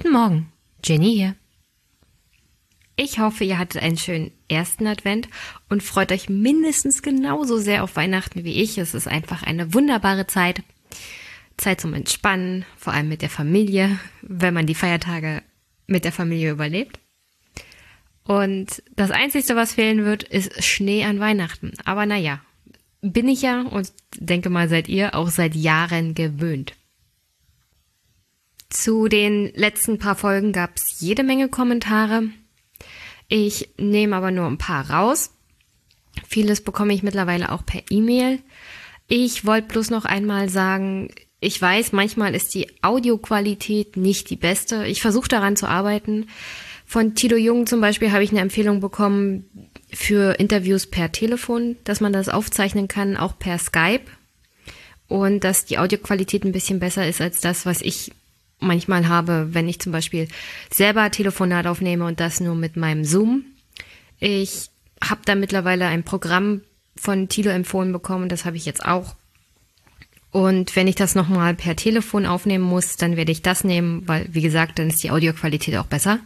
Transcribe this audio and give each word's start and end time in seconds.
Guten 0.00 0.12
Morgen, 0.12 0.52
Jenny 0.84 1.12
hier. 1.12 1.34
Ich 2.94 3.18
hoffe, 3.18 3.42
ihr 3.42 3.58
hattet 3.58 3.82
einen 3.82 3.98
schönen 3.98 4.30
ersten 4.48 4.86
Advent 4.86 5.28
und 5.68 5.82
freut 5.82 6.12
euch 6.12 6.28
mindestens 6.28 7.02
genauso 7.02 7.58
sehr 7.58 7.82
auf 7.82 7.96
Weihnachten 7.96 8.44
wie 8.44 8.62
ich. 8.62 8.78
Es 8.78 8.94
ist 8.94 9.08
einfach 9.08 9.42
eine 9.42 9.74
wunderbare 9.74 10.28
Zeit. 10.28 10.62
Zeit 11.56 11.80
zum 11.80 11.94
Entspannen, 11.94 12.64
vor 12.76 12.92
allem 12.92 13.08
mit 13.08 13.22
der 13.22 13.28
Familie, 13.28 13.98
wenn 14.22 14.54
man 14.54 14.66
die 14.66 14.76
Feiertage 14.76 15.42
mit 15.88 16.04
der 16.04 16.12
Familie 16.12 16.52
überlebt. 16.52 17.00
Und 18.22 18.80
das 18.94 19.10
Einzige, 19.10 19.56
was 19.56 19.72
fehlen 19.72 20.04
wird, 20.04 20.22
ist 20.22 20.62
Schnee 20.62 21.02
an 21.06 21.18
Weihnachten. 21.18 21.72
Aber 21.84 22.06
naja, 22.06 22.40
bin 23.00 23.26
ich 23.26 23.42
ja 23.42 23.62
und 23.62 23.92
denke 24.14 24.48
mal, 24.48 24.68
seid 24.68 24.86
ihr 24.86 25.16
auch 25.16 25.30
seit 25.30 25.56
Jahren 25.56 26.14
gewöhnt. 26.14 26.77
Zu 28.70 29.08
den 29.08 29.50
letzten 29.54 29.98
paar 29.98 30.14
Folgen 30.14 30.52
gab 30.52 30.76
es 30.76 31.00
jede 31.00 31.22
Menge 31.22 31.48
Kommentare. 31.48 32.24
Ich 33.28 33.70
nehme 33.78 34.16
aber 34.16 34.30
nur 34.30 34.46
ein 34.46 34.58
paar 34.58 34.90
raus. 34.90 35.30
Vieles 36.26 36.60
bekomme 36.60 36.92
ich 36.92 37.02
mittlerweile 37.02 37.52
auch 37.52 37.64
per 37.64 37.82
E-Mail. 37.90 38.40
Ich 39.06 39.46
wollte 39.46 39.68
bloß 39.68 39.90
noch 39.90 40.04
einmal 40.04 40.50
sagen, 40.50 41.10
ich 41.40 41.60
weiß, 41.60 41.92
manchmal 41.92 42.34
ist 42.34 42.54
die 42.54 42.68
Audioqualität 42.82 43.96
nicht 43.96 44.28
die 44.28 44.36
beste. 44.36 44.86
Ich 44.86 45.00
versuche 45.00 45.28
daran 45.28 45.56
zu 45.56 45.66
arbeiten. 45.66 46.28
Von 46.84 47.14
Tilo 47.14 47.36
Jung 47.36 47.66
zum 47.66 47.80
Beispiel 47.80 48.12
habe 48.12 48.24
ich 48.24 48.30
eine 48.30 48.40
Empfehlung 48.40 48.80
bekommen 48.80 49.44
für 49.90 50.38
Interviews 50.38 50.86
per 50.86 51.12
Telefon, 51.12 51.76
dass 51.84 52.00
man 52.00 52.12
das 52.12 52.28
aufzeichnen 52.28 52.88
kann, 52.88 53.16
auch 53.16 53.38
per 53.38 53.58
Skype. 53.58 54.04
Und 55.06 55.44
dass 55.44 55.64
die 55.64 55.78
Audioqualität 55.78 56.44
ein 56.44 56.52
bisschen 56.52 56.80
besser 56.80 57.08
ist 57.08 57.20
als 57.22 57.40
das, 57.40 57.64
was 57.64 57.80
ich 57.80 58.12
manchmal 58.60 59.08
habe, 59.08 59.48
wenn 59.52 59.68
ich 59.68 59.80
zum 59.80 59.92
Beispiel 59.92 60.28
selber 60.70 61.10
Telefonat 61.10 61.66
aufnehme 61.66 62.06
und 62.06 62.20
das 62.20 62.40
nur 62.40 62.54
mit 62.54 62.76
meinem 62.76 63.04
Zoom. 63.04 63.44
Ich 64.18 64.70
habe 65.02 65.20
da 65.24 65.34
mittlerweile 65.34 65.86
ein 65.86 66.02
Programm 66.02 66.62
von 66.96 67.28
Tilo 67.28 67.50
empfohlen 67.50 67.92
bekommen, 67.92 68.28
das 68.28 68.44
habe 68.44 68.56
ich 68.56 68.66
jetzt 68.66 68.84
auch. 68.84 69.14
Und 70.30 70.76
wenn 70.76 70.88
ich 70.88 70.94
das 70.94 71.14
nochmal 71.14 71.54
per 71.54 71.76
Telefon 71.76 72.26
aufnehmen 72.26 72.64
muss, 72.64 72.96
dann 72.96 73.16
werde 73.16 73.32
ich 73.32 73.42
das 73.42 73.64
nehmen, 73.64 74.06
weil, 74.06 74.26
wie 74.30 74.42
gesagt, 74.42 74.78
dann 74.78 74.88
ist 74.88 75.02
die 75.02 75.10
Audioqualität 75.10 75.76
auch 75.76 75.86
besser. 75.86 76.20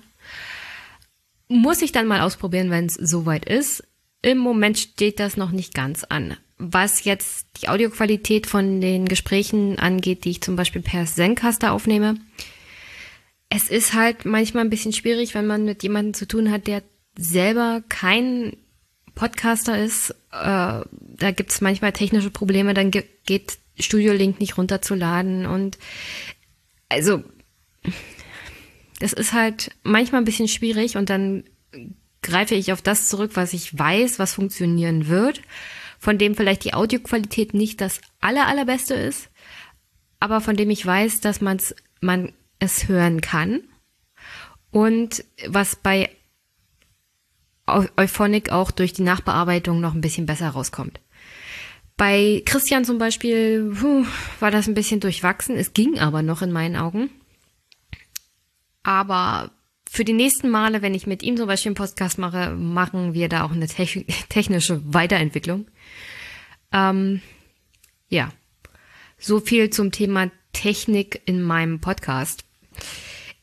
Muss 1.49 1.83
ich 1.83 1.93
dann 1.93 2.07
mal 2.07 2.21
ausprobieren, 2.21 2.71
wenn 2.71 2.87
es 2.87 2.95
soweit 2.95 3.45
ist. 3.45 3.85
Im 4.23 4.39
Moment 4.39 4.79
steht 4.79 5.21
das 5.21 5.37
noch 5.37 5.51
nicht 5.51 5.75
ganz 5.75 6.05
an. 6.05 6.37
Was 6.65 7.03
jetzt 7.03 7.49
die 7.61 7.69
Audioqualität 7.69 8.47
von 8.47 8.81
den 8.81 9.07
Gesprächen 9.07 9.81
angeht, 9.81 10.25
die 10.25 10.31
ich 10.31 10.43
zum 10.43 10.55
Beispiel 10.55 10.81
per 10.81 11.07
Zencaster 11.07 11.73
aufnehme, 11.73 12.15
es 13.49 13.69
ist 13.69 13.95
halt 13.95 14.25
manchmal 14.25 14.65
ein 14.65 14.71
bisschen 14.71 14.93
schwierig, 14.93 15.35
wenn 15.35 15.47
man 15.47 15.65
mit 15.65 15.83
jemandem 15.83 16.15
zu 16.15 16.27
tun 16.27 16.53
hat, 16.53 16.69
der 16.69 16.85
selber 17.19 17.83
kein 17.89 18.57
Podcaster 19.17 19.77
ist. 19.77 20.11
Äh, 20.31 20.85
da 20.87 21.31
gibt 21.35 21.51
es 21.51 21.61
manchmal 21.61 21.93
technische 21.93 22.31
Probleme, 22.31 22.75
dann 22.75 22.93
geht 22.93 23.59
Studio 23.79 24.13
Link 24.13 24.39
nicht 24.39 24.57
runterzuladen 24.57 25.47
und 25.47 25.79
also 26.89 27.25
das 29.01 29.13
ist 29.13 29.33
halt 29.33 29.73
manchmal 29.83 30.21
ein 30.21 30.27
bisschen 30.27 30.47
schwierig 30.47 30.97
und 30.97 31.11
dann 31.11 31.43
greife 32.23 32.55
ich 32.55 32.73
auf 32.73 32.83
das 32.83 33.09
zurück, 33.09 33.33
was 33.35 33.53
ich 33.53 33.77
weiß, 33.77 34.21
was 34.21 34.35
funktionieren 34.35 35.09
wird 35.09 35.42
von 36.02 36.18
dem 36.18 36.35
vielleicht 36.35 36.64
die 36.64 36.74
Audioqualität 36.74 37.55
nicht 37.55 37.80
das 37.80 38.01
aller, 38.20 38.48
allerbeste 38.48 38.92
ist, 38.92 39.30
aber 40.18 40.40
von 40.40 40.57
dem 40.57 40.68
ich 40.68 40.85
weiß, 40.85 41.20
dass 41.20 41.40
man's, 41.40 41.77
man 42.01 42.33
es 42.58 42.89
hören 42.89 43.20
kann. 43.20 43.61
Und 44.73 45.24
was 45.46 45.77
bei 45.77 46.11
Euphonic 47.68 48.51
auch 48.51 48.73
durch 48.73 48.92
die 48.92 49.05
Nachbearbeitung 49.05 49.80
noch 49.80 49.95
ein 49.95 50.01
bisschen 50.01 50.27
besser 50.27 50.48
rauskommt. 50.48 50.98
Bei 51.96 52.42
Christian 52.46 52.85
zum 52.85 52.98
Beispiel 52.98 53.73
puh, 53.73 54.05
war 54.41 54.51
das 54.51 54.67
ein 54.67 54.74
bisschen 54.74 54.98
durchwachsen. 54.98 55.55
Es 55.55 55.73
ging 55.73 56.01
aber 56.01 56.23
noch 56.23 56.42
in 56.42 56.51
meinen 56.51 56.74
Augen. 56.74 57.11
Aber 58.83 59.52
für 59.89 60.05
die 60.05 60.14
nächsten 60.14 60.51
Male, 60.51 60.83
wenn 60.83 60.95
ich 60.95 61.07
mit 61.07 61.23
ihm 61.23 61.36
zum 61.36 61.46
Beispiel 61.46 61.70
einen 61.70 61.77
Podcast 61.77 62.18
mache, 62.18 62.51
machen 62.51 63.14
wir 63.14 63.29
da 63.29 63.45
auch 63.45 63.52
eine 63.52 63.68
technische 63.68 64.83
Weiterentwicklung. 64.92 65.67
Ähm, 66.73 67.21
ja, 68.09 68.31
so 69.19 69.41
viel 69.41 69.71
zum 69.71 69.93
Thema 69.93 70.31
Technik 70.53 71.23
in 71.25 71.43
meinem 71.43 71.81
Podcast. 71.81 72.45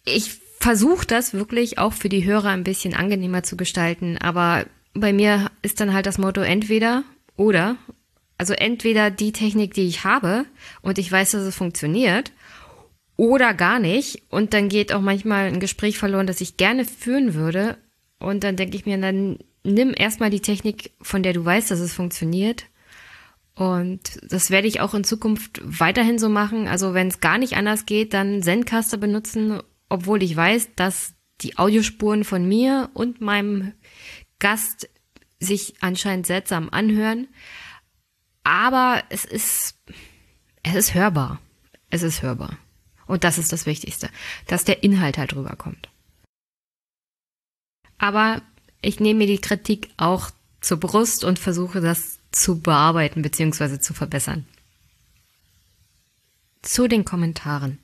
Ich 0.05 0.39
versuche 0.59 1.05
das 1.05 1.33
wirklich 1.33 1.77
auch 1.77 1.93
für 1.93 2.09
die 2.09 2.25
Hörer 2.25 2.49
ein 2.49 2.63
bisschen 2.63 2.93
angenehmer 2.93 3.43
zu 3.43 3.57
gestalten, 3.57 4.17
aber 4.17 4.65
bei 4.93 5.13
mir 5.13 5.49
ist 5.61 5.79
dann 5.79 5.93
halt 5.93 6.05
das 6.05 6.17
Motto 6.17 6.41
entweder 6.41 7.03
oder. 7.37 7.77
Also 8.37 8.53
entweder 8.53 9.11
die 9.11 9.31
Technik, 9.31 9.73
die 9.73 9.87
ich 9.87 10.03
habe 10.03 10.45
und 10.81 10.97
ich 10.97 11.11
weiß, 11.11 11.31
dass 11.31 11.43
es 11.43 11.55
funktioniert, 11.55 12.31
oder 13.19 13.53
gar 13.53 13.79
nicht. 13.79 14.23
Und 14.29 14.53
dann 14.53 14.69
geht 14.69 14.93
auch 14.93 15.01
manchmal 15.01 15.47
ein 15.47 15.59
Gespräch 15.59 15.97
verloren, 15.97 16.25
das 16.25 16.39
ich 16.39 16.55
gerne 16.55 16.85
führen 16.85 17.33
würde. 17.33 17.77
Und 18.17 18.45
dann 18.45 18.55
denke 18.55 18.77
ich 18.77 18.85
mir, 18.85 18.97
dann 18.97 19.39
nimm 19.65 19.93
erstmal 19.93 20.29
die 20.29 20.39
Technik, 20.39 20.91
von 21.01 21.21
der 21.21 21.33
du 21.33 21.43
weißt, 21.43 21.69
dass 21.69 21.81
es 21.81 21.93
funktioniert 21.93 22.65
und 23.59 24.21
das 24.23 24.51
werde 24.51 24.69
ich 24.69 24.79
auch 24.79 24.93
in 24.93 25.03
Zukunft 25.03 25.59
weiterhin 25.65 26.17
so 26.17 26.29
machen. 26.29 26.69
Also 26.69 26.93
wenn 26.93 27.09
es 27.09 27.19
gar 27.19 27.37
nicht 27.37 27.57
anders 27.57 27.85
geht, 27.85 28.13
dann 28.13 28.41
Zencaster 28.41 28.95
benutzen, 28.95 29.61
obwohl 29.89 30.23
ich 30.23 30.33
weiß, 30.33 30.69
dass 30.77 31.13
die 31.41 31.57
Audiospuren 31.57 32.23
von 32.23 32.47
mir 32.47 32.89
und 32.93 33.19
meinem 33.19 33.73
Gast 34.39 34.87
sich 35.41 35.73
anscheinend 35.81 36.25
seltsam 36.25 36.69
anhören. 36.69 37.27
Aber 38.45 39.03
es 39.09 39.25
ist, 39.25 39.75
es 40.63 40.75
ist 40.75 40.93
hörbar. 40.93 41.41
Es 41.89 42.01
ist 42.01 42.21
hörbar. 42.21 42.57
Und 43.07 43.25
das 43.25 43.37
ist 43.37 43.51
das 43.51 43.65
Wichtigste, 43.65 44.09
dass 44.47 44.63
der 44.63 44.83
Inhalt 44.83 45.17
halt 45.17 45.35
rüberkommt. 45.35 45.89
Aber 47.97 48.41
ich 48.81 49.01
nehme 49.01 49.17
mir 49.17 49.27
die 49.27 49.41
Kritik 49.41 49.89
auch 49.97 50.29
zur 50.61 50.79
Brust 50.79 51.25
und 51.25 51.39
versuche 51.39 51.81
das 51.81 52.18
zu 52.31 52.59
bearbeiten 52.59 53.21
bzw. 53.21 53.79
zu 53.79 53.93
verbessern. 53.93 54.45
Zu 56.61 56.87
den 56.87 57.05
Kommentaren. 57.05 57.79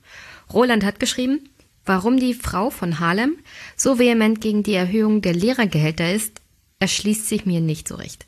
Roland 0.52 0.84
hat 0.84 1.00
geschrieben, 1.00 1.48
warum 1.84 2.18
die 2.18 2.34
Frau 2.34 2.70
von 2.70 3.00
Harlem 3.00 3.36
so 3.76 3.98
vehement 3.98 4.40
gegen 4.40 4.62
die 4.62 4.74
Erhöhung 4.74 5.22
der 5.22 5.34
Lehrergehälter 5.34 6.12
ist, 6.12 6.40
erschließt 6.78 7.28
sich 7.28 7.46
mir 7.46 7.60
nicht 7.60 7.88
so 7.88 7.94
recht. 7.94 8.26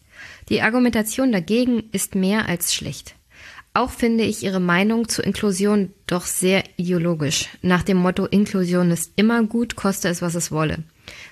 Die 0.49 0.63
Argumentation 0.63 1.33
dagegen 1.33 1.85
ist 1.93 2.15
mehr 2.15 2.47
als 2.47 2.75
schlecht. 2.75 3.15
Auch 3.75 3.91
finde 3.91 4.25
ich 4.25 4.43
ihre 4.43 4.61
Meinung 4.61 5.09
zur 5.09 5.25
Inklusion 5.25 5.93
doch 6.07 6.25
sehr 6.25 6.65
ideologisch, 6.79 7.49
nach 7.63 7.83
dem 7.83 7.99
Motto 7.99 8.27
Inklusion 8.27 8.91
ist 8.91 9.13
immer 9.17 9.43
gut, 9.45 9.77
koste 9.77 10.09
es, 10.09 10.23
was 10.23 10.35
es 10.35 10.51
wolle. 10.51 10.83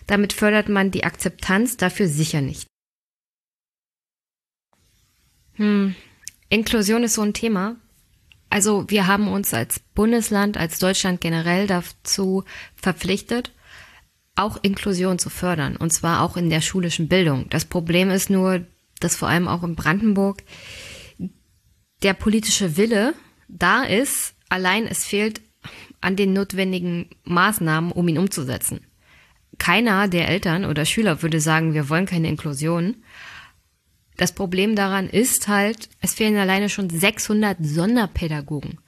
Damit 0.07 0.33
fördert 0.33 0.69
man 0.69 0.91
die 0.91 1.05
Akzeptanz 1.05 1.77
dafür 1.77 2.07
sicher 2.07 2.43
nicht. 2.43 2.69
Hm. 5.57 5.95
Inklusion 6.49 7.03
ist 7.03 7.15
so 7.15 7.23
ein 7.23 7.35
Thema. 7.35 7.77
Also 8.49 8.89
wir 8.89 9.07
haben 9.07 9.29
uns 9.29 9.53
als 9.53 9.81
Bundesland, 9.81 10.57
als 10.57 10.79
Deutschland 10.79 11.21
generell 11.21 11.67
dazu 11.67 12.45
verpflichtet, 12.77 13.53
auch 14.37 14.59
Inklusion 14.63 15.19
zu 15.19 15.31
fördern, 15.31 15.77
und 15.77 15.93
zwar 15.93 16.23
auch 16.23 16.37
in 16.37 16.51
der 16.51 16.61
schulischen 16.61 17.09
Bildung. 17.09 17.49
Das 17.51 17.65
Problem 17.65 18.11
ist 18.11 18.31
nur, 18.31 18.65
dass 19.01 19.17
vor 19.17 19.29
allem 19.29 19.49
auch 19.49 19.63
in 19.63 19.75
Brandenburg 19.75 20.43
der 22.03 22.15
politische 22.15 22.77
Wille 22.77 23.15
da 23.49 23.83
ist, 23.83 24.35
allein 24.49 24.87
es 24.87 25.05
fehlt 25.05 25.41
an 26.01 26.17
den 26.17 26.33
notwendigen 26.33 27.11
Maßnahmen, 27.25 27.91
um 27.91 28.07
ihn 28.09 28.19
umzusetzen. 28.19 28.81
Keiner 29.59 30.07
der 30.07 30.29
Eltern 30.29 30.67
oder 30.67 30.85
Schüler 30.85 31.23
würde 31.23 31.41
sagen, 31.41 31.75
wir 31.75 31.89
wollen 31.89 32.07
keine 32.07 32.29
Inklusion, 32.29 32.97
das 34.17 34.33
Problem 34.33 34.77
daran 34.77 35.09
ist 35.09 35.49
halt, 35.49 35.89
es 36.01 36.15
fehlen 36.15 36.37
alleine 36.37 36.69
schon 36.69 36.91
600 36.91 37.59
Sonderpädagogen. 37.61 38.79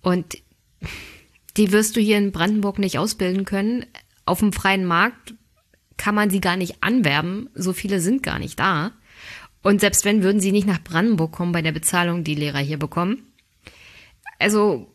Und 0.00 0.38
die 1.56 1.72
wirst 1.72 1.96
du 1.96 2.00
hier 2.00 2.18
in 2.18 2.32
Brandenburg 2.32 2.78
nicht 2.78 2.98
ausbilden 2.98 3.44
können. 3.44 3.86
Auf 4.24 4.40
dem 4.40 4.52
freien 4.52 4.84
Markt 4.84 5.34
kann 5.96 6.14
man 6.14 6.30
sie 6.30 6.40
gar 6.40 6.56
nicht 6.56 6.82
anwerben. 6.82 7.50
So 7.54 7.72
viele 7.72 8.00
sind 8.00 8.22
gar 8.22 8.38
nicht 8.38 8.58
da. 8.58 8.92
Und 9.62 9.80
selbst 9.80 10.04
wenn, 10.04 10.22
würden 10.22 10.40
sie 10.40 10.52
nicht 10.52 10.66
nach 10.66 10.82
Brandenburg 10.82 11.32
kommen 11.32 11.52
bei 11.52 11.62
der 11.62 11.72
Bezahlung, 11.72 12.24
die 12.24 12.34
Lehrer 12.34 12.58
hier 12.58 12.78
bekommen. 12.78 13.32
Also, 14.38 14.92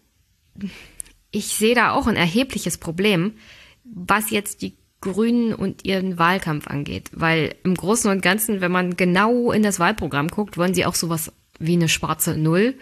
ich 1.32 1.48
sehe 1.48 1.76
da 1.76 1.92
auch 1.92 2.08
ein 2.08 2.18
erhebliches 2.18 2.78
Problem, 2.78 3.36
was 3.86 4.32
jetzt 4.32 4.62
die 4.62 4.76
Grünen 5.02 5.54
und 5.54 5.86
ihren 5.86 6.18
Wahlkampf 6.18 6.68
angeht. 6.68 7.10
Weil 7.14 7.56
im 7.64 7.76
Großen 7.76 8.10
und 8.10 8.22
Ganzen, 8.22 8.62
wenn 8.62 8.72
man 8.72 8.98
genau 8.98 9.52
in 9.52 9.64
das 9.64 9.80
Wahlprogramm 9.80 10.30
guckt, 10.30 10.58
wollen 10.58 10.74
sie 10.74 10.86
auch 10.86 10.96
sowas 10.96 11.32
wie 11.60 11.74
eine 11.74 11.90
schwarze 11.90 12.38
Null. 12.38 12.76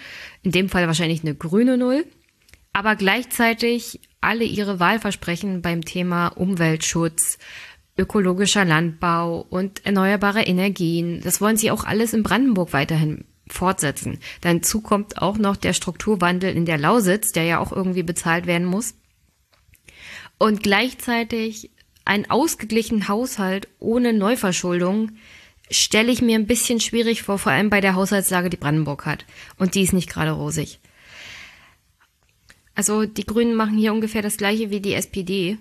In 0.43 0.51
dem 0.51 0.69
Fall 0.69 0.87
wahrscheinlich 0.87 1.21
eine 1.21 1.35
grüne 1.35 1.77
Null. 1.77 2.05
Aber 2.73 2.95
gleichzeitig 2.95 4.01
alle 4.21 4.43
ihre 4.43 4.79
Wahlversprechen 4.79 5.61
beim 5.61 5.85
Thema 5.85 6.27
Umweltschutz, 6.27 7.37
ökologischer 7.97 8.65
Landbau 8.65 9.45
und 9.49 9.85
erneuerbare 9.85 10.43
Energien, 10.43 11.21
das 11.21 11.39
wollen 11.39 11.57
sie 11.57 11.71
auch 11.71 11.85
alles 11.85 12.13
in 12.13 12.23
Brandenburg 12.23 12.73
weiterhin 12.73 13.25
fortsetzen. 13.47 14.19
Dazu 14.41 14.81
kommt 14.81 15.21
auch 15.21 15.37
noch 15.37 15.55
der 15.55 15.73
Strukturwandel 15.73 16.55
in 16.55 16.65
der 16.65 16.77
Lausitz, 16.77 17.31
der 17.31 17.43
ja 17.43 17.59
auch 17.59 17.71
irgendwie 17.71 18.03
bezahlt 18.03 18.47
werden 18.47 18.65
muss. 18.65 18.95
Und 20.37 20.63
gleichzeitig 20.63 21.71
ein 22.05 22.29
ausgeglichenen 22.29 23.07
Haushalt 23.07 23.67
ohne 23.79 24.13
Neuverschuldung 24.13 25.11
stelle 25.71 26.11
ich 26.11 26.21
mir 26.21 26.37
ein 26.37 26.47
bisschen 26.47 26.79
schwierig 26.79 27.23
vor, 27.23 27.39
vor 27.39 27.51
allem 27.51 27.71
bei 27.71 27.81
der 27.81 27.95
Haushaltslage, 27.95 28.49
die 28.49 28.57
Brandenburg 28.57 29.05
hat. 29.05 29.25
Und 29.57 29.73
die 29.73 29.81
ist 29.81 29.93
nicht 29.93 30.09
gerade 30.09 30.31
rosig. 30.31 30.79
Also 32.75 33.05
die 33.05 33.25
Grünen 33.25 33.55
machen 33.55 33.77
hier 33.77 33.93
ungefähr 33.93 34.21
das 34.21 34.37
gleiche 34.37 34.69
wie 34.69 34.81
die 34.81 34.93
SPD. 34.93 35.57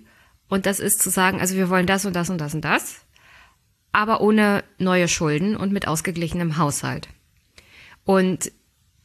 Und 0.49 0.67
das 0.67 0.81
ist 0.81 1.01
zu 1.01 1.11
sagen, 1.11 1.41
also 1.41 1.57
wir 1.57 1.71
wollen 1.71 1.87
das 1.87 2.05
und 2.05 2.15
das 2.15 2.29
und 2.29 2.39
das 2.39 2.55
und 2.55 2.63
das, 2.63 3.01
aber 3.93 4.21
ohne 4.21 4.65
neue 4.79 5.09
Schulden 5.09 5.57
und 5.57 5.73
mit 5.73 5.89
ausgeglichenem 5.89 6.59
Haushalt. 6.59 7.09
Und 8.05 8.53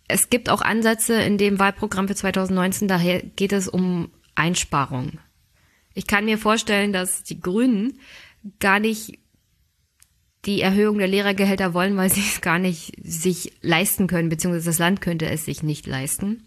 es 0.07 0.30
gibt 0.30 0.50
auch 0.50 0.62
Ansätze 0.62 1.21
in 1.21 1.38
dem 1.38 1.59
Wahlprogramm 1.59 2.07
für 2.07 2.15
2019, 2.15 2.88
daher 2.88 3.21
geht 3.21 3.53
es 3.53 3.69
um 3.69 4.12
Einsparungen. 4.35 5.19
Ich 6.00 6.07
kann 6.07 6.24
mir 6.24 6.38
vorstellen, 6.38 6.94
dass 6.94 7.24
die 7.24 7.42
Grünen 7.42 8.00
gar 8.62 8.80
nicht 8.80 9.19
die 10.46 10.62
Erhöhung 10.62 10.98
der 10.98 11.10
Lehrergehälter 11.10 11.74
wollen, 11.74 11.98
weil 11.98 12.10
sie 12.10 12.22
es 12.22 12.40
gar 12.40 12.57
nicht 12.57 12.94
sich 13.04 13.51
leisten 13.62 14.07
können, 14.07 14.30
beziehungsweise 14.30 14.69
das 14.69 14.80
Land 14.80 15.01
könnte 15.01 15.30
es 15.30 15.44
sich 15.44 15.62
nicht 15.62 15.88
leisten. 15.88 16.46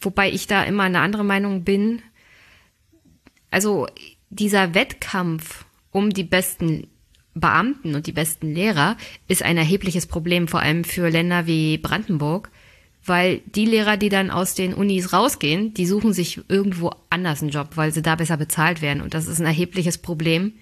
Wobei 0.00 0.30
ich 0.30 0.46
da 0.46 0.64
immer 0.64 0.82
eine 0.82 1.00
andere 1.00 1.24
Meinung 1.24 1.64
bin. 1.64 2.02
Also 3.50 3.86
dieser 4.28 4.74
Wettkampf 4.74 5.64
um 5.90 6.10
die 6.10 6.24
besten 6.24 6.88
Beamten 7.32 7.94
und 7.94 8.06
die 8.06 8.12
besten 8.12 8.52
Lehrer 8.52 8.98
ist 9.28 9.44
ein 9.44 9.56
erhebliches 9.56 10.06
Problem, 10.06 10.46
vor 10.46 10.60
allem 10.60 10.84
für 10.84 11.08
Länder 11.08 11.46
wie 11.46 11.78
Brandenburg, 11.78 12.50
weil 13.06 13.40
die 13.46 13.66
Lehrer, 13.66 13.96
die 13.96 14.08
dann 14.08 14.30
aus 14.30 14.54
den 14.54 14.74
Unis 14.74 15.12
rausgehen, 15.12 15.74
die 15.74 15.86
suchen 15.86 16.12
sich 16.12 16.40
irgendwo 16.48 16.92
anders 17.10 17.40
einen 17.40 17.50
Job, 17.50 17.70
weil 17.76 17.92
sie 17.92 18.02
da 18.02 18.16
besser 18.16 18.36
bezahlt 18.36 18.82
werden. 18.82 19.00
Und 19.00 19.14
das 19.14 19.28
ist 19.28 19.40
ein 19.40 19.46
erhebliches 19.46 19.98
Problem, 19.98 20.54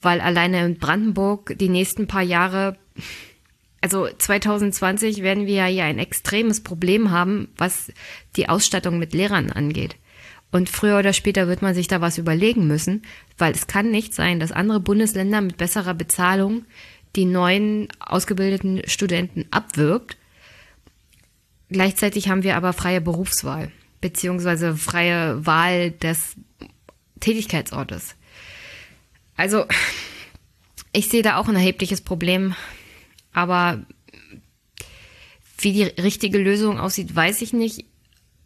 weil 0.00 0.20
alleine 0.20 0.64
in 0.64 0.78
Brandenburg 0.78 1.54
die 1.58 1.68
nächsten 1.68 2.06
paar 2.06 2.22
Jahre, 2.22 2.76
also 3.80 4.08
2020 4.08 5.22
werden 5.22 5.46
wir 5.46 5.54
ja 5.54 5.66
hier 5.66 5.84
ein 5.84 5.98
extremes 5.98 6.62
Problem 6.62 7.10
haben, 7.10 7.48
was 7.56 7.92
die 8.36 8.48
Ausstattung 8.48 8.98
mit 8.98 9.14
Lehrern 9.14 9.50
angeht. 9.50 9.96
Und 10.52 10.68
früher 10.68 10.98
oder 10.98 11.12
später 11.12 11.46
wird 11.46 11.62
man 11.62 11.74
sich 11.74 11.86
da 11.86 12.00
was 12.00 12.18
überlegen 12.18 12.66
müssen, 12.66 13.02
weil 13.38 13.52
es 13.52 13.66
kann 13.66 13.90
nicht 13.90 14.14
sein, 14.14 14.40
dass 14.40 14.52
andere 14.52 14.80
Bundesländer 14.80 15.40
mit 15.40 15.56
besserer 15.56 15.94
Bezahlung 15.94 16.64
die 17.16 17.24
neuen 17.24 17.88
ausgebildeten 18.00 18.82
Studenten 18.86 19.46
abwirkt. 19.50 20.16
Gleichzeitig 21.70 22.28
haben 22.28 22.42
wir 22.42 22.56
aber 22.56 22.72
freie 22.72 23.00
Berufswahl, 23.00 23.70
beziehungsweise 24.00 24.76
freie 24.76 25.46
Wahl 25.46 25.92
des 25.92 26.36
Tätigkeitsortes. 27.20 28.16
Also, 29.36 29.66
ich 30.92 31.08
sehe 31.08 31.22
da 31.22 31.36
auch 31.36 31.48
ein 31.48 31.56
erhebliches 31.56 32.00
Problem, 32.00 32.54
aber 33.32 33.84
wie 35.58 35.72
die 35.72 35.84
richtige 35.84 36.38
Lösung 36.38 36.80
aussieht, 36.80 37.14
weiß 37.14 37.42
ich 37.42 37.52
nicht. 37.52 37.84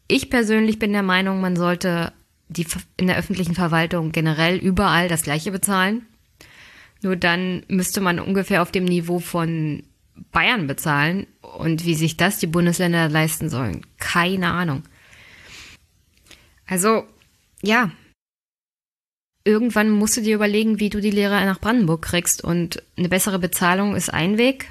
Ich 0.06 0.28
persönlich 0.28 0.78
bin 0.78 0.92
der 0.92 1.02
Meinung, 1.02 1.40
man 1.40 1.56
sollte 1.56 2.12
die 2.48 2.66
in 2.98 3.06
der 3.06 3.16
öffentlichen 3.16 3.54
Verwaltung 3.54 4.12
generell 4.12 4.56
überall 4.58 5.08
das 5.08 5.22
Gleiche 5.22 5.50
bezahlen. 5.50 6.06
Nur 7.02 7.16
dann 7.16 7.64
müsste 7.68 8.00
man 8.00 8.18
ungefähr 8.18 8.62
auf 8.62 8.70
dem 8.70 8.84
Niveau 8.84 9.18
von 9.18 9.82
Bayern 10.32 10.66
bezahlen. 10.66 11.26
Und 11.40 11.84
wie 11.84 11.94
sich 11.94 12.16
das 12.16 12.38
die 12.38 12.46
Bundesländer 12.46 13.08
leisten 13.08 13.48
sollen, 13.48 13.86
keine 13.98 14.50
Ahnung. 14.50 14.82
Also, 16.66 17.04
ja, 17.62 17.90
irgendwann 19.44 19.90
musst 19.90 20.16
du 20.16 20.22
dir 20.22 20.34
überlegen, 20.34 20.80
wie 20.80 20.90
du 20.90 21.00
die 21.00 21.10
Lehrer 21.10 21.44
nach 21.44 21.60
Brandenburg 21.60 22.02
kriegst. 22.02 22.42
Und 22.42 22.82
eine 22.96 23.08
bessere 23.08 23.38
Bezahlung 23.38 23.94
ist 23.94 24.12
ein 24.12 24.38
Weg. 24.38 24.66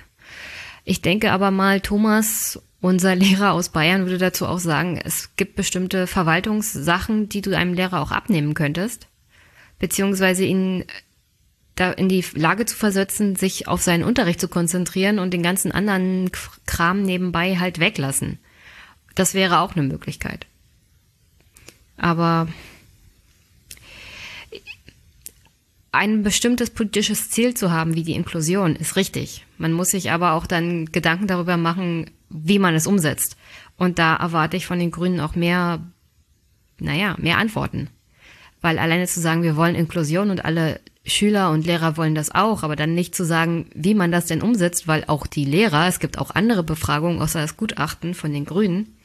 Ich 0.83 1.01
denke 1.01 1.31
aber 1.31 1.51
mal, 1.51 1.79
Thomas, 1.79 2.61
unser 2.81 3.15
Lehrer 3.15 3.53
aus 3.53 3.69
Bayern, 3.69 4.05
würde 4.05 4.17
dazu 4.17 4.45
auch 4.45 4.59
sagen, 4.59 4.99
es 5.03 5.35
gibt 5.35 5.55
bestimmte 5.55 6.07
Verwaltungssachen, 6.07 7.29
die 7.29 7.41
du 7.41 7.55
einem 7.55 7.73
Lehrer 7.73 8.01
auch 8.01 8.11
abnehmen 8.11 8.53
könntest. 8.53 9.07
Beziehungsweise 9.79 10.45
ihn 10.45 10.85
da 11.75 11.91
in 11.91 12.07
die 12.07 12.23
Lage 12.33 12.65
zu 12.65 12.75
versetzen, 12.75 13.35
sich 13.35 13.67
auf 13.67 13.81
seinen 13.81 14.03
Unterricht 14.03 14.39
zu 14.39 14.47
konzentrieren 14.47 15.19
und 15.19 15.31
den 15.31 15.41
ganzen 15.41 15.71
anderen 15.71 16.31
Kram 16.65 17.01
nebenbei 17.01 17.57
halt 17.57 17.79
weglassen. 17.79 18.39
Das 19.15 19.33
wäre 19.33 19.59
auch 19.59 19.75
eine 19.75 19.87
Möglichkeit. 19.87 20.45
Aber 21.97 22.47
ein 25.91 26.23
bestimmtes 26.23 26.71
politisches 26.71 27.29
Ziel 27.29 27.53
zu 27.53 27.71
haben, 27.71 27.93
wie 27.93 28.03
die 28.03 28.15
Inklusion, 28.15 28.75
ist 28.75 28.95
richtig. 28.95 29.45
Man 29.57 29.73
muss 29.73 29.89
sich 29.89 30.11
aber 30.11 30.33
auch 30.33 30.47
dann 30.47 30.87
Gedanken 30.87 31.27
darüber 31.27 31.55
machen, 31.55 32.09
wie 32.29 32.57
man 32.57 32.73
es 32.73 32.87
umsetzt. 32.87 33.37
Und 33.77 33.99
da 33.99 34.15
erwarte 34.15 34.57
ich 34.57 34.65
von 34.65 34.79
den 34.79 34.91
Grünen 34.91 35.19
auch 35.19 35.35
mehr, 35.35 35.81
naja, 36.79 37.15
mehr 37.19 37.37
Antworten. 37.37 37.89
Weil 38.59 38.79
alleine 38.79 39.07
zu 39.07 39.19
sagen, 39.21 39.43
wir 39.43 39.55
wollen 39.55 39.75
Inklusion 39.75 40.31
und 40.31 40.45
alle 40.45 40.79
Schüler 41.05 41.51
und 41.51 41.65
Lehrer 41.65 41.97
wollen 41.97 42.15
das 42.15 42.33
auch, 42.33 42.63
aber 42.63 42.75
dann 42.75 42.93
nicht 42.93 43.13
zu 43.13 43.25
sagen, 43.25 43.69
wie 43.75 43.93
man 43.93 44.11
das 44.11 44.27
denn 44.27 44.41
umsetzt, 44.41 44.87
weil 44.87 45.03
auch 45.07 45.27
die 45.27 45.45
Lehrer, 45.45 45.87
es 45.87 45.99
gibt 45.99 46.17
auch 46.17 46.31
andere 46.31 46.63
Befragungen 46.63 47.21
außer 47.21 47.41
das 47.41 47.57
Gutachten 47.57 48.13
von 48.13 48.31
den 48.31 48.45
Grünen, 48.45 48.95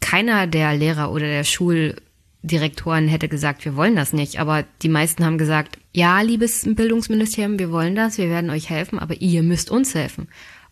keiner 0.00 0.46
der 0.46 0.74
Lehrer 0.74 1.10
oder 1.10 1.26
der 1.26 1.44
Schul 1.44 1.96
Direktoren 2.42 3.08
hätte 3.08 3.28
gesagt, 3.28 3.64
wir 3.64 3.76
wollen 3.76 3.96
das 3.96 4.12
nicht. 4.12 4.40
Aber 4.40 4.64
die 4.82 4.88
meisten 4.88 5.24
haben 5.24 5.38
gesagt, 5.38 5.78
ja, 5.92 6.20
liebes 6.20 6.62
Bildungsministerium, 6.64 7.58
wir 7.58 7.72
wollen 7.72 7.94
das, 7.94 8.18
wir 8.18 8.28
werden 8.28 8.50
euch 8.50 8.70
helfen, 8.70 8.98
aber 8.98 9.20
ihr 9.20 9.42
müsst 9.42 9.70
uns 9.70 9.94
helfen. 9.94 10.28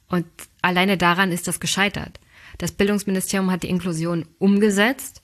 Und 0.09 0.27
alleine 0.63 0.97
daran 0.97 1.33
ist 1.33 1.49
das 1.49 1.59
gescheitert. 1.59 2.21
Das 2.59 2.73
Bildungsministerium 2.73 3.51
hat 3.51 3.65
die 3.65 3.69
Inklusion 3.69 4.27
umgesetzt 4.39 5.23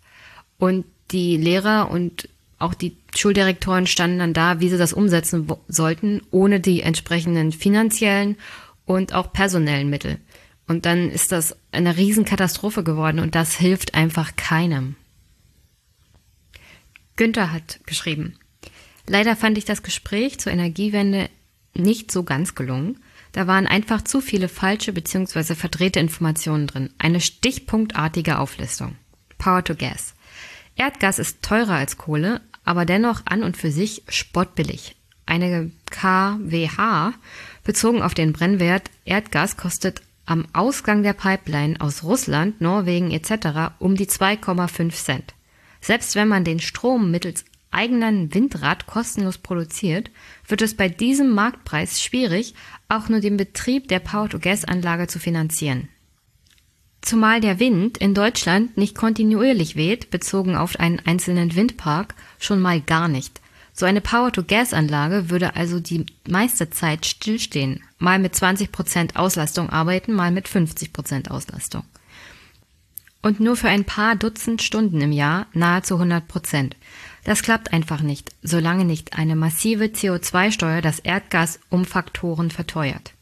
und 0.59 0.85
die 1.12 1.37
Lehrer 1.37 1.91
und 1.91 2.29
auch 2.62 2.75
die 2.75 2.97
Schuldirektoren 3.16 3.87
standen 3.87 4.19
dann 4.19 4.33
da, 4.33 4.61
wie 4.61 4.69
sie 4.69 4.78
das 4.78 4.92
umsetzen 4.92 5.50
sollten, 5.69 6.23
ohne 6.31 6.61
die 6.61 6.81
entsprechenden 6.81 7.52
finanziellen 7.52 8.37
und 8.85 9.12
auch 9.12 9.33
personellen 9.33 9.90
Mittel. 9.90 10.19
Und 10.66 10.87
dann 10.87 11.11
ist 11.11 11.33
das 11.33 11.57
eine 11.73 11.97
Riesenkatastrophe 11.97 12.85
geworden 12.85 13.19
und 13.19 13.35
das 13.35 13.57
hilft 13.57 13.95
einfach 13.95 14.37
keinem. 14.37 14.97
Günther 17.16 17.52
hat 17.52 17.81
geschrieben. 17.85 18.38
Leider 19.07 19.37
fand 19.37 19.59
ich 19.59 19.64
das 19.64 19.83
Gespräch 19.83 20.38
zur 20.38 20.52
Energiewende 20.52 21.28
nicht 21.75 22.11
so 22.11 22.23
ganz 22.23 22.54
gelungen. 22.54 23.00
Da 23.33 23.47
waren 23.47 23.66
einfach 23.66 24.02
zu 24.02 24.21
viele 24.21 24.49
falsche 24.49 24.92
bzw. 24.92 25.54
verdrehte 25.54 26.00
Informationen 26.00 26.66
drin. 26.66 26.90
Eine 26.99 27.21
stichpunktartige 27.21 28.38
Auflistung. 28.38 28.97
Power 29.38 29.64
to 29.64 29.75
Gas. 29.75 30.14
Erdgas 30.76 31.19
ist 31.19 31.42
teurer 31.42 31.75
als 31.75 31.97
Kohle, 31.97 32.40
aber 32.64 32.85
dennoch 32.85 33.23
an 33.25 33.42
und 33.42 33.57
für 33.57 33.71
sich 33.71 34.02
spottbillig. 34.09 34.97
Eine 35.26 35.71
KWH 35.90 37.14
bezogen 37.64 38.02
auf 38.02 38.14
den 38.14 38.33
Brennwert 38.33 38.90
Erdgas 39.04 39.57
kostet 39.57 40.02
am 40.26 40.47
Ausgang 40.52 41.02
der 41.02 41.14
Pipeline 41.14 41.81
aus 41.81 42.04
Russland, 42.04 42.61
Norwegen 42.61 43.11
etc. 43.11 43.75
um 43.78 43.97
die 43.97 44.07
2,5 44.07 44.90
Cent. 44.92 45.35
Selbst 45.81 46.14
wenn 46.14 46.28
man 46.28 46.45
den 46.45 46.61
Strom 46.61 47.11
mittels 47.11 47.45
eigenen 47.73 48.33
Windrad 48.35 48.87
kostenlos 48.87 49.38
produziert, 49.38 50.11
wird 50.47 50.62
es 50.62 50.76
bei 50.76 50.88
diesem 50.88 51.31
Marktpreis 51.31 52.02
schwierig, 52.02 52.54
auch 52.88 53.09
nur 53.09 53.21
den 53.21 53.37
Betrieb 53.37 53.88
der 53.88 53.99
Power-to-Gas-Anlage 53.99 55.07
zu 55.09 55.19
finanzieren. 55.19 55.88
Zumal 57.02 57.40
der 57.40 57.59
Wind 57.59 57.99
in 57.99 58.14
Deutschland 58.14 58.76
nicht 58.76 58.94
kontinuierlich 58.94 59.76
weht, 59.76 60.11
bezogen 60.11 60.56
auf 60.56 60.80
einen 60.80 61.00
einzelnen 61.00 61.54
Windpark, 61.54 62.14
schon 62.38 62.61
mal 62.61 62.80
gar 62.80 63.09
nicht. 63.09 63.40
So 63.75 63.87
eine 63.87 64.00
Power-to-Gas-Anlage 64.00 65.28
würde 65.28 65.54
also 65.56 65.80
die 65.80 66.06
meiste 66.28 66.71
Zeit 66.71 67.04
stillstehen, 67.04 67.82
mal 67.99 68.18
mit 68.18 68.35
20% 68.35 69.16
Auslastung 69.16 69.68
arbeiten, 69.71 70.12
mal 70.12 70.30
mit 70.30 70.49
50% 70.49 71.30
Auslastung 71.30 71.85
und 73.23 73.40
nur 73.40 73.56
für 73.56 73.68
ein 73.68 73.85
paar 73.85 74.16
Dutzend 74.16 74.62
Stunden 74.62 75.00
im 75.00 75.12
Jahr 75.12 75.47
nahezu 75.54 75.94
100 75.94 76.26
Prozent. 76.28 76.76
Das 77.25 77.42
klappt 77.42 77.73
einfach 77.73 78.02
nicht, 78.02 78.32
solange 78.42 78.85
nicht 78.85 79.16
eine 79.16 79.37
massive 79.37 79.85
CO2-Steuer 79.85 80.82
das 80.82 80.99
Erdgas 80.99 81.61
um 81.71 81.85
Faktoren 81.85 82.50
verteuert. 82.50 83.14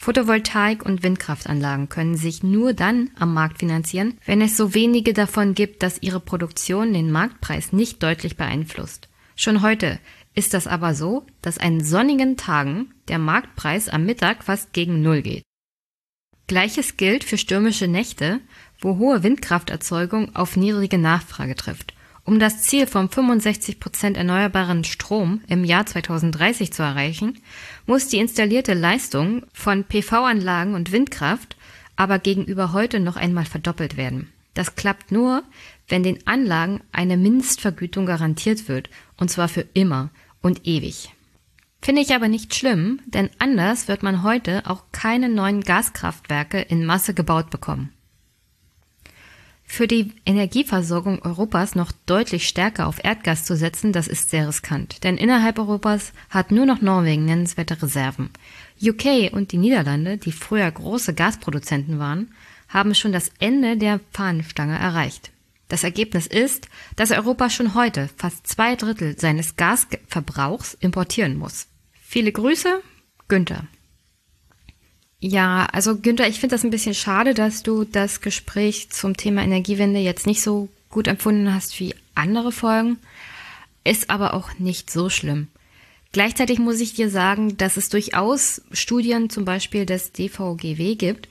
Photovoltaik- 0.00 0.82
und 0.82 1.02
Windkraftanlagen 1.02 1.90
können 1.90 2.16
sich 2.16 2.42
nur 2.42 2.72
dann 2.72 3.10
am 3.18 3.34
Markt 3.34 3.58
finanzieren, 3.58 4.16
wenn 4.24 4.40
es 4.40 4.56
so 4.56 4.72
wenige 4.72 5.12
davon 5.12 5.54
gibt, 5.54 5.82
dass 5.82 6.00
ihre 6.00 6.20
Produktion 6.20 6.94
den 6.94 7.10
Marktpreis 7.10 7.74
nicht 7.74 8.02
deutlich 8.02 8.38
beeinflusst. 8.38 9.10
Schon 9.36 9.60
heute 9.60 10.00
ist 10.34 10.54
das 10.54 10.66
aber 10.66 10.94
so, 10.94 11.26
dass 11.42 11.58
an 11.58 11.84
sonnigen 11.84 12.38
Tagen 12.38 12.94
der 13.08 13.18
Marktpreis 13.18 13.90
am 13.90 14.06
Mittag 14.06 14.42
fast 14.42 14.72
gegen 14.72 15.02
Null 15.02 15.20
geht. 15.20 15.44
Gleiches 16.46 16.96
gilt 16.96 17.22
für 17.22 17.36
stürmische 17.36 17.86
Nächte, 17.86 18.40
wo 18.80 18.96
hohe 18.96 19.22
Windkrafterzeugung 19.22 20.34
auf 20.34 20.56
niedrige 20.56 20.96
Nachfrage 20.96 21.56
trifft. 21.56 21.92
Um 22.30 22.38
das 22.38 22.62
Ziel 22.62 22.86
von 22.86 23.08
65 23.08 23.80
Prozent 23.80 24.16
erneuerbaren 24.16 24.84
Strom 24.84 25.40
im 25.48 25.64
Jahr 25.64 25.84
2030 25.84 26.72
zu 26.72 26.80
erreichen, 26.80 27.40
muss 27.86 28.06
die 28.06 28.18
installierte 28.18 28.72
Leistung 28.72 29.42
von 29.52 29.82
PV-Anlagen 29.82 30.74
und 30.76 30.92
Windkraft 30.92 31.56
aber 31.96 32.20
gegenüber 32.20 32.72
heute 32.72 33.00
noch 33.00 33.16
einmal 33.16 33.46
verdoppelt 33.46 33.96
werden. 33.96 34.32
Das 34.54 34.76
klappt 34.76 35.10
nur, 35.10 35.42
wenn 35.88 36.04
den 36.04 36.24
Anlagen 36.28 36.82
eine 36.92 37.16
Mindestvergütung 37.16 38.06
garantiert 38.06 38.68
wird, 38.68 38.90
und 39.16 39.28
zwar 39.28 39.48
für 39.48 39.66
immer 39.74 40.10
und 40.40 40.68
ewig. 40.68 41.12
Finde 41.82 42.00
ich 42.00 42.14
aber 42.14 42.28
nicht 42.28 42.54
schlimm, 42.54 43.00
denn 43.06 43.28
anders 43.40 43.88
wird 43.88 44.04
man 44.04 44.22
heute 44.22 44.70
auch 44.70 44.84
keine 44.92 45.28
neuen 45.30 45.62
Gaskraftwerke 45.62 46.60
in 46.60 46.86
Masse 46.86 47.12
gebaut 47.12 47.50
bekommen. 47.50 47.92
Für 49.72 49.86
die 49.86 50.12
Energieversorgung 50.26 51.22
Europas 51.22 51.76
noch 51.76 51.92
deutlich 52.04 52.48
stärker 52.48 52.88
auf 52.88 53.04
Erdgas 53.04 53.44
zu 53.44 53.54
setzen, 53.54 53.92
das 53.92 54.08
ist 54.08 54.28
sehr 54.28 54.48
riskant. 54.48 55.04
Denn 55.04 55.16
innerhalb 55.16 55.60
Europas 55.60 56.12
hat 56.28 56.50
nur 56.50 56.66
noch 56.66 56.80
Norwegen 56.80 57.24
nennenswerte 57.24 57.80
Reserven. 57.80 58.30
UK 58.82 59.32
und 59.32 59.52
die 59.52 59.58
Niederlande, 59.58 60.18
die 60.18 60.32
früher 60.32 60.68
große 60.68 61.14
Gasproduzenten 61.14 62.00
waren, 62.00 62.34
haben 62.68 62.96
schon 62.96 63.12
das 63.12 63.30
Ende 63.38 63.76
der 63.76 64.00
Fahnenstange 64.10 64.76
erreicht. 64.76 65.30
Das 65.68 65.84
Ergebnis 65.84 66.26
ist, 66.26 66.68
dass 66.96 67.12
Europa 67.12 67.48
schon 67.48 67.74
heute 67.74 68.10
fast 68.16 68.48
zwei 68.48 68.74
Drittel 68.74 69.16
seines 69.20 69.54
Gasverbrauchs 69.54 70.74
importieren 70.74 71.38
muss. 71.38 71.68
Viele 71.92 72.32
Grüße, 72.32 72.82
Günther. 73.28 73.68
Ja, 75.20 75.66
also 75.72 75.98
Günther, 75.98 76.28
ich 76.28 76.40
finde 76.40 76.54
das 76.54 76.64
ein 76.64 76.70
bisschen 76.70 76.94
schade, 76.94 77.34
dass 77.34 77.62
du 77.62 77.84
das 77.84 78.22
Gespräch 78.22 78.88
zum 78.90 79.16
Thema 79.16 79.42
Energiewende 79.42 80.00
jetzt 80.00 80.26
nicht 80.26 80.42
so 80.42 80.68
gut 80.88 81.08
empfunden 81.08 81.52
hast 81.54 81.78
wie 81.78 81.94
andere 82.14 82.52
Folgen. 82.52 82.96
Ist 83.84 84.08
aber 84.08 84.34
auch 84.34 84.58
nicht 84.58 84.90
so 84.90 85.10
schlimm. 85.10 85.48
Gleichzeitig 86.12 86.58
muss 86.58 86.80
ich 86.80 86.94
dir 86.94 87.10
sagen, 87.10 87.56
dass 87.56 87.76
es 87.76 87.88
durchaus 87.88 88.62
Studien 88.72 89.30
zum 89.30 89.44
Beispiel 89.44 89.86
des 89.86 90.12
DVGW 90.12 90.96
gibt, 90.96 91.28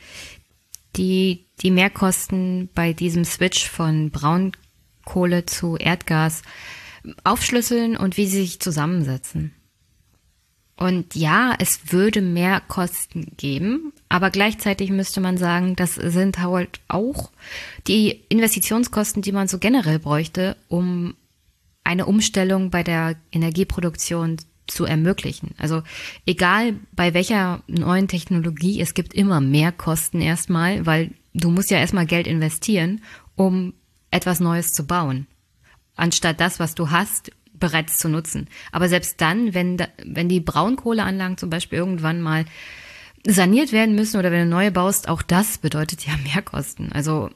die 0.95 1.45
die 1.61 1.71
Mehrkosten 1.71 2.69
bei 2.73 2.93
diesem 2.93 3.25
Switch 3.25 3.67
von 3.67 4.11
Braunkohle 4.11 5.45
zu 5.45 5.77
Erdgas 5.77 6.43
aufschlüsseln 7.23 7.97
und 7.97 8.17
wie 8.17 8.27
sie 8.27 8.41
sich 8.41 8.59
zusammensetzen. 8.59 9.53
Und 10.79 11.13
ja, 11.13 11.55
es 11.59 11.91
würde 11.91 12.21
mehr 12.21 12.61
Kosten 12.61 13.33
geben, 13.35 13.91
aber 14.07 14.29
gleichzeitig 14.29 14.91
müsste 14.91 15.19
man 15.19 15.37
sagen, 15.37 15.75
das 15.75 15.95
sind 15.95 16.39
halt 16.39 16.79
auch 16.87 17.31
die 17.85 18.21
Investitionskosten, 18.29 19.21
die 19.21 19.33
man 19.33 19.49
so 19.49 19.59
generell 19.59 19.99
bräuchte, 19.99 20.55
um 20.69 21.15
eine 21.83 22.05
Umstellung 22.05 22.69
bei 22.69 22.83
der 22.83 23.17
Energieproduktion 23.33 24.37
zu 24.67 24.85
ermöglichen. 24.85 25.53
Also 25.57 25.83
egal 26.25 26.75
bei 26.93 27.13
welcher 27.13 27.61
neuen 27.67 28.07
Technologie, 28.07 28.79
es 28.79 28.93
gibt 28.93 29.13
immer 29.13 29.41
mehr 29.41 29.73
Kosten 29.73 30.21
erstmal, 30.21 30.85
weil 30.85 31.11
du 31.33 31.49
musst 31.49 31.71
ja 31.71 31.79
erstmal 31.79 32.05
Geld 32.05 32.25
investieren, 32.25 33.01
um 33.35 33.73
etwas 34.11 34.39
Neues 34.39 34.71
zu 34.71 34.87
bauen. 34.87 35.27
Anstatt 35.97 36.39
das, 36.39 36.57
was 36.57 36.73
du 36.73 36.89
hast, 36.89 37.33
bereits 37.59 37.97
zu 37.97 38.09
nutzen. 38.09 38.47
Aber 38.71 38.89
selbst 38.89 39.21
dann, 39.21 39.53
wenn, 39.53 39.77
wenn 40.03 40.29
die 40.29 40.39
Braunkohleanlagen 40.39 41.37
zum 41.37 41.49
Beispiel 41.49 41.79
irgendwann 41.79 42.21
mal 42.21 42.45
saniert 43.25 43.71
werden 43.71 43.95
müssen 43.95 44.17
oder 44.17 44.31
wenn 44.31 44.49
du 44.49 44.55
neue 44.55 44.71
baust, 44.71 45.09
auch 45.09 45.21
das 45.21 45.57
bedeutet 45.57 46.05
ja 46.05 46.13
Mehrkosten. 46.23 46.91
Also 46.91 47.29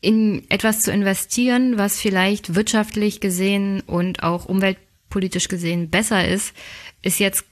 in 0.00 0.42
etwas 0.50 0.80
zu 0.80 0.92
investieren, 0.92 1.78
was 1.78 2.00
vielleicht 2.00 2.54
wirtschaftlich 2.54 3.20
gesehen 3.20 3.80
und 3.80 4.22
auch 4.22 4.44
umweltpolitisch 4.44 5.48
gesehen 5.48 5.88
besser 5.90 6.28
ist, 6.28 6.54
ist 7.02 7.18
jetzt 7.18 7.44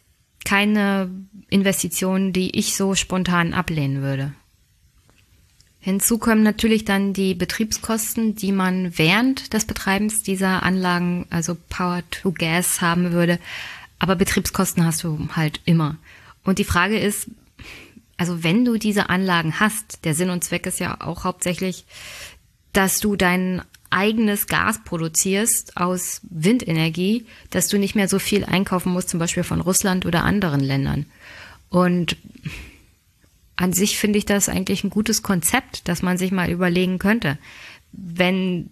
keine 0.44 1.10
Investition, 1.48 2.32
die 2.32 2.58
ich 2.58 2.76
so 2.76 2.94
spontan 2.94 3.54
ablehnen 3.54 4.02
würde. 4.02 4.34
Hinzu 5.84 6.18
kommen 6.18 6.44
natürlich 6.44 6.84
dann 6.84 7.12
die 7.12 7.34
Betriebskosten, 7.34 8.36
die 8.36 8.52
man 8.52 8.96
während 8.96 9.52
des 9.52 9.64
Betreibens 9.64 10.22
dieser 10.22 10.62
Anlagen, 10.62 11.26
also 11.28 11.56
Power 11.68 12.04
to 12.12 12.30
Gas, 12.30 12.80
haben 12.80 13.10
würde. 13.10 13.40
Aber 13.98 14.14
Betriebskosten 14.14 14.84
hast 14.86 15.02
du 15.02 15.28
halt 15.34 15.60
immer. 15.64 15.96
Und 16.44 16.60
die 16.60 16.64
Frage 16.64 17.00
ist, 17.00 17.26
also 18.16 18.44
wenn 18.44 18.64
du 18.64 18.76
diese 18.78 19.10
Anlagen 19.10 19.58
hast, 19.58 20.04
der 20.04 20.14
Sinn 20.14 20.30
und 20.30 20.44
Zweck 20.44 20.66
ist 20.66 20.78
ja 20.78 21.00
auch 21.00 21.24
hauptsächlich, 21.24 21.84
dass 22.72 23.00
du 23.00 23.16
dein 23.16 23.62
eigenes 23.90 24.46
Gas 24.46 24.84
produzierst 24.84 25.76
aus 25.76 26.20
Windenergie, 26.30 27.26
dass 27.50 27.66
du 27.66 27.76
nicht 27.76 27.96
mehr 27.96 28.06
so 28.06 28.20
viel 28.20 28.44
einkaufen 28.44 28.92
musst, 28.92 29.08
zum 29.08 29.18
Beispiel 29.18 29.42
von 29.42 29.60
Russland 29.60 30.06
oder 30.06 30.22
anderen 30.22 30.60
Ländern. 30.60 31.06
Und 31.70 32.16
an 33.56 33.72
sich 33.72 33.98
finde 33.98 34.18
ich 34.18 34.24
das 34.24 34.48
eigentlich 34.48 34.84
ein 34.84 34.90
gutes 34.90 35.22
Konzept, 35.22 35.88
dass 35.88 36.02
man 36.02 36.18
sich 36.18 36.32
mal 36.32 36.50
überlegen 36.50 36.98
könnte. 36.98 37.38
Wenn 37.92 38.70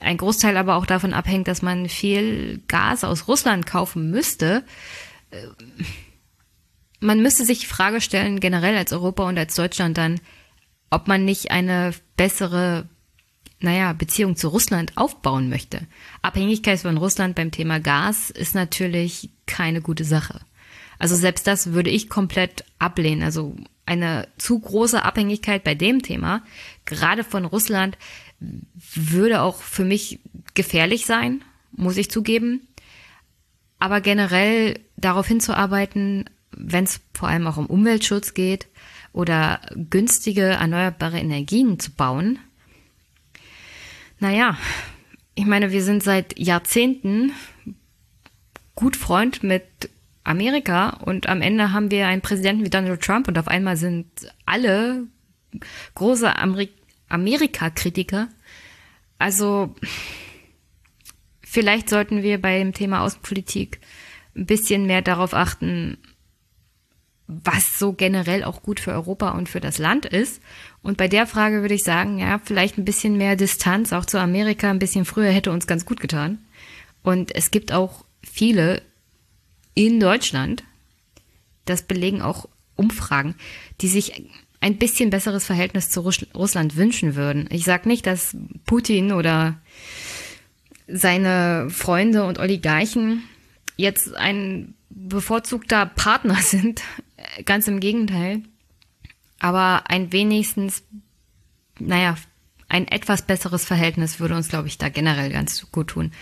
ein 0.00 0.16
Großteil 0.16 0.56
aber 0.56 0.76
auch 0.76 0.86
davon 0.86 1.14
abhängt, 1.14 1.48
dass 1.48 1.62
man 1.62 1.88
viel 1.88 2.60
Gas 2.68 3.04
aus 3.04 3.28
Russland 3.28 3.66
kaufen 3.66 4.10
müsste, 4.10 4.64
äh, 5.30 5.46
man 7.00 7.22
müsste 7.22 7.44
sich 7.44 7.60
die 7.60 7.66
Frage 7.66 8.00
stellen, 8.00 8.40
generell 8.40 8.76
als 8.76 8.92
Europa 8.92 9.28
und 9.28 9.38
als 9.38 9.54
Deutschland 9.54 9.98
dann, 9.98 10.20
ob 10.90 11.08
man 11.08 11.24
nicht 11.24 11.50
eine 11.50 11.92
bessere, 12.16 12.88
naja, 13.60 13.92
Beziehung 13.92 14.36
zu 14.36 14.48
Russland 14.48 14.96
aufbauen 14.96 15.48
möchte. 15.48 15.86
Abhängigkeit 16.22 16.80
von 16.80 16.96
Russland 16.96 17.34
beim 17.34 17.50
Thema 17.50 17.80
Gas 17.80 18.30
ist 18.30 18.54
natürlich 18.54 19.30
keine 19.46 19.82
gute 19.82 20.04
Sache. 20.04 20.40
Also 20.98 21.14
selbst 21.14 21.46
das 21.46 21.72
würde 21.72 21.90
ich 21.90 22.08
komplett 22.08 22.64
ablehnen. 22.78 23.22
Also 23.22 23.56
eine 23.86 24.28
zu 24.36 24.58
große 24.58 25.02
Abhängigkeit 25.02 25.64
bei 25.64 25.74
dem 25.74 26.02
Thema, 26.02 26.42
gerade 26.84 27.24
von 27.24 27.44
Russland, 27.44 27.96
würde 28.38 29.40
auch 29.40 29.62
für 29.62 29.84
mich 29.84 30.18
gefährlich 30.54 31.06
sein, 31.06 31.42
muss 31.72 31.96
ich 31.96 32.10
zugeben. 32.10 32.66
Aber 33.78 34.00
generell 34.00 34.80
darauf 34.96 35.26
hinzuarbeiten, 35.26 36.28
wenn 36.50 36.84
es 36.84 37.00
vor 37.14 37.28
allem 37.28 37.46
auch 37.46 37.56
um 37.56 37.66
Umweltschutz 37.66 38.34
geht 38.34 38.66
oder 39.12 39.60
günstige 39.74 40.42
erneuerbare 40.42 41.18
Energien 41.18 41.78
zu 41.78 41.92
bauen. 41.92 42.38
Naja, 44.18 44.58
ich 45.34 45.46
meine, 45.46 45.70
wir 45.70 45.82
sind 45.82 46.02
seit 46.02 46.38
Jahrzehnten 46.38 47.32
gut 48.74 48.96
Freund 48.96 49.42
mit 49.42 49.90
Amerika 50.26 50.90
und 50.90 51.28
am 51.28 51.40
Ende 51.40 51.72
haben 51.72 51.90
wir 51.90 52.06
einen 52.06 52.22
Präsidenten 52.22 52.64
wie 52.64 52.70
Donald 52.70 53.00
Trump 53.00 53.28
und 53.28 53.38
auf 53.38 53.48
einmal 53.48 53.76
sind 53.76 54.06
alle 54.44 55.06
große 55.94 56.36
Ameri 56.36 56.70
Amerika-Kritiker. 57.08 58.28
Also 59.18 59.74
vielleicht 61.40 61.88
sollten 61.88 62.24
wir 62.24 62.42
beim 62.42 62.72
Thema 62.72 63.02
Außenpolitik 63.02 63.80
ein 64.34 64.46
bisschen 64.46 64.86
mehr 64.86 65.02
darauf 65.02 65.32
achten, 65.32 65.98
was 67.28 67.78
so 67.78 67.92
generell 67.92 68.42
auch 68.42 68.62
gut 68.62 68.80
für 68.80 68.92
Europa 68.92 69.30
und 69.30 69.48
für 69.48 69.60
das 69.60 69.78
Land 69.78 70.04
ist. 70.04 70.42
Und 70.82 70.96
bei 70.96 71.06
der 71.06 71.26
Frage 71.26 71.60
würde 71.60 71.74
ich 71.74 71.84
sagen, 71.84 72.18
ja, 72.18 72.40
vielleicht 72.44 72.76
ein 72.76 72.84
bisschen 72.84 73.16
mehr 73.16 73.36
Distanz 73.36 73.92
auch 73.92 74.04
zu 74.04 74.18
Amerika, 74.18 74.70
ein 74.70 74.80
bisschen 74.80 75.04
früher 75.04 75.30
hätte 75.30 75.52
uns 75.52 75.68
ganz 75.68 75.86
gut 75.86 76.00
getan. 76.00 76.38
Und 77.02 77.34
es 77.34 77.52
gibt 77.52 77.72
auch 77.72 78.04
viele 78.22 78.82
in 79.76 80.00
Deutschland, 80.00 80.64
das 81.66 81.82
belegen 81.82 82.22
auch 82.22 82.48
Umfragen, 82.74 83.36
die 83.80 83.88
sich 83.88 84.24
ein 84.60 84.78
bisschen 84.78 85.10
besseres 85.10 85.44
Verhältnis 85.44 85.90
zu 85.90 86.00
Russland 86.00 86.76
wünschen 86.76 87.14
würden. 87.14 87.46
Ich 87.50 87.64
sage 87.64 87.88
nicht, 87.88 88.06
dass 88.06 88.36
Putin 88.64 89.12
oder 89.12 89.60
seine 90.88 91.68
Freunde 91.70 92.24
und 92.24 92.38
Oligarchen 92.38 93.22
jetzt 93.76 94.16
ein 94.16 94.74
bevorzugter 94.90 95.86
Partner 95.86 96.36
sind. 96.42 96.82
Ganz 97.44 97.68
im 97.68 97.80
Gegenteil. 97.80 98.42
Aber 99.38 99.90
ein 99.90 100.12
wenigstens, 100.12 100.82
naja, 101.78 102.16
ein 102.68 102.88
etwas 102.88 103.22
besseres 103.22 103.64
Verhältnis 103.64 104.18
würde 104.18 104.34
uns, 104.34 104.48
glaube 104.48 104.68
ich, 104.68 104.78
da 104.78 104.88
generell 104.88 105.30
ganz 105.30 105.70
gut 105.70 105.88
tun. 105.88 106.12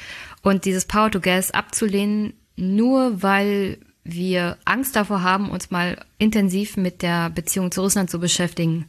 Und 0.43 0.65
dieses 0.65 0.85
Power 0.85 1.11
to 1.11 1.21
Gas 1.21 1.53
abzulehnen, 1.53 2.35
nur 2.57 3.23
weil 3.23 3.79
wir 4.05 4.59
Angst 4.65 4.97
davor 4.97 5.23
haben, 5.23 5.51
uns 5.51 5.71
mal 5.71 6.05
intensiv 6.19 6.77
mit 6.77 7.03
der 7.03 7.31
Beziehung 7.31 7.73
zu 7.73 7.81
Russland 7.81 8.11
zu 8.11 8.21
beschäftigen, 8.21 8.87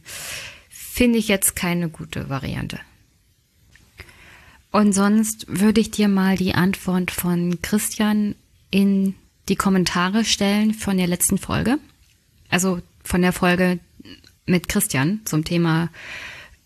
finde 0.68 1.18
ich 1.18 1.28
jetzt 1.28 1.56
keine 1.56 1.88
gute 1.88 2.28
Variante. 2.28 2.78
Und 4.70 4.92
sonst 4.92 5.46
würde 5.48 5.80
ich 5.80 5.90
dir 5.90 6.08
mal 6.08 6.36
die 6.36 6.54
Antwort 6.54 7.10
von 7.10 7.62
Christian 7.62 8.34
in 8.70 9.14
die 9.48 9.56
Kommentare 9.56 10.24
stellen 10.24 10.74
von 10.74 10.98
der 10.98 11.06
letzten 11.06 11.38
Folge. 11.38 11.78
Also 12.50 12.82
von 13.02 13.22
der 13.22 13.32
Folge 13.32 13.78
mit 14.44 14.68
Christian 14.68 15.20
zum 15.24 15.44
Thema 15.44 15.88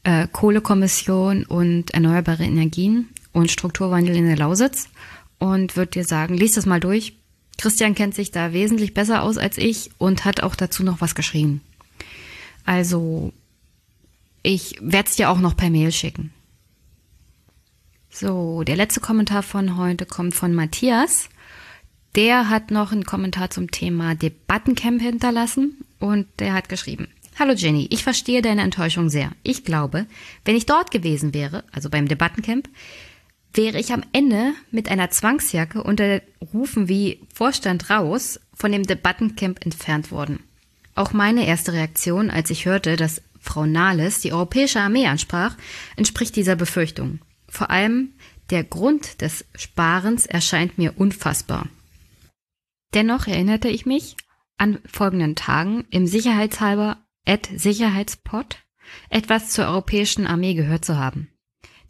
äh, 0.02 0.26
Kohlekommission 0.26 1.45
und 1.45 1.92
erneuerbare 1.92 2.45
Energien 2.45 3.11
und 3.33 3.50
Strukturwandel 3.50 4.16
in 4.16 4.26
der 4.26 4.37
Lausitz 4.37 4.88
und 5.40 5.76
würde 5.76 5.90
dir 5.90 6.04
sagen, 6.04 6.37
lies 6.37 6.52
das 6.52 6.66
mal 6.66 6.78
durch. 6.78 7.14
Christian 7.59 7.97
kennt 7.97 8.14
sich 8.14 8.30
da 8.30 8.52
wesentlich 8.52 8.94
besser 8.94 9.23
aus 9.23 9.37
als 9.37 9.59
ich 9.59 9.90
und 9.99 10.25
hat 10.25 10.44
auch 10.44 10.54
dazu 10.54 10.85
noch 10.85 11.00
was 11.00 11.16
geschrieben. 11.16 11.61
Also, 12.64 13.32
ich 14.42 14.76
werde 14.80 15.09
es 15.09 15.16
dir 15.16 15.30
auch 15.30 15.40
noch 15.40 15.56
per 15.56 15.70
Mail 15.70 15.90
schicken. 15.90 16.32
So, 18.11 18.62
der 18.64 18.76
letzte 18.76 19.00
Kommentar 19.00 19.42
von 19.42 19.76
heute 19.76 20.06
kommt 20.06 20.35
von 20.35 20.54
Matthias. 20.54 21.28
Der 22.16 22.49
hat 22.49 22.70
noch 22.70 22.92
einen 22.92 23.04
Kommentar 23.04 23.50
zum 23.50 23.70
Thema 23.70 24.14
Debattencamp 24.14 25.00
hinterlassen 25.00 25.76
und 26.00 26.26
der 26.38 26.54
hat 26.54 26.68
geschrieben. 26.68 27.09
Hallo 27.38 27.52
Jenny, 27.54 27.87
ich 27.90 28.02
verstehe 28.02 28.42
deine 28.42 28.62
Enttäuschung 28.62 29.09
sehr. 29.09 29.30
Ich 29.42 29.64
glaube, 29.64 30.06
wenn 30.44 30.56
ich 30.56 30.66
dort 30.66 30.90
gewesen 30.90 31.32
wäre, 31.32 31.64
also 31.73 31.88
beim 31.88 32.09
Debattencamp, 32.09 32.68
wäre 33.52 33.78
ich 33.78 33.92
am 33.92 34.02
Ende 34.12 34.52
mit 34.71 34.88
einer 34.88 35.11
Zwangsjacke 35.11 35.83
unter 35.83 36.23
Rufen 36.52 36.88
wie 36.88 37.21
Vorstand 37.33 37.90
raus 37.90 38.40
von 38.54 38.73
dem 38.73 38.85
Debattencamp 38.85 39.64
entfernt 39.64 40.11
worden. 40.11 40.40
Auch 40.95 41.12
meine 41.12 41.47
erste 41.47 41.73
Reaktion, 41.73 42.30
als 42.30 42.50
ich 42.50 42.66
hörte, 42.66 42.97
dass 42.97 43.23
Frau 43.40 43.64
Nahles 43.66 44.21
die 44.21 44.33
europäische 44.33 44.80
Armee 44.80 45.07
ansprach, 45.07 45.57
entspricht 45.97 46.37
dieser 46.37 46.57
Befürchtung. 46.57 47.21
Vor 47.49 47.71
allem 47.71 48.12
der 48.50 48.64
Grund 48.64 49.23
des 49.23 49.45
Sparens 49.54 50.26
erscheint 50.26 50.76
mir 50.76 50.99
unfassbar. 50.99 51.69
Dennoch 52.92 53.26
erinnerte 53.26 53.69
ich 53.69 53.87
mich 53.87 54.16
an 54.59 54.78
folgenden 54.85 55.37
Tagen 55.37 55.87
im 55.90 56.07
Sicherheitshalber 56.07 56.99
Ad 57.26 57.49
Sicherheitspot 57.57 58.59
etwas 59.09 59.50
zur 59.50 59.66
europäischen 59.66 60.26
Armee 60.26 60.54
gehört 60.54 60.85
zu 60.85 60.99
haben. 60.99 61.29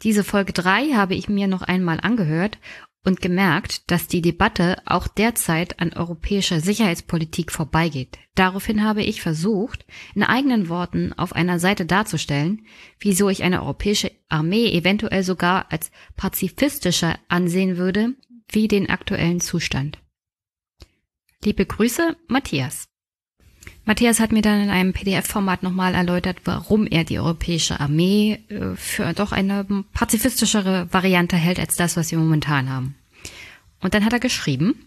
Diese 0.03 0.25
Folge 0.25 0.53
3 0.53 0.93
habe 0.95 1.15
ich 1.15 1.29
mir 1.29 1.47
noch 1.47 1.63
einmal 1.63 2.01
angehört 2.01 2.59
und 3.05 3.21
gemerkt, 3.21 3.91
dass 3.91 4.09
die 4.09 4.21
Debatte 4.21 4.77
auch 4.85 5.09
derzeit 5.09 5.81
an 5.81 5.93
europäischer 5.93 6.61
Sicherheitspolitik 6.61 7.51
vorbeigeht. 7.51 8.19
Daraufhin 8.35 8.85
habe 8.85 9.03
ich 9.03 9.23
versucht, 9.23 9.87
in 10.15 10.23
eigenen 10.23 10.69
Worten 10.69 11.13
auf 11.15 11.35
einer 11.35 11.59
Seite 11.59 11.87
darzustellen, 11.87 12.67
wieso 12.99 13.29
ich 13.29 13.43
eine 13.43 13.63
europäische 13.63 14.11
Armee 14.29 14.71
eventuell 14.71 15.23
sogar 15.23 15.71
als 15.71 15.91
pazifistischer 16.17 17.19
ansehen 17.29 17.77
würde, 17.77 18.15
wie 18.49 18.69
den 18.69 18.91
aktuellen 18.91 19.41
Zustand. 19.41 19.99
Liebe 21.43 21.65
Grüße, 21.65 22.17
Matthias. 22.29 22.90
Matthias 23.85 24.21
hat 24.21 24.33
mir 24.33 24.43
dann 24.43 24.63
in 24.63 24.71
einem 24.71 24.93
PDF-Format 24.93 25.63
nochmal 25.63 25.95
erläutert, 25.95 26.39
warum 26.45 26.87
er 26.87 27.05
die 27.05 27.19
europäische 27.19 27.81
Armee 27.81 28.39
äh, 28.49 28.77
für 28.77 29.13
doch 29.13 29.33
eine 29.33 29.65
pazifistischere 29.93 30.89
Variante 30.93 31.37
hält 31.37 31.59
als 31.59 31.77
das, 31.77 31.97
was 31.97 32.11
wir 32.11 32.19
momentan 32.19 32.71
haben. 32.71 32.95
Und 33.81 33.95
dann 33.95 34.05
hat 34.05 34.13
er 34.13 34.21
geschrieben, 34.21 34.87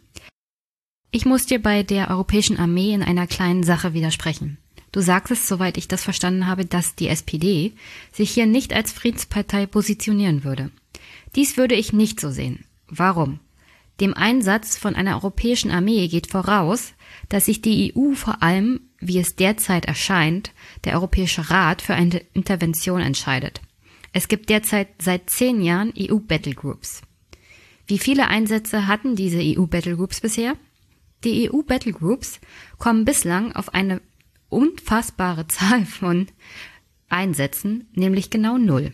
ich 1.12 1.26
muss 1.26 1.46
dir 1.46 1.62
bei 1.62 1.84
der 1.84 2.10
europäischen 2.10 2.58
Armee 2.58 2.94
in 2.94 3.04
einer 3.04 3.28
kleinen 3.28 3.64
Sache 3.64 3.94
widersprechen. 3.94 4.58
Du 4.92 5.02
sagtest, 5.02 5.48
soweit 5.48 5.78
ich 5.78 5.88
das 5.88 6.04
verstanden 6.04 6.48
habe, 6.48 6.66
dass 6.66 6.96
die 6.96 7.08
SPD 7.08 7.74
sich 8.12 8.32
hier 8.32 8.46
nicht 8.46 8.74
als 8.74 8.92
Friedenspartei 8.92 9.66
positionieren 9.66 10.44
würde. 10.44 10.72
Dies 11.36 11.58
würde 11.58 11.76
ich 11.76 11.94
nicht 11.94 12.20
so 12.20 12.30
sehen. 12.30 12.66
Warum? 12.88 13.40
Dem 14.00 14.14
Einsatz 14.14 14.78
von 14.78 14.96
einer 14.96 15.16
europäischen 15.16 15.72
Armee 15.72 16.08
geht 16.08 16.28
voraus, 16.28 16.94
dass 17.30 17.46
sich 17.46 17.62
die 17.62 17.94
EU 17.96 18.14
vor 18.14 18.44
allem, 18.44 18.82
wie 19.00 19.20
es 19.20 19.36
derzeit 19.36 19.86
erscheint, 19.86 20.52
der 20.84 20.94
Europäische 20.94 21.50
Rat 21.50 21.82
für 21.82 21.94
eine 21.94 22.22
Intervention 22.34 23.02
entscheidet. 23.02 23.62
Es 24.12 24.28
gibt 24.28 24.50
derzeit 24.50 24.90
seit 25.02 25.30
zehn 25.30 25.62
Jahren 25.62 25.94
EU 25.98 26.18
Battlegroups. 26.18 27.02
Wie 27.88 27.98
viele 27.98 28.28
Einsätze 28.28 28.88
hatten 28.88 29.16
diese 29.16 29.40
EU 29.42 29.66
Battlegroups 29.66 30.22
bisher? 30.22 30.56
Die 31.24 31.50
EU 31.52 31.64
Battlegroups 31.64 32.40
kommen 32.78 33.06
bislang 33.06 33.54
auf 33.54 33.74
eine 33.74 34.02
unfassbare 34.50 35.48
Zahl 35.50 35.86
von 35.86 36.28
Einsätzen, 37.10 37.88
nämlich 37.94 38.30
genau 38.30 38.58
null. 38.58 38.94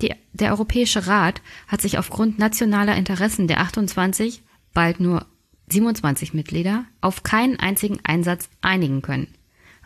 Die, 0.00 0.14
der 0.32 0.50
Europäische 0.52 1.06
Rat 1.06 1.42
hat 1.66 1.82
sich 1.82 1.98
aufgrund 1.98 2.38
nationaler 2.38 2.96
Interessen 2.96 3.48
der 3.48 3.60
28, 3.60 4.42
bald 4.72 5.00
nur 5.00 5.26
27 5.72 6.34
Mitglieder, 6.34 6.84
auf 7.00 7.22
keinen 7.22 7.58
einzigen 7.58 7.98
Einsatz 8.02 8.48
einigen 8.60 9.02
können. 9.02 9.28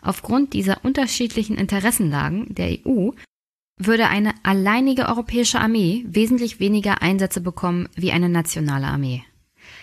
Aufgrund 0.01 0.53
dieser 0.53 0.83
unterschiedlichen 0.85 1.57
Interessenlagen 1.57 2.53
der 2.53 2.77
EU 2.85 3.11
würde 3.77 4.07
eine 4.07 4.33
alleinige 4.43 5.07
europäische 5.07 5.59
Armee 5.59 6.05
wesentlich 6.07 6.59
weniger 6.59 7.01
Einsätze 7.01 7.41
bekommen 7.41 7.89
wie 7.95 8.11
eine 8.11 8.29
nationale 8.29 8.87
Armee. 8.87 9.23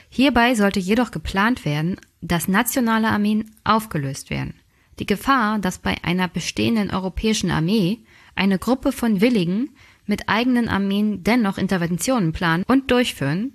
Hierbei 0.09 0.55
sollte 0.55 0.81
jedoch 0.81 1.11
geplant 1.11 1.65
werden, 1.65 1.97
dass 2.21 2.49
nationale 2.49 3.09
Armeen 3.09 3.51
aufgelöst 3.65 4.31
werden. 4.31 4.55
Die 4.99 5.07
Gefahr, 5.07 5.59
dass 5.59 5.79
bei 5.79 5.97
einer 6.05 6.29
bestehenden 6.29 6.91
europäischen 6.91 7.51
Armee 7.51 7.99
eine 8.35 8.59
Gruppe 8.59 8.93
von 8.93 9.21
Willigen 9.21 9.71
mit 10.07 10.29
eigenen 10.29 10.69
Armeen 10.69 11.25
dennoch 11.25 11.59
Interventionen 11.59 12.33
planen 12.33 12.65
und 12.67 12.91
durchführen 12.91 13.55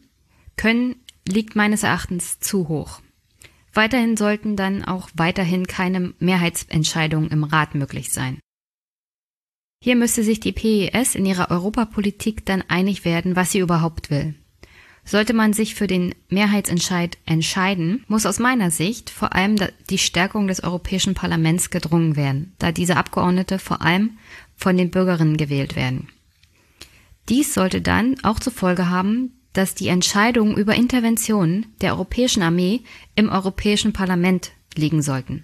können, 0.56 0.96
liegt 1.28 1.56
meines 1.56 1.84
Erachtens 1.84 2.40
zu 2.40 2.68
hoch. 2.68 3.02
Weiterhin 3.74 4.18
sollten 4.18 4.56
dann 4.56 4.84
auch 4.84 5.10
weiterhin 5.13 5.68
keine 5.68 6.13
Mehrheitsentscheidungen 6.20 7.30
im 7.30 7.44
Rat 7.44 7.76
möglich 7.76 8.12
sein. 8.12 8.40
Hier 9.84 9.96
müsste 9.96 10.24
sich 10.24 10.40
die 10.40 10.52
PES 10.52 11.16
in 11.16 11.26
ihrer 11.26 11.52
Europapolitik 11.52 12.46
dann 12.46 12.63
einig 12.68 13.06
werden, 13.06 13.36
was 13.36 13.52
sie 13.52 13.60
überhaupt 13.60 14.10
will. 14.10 14.34
Sollte 15.06 15.34
man 15.34 15.54
sich 15.54 15.76
für 15.76 15.88
den 15.88 16.13
Mehrheitsentscheid 16.28 17.18
entscheiden, 17.26 18.04
muss 18.08 18.26
aus 18.26 18.40
meiner 18.40 18.72
Sicht 18.72 19.10
vor 19.10 19.34
allem 19.34 19.56
die 19.90 20.00
Stärkung 20.00 20.48
des 20.48 20.63
Europäischen 20.63 21.13
Parlaments 21.13 21.70
gedrungen 21.70 22.18
werden, 22.18 22.54
da 22.60 22.74
diese 22.74 22.98
Abgeordnete 22.98 23.60
vor 23.60 23.82
allem 23.82 24.18
von 24.58 24.76
den 24.76 24.92
Bürgerinnen 24.92 25.38
gewählt 25.38 25.78
werden. 25.78 26.10
Dies 27.30 27.54
sollte 27.54 27.82
dann 27.82 28.16
auch 28.24 28.40
zur 28.40 28.52
Folge 28.52 28.90
haben, 28.90 29.37
dass 29.58 29.74
die 29.74 29.88
Entscheidungen 29.88 30.56
über 30.56 30.76
Interventionen 30.76 31.65
der 31.82 31.93
Europäischen 31.93 32.43
Armee 32.43 32.82
im 33.15 33.30
Europäischen 33.30 33.91
Parlament 33.91 34.52
liegen 34.76 35.02
sollten. 35.02 35.43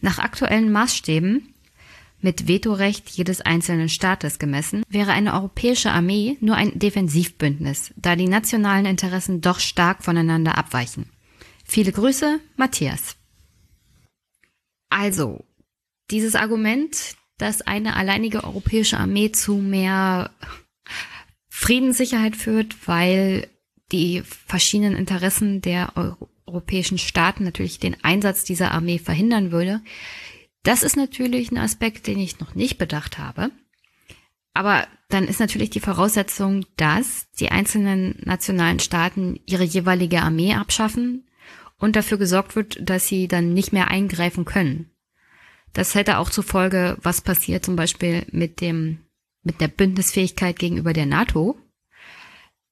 Nach 0.00 0.18
aktuellen 0.18 0.72
Maßstäben 0.72 1.54
mit 2.20 2.48
Vetorecht 2.48 3.10
jedes 3.10 3.40
einzelnen 3.40 3.88
Staates 3.88 4.38
gemessen, 4.38 4.82
wäre 4.88 5.12
eine 5.12 5.34
europäische 5.34 5.92
Armee 5.92 6.36
nur 6.40 6.56
ein 6.56 6.78
Defensivbündnis, 6.78 7.92
da 7.96 8.16
die 8.16 8.28
nationalen 8.28 8.86
Interessen 8.86 9.40
doch 9.40 9.60
stark 9.60 10.02
voneinander 10.02 10.56
abweichen. 10.56 11.10
Viele 11.64 11.92
Grüße, 11.92 12.40
Matthias. 12.56 13.16
Also, 14.88 15.44
dieses 16.10 16.34
Argument, 16.34 17.14
dass 17.36 17.60
eine 17.62 17.94
alleinige 17.94 18.42
europäische 18.42 18.98
Armee 18.98 19.30
zu 19.30 19.56
mehr 19.56 20.30
Friedenssicherheit 21.58 22.36
führt, 22.36 22.86
weil 22.86 23.48
die 23.90 24.22
verschiedenen 24.46 24.94
Interessen 24.94 25.60
der 25.60 25.92
europäischen 26.46 26.98
Staaten 26.98 27.42
natürlich 27.42 27.80
den 27.80 27.96
Einsatz 28.04 28.44
dieser 28.44 28.70
Armee 28.70 29.00
verhindern 29.00 29.50
würde. 29.50 29.80
Das 30.62 30.84
ist 30.84 30.96
natürlich 30.96 31.50
ein 31.50 31.58
Aspekt, 31.58 32.06
den 32.06 32.20
ich 32.20 32.38
noch 32.38 32.54
nicht 32.54 32.78
bedacht 32.78 33.18
habe. 33.18 33.50
Aber 34.54 34.86
dann 35.08 35.26
ist 35.26 35.40
natürlich 35.40 35.70
die 35.70 35.80
Voraussetzung, 35.80 36.64
dass 36.76 37.28
die 37.40 37.50
einzelnen 37.50 38.14
nationalen 38.24 38.78
Staaten 38.78 39.40
ihre 39.44 39.64
jeweilige 39.64 40.22
Armee 40.22 40.54
abschaffen 40.54 41.26
und 41.76 41.96
dafür 41.96 42.18
gesorgt 42.18 42.54
wird, 42.54 42.88
dass 42.88 43.08
sie 43.08 43.26
dann 43.26 43.52
nicht 43.52 43.72
mehr 43.72 43.88
eingreifen 43.88 44.44
können. 44.44 44.92
Das 45.72 45.96
hätte 45.96 46.18
auch 46.18 46.30
zur 46.30 46.44
Folge, 46.44 46.98
was 47.02 47.20
passiert 47.20 47.64
zum 47.64 47.74
Beispiel 47.74 48.26
mit 48.30 48.60
dem 48.60 49.00
mit 49.48 49.62
der 49.62 49.68
Bündnisfähigkeit 49.68 50.58
gegenüber 50.58 50.92
der 50.92 51.06
NATO. 51.06 51.58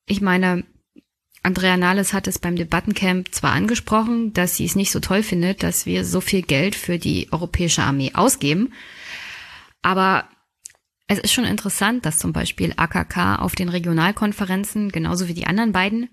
Ich 0.05 0.21
meine, 0.21 0.65
Andrea 1.43 1.79
Nahles 1.79 2.13
hat 2.13 2.29
es 2.29 2.39
beim 2.39 2.55
Debattencamp 2.55 3.35
zwar 3.35 3.53
angesprochen, 3.53 4.35
dass 4.35 4.57
sie 4.57 4.67
es 4.67 4.77
nicht 4.77 4.93
so 4.93 5.01
toll 5.01 5.23
findet, 5.23 5.63
dass 5.63 5.87
wir 5.87 6.05
so 6.05 6.21
viel 6.21 6.43
Geld 6.43 6.75
für 6.75 6.99
die 6.99 7.33
europäische 7.33 7.83
Armee 7.83 8.13
ausgeben, 8.13 8.75
aber 9.81 10.29
es 11.07 11.19
ist 11.19 11.33
schon 11.33 11.45
interessant, 11.45 12.05
dass 12.05 12.19
zum 12.19 12.35
Beispiel 12.35 12.75
AKK 12.77 13.37
auf 13.37 13.55
den 13.55 13.71
Regionalkonferenzen, 13.71 14.93
genauso 14.93 15.29
wie 15.29 15.35
die 15.35 15.47
anderen 15.47 15.73
beiden, 15.73 16.11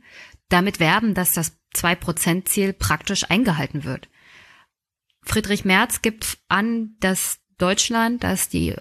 damit 0.47 0.79
werben, 0.79 1.13
dass 1.13 1.33
das 1.33 1.57
2%-Ziel 1.75 2.71
praktisch 2.71 3.29
eingehalten 3.29 3.83
wird. 3.83 4.07
Friedrich 5.23 5.65
Merz 5.65 6.01
gibt 6.01 6.37
an, 6.47 6.95
dass 6.99 7.39
Deutschland, 7.57 8.23
dass 8.23 8.49
die 8.49 8.75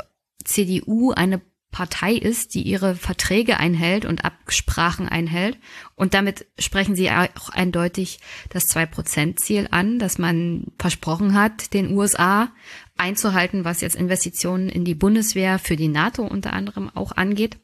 CDU 0.44 1.12
eine 1.12 1.40
Partei 1.72 2.12
ist, 2.12 2.54
die 2.54 2.62
ihre 2.62 2.94
Verträge 2.94 3.56
einhält 3.58 4.04
und 4.04 4.24
Absprachen 4.24 5.08
einhält. 5.08 5.58
Und 5.96 6.14
damit 6.14 6.46
sprechen 6.58 6.94
sie 6.94 7.10
auch 7.10 7.48
eindeutig 7.48 8.20
das 8.50 8.66
Zwei-Prozent-Ziel 8.66 9.68
an, 9.70 9.98
dass 9.98 10.18
man 10.18 10.66
versprochen 10.78 11.34
hat, 11.34 11.72
den 11.72 11.96
USA 11.96 12.52
einzuhalten, 12.96 13.64
was 13.64 13.80
jetzt 13.80 13.96
Investitionen 13.96 14.68
in 14.68 14.84
die 14.84 14.94
Bundeswehr 14.94 15.58
für 15.58 15.76
die 15.76 15.88
NATO 15.88 16.24
unter 16.24 16.52
anderem 16.52 16.90
auch 16.94 17.12
angeht. 17.12 17.56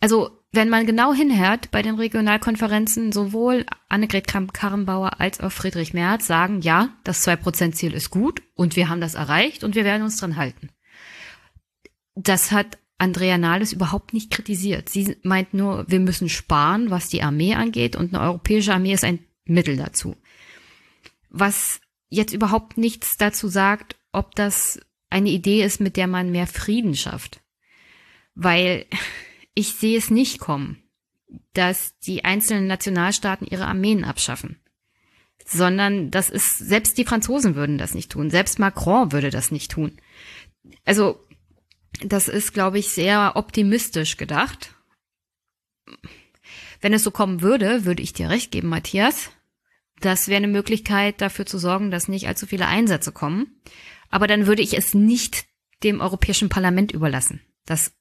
Also 0.00 0.30
wenn 0.52 0.68
man 0.68 0.86
genau 0.86 1.12
hinhört, 1.12 1.70
bei 1.70 1.82
den 1.82 1.96
Regionalkonferenzen 1.96 3.12
sowohl 3.12 3.66
Annegret 3.88 4.28
Kramp-Karrenbauer 4.28 5.20
als 5.20 5.40
auch 5.40 5.52
Friedrich 5.52 5.92
Merz 5.92 6.26
sagen, 6.26 6.62
ja, 6.62 6.96
das 7.04 7.22
Zwei-Prozent-Ziel 7.22 7.92
ist 7.92 8.10
gut 8.10 8.42
und 8.54 8.76
wir 8.76 8.88
haben 8.88 9.00
das 9.00 9.14
erreicht 9.14 9.64
und 9.64 9.74
wir 9.74 9.84
werden 9.84 10.04
uns 10.04 10.16
dran 10.16 10.36
halten. 10.36 10.70
Das 12.14 12.52
hat 12.52 12.78
Andrea 12.98 13.38
Nahles 13.38 13.72
überhaupt 13.72 14.12
nicht 14.12 14.30
kritisiert. 14.30 14.88
Sie 14.88 15.16
meint 15.22 15.54
nur, 15.54 15.88
wir 15.88 16.00
müssen 16.00 16.28
sparen, 16.28 16.90
was 16.90 17.08
die 17.08 17.22
Armee 17.22 17.54
angeht 17.54 17.94
und 17.94 18.12
eine 18.12 18.24
europäische 18.24 18.74
Armee 18.74 18.92
ist 18.92 19.04
ein 19.04 19.20
Mittel 19.44 19.76
dazu. 19.76 20.16
Was 21.30 21.80
jetzt 22.08 22.34
überhaupt 22.34 22.76
nichts 22.76 23.16
dazu 23.16 23.48
sagt, 23.48 23.96
ob 24.12 24.34
das 24.34 24.80
eine 25.10 25.30
Idee 25.30 25.62
ist, 25.62 25.80
mit 25.80 25.96
der 25.96 26.08
man 26.08 26.32
mehr 26.32 26.48
Frieden 26.48 26.96
schafft. 26.96 27.40
Weil 28.34 28.86
ich 29.54 29.74
sehe 29.74 29.96
es 29.96 30.10
nicht 30.10 30.40
kommen, 30.40 30.82
dass 31.54 31.98
die 32.00 32.24
einzelnen 32.24 32.66
Nationalstaaten 32.66 33.46
ihre 33.46 33.66
Armeen 33.66 34.04
abschaffen. 34.04 34.58
Sondern 35.44 36.10
das 36.10 36.30
ist, 36.30 36.58
selbst 36.58 36.98
die 36.98 37.04
Franzosen 37.04 37.54
würden 37.54 37.78
das 37.78 37.94
nicht 37.94 38.10
tun. 38.10 38.28
Selbst 38.28 38.58
Macron 38.58 39.12
würde 39.12 39.30
das 39.30 39.50
nicht 39.50 39.70
tun. 39.70 39.92
Also 40.84 41.24
das 42.04 42.28
ist, 42.28 42.54
glaube 42.54 42.78
ich, 42.78 42.88
sehr 42.88 43.32
optimistisch 43.34 44.16
gedacht. 44.16 44.74
Wenn 46.80 46.92
es 46.92 47.02
so 47.02 47.10
kommen 47.10 47.42
würde, 47.42 47.84
würde 47.84 48.02
ich 48.02 48.12
dir 48.12 48.30
recht 48.30 48.50
geben, 48.50 48.68
Matthias. 48.68 49.30
Das 50.00 50.28
wäre 50.28 50.36
eine 50.36 50.48
Möglichkeit, 50.48 51.20
dafür 51.20 51.44
zu 51.44 51.58
sorgen, 51.58 51.90
dass 51.90 52.08
nicht 52.08 52.28
allzu 52.28 52.46
viele 52.46 52.66
Einsätze 52.66 53.10
kommen. 53.10 53.60
Aber 54.10 54.26
dann 54.26 54.46
würde 54.46 54.62
ich 54.62 54.76
es 54.76 54.94
nicht 54.94 55.46
dem 55.82 56.00
Europäischen 56.00 56.48
Parlament 56.48 56.92
überlassen, 56.92 57.40
das 57.66 57.92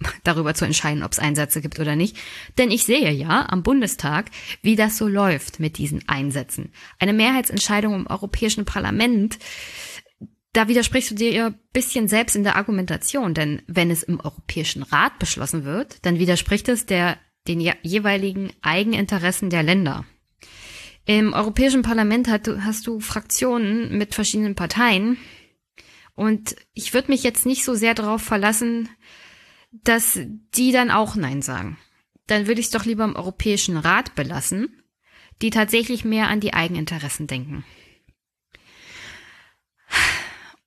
darüber 0.24 0.54
zu 0.54 0.64
entscheiden, 0.64 1.02
ob 1.02 1.12
es 1.12 1.18
Einsätze 1.18 1.60
gibt 1.60 1.78
oder 1.78 1.96
nicht. 1.96 2.16
Denn 2.58 2.70
ich 2.70 2.84
sehe 2.84 3.10
ja 3.10 3.46
am 3.48 3.62
Bundestag, 3.62 4.30
wie 4.62 4.76
das 4.76 4.96
so 4.96 5.06
läuft 5.06 5.60
mit 5.60 5.78
diesen 5.78 6.08
Einsätzen. 6.08 6.72
Eine 6.98 7.12
Mehrheitsentscheidung 7.12 7.94
im 7.94 8.06
Europäischen 8.06 8.64
Parlament 8.64 9.38
da 10.52 10.68
widersprichst 10.68 11.12
du 11.12 11.14
dir 11.14 11.32
ja 11.32 11.54
bisschen 11.72 12.08
selbst 12.08 12.34
in 12.34 12.44
der 12.44 12.56
Argumentation, 12.56 13.34
denn 13.34 13.62
wenn 13.66 13.90
es 13.90 14.02
im 14.02 14.20
Europäischen 14.20 14.82
Rat 14.82 15.18
beschlossen 15.18 15.64
wird, 15.64 16.04
dann 16.04 16.18
widerspricht 16.18 16.68
es 16.68 16.86
der, 16.86 17.18
den 17.46 17.60
jeweiligen 17.82 18.52
Eigeninteressen 18.62 19.50
der 19.50 19.62
Länder. 19.62 20.04
Im 21.06 21.32
Europäischen 21.32 21.82
Parlament 21.82 22.28
hast 22.28 22.46
du, 22.46 22.64
hast 22.64 22.86
du 22.86 23.00
Fraktionen 23.00 23.96
mit 23.96 24.14
verschiedenen 24.14 24.54
Parteien 24.54 25.16
und 26.14 26.56
ich 26.74 26.92
würde 26.92 27.10
mich 27.10 27.22
jetzt 27.22 27.46
nicht 27.46 27.64
so 27.64 27.74
sehr 27.74 27.94
darauf 27.94 28.22
verlassen, 28.22 28.88
dass 29.70 30.18
die 30.54 30.72
dann 30.72 30.90
auch 30.90 31.14
Nein 31.14 31.42
sagen. 31.42 31.78
Dann 32.26 32.46
würde 32.46 32.60
ich 32.60 32.66
es 32.66 32.72
doch 32.72 32.84
lieber 32.84 33.04
im 33.04 33.16
Europäischen 33.16 33.76
Rat 33.76 34.14
belassen, 34.14 34.82
die 35.42 35.50
tatsächlich 35.50 36.04
mehr 36.04 36.28
an 36.28 36.40
die 36.40 36.54
Eigeninteressen 36.54 37.26
denken. 37.26 37.64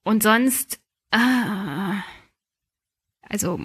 Und 0.04 0.22
sonst, 0.22 0.80
ah, 1.10 2.04
also, 3.22 3.58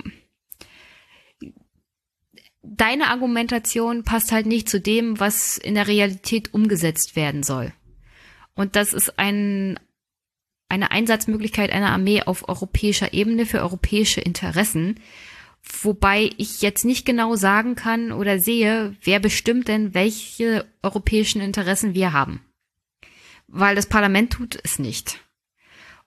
deine 2.64 3.08
Argumentation 3.08 4.04
passt 4.04 4.32
halt 4.32 4.46
nicht 4.46 4.70
zu 4.70 4.80
dem, 4.80 5.20
was 5.20 5.58
in 5.58 5.76
der 5.76 5.88
Realität 5.88 6.54
umgesetzt 6.54 7.16
werden 7.16 7.44
soll. 7.44 7.74
Und 8.56 8.76
das 8.76 8.94
ist 8.94 9.20
ein, 9.20 9.80
eine 10.70 10.92
Einsatzmöglichkeit 10.92 11.72
einer 11.72 11.92
Armee 11.92 12.24
auf 12.24 12.48
europäischer 12.48 13.14
Ebene 13.14 13.46
für 13.46 13.60
europäische 13.60 14.22
Interessen. 14.22 15.00
Wobei 15.82 16.30
ich 16.38 16.62
jetzt 16.62 16.86
nicht 16.86 17.06
genau 17.06 17.36
sagen 17.36 17.76
kann 17.76 18.14
oder 18.14 18.40
sehe, 18.40 18.96
wer 19.04 19.20
bestimmt 19.20 19.68
denn, 19.68 19.94
welche 19.94 20.66
europäischen 20.82 21.42
Interessen 21.42 21.94
wir 21.94 22.14
haben. 22.14 22.46
Weil 23.48 23.76
das 23.76 23.88
Parlament 23.88 24.32
tut 24.34 24.58
es 24.64 24.80
nicht. 24.80 25.20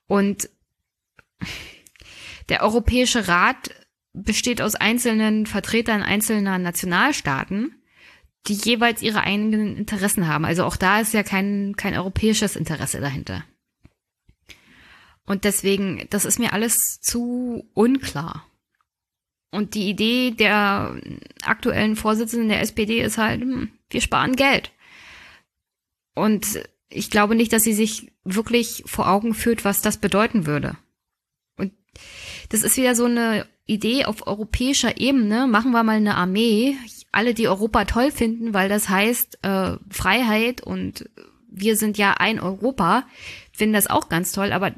Und 0.07 0.49
der 2.49 2.61
Europäische 2.61 3.27
Rat 3.27 3.71
besteht 4.13 4.61
aus 4.61 4.75
einzelnen 4.75 5.45
Vertretern 5.45 6.03
einzelner 6.03 6.57
Nationalstaaten, 6.59 7.75
die 8.47 8.53
jeweils 8.53 9.01
ihre 9.01 9.21
eigenen 9.21 9.77
Interessen 9.77 10.27
haben. 10.27 10.45
Also 10.45 10.65
auch 10.65 10.75
da 10.75 10.99
ist 10.99 11.13
ja 11.13 11.23
kein, 11.23 11.75
kein 11.77 11.95
europäisches 11.95 12.55
Interesse 12.55 12.99
dahinter. 12.99 13.43
Und 15.25 15.45
deswegen, 15.45 16.05
das 16.09 16.25
ist 16.25 16.39
mir 16.39 16.53
alles 16.53 16.99
zu 17.01 17.69
unklar. 17.73 18.45
Und 19.51 19.75
die 19.75 19.87
Idee 19.89 20.31
der 20.31 20.99
aktuellen 21.43 21.95
Vorsitzenden 21.95 22.49
der 22.49 22.61
SPD 22.61 23.01
ist 23.01 23.17
halt, 23.17 23.41
hm, 23.41 23.71
wir 23.89 24.01
sparen 24.01 24.35
Geld. 24.35 24.71
Und 26.15 26.59
ich 26.89 27.09
glaube 27.09 27.35
nicht, 27.35 27.53
dass 27.53 27.63
sie 27.63 27.73
sich 27.73 28.11
wirklich 28.23 28.83
vor 28.85 29.09
Augen 29.09 29.33
führt, 29.33 29.65
was 29.65 29.81
das 29.81 29.97
bedeuten 29.97 30.45
würde. 30.45 30.77
Und 31.57 31.73
das 32.49 32.63
ist 32.63 32.77
wieder 32.77 32.95
so 32.95 33.05
eine 33.05 33.47
Idee 33.65 34.05
auf 34.05 34.27
europäischer 34.27 34.97
Ebene. 34.97 35.47
Machen 35.47 35.71
wir 35.71 35.83
mal 35.83 35.97
eine 35.97 36.15
Armee. 36.15 36.77
Alle, 37.11 37.33
die 37.33 37.47
Europa 37.47 37.85
toll 37.85 38.11
finden, 38.11 38.53
weil 38.53 38.69
das 38.69 38.89
heißt 38.89 39.39
äh, 39.43 39.77
Freiheit 39.89 40.61
und 40.61 41.09
wir 41.47 41.77
sind 41.77 41.97
ja 41.97 42.15
ein 42.15 42.39
Europa, 42.39 43.07
finden 43.51 43.73
das 43.73 43.87
auch 43.87 44.09
ganz 44.09 44.31
toll. 44.31 44.51
Aber 44.51 44.73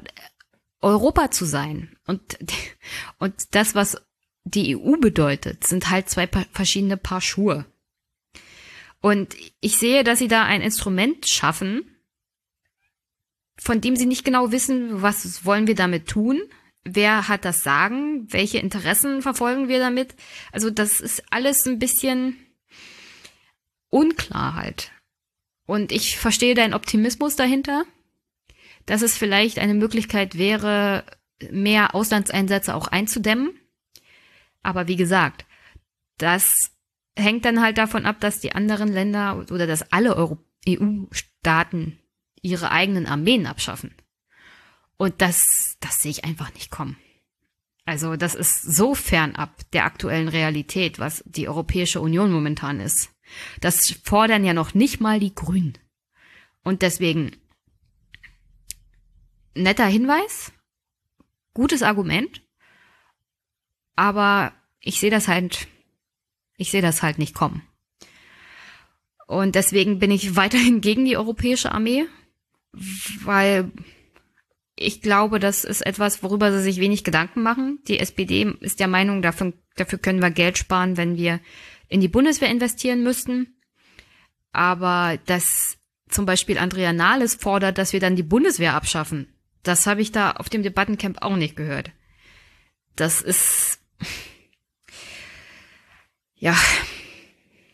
Europa 0.80 1.30
zu 1.30 1.46
sein 1.46 1.96
und, 2.06 2.38
und 3.18 3.54
das, 3.54 3.74
was 3.74 4.02
die 4.44 4.76
EU 4.76 4.96
bedeutet, 4.98 5.66
sind 5.66 5.90
halt 5.90 6.08
zwei 6.08 6.28
verschiedene 6.52 6.96
Paar 6.96 7.20
Schuhe. 7.20 7.66
Und 9.00 9.34
ich 9.60 9.76
sehe, 9.78 10.04
dass 10.04 10.18
sie 10.18 10.28
da 10.28 10.44
ein 10.44 10.62
Instrument 10.62 11.28
schaffen, 11.28 11.95
von 13.58 13.80
dem 13.80 13.96
sie 13.96 14.06
nicht 14.06 14.24
genau 14.24 14.52
wissen, 14.52 15.02
was 15.02 15.44
wollen 15.44 15.66
wir 15.66 15.74
damit 15.74 16.08
tun, 16.08 16.40
wer 16.84 17.28
hat 17.28 17.44
das 17.44 17.62
Sagen, 17.62 18.26
welche 18.32 18.58
Interessen 18.58 19.22
verfolgen 19.22 19.68
wir 19.68 19.78
damit. 19.78 20.14
Also 20.52 20.70
das 20.70 21.00
ist 21.00 21.22
alles 21.30 21.66
ein 21.66 21.78
bisschen 21.78 22.36
unklar 23.88 24.54
halt. 24.54 24.92
Und 25.66 25.90
ich 25.90 26.16
verstehe 26.18 26.54
deinen 26.54 26.74
Optimismus 26.74 27.34
dahinter, 27.34 27.84
dass 28.86 29.02
es 29.02 29.18
vielleicht 29.18 29.58
eine 29.58 29.74
Möglichkeit 29.74 30.38
wäre, 30.38 31.04
mehr 31.50 31.94
Auslandseinsätze 31.94 32.74
auch 32.74 32.86
einzudämmen. 32.88 33.58
Aber 34.62 34.86
wie 34.86 34.96
gesagt, 34.96 35.44
das 36.18 36.70
hängt 37.16 37.44
dann 37.44 37.60
halt 37.60 37.78
davon 37.78 38.06
ab, 38.06 38.20
dass 38.20 38.40
die 38.40 38.52
anderen 38.52 38.88
Länder 38.88 39.44
oder 39.50 39.66
dass 39.66 39.92
alle 39.92 40.16
EU-Staaten 40.68 41.98
ihre 42.46 42.70
eigenen 42.70 43.06
Armeen 43.06 43.46
abschaffen. 43.46 43.94
Und 44.96 45.20
das, 45.20 45.76
das 45.80 46.02
sehe 46.02 46.10
ich 46.10 46.24
einfach 46.24 46.52
nicht 46.54 46.70
kommen. 46.70 46.96
Also 47.84 48.16
das 48.16 48.34
ist 48.34 48.62
so 48.62 48.94
fernab 48.94 49.70
der 49.72 49.84
aktuellen 49.84 50.28
Realität, 50.28 50.98
was 50.98 51.22
die 51.26 51.48
Europäische 51.48 52.00
Union 52.00 52.32
momentan 52.32 52.80
ist. 52.80 53.10
Das 53.60 53.92
fordern 54.02 54.44
ja 54.44 54.54
noch 54.54 54.74
nicht 54.74 55.00
mal 55.00 55.20
die 55.20 55.34
Grünen. 55.34 55.78
Und 56.62 56.82
deswegen 56.82 57.36
netter 59.54 59.86
Hinweis, 59.86 60.52
gutes 61.54 61.82
Argument, 61.82 62.42
aber 63.94 64.52
ich 64.80 65.00
sehe 65.00 65.10
das 65.10 65.28
halt, 65.28 65.68
ich 66.56 66.70
sehe 66.70 66.82
das 66.82 67.02
halt 67.02 67.18
nicht 67.18 67.34
kommen. 67.34 67.62
Und 69.26 69.54
deswegen 69.54 69.98
bin 69.98 70.10
ich 70.10 70.36
weiterhin 70.36 70.80
gegen 70.80 71.04
die 71.04 71.16
europäische 71.16 71.72
Armee, 71.72 72.06
weil 73.24 73.70
ich 74.76 75.00
glaube, 75.00 75.40
das 75.40 75.64
ist 75.64 75.80
etwas, 75.80 76.22
worüber 76.22 76.52
sie 76.52 76.62
sich 76.62 76.80
wenig 76.80 77.02
Gedanken 77.02 77.42
machen. 77.42 77.80
Die 77.88 77.98
SPD 77.98 78.54
ist 78.60 78.78
der 78.78 78.88
Meinung, 78.88 79.22
dafür, 79.22 79.54
dafür 79.76 79.98
können 79.98 80.20
wir 80.20 80.30
Geld 80.30 80.58
sparen, 80.58 80.96
wenn 80.96 81.16
wir 81.16 81.40
in 81.88 82.00
die 82.00 82.08
Bundeswehr 82.08 82.50
investieren 82.50 83.02
müssten. 83.02 83.56
Aber 84.52 85.18
dass 85.26 85.78
zum 86.08 86.26
Beispiel 86.26 86.58
Andrea 86.58 86.92
Nahles 86.92 87.34
fordert, 87.34 87.78
dass 87.78 87.92
wir 87.92 88.00
dann 88.00 88.16
die 88.16 88.22
Bundeswehr 88.22 88.74
abschaffen, 88.74 89.34
das 89.62 89.86
habe 89.86 90.02
ich 90.02 90.12
da 90.12 90.32
auf 90.32 90.48
dem 90.48 90.62
Debattencamp 90.62 91.22
auch 91.22 91.36
nicht 91.36 91.56
gehört. 91.56 91.90
Das 92.94 93.20
ist, 93.20 93.80
ja, 96.34 96.56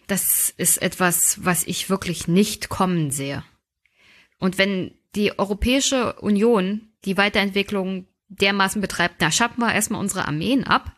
das 0.07 0.51
ist 0.57 0.81
etwas, 0.81 1.45
was 1.45 1.65
ich 1.65 1.91
wirklich 1.91 2.29
nicht 2.29 2.69
kommen 2.69 3.11
sehe. 3.11 3.45
Und 4.43 4.59
wenn 4.59 4.91
die 5.15 5.39
Europäische 5.39 6.15
Union 6.15 6.89
die 7.05 7.17
Weiterentwicklung 7.17 8.09
dermaßen 8.29 8.81
betreibt, 8.81 9.23
da 9.23 9.31
schaffen 9.31 9.61
wir 9.61 9.73
erstmal 9.73 10.01
unsere 10.01 10.27
Armeen 10.27 10.65
ab 10.65 10.97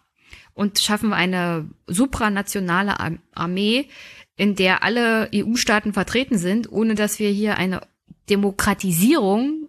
und 0.55 0.79
schaffen 0.79 1.11
wir 1.11 1.17
eine 1.17 1.69
supranationale 1.87 2.97
Armee, 3.35 3.91
in 4.37 4.57
der 4.57 4.83
alle 4.83 5.29
EU-Staaten 5.35 5.93
vertreten 5.93 6.39
sind, 6.39 6.73
ohne 6.73 6.95
dass 6.95 7.19
wir 7.19 7.29
hier 7.29 7.59
eine 7.59 7.87
Demokratisierung 8.31 9.69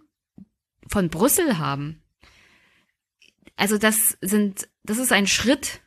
von 0.88 1.10
Brüssel 1.10 1.58
haben. 1.58 2.00
Also 3.56 3.76
das 3.76 4.16
sind, 4.22 4.70
das 4.84 4.96
ist 4.96 5.12
ein 5.12 5.26
Schritt, 5.26 5.82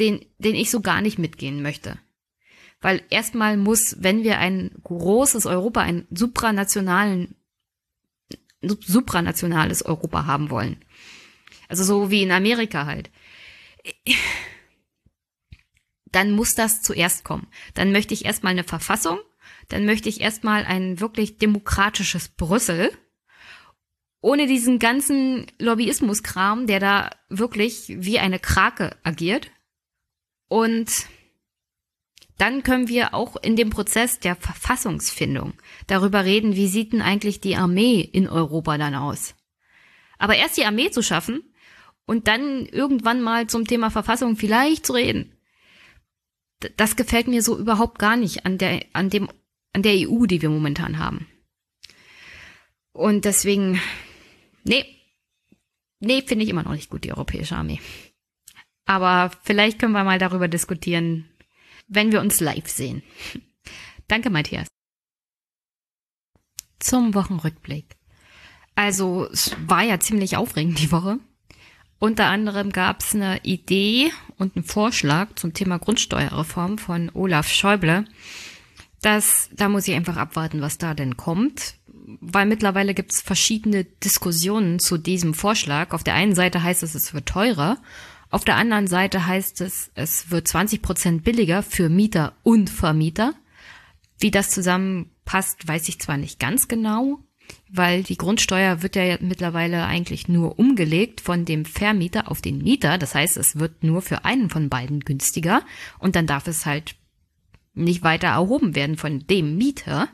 den, 0.00 0.26
den 0.38 0.56
ich 0.56 0.72
so 0.72 0.80
gar 0.80 1.02
nicht 1.02 1.20
mitgehen 1.20 1.62
möchte. 1.62 2.00
Weil 2.80 3.02
erstmal 3.10 3.56
muss, 3.56 3.96
wenn 4.00 4.22
wir 4.22 4.38
ein 4.38 4.70
großes 4.82 5.46
Europa, 5.46 5.80
ein 5.80 6.06
supranationalen, 6.10 7.34
supranationales 8.60 9.84
Europa 9.84 10.26
haben 10.26 10.50
wollen. 10.50 10.84
Also 11.68 11.84
so 11.84 12.10
wie 12.10 12.22
in 12.22 12.30
Amerika 12.30 12.86
halt. 12.86 13.10
Dann 16.06 16.32
muss 16.32 16.54
das 16.54 16.82
zuerst 16.82 17.24
kommen. 17.24 17.46
Dann 17.74 17.92
möchte 17.92 18.14
ich 18.14 18.24
erstmal 18.24 18.52
eine 18.52 18.64
Verfassung, 18.64 19.18
dann 19.68 19.84
möchte 19.84 20.08
ich 20.08 20.20
erstmal 20.20 20.64
ein 20.64 21.00
wirklich 21.00 21.38
demokratisches 21.38 22.28
Brüssel, 22.28 22.90
ohne 24.20 24.46
diesen 24.46 24.78
ganzen 24.78 25.46
Lobbyismuskram, 25.58 26.66
der 26.66 26.80
da 26.80 27.10
wirklich 27.28 27.84
wie 27.88 28.18
eine 28.18 28.38
Krake 28.38 28.96
agiert. 29.02 29.50
Und 30.48 31.06
dann 32.38 32.62
können 32.62 32.88
wir 32.88 33.14
auch 33.14 33.36
in 33.36 33.56
dem 33.56 33.70
Prozess 33.70 34.20
der 34.20 34.36
Verfassungsfindung 34.36 35.54
darüber 35.86 36.24
reden, 36.24 36.54
wie 36.54 36.68
sieht 36.68 36.92
denn 36.92 37.02
eigentlich 37.02 37.40
die 37.40 37.56
Armee 37.56 38.00
in 38.00 38.28
Europa 38.28 38.76
dann 38.76 38.94
aus. 38.94 39.34
Aber 40.18 40.36
erst 40.36 40.56
die 40.56 40.64
Armee 40.64 40.90
zu 40.90 41.02
schaffen 41.02 41.42
und 42.04 42.28
dann 42.28 42.66
irgendwann 42.66 43.22
mal 43.22 43.46
zum 43.46 43.66
Thema 43.66 43.90
Verfassung 43.90 44.36
vielleicht 44.36 44.86
zu 44.86 44.92
reden, 44.92 45.32
das 46.76 46.96
gefällt 46.96 47.28
mir 47.28 47.42
so 47.42 47.58
überhaupt 47.58 47.98
gar 47.98 48.16
nicht 48.16 48.46
an 48.46 48.58
der, 48.58 48.84
an 48.92 49.10
dem, 49.10 49.28
an 49.72 49.82
der 49.82 49.94
EU, 50.08 50.26
die 50.26 50.40
wir 50.40 50.48
momentan 50.48 50.98
haben. 50.98 51.26
Und 52.92 53.26
deswegen, 53.26 53.80
nee, 54.64 54.84
nee, 56.00 56.22
finde 56.22 56.44
ich 56.44 56.50
immer 56.50 56.62
noch 56.62 56.72
nicht 56.72 56.88
gut, 56.88 57.04
die 57.04 57.12
europäische 57.12 57.56
Armee. 57.56 57.80
Aber 58.86 59.30
vielleicht 59.42 59.78
können 59.78 59.92
wir 59.92 60.04
mal 60.04 60.18
darüber 60.18 60.48
diskutieren, 60.48 61.28
wenn 61.86 62.12
wir 62.12 62.20
uns 62.20 62.40
live 62.40 62.68
sehen. 62.68 63.02
Danke, 64.08 64.30
Matthias. 64.30 64.68
Zum 66.78 67.14
Wochenrückblick. 67.14 67.96
Also, 68.74 69.28
es 69.32 69.56
war 69.66 69.82
ja 69.82 69.98
ziemlich 69.98 70.36
aufregend 70.36 70.78
die 70.80 70.92
Woche. 70.92 71.18
Unter 71.98 72.26
anderem 72.26 72.72
gab 72.72 73.00
es 73.00 73.14
eine 73.14 73.42
Idee 73.42 74.12
und 74.36 74.54
einen 74.54 74.64
Vorschlag 74.64 75.34
zum 75.36 75.54
Thema 75.54 75.78
Grundsteuerreform 75.78 76.76
von 76.76 77.10
Olaf 77.14 77.48
Schäuble. 77.48 78.04
Das, 79.00 79.48
da 79.52 79.68
muss 79.68 79.88
ich 79.88 79.94
einfach 79.94 80.16
abwarten, 80.16 80.60
was 80.60 80.78
da 80.78 80.92
denn 80.92 81.16
kommt, 81.16 81.76
weil 82.20 82.46
mittlerweile 82.46 82.92
gibt 82.92 83.12
es 83.12 83.22
verschiedene 83.22 83.84
Diskussionen 83.84 84.78
zu 84.78 84.98
diesem 84.98 85.32
Vorschlag. 85.32 85.92
Auf 85.92 86.04
der 86.04 86.14
einen 86.14 86.34
Seite 86.34 86.62
heißt 86.62 86.82
es, 86.82 86.94
es 86.94 87.14
wird 87.14 87.26
teurer 87.26 87.78
auf 88.30 88.44
der 88.44 88.56
anderen 88.56 88.86
Seite 88.86 89.26
heißt 89.26 89.60
es, 89.60 89.90
es 89.94 90.30
wird 90.30 90.48
20 90.48 90.82
Prozent 90.82 91.24
billiger 91.24 91.62
für 91.62 91.88
Mieter 91.88 92.34
und 92.42 92.70
Vermieter. 92.70 93.34
Wie 94.18 94.30
das 94.30 94.50
zusammenpasst, 94.50 95.68
weiß 95.68 95.88
ich 95.88 96.00
zwar 96.00 96.16
nicht 96.16 96.40
ganz 96.40 96.68
genau, 96.68 97.20
weil 97.68 98.02
die 98.02 98.16
Grundsteuer 98.16 98.82
wird 98.82 98.96
ja 98.96 99.18
mittlerweile 99.20 99.84
eigentlich 99.84 100.26
nur 100.28 100.58
umgelegt 100.58 101.20
von 101.20 101.44
dem 101.44 101.64
Vermieter 101.64 102.30
auf 102.30 102.40
den 102.40 102.58
Mieter. 102.58 102.98
Das 102.98 103.14
heißt, 103.14 103.36
es 103.36 103.58
wird 103.58 103.84
nur 103.84 104.02
für 104.02 104.24
einen 104.24 104.50
von 104.50 104.68
beiden 104.68 105.00
günstiger 105.00 105.62
und 105.98 106.16
dann 106.16 106.26
darf 106.26 106.48
es 106.48 106.66
halt 106.66 106.96
nicht 107.74 108.02
weiter 108.02 108.28
erhoben 108.28 108.74
werden 108.74 108.96
von 108.96 109.26
dem 109.26 109.56
Mieter. 109.56 110.08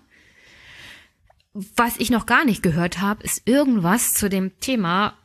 Was 1.55 1.98
ich 1.98 2.11
noch 2.11 2.27
gar 2.27 2.44
nicht 2.44 2.62
gehört 2.62 3.01
habe, 3.01 3.22
ist 3.22 3.46
irgendwas 3.46 4.14
zu 4.14 4.29
dem 4.29 4.59
Thema, 4.59 5.16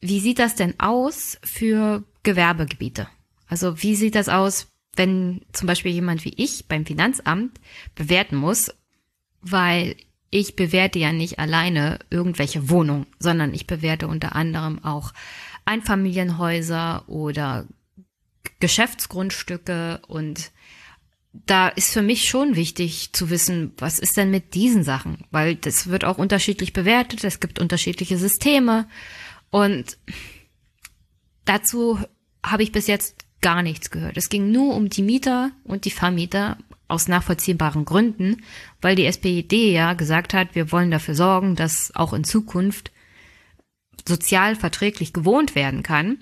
wie 0.00 0.20
sieht 0.20 0.38
das 0.38 0.54
denn 0.54 0.78
aus 0.78 1.38
für 1.42 2.04
Gewerbegebiete. 2.22 3.08
Also 3.46 3.82
wie 3.82 3.96
sieht 3.96 4.14
das 4.14 4.28
aus, 4.28 4.68
wenn 4.96 5.42
zum 5.52 5.66
Beispiel 5.66 5.92
jemand 5.92 6.24
wie 6.24 6.34
ich 6.36 6.66
beim 6.66 6.84
Finanzamt 6.84 7.60
bewerten 7.94 8.36
muss, 8.36 8.72
weil 9.40 9.96
ich 10.30 10.56
bewerte 10.56 10.98
ja 10.98 11.12
nicht 11.12 11.38
alleine 11.38 11.98
irgendwelche 12.10 12.70
Wohnungen, 12.70 13.06
sondern 13.18 13.52
ich 13.52 13.66
bewerte 13.66 14.06
unter 14.06 14.36
anderem 14.36 14.84
auch 14.84 15.12
Einfamilienhäuser 15.64 17.08
oder 17.08 17.66
Geschäftsgrundstücke. 18.60 20.00
Und 20.06 20.52
da 21.32 21.68
ist 21.68 21.92
für 21.92 22.02
mich 22.02 22.28
schon 22.28 22.54
wichtig 22.54 23.12
zu 23.12 23.30
wissen, 23.30 23.72
was 23.78 23.98
ist 23.98 24.16
denn 24.16 24.30
mit 24.30 24.54
diesen 24.54 24.84
Sachen, 24.84 25.24
weil 25.30 25.56
das 25.56 25.88
wird 25.88 26.04
auch 26.04 26.18
unterschiedlich 26.18 26.72
bewertet, 26.72 27.24
es 27.24 27.40
gibt 27.40 27.58
unterschiedliche 27.58 28.18
Systeme. 28.18 28.88
Und 29.50 29.96
dazu 31.50 31.98
habe 32.46 32.62
ich 32.62 32.70
bis 32.70 32.86
jetzt 32.86 33.26
gar 33.40 33.62
nichts 33.62 33.90
gehört. 33.90 34.16
Es 34.16 34.28
ging 34.28 34.52
nur 34.52 34.76
um 34.76 34.88
die 34.88 35.02
Mieter 35.02 35.50
und 35.64 35.84
die 35.84 35.90
Vermieter 35.90 36.58
aus 36.86 37.08
nachvollziehbaren 37.08 37.84
Gründen, 37.84 38.44
weil 38.80 38.94
die 38.94 39.06
SPD 39.06 39.72
ja 39.72 39.94
gesagt 39.94 40.32
hat, 40.32 40.54
wir 40.54 40.70
wollen 40.70 40.90
dafür 40.90 41.14
sorgen, 41.14 41.56
dass 41.56 41.94
auch 41.94 42.12
in 42.12 42.24
Zukunft 42.24 42.92
sozial 44.06 44.54
verträglich 44.54 45.12
gewohnt 45.12 45.54
werden 45.54 45.82
kann. 45.82 46.18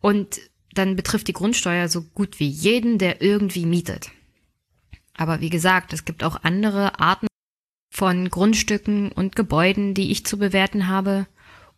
Und 0.00 0.40
dann 0.72 0.96
betrifft 0.96 1.28
die 1.28 1.32
Grundsteuer 1.32 1.88
so 1.88 2.02
gut 2.02 2.40
wie 2.40 2.48
jeden, 2.48 2.98
der 2.98 3.20
irgendwie 3.20 3.66
mietet. 3.66 4.10
Aber 5.16 5.40
wie 5.40 5.50
gesagt, 5.50 5.92
es 5.92 6.04
gibt 6.04 6.24
auch 6.24 6.42
andere 6.42 7.00
Arten 7.00 7.26
von 7.90 8.30
Grundstücken 8.30 9.10
und 9.12 9.36
Gebäuden, 9.36 9.94
die 9.94 10.10
ich 10.10 10.24
zu 10.24 10.38
bewerten 10.38 10.86
habe. 10.86 11.26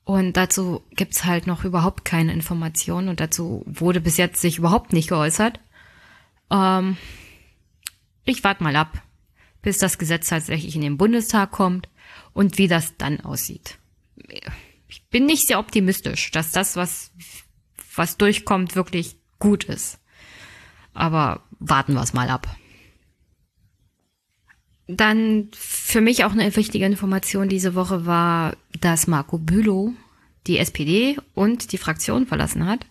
Und 0.05 0.37
dazu 0.37 0.83
gibt's 0.91 1.25
halt 1.25 1.47
noch 1.47 1.65
überhaupt 1.65 2.05
keine 2.05 2.33
Informationen 2.33 3.09
und 3.09 3.21
dazu 3.21 3.63
wurde 3.67 4.01
bis 4.01 4.17
jetzt 4.17 4.41
sich 4.41 4.59
überhaupt 4.59 4.93
nicht 4.93 5.09
geäußert. 5.09 5.61
Ähm, 6.51 6.97
ich 8.25 8.43
warte 8.43 8.63
mal 8.63 8.77
ab, 8.77 9.03
bis 9.63 9.79
das 9.79 9.99
Gesetz 9.99 10.29
tatsächlich 10.29 10.75
in 10.75 10.83
den 10.83 10.97
Bundestag 10.97 11.51
kommt 11.53 11.89
und 12.33 12.59
wie 12.59 12.69
das 12.69 12.97
dann 12.97 13.21
aussieht. 13.21 13.79
Ich 14.89 15.07
bin 15.09 15.27
nicht 15.27 15.47
sehr 15.47 15.59
optimistisch, 15.59 16.31
dass 16.31 16.51
das, 16.51 16.77
was, 16.77 17.13
was 17.95 18.17
durchkommt, 18.17 18.75
wirklich 18.75 19.17
gut 19.39 19.65
ist. 19.65 20.01
Aber 20.93 21.45
warten 21.59 21.95
wir 21.95 22.03
es 22.03 22.15
mal 22.15 22.29
ab. 22.29 22.49
Dann 24.97 25.49
für 25.53 26.01
mich 26.01 26.25
auch 26.25 26.33
eine 26.33 26.55
wichtige 26.57 26.87
Information 26.87 27.49
diese 27.49 27.75
Woche 27.75 28.07
war, 28.07 28.57
dass 28.81 29.07
Marco 29.07 29.39
Bülow 29.39 29.93
die 30.47 30.59
SPD 30.59 31.17
und 31.35 31.73
die 31.73 31.79
Fraktion 31.79 32.27
verlassen 32.27 32.67
hat. 32.67 32.87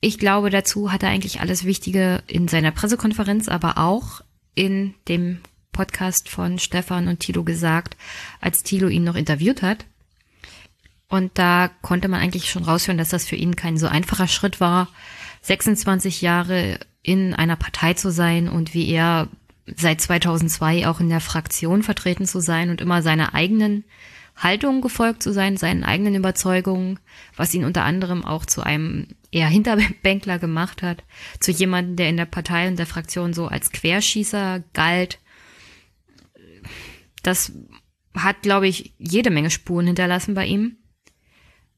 Ich 0.00 0.18
glaube, 0.18 0.50
dazu 0.50 0.92
hat 0.92 1.02
er 1.02 1.10
eigentlich 1.10 1.40
alles 1.40 1.64
Wichtige 1.64 2.22
in 2.26 2.48
seiner 2.48 2.70
Pressekonferenz, 2.70 3.48
aber 3.48 3.78
auch 3.78 4.20
in 4.54 4.94
dem 5.08 5.40
Podcast 5.72 6.28
von 6.28 6.58
Stefan 6.58 7.08
und 7.08 7.20
Tilo 7.20 7.44
gesagt, 7.44 7.96
als 8.40 8.62
Tilo 8.62 8.88
ihn 8.88 9.04
noch 9.04 9.16
interviewt 9.16 9.62
hat. 9.62 9.84
Und 11.08 11.38
da 11.38 11.70
konnte 11.82 12.08
man 12.08 12.20
eigentlich 12.20 12.50
schon 12.50 12.64
raushören, 12.64 12.98
dass 12.98 13.10
das 13.10 13.26
für 13.26 13.36
ihn 13.36 13.54
kein 13.54 13.78
so 13.78 13.86
einfacher 13.86 14.28
Schritt 14.28 14.60
war, 14.60 14.88
26 15.42 16.22
Jahre 16.22 16.80
in 17.02 17.34
einer 17.34 17.56
Partei 17.56 17.94
zu 17.94 18.10
sein 18.10 18.48
und 18.48 18.74
wie 18.74 18.88
er 18.88 19.28
seit 19.74 20.00
2002 20.00 20.86
auch 20.86 21.00
in 21.00 21.08
der 21.08 21.20
Fraktion 21.20 21.82
vertreten 21.82 22.26
zu 22.26 22.40
sein 22.40 22.70
und 22.70 22.80
immer 22.80 23.02
seine 23.02 23.34
eigenen 23.34 23.84
Haltungen 24.36 24.82
gefolgt 24.82 25.22
zu 25.22 25.32
sein, 25.32 25.56
seinen 25.56 25.82
eigenen 25.82 26.14
Überzeugungen, 26.14 27.00
was 27.36 27.54
ihn 27.54 27.64
unter 27.64 27.84
anderem 27.84 28.24
auch 28.24 28.44
zu 28.44 28.62
einem 28.62 29.08
eher 29.30 29.48
Hinterbänkler 29.48 30.38
gemacht 30.38 30.82
hat, 30.82 31.04
zu 31.40 31.50
jemandem, 31.50 31.96
der 31.96 32.10
in 32.10 32.16
der 32.16 32.26
Partei 32.26 32.68
und 32.68 32.78
der 32.78 32.86
Fraktion 32.86 33.32
so 33.32 33.46
als 33.46 33.72
Querschießer 33.72 34.62
galt. 34.72 35.18
Das 37.22 37.52
hat, 38.14 38.42
glaube 38.42 38.68
ich, 38.68 38.94
jede 38.98 39.30
Menge 39.30 39.50
Spuren 39.50 39.86
hinterlassen 39.86 40.34
bei 40.34 40.46
ihm. 40.46 40.76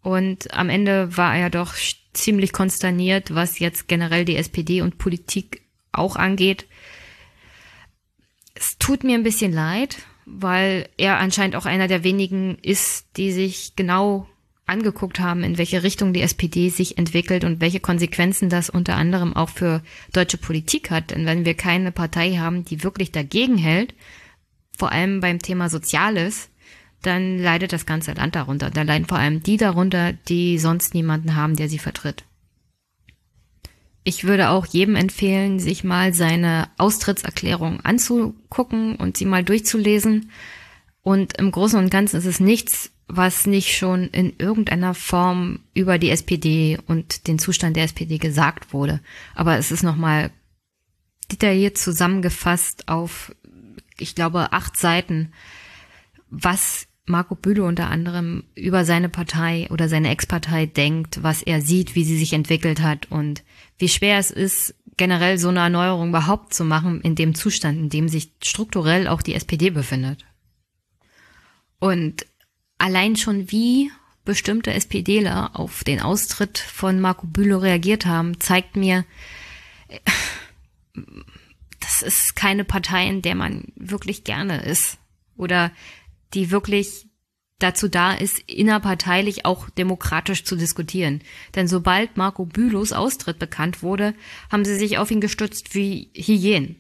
Und 0.02 0.52
am 0.54 0.68
Ende 0.68 1.16
war 1.16 1.36
er 1.36 1.50
doch 1.50 1.74
ziemlich 2.12 2.52
konsterniert, 2.52 3.34
was 3.34 3.58
jetzt 3.58 3.88
generell 3.88 4.24
die 4.24 4.36
SPD 4.36 4.82
und 4.82 4.98
Politik 4.98 5.62
auch 5.92 6.16
angeht. 6.16 6.66
Tut 8.88 9.04
mir 9.04 9.18
ein 9.18 9.22
bisschen 9.22 9.52
leid, 9.52 9.98
weil 10.24 10.88
er 10.96 11.18
anscheinend 11.18 11.56
auch 11.56 11.66
einer 11.66 11.88
der 11.88 12.04
wenigen 12.04 12.56
ist, 12.62 13.04
die 13.18 13.32
sich 13.32 13.76
genau 13.76 14.26
angeguckt 14.64 15.20
haben, 15.20 15.44
in 15.44 15.58
welche 15.58 15.82
Richtung 15.82 16.14
die 16.14 16.22
SPD 16.22 16.70
sich 16.70 16.96
entwickelt 16.96 17.44
und 17.44 17.60
welche 17.60 17.80
Konsequenzen 17.80 18.48
das 18.48 18.70
unter 18.70 18.96
anderem 18.96 19.36
auch 19.36 19.50
für 19.50 19.82
deutsche 20.14 20.38
Politik 20.38 20.90
hat. 20.90 21.10
Denn 21.10 21.26
wenn 21.26 21.44
wir 21.44 21.52
keine 21.52 21.92
Partei 21.92 22.38
haben, 22.38 22.64
die 22.64 22.82
wirklich 22.82 23.12
dagegen 23.12 23.58
hält, 23.58 23.92
vor 24.78 24.90
allem 24.90 25.20
beim 25.20 25.38
Thema 25.38 25.68
Soziales, 25.68 26.48
dann 27.02 27.38
leidet 27.38 27.74
das 27.74 27.84
ganze 27.84 28.12
Land 28.12 28.36
darunter. 28.36 28.70
Da 28.70 28.80
leiden 28.84 29.06
vor 29.06 29.18
allem 29.18 29.42
die 29.42 29.58
darunter, 29.58 30.14
die 30.14 30.58
sonst 30.58 30.94
niemanden 30.94 31.36
haben, 31.36 31.56
der 31.56 31.68
sie 31.68 31.78
vertritt. 31.78 32.24
Ich 34.04 34.24
würde 34.24 34.50
auch 34.50 34.66
jedem 34.66 34.96
empfehlen, 34.96 35.58
sich 35.58 35.84
mal 35.84 36.14
seine 36.14 36.68
Austrittserklärung 36.78 37.80
anzugucken 37.80 38.96
und 38.96 39.16
sie 39.16 39.26
mal 39.26 39.44
durchzulesen. 39.44 40.30
Und 41.02 41.36
im 41.38 41.50
Großen 41.50 41.78
und 41.78 41.90
Ganzen 41.90 42.16
ist 42.16 42.24
es 42.24 42.40
nichts, 42.40 42.90
was 43.06 43.46
nicht 43.46 43.76
schon 43.76 44.08
in 44.08 44.34
irgendeiner 44.38 44.94
Form 44.94 45.60
über 45.74 45.98
die 45.98 46.10
SPD 46.10 46.78
und 46.86 47.26
den 47.26 47.38
Zustand 47.38 47.76
der 47.76 47.84
SPD 47.84 48.18
gesagt 48.18 48.72
wurde. 48.72 49.00
Aber 49.34 49.56
es 49.56 49.72
ist 49.72 49.82
nochmal 49.82 50.30
detailliert 51.30 51.78
zusammengefasst 51.78 52.88
auf, 52.88 53.34
ich 53.98 54.14
glaube, 54.14 54.52
acht 54.52 54.76
Seiten, 54.76 55.32
was 56.30 56.86
Marco 57.06 57.34
Bülow 57.34 57.66
unter 57.66 57.88
anderem 57.88 58.44
über 58.54 58.84
seine 58.84 59.08
Partei 59.08 59.66
oder 59.70 59.88
seine 59.88 60.10
Ex-Partei 60.10 60.66
denkt, 60.66 61.22
was 61.22 61.42
er 61.42 61.62
sieht, 61.62 61.94
wie 61.94 62.04
sie 62.04 62.18
sich 62.18 62.34
entwickelt 62.34 62.82
hat 62.82 63.10
und 63.10 63.42
wie 63.78 63.88
schwer 63.88 64.18
es 64.18 64.30
ist, 64.30 64.74
generell 64.96 65.38
so 65.38 65.48
eine 65.48 65.60
Erneuerung 65.60 66.10
überhaupt 66.10 66.52
zu 66.52 66.64
machen 66.64 67.00
in 67.00 67.14
dem 67.14 67.34
Zustand, 67.34 67.78
in 67.78 67.88
dem 67.88 68.08
sich 68.08 68.32
strukturell 68.42 69.08
auch 69.08 69.22
die 69.22 69.34
SPD 69.34 69.70
befindet. 69.70 70.26
Und 71.78 72.26
allein 72.78 73.16
schon 73.16 73.50
wie 73.50 73.90
bestimmte 74.24 74.72
SPDler 74.72 75.52
auf 75.54 75.84
den 75.84 76.00
Austritt 76.00 76.58
von 76.58 77.00
Marco 77.00 77.26
Bülow 77.26 77.58
reagiert 77.58 78.04
haben, 78.04 78.38
zeigt 78.40 78.76
mir, 78.76 79.04
das 81.80 82.02
ist 82.02 82.36
keine 82.36 82.64
Partei, 82.64 83.08
in 83.08 83.22
der 83.22 83.34
man 83.34 83.72
wirklich 83.76 84.24
gerne 84.24 84.62
ist 84.62 84.98
oder 85.36 85.70
die 86.34 86.50
wirklich 86.50 87.07
dazu 87.58 87.88
da 87.88 88.12
ist, 88.12 88.38
innerparteilich 88.40 89.44
auch 89.44 89.68
demokratisch 89.70 90.44
zu 90.44 90.56
diskutieren. 90.56 91.22
Denn 91.54 91.68
sobald 91.68 92.16
Marco 92.16 92.44
Bülows 92.44 92.92
Austritt 92.92 93.38
bekannt 93.38 93.82
wurde, 93.82 94.14
haben 94.50 94.64
sie 94.64 94.76
sich 94.76 94.98
auf 94.98 95.10
ihn 95.10 95.20
gestützt 95.20 95.74
wie 95.74 96.10
Hyänen. 96.14 96.76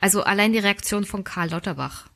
Also 0.00 0.22
allein 0.22 0.52
die 0.52 0.58
Reaktion 0.58 1.04
von 1.04 1.24
Karl 1.24 1.50
Lauterbach. 1.50 2.08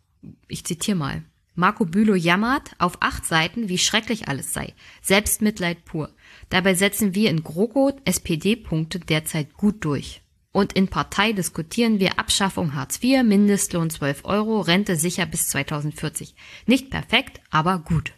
Ich 0.49 0.65
zitiere 0.65 0.97
mal. 0.97 1.23
Marco 1.55 1.87
Bülow 1.87 2.15
jammert 2.15 2.73
auf 2.79 2.99
acht 3.01 3.25
Seiten, 3.25 3.69
wie 3.69 3.79
schrecklich 3.79 4.29
alles 4.29 4.53
sei. 4.53 4.75
Selbstmitleid 5.01 5.85
pur. 5.85 6.11
Dabei 6.51 6.75
setzen 6.75 7.15
wir 7.15 7.31
in 7.31 7.43
GroKo 7.43 7.99
SPD-Punkte 8.05 8.99
derzeit 8.99 9.55
gut 9.55 9.85
durch. 9.85 10.21
Und 10.57 10.73
in 10.73 10.89
Partei 10.89 11.35
diskutieren 11.35 12.01
wir 12.01 12.19
Abschaffung 12.19 12.75
Hartz 12.75 12.99
IV, 13.03 13.25
Mindestlohn 13.25 13.91
12 13.91 14.25
Euro, 14.25 14.63
Rente 14.63 14.97
sicher 14.97 15.27
bis 15.27 15.49
2040. 15.49 16.35
Nicht 16.65 16.89
perfekt, 16.89 17.43
aber 17.51 17.79
gut. 17.79 18.15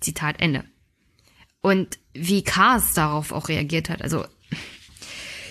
Zitat 0.00 0.40
Ende. 0.40 0.64
Und 1.60 2.00
wie 2.12 2.42
Kars 2.42 2.92
darauf 2.94 3.30
auch 3.30 3.48
reagiert 3.48 3.88
hat, 3.88 4.02
also 4.02 4.24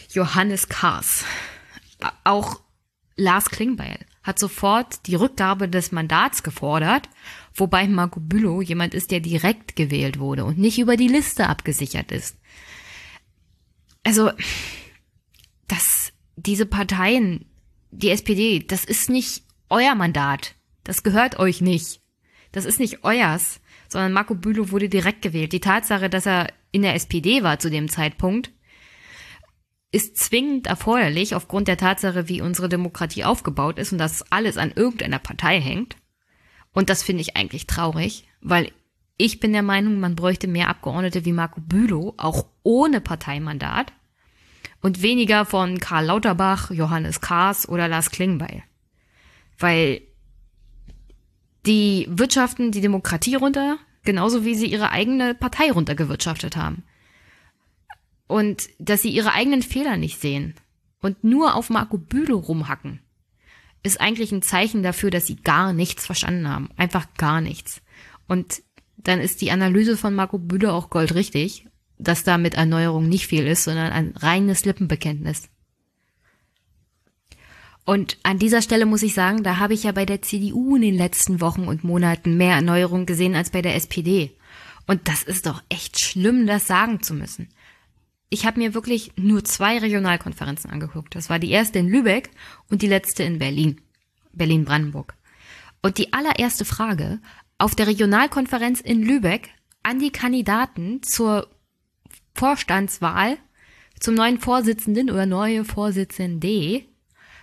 Johannes 0.10 0.68
Kars, 0.68 1.24
auch 2.26 2.60
Lars 3.16 3.50
Klingbeil 3.50 4.06
hat 4.22 4.40
sofort 4.40 5.08
die 5.08 5.16
Rückgabe 5.16 5.70
des 5.70 5.94
Mandats 5.94 6.44
gefordert, 6.44 7.08
wobei 7.54 7.88
Marco 7.88 8.20
Bülow 8.20 8.62
jemand 8.62 8.94
ist, 8.94 9.12
der 9.12 9.22
direkt 9.22 9.78
gewählt 9.78 10.20
wurde 10.20 10.44
und 10.44 10.58
nicht 10.58 10.80
über 10.80 10.98
die 10.98 11.08
Liste 11.08 11.48
abgesichert 11.48 12.12
ist. 12.12 12.36
Also, 14.04 14.32
dass 15.70 16.12
diese 16.36 16.66
Parteien, 16.66 17.46
die 17.92 18.10
SPD, 18.10 18.60
das 18.60 18.86
ist 18.86 19.10
nicht 19.10 19.44
euer 19.70 19.96
Mandat. 19.96 20.56
Das 20.84 21.04
gehört 21.04 21.40
euch 21.40 21.62
nicht. 21.62 22.02
Das 22.52 22.66
ist 22.66 22.80
nicht 22.80 23.04
euers, 23.04 23.62
sondern 23.88 24.14
Marco 24.14 24.36
Bülow 24.36 24.72
wurde 24.72 24.90
direkt 24.90 25.22
gewählt. 25.22 25.54
Die 25.54 25.60
Tatsache, 25.60 26.10
dass 26.10 26.26
er 26.26 26.52
in 26.72 26.82
der 26.82 26.96
SPD 26.96 27.44
war 27.44 27.60
zu 27.60 27.70
dem 27.70 27.90
Zeitpunkt, 27.90 28.52
ist 29.92 30.18
zwingend 30.18 30.68
erforderlich 30.68 31.36
aufgrund 31.36 31.68
der 31.68 31.78
Tatsache, 31.78 32.28
wie 32.28 32.42
unsere 32.42 32.70
Demokratie 32.70 33.24
aufgebaut 33.24 33.80
ist 33.80 33.92
und 33.92 33.98
dass 33.98 34.32
alles 34.32 34.58
an 34.58 34.72
irgendeiner 34.76 35.20
Partei 35.20 35.60
hängt. 35.60 35.96
Und 36.74 36.90
das 36.90 37.02
finde 37.02 37.22
ich 37.22 37.36
eigentlich 37.36 37.66
traurig, 37.66 38.28
weil 38.42 38.72
ich 39.18 39.40
bin 39.40 39.52
der 39.52 39.64
Meinung, 39.64 40.00
man 40.00 40.16
bräuchte 40.16 40.48
mehr 40.48 40.70
Abgeordnete 40.70 41.26
wie 41.26 41.34
Marco 41.34 41.60
Bülow, 41.60 42.14
auch 42.18 42.46
ohne 42.64 43.02
Parteimandat 43.02 43.92
und 44.82 45.02
weniger 45.02 45.46
von 45.46 45.80
Karl 45.80 46.06
Lauterbach, 46.06 46.72
Johannes 46.72 47.22
Kahrs 47.22 47.68
oder 47.68 47.88
Lars 47.88 48.12
Klingbeil. 48.12 48.64
Weil 49.58 50.02
die 51.66 52.08
wirtschaften 52.10 52.72
die 52.72 52.82
Demokratie 52.82 53.36
runter, 53.36 53.78
genauso 54.04 54.46
wie 54.46 54.56
sie 54.56 54.68
ihre 54.68 54.92
eigene 54.92 55.36
Partei 55.36 55.72
runtergewirtschaftet 55.72 56.56
haben 56.56 56.84
und 58.28 58.70
dass 58.78 59.02
sie 59.02 59.10
ihre 59.10 59.34
eigenen 59.34 59.64
Fehler 59.64 59.98
nicht 59.98 60.22
sehen 60.22 60.54
und 61.02 61.24
nur 61.24 61.56
auf 61.56 61.70
Marco 61.70 61.98
Bülow 61.98 62.38
rumhacken, 62.38 63.02
ist 63.82 64.00
eigentlich 64.00 64.32
ein 64.32 64.42
Zeichen 64.42 64.84
dafür, 64.84 65.10
dass 65.10 65.26
sie 65.26 65.38
gar 65.38 65.74
nichts 65.74 66.06
verstanden 66.06 66.48
haben. 66.48 66.70
Einfach 66.78 67.08
gar 67.18 67.42
nichts. 67.42 67.82
Und 68.28 68.62
dann 68.98 69.20
ist 69.20 69.42
die 69.42 69.52
Analyse 69.52 69.98
von 69.98 70.14
Marco 70.14 70.38
Bülow 70.38 70.72
auch 70.72 70.90
goldrichtig, 70.90 71.66
dass 72.00 72.24
da 72.24 72.38
mit 72.38 72.56
Erneuerung 72.56 73.08
nicht 73.08 73.28
viel 73.28 73.46
ist, 73.46 73.66
sondern 73.66 73.92
ein 73.92 74.14
reines 74.16 74.66
Lippenbekenntnis. 74.66 75.50
Und 77.86 78.18
an 78.24 78.40
dieser 78.40 78.62
Stelle 78.62 78.86
muss 78.86 79.04
ich 79.04 79.14
sagen, 79.14 79.44
da 79.44 79.58
habe 79.58 79.74
ich 79.74 79.84
ja 79.84 79.92
bei 79.92 80.06
der 80.06 80.22
CDU 80.22 80.76
in 80.76 80.82
den 80.82 80.96
letzten 80.96 81.42
Wochen 81.42 81.68
und 81.68 81.84
Monaten 81.84 82.38
mehr 82.38 82.56
Erneuerung 82.56 83.06
gesehen 83.06 83.36
als 83.36 83.50
bei 83.50 83.62
der 83.62 83.76
SPD. 83.76 84.36
Und 84.88 85.08
das 85.08 85.24
ist 85.24 85.46
doch 85.46 85.62
echt 85.70 86.00
schlimm, 86.00 86.48
das 86.48 86.68
sagen 86.68 87.04
zu 87.04 87.14
müssen 87.14 87.50
ich 88.30 88.46
habe 88.46 88.60
mir 88.60 88.74
wirklich 88.74 89.12
nur 89.16 89.44
zwei 89.44 89.80
Regionalkonferenzen 89.80 90.70
angeguckt. 90.70 91.16
Das 91.16 91.30
war 91.30 91.40
die 91.40 91.52
erste 91.52 91.80
in 91.80 91.90
Lübeck 91.90 92.30
und 92.70 92.82
die 92.82 92.88
letzte 92.88 93.24
in 93.24 93.40
Berlin, 93.40 93.82
Berlin-Brandenburg. 94.34 95.16
Und 95.82 95.98
die 95.98 96.14
allererste 96.14 96.66
Frage 96.66 97.20
auf 97.58 97.76
der 97.76 97.88
Regionalkonferenz 97.88 98.82
in 98.82 99.02
Lübeck 99.02 99.50
an 99.82 100.00
die 100.00 100.12
Kandidaten 100.12 101.02
zur 101.02 101.48
Vorstandswahl 102.40 103.38
zum 104.00 104.16
neuen 104.16 104.40
Vorsitzenden 104.40 105.12
oder 105.12 105.26
neue 105.26 105.66
Vorsitzende 105.66 106.84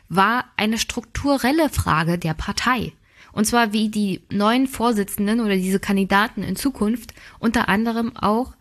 war 0.08 0.46
eine 0.56 0.78
strukturelle 0.78 1.68
Frage 1.68 2.16
der 2.16 2.32
Partei. 2.32 2.94
Und 3.30 3.44
zwar, 3.44 3.74
wie 3.74 3.90
die 3.90 4.22
neuen 4.32 4.66
Vorsitzenden 4.66 5.40
oder 5.40 5.56
diese 5.56 5.80
Kandidaten 5.80 6.42
in 6.42 6.56
Zukunft 6.56 7.12
unter 7.38 7.68
anderem 7.68 8.16
auch 8.16 8.54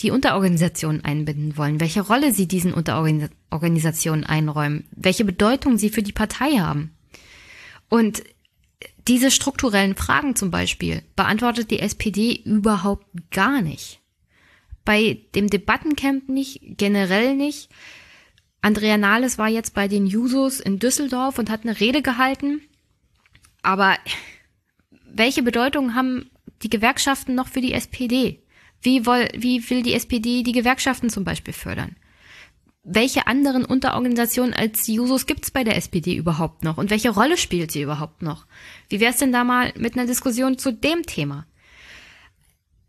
die 0.00 0.10
Unterorganisationen 0.10 1.04
einbinden 1.04 1.58
wollen, 1.58 1.78
welche 1.78 2.00
Rolle 2.00 2.32
sie 2.32 2.48
diesen 2.48 2.72
Unterorganisationen 2.72 4.24
einräumen, 4.24 4.86
welche 4.92 5.26
Bedeutung 5.26 5.76
sie 5.76 5.90
für 5.90 6.02
die 6.02 6.12
Partei 6.12 6.52
haben. 6.52 6.96
Und 7.90 8.24
diese 9.08 9.30
strukturellen 9.30 9.94
Fragen 9.94 10.36
zum 10.36 10.50
Beispiel 10.50 11.02
beantwortet 11.16 11.70
die 11.70 11.80
SPD 11.80 12.40
überhaupt 12.46 13.04
gar 13.30 13.60
nicht. 13.60 14.01
Bei 14.84 15.20
dem 15.34 15.48
Debattencamp 15.48 16.28
nicht, 16.28 16.60
generell 16.62 17.34
nicht. 17.34 17.70
Andrea 18.60 18.96
Nahles 18.96 19.38
war 19.38 19.48
jetzt 19.48 19.74
bei 19.74 19.88
den 19.88 20.06
Jusos 20.06 20.60
in 20.60 20.78
Düsseldorf 20.78 21.38
und 21.38 21.50
hat 21.50 21.62
eine 21.64 21.78
Rede 21.80 22.02
gehalten 22.02 22.62
aber 23.62 23.96
welche 25.06 25.42
Bedeutung 25.42 25.94
haben 25.94 26.30
die 26.62 26.70
Gewerkschaften 26.70 27.34
noch 27.34 27.48
für 27.48 27.60
die 27.60 27.72
SPD? 27.72 28.42
Wie, 28.80 29.06
woll, 29.06 29.28
wie 29.36 29.68
will 29.70 29.82
die 29.82 29.94
SPD 29.94 30.42
die 30.42 30.52
Gewerkschaften 30.52 31.08
zum 31.08 31.24
Beispiel 31.24 31.54
fördern? 31.54 31.96
Welche 32.84 33.28
anderen 33.28 33.64
Unterorganisationen 33.64 34.54
als 34.54 34.88
Jusos 34.88 35.26
gibt's 35.26 35.52
bei 35.52 35.62
der 35.62 35.76
SPD 35.76 36.16
überhaupt 36.16 36.64
noch? 36.64 36.78
Und 36.78 36.90
welche 36.90 37.10
Rolle 37.10 37.36
spielt 37.36 37.70
sie 37.70 37.82
überhaupt 37.82 38.22
noch? 38.22 38.46
Wie 38.88 38.98
wär's 38.98 39.18
denn 39.18 39.30
da 39.30 39.44
mal 39.44 39.72
mit 39.76 39.94
einer 39.94 40.06
Diskussion 40.06 40.58
zu 40.58 40.72
dem 40.72 41.04
Thema? 41.04 41.46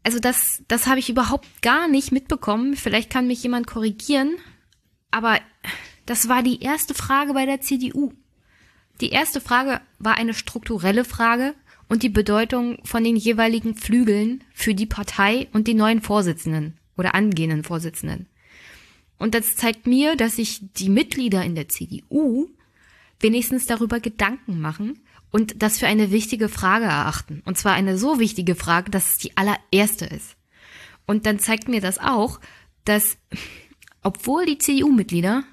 Also 0.03 0.19
das, 0.19 0.63
das 0.67 0.87
habe 0.87 0.99
ich 0.99 1.09
überhaupt 1.09 1.61
gar 1.61 1.87
nicht 1.87 2.11
mitbekommen. 2.11 2.75
Vielleicht 2.75 3.09
kann 3.09 3.27
mich 3.27 3.41
jemand 3.43 3.67
korrigieren. 3.67 4.35
Aber 5.11 5.39
das 6.05 6.27
war 6.27 6.43
die 6.43 6.61
erste 6.61 6.93
Frage 6.93 7.33
bei 7.33 7.45
der 7.45 7.61
CDU. 7.61 8.11
Die 9.01 9.09
erste 9.09 9.41
Frage 9.41 9.81
war 9.99 10.17
eine 10.17 10.33
strukturelle 10.33 11.05
Frage 11.05 11.55
und 11.87 12.03
die 12.03 12.09
Bedeutung 12.09 12.79
von 12.83 13.03
den 13.03 13.15
jeweiligen 13.15 13.75
Flügeln 13.75 14.43
für 14.53 14.75
die 14.75 14.85
Partei 14.85 15.47
und 15.53 15.67
die 15.67 15.73
neuen 15.73 16.01
Vorsitzenden 16.01 16.77
oder 16.97 17.15
angehenden 17.15 17.63
Vorsitzenden. 17.63 18.27
Und 19.17 19.35
das 19.35 19.55
zeigt 19.55 19.87
mir, 19.87 20.15
dass 20.15 20.35
sich 20.35 20.61
die 20.73 20.89
Mitglieder 20.89 21.43
in 21.43 21.55
der 21.55 21.69
CDU 21.69 22.49
wenigstens 23.19 23.65
darüber 23.65 23.99
Gedanken 23.99 24.59
machen 24.59 24.99
und 25.33 25.63
das 25.63 25.79
für 25.79 25.87
eine 25.87 26.11
wichtige 26.11 26.47
Frage 26.47 26.85
erachten. 26.85 27.41
Und 27.43 27.57
zwar 27.57 27.73
eine 27.73 27.97
so 27.97 28.19
wichtige 28.19 28.53
Frage, 28.53 28.91
dass 28.91 29.09
es 29.09 29.17
die 29.17 29.35
allererste 29.35 30.05
ist. 30.05 30.37
Und 31.07 31.25
dann 31.25 31.39
zeigt 31.39 31.67
mir 31.67 31.81
das 31.81 31.97
auch, 31.97 32.39
dass 32.85 33.17
obwohl 34.03 34.45
die 34.45 34.59
CDU-Mitglieder 34.59 35.43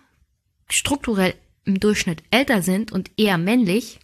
strukturell 0.69 1.35
im 1.65 1.81
Durchschnitt 1.81 2.23
älter 2.31 2.63
sind 2.63 2.93
und 2.93 3.11
eher 3.17 3.39
männlich, 3.39 4.01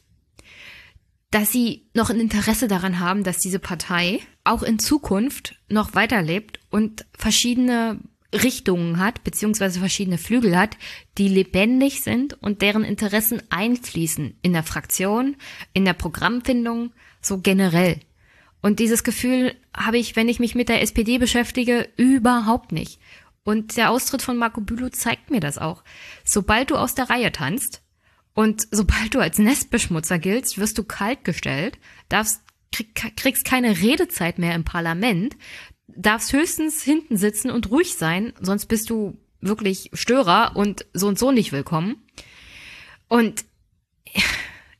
dass 1.30 1.52
sie 1.52 1.86
noch 1.92 2.08
ein 2.08 2.20
Interesse 2.20 2.68
daran 2.68 2.98
haben, 2.98 3.22
dass 3.22 3.38
diese 3.38 3.58
Partei 3.58 4.20
auch 4.44 4.62
in 4.62 4.78
Zukunft 4.78 5.56
noch 5.68 5.94
weiterlebt 5.94 6.58
und 6.70 7.04
verschiedene 7.12 8.00
Richtungen 8.42 8.98
hat, 8.98 9.24
beziehungsweise 9.24 9.80
verschiedene 9.80 10.18
Flügel 10.18 10.56
hat, 10.56 10.76
die 11.18 11.28
lebendig 11.28 12.02
sind 12.02 12.40
und 12.42 12.62
deren 12.62 12.84
Interessen 12.84 13.42
einfließen 13.50 14.38
in 14.42 14.52
der 14.52 14.62
Fraktion, 14.62 15.36
in 15.72 15.84
der 15.84 15.94
Programmfindung, 15.94 16.92
so 17.20 17.38
generell. 17.38 18.00
Und 18.62 18.78
dieses 18.78 19.04
Gefühl 19.04 19.54
habe 19.76 19.98
ich, 19.98 20.16
wenn 20.16 20.28
ich 20.28 20.40
mich 20.40 20.54
mit 20.54 20.68
der 20.68 20.82
SPD 20.82 21.18
beschäftige, 21.18 21.88
überhaupt 21.96 22.72
nicht. 22.72 23.00
Und 23.44 23.76
der 23.76 23.90
Austritt 23.90 24.22
von 24.22 24.36
Marco 24.36 24.60
Bülow 24.60 24.88
zeigt 24.88 25.30
mir 25.30 25.40
das 25.40 25.56
auch. 25.56 25.84
Sobald 26.24 26.70
du 26.70 26.76
aus 26.76 26.96
der 26.96 27.08
Reihe 27.08 27.30
tanzt 27.30 27.82
und 28.34 28.66
sobald 28.72 29.14
du 29.14 29.20
als 29.20 29.38
Nestbeschmutzer 29.38 30.18
giltst, 30.18 30.58
wirst 30.58 30.78
du 30.78 30.84
kaltgestellt, 30.84 31.78
darfst, 32.08 32.42
krieg, 32.72 33.16
kriegst 33.16 33.44
keine 33.44 33.80
Redezeit 33.80 34.38
mehr 34.38 34.54
im 34.56 34.64
Parlament, 34.64 35.36
darfst 35.88 36.32
höchstens 36.32 36.82
hinten 36.82 37.16
sitzen 37.16 37.50
und 37.50 37.70
ruhig 37.70 37.94
sein, 37.94 38.32
sonst 38.40 38.66
bist 38.66 38.90
du 38.90 39.18
wirklich 39.40 39.90
Störer 39.92 40.52
und 40.56 40.86
so 40.92 41.08
und 41.08 41.18
so 41.18 41.30
nicht 41.30 41.52
willkommen. 41.52 42.02
Und 43.08 43.44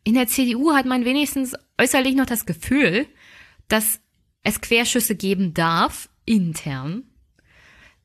in 0.05 0.15
der 0.15 0.29
CDU 0.29 0.73
hat 0.73 0.87
man 0.87 1.05
wenigstens 1.05 1.55
äußerlich 1.79 2.15
noch 2.15 2.27
das 2.27 2.47
Gefühl, 2.47 3.07
dass 3.69 4.01
es 4.43 4.61
Querschüsse 4.61 5.17
geben 5.17 5.55
darf, 5.55 6.09
intern. 6.25 7.05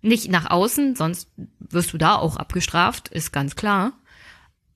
Nicht 0.02 0.30
nach 0.30 0.50
außen, 0.50 0.96
sonst 0.96 1.30
wirst 1.60 1.94
du 1.94 1.98
da 1.98 2.16
auch 2.16 2.38
abgestraft, 2.38 3.10
ist 3.10 3.32
ganz 3.32 3.56
klar. 3.56 3.94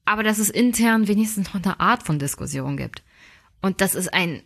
Aber 0.06 0.22
dass 0.22 0.38
es 0.38 0.52
intern 0.52 1.08
wenigstens 1.08 1.48
noch 1.48 1.64
eine 1.64 1.80
Art 1.80 2.04
von 2.04 2.20
Diskussion 2.20 2.78
gibt. 2.78 3.04
Und 3.62 3.82
das 3.82 3.96
ist 3.96 4.14
ein 4.14 4.44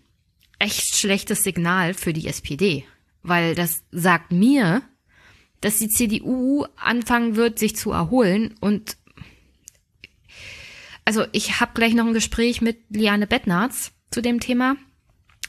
echt 0.57 0.95
schlechtes 0.95 1.43
Signal 1.43 1.93
für 1.93 2.13
die 2.13 2.27
SPD 2.27 2.85
weil 3.23 3.55
das 3.55 3.83
sagt 3.91 4.31
mir, 4.31 4.81
dass 5.61 5.77
die 5.77 5.89
CDU 5.89 6.65
anfangen 6.77 7.35
wird, 7.35 7.59
sich 7.59 7.75
zu 7.75 7.91
erholen 7.91 8.55
und 8.61 8.97
also 11.05 11.25
ich 11.31 11.59
habe 11.59 11.71
gleich 11.73 11.95
noch 11.95 12.05
ein 12.05 12.13
Gespräch 12.13 12.61
mit 12.61 12.77
Liane 12.89 13.25
Bettnarz 13.25 13.93
zu 14.11 14.21
dem 14.21 14.39
Thema. 14.39 14.75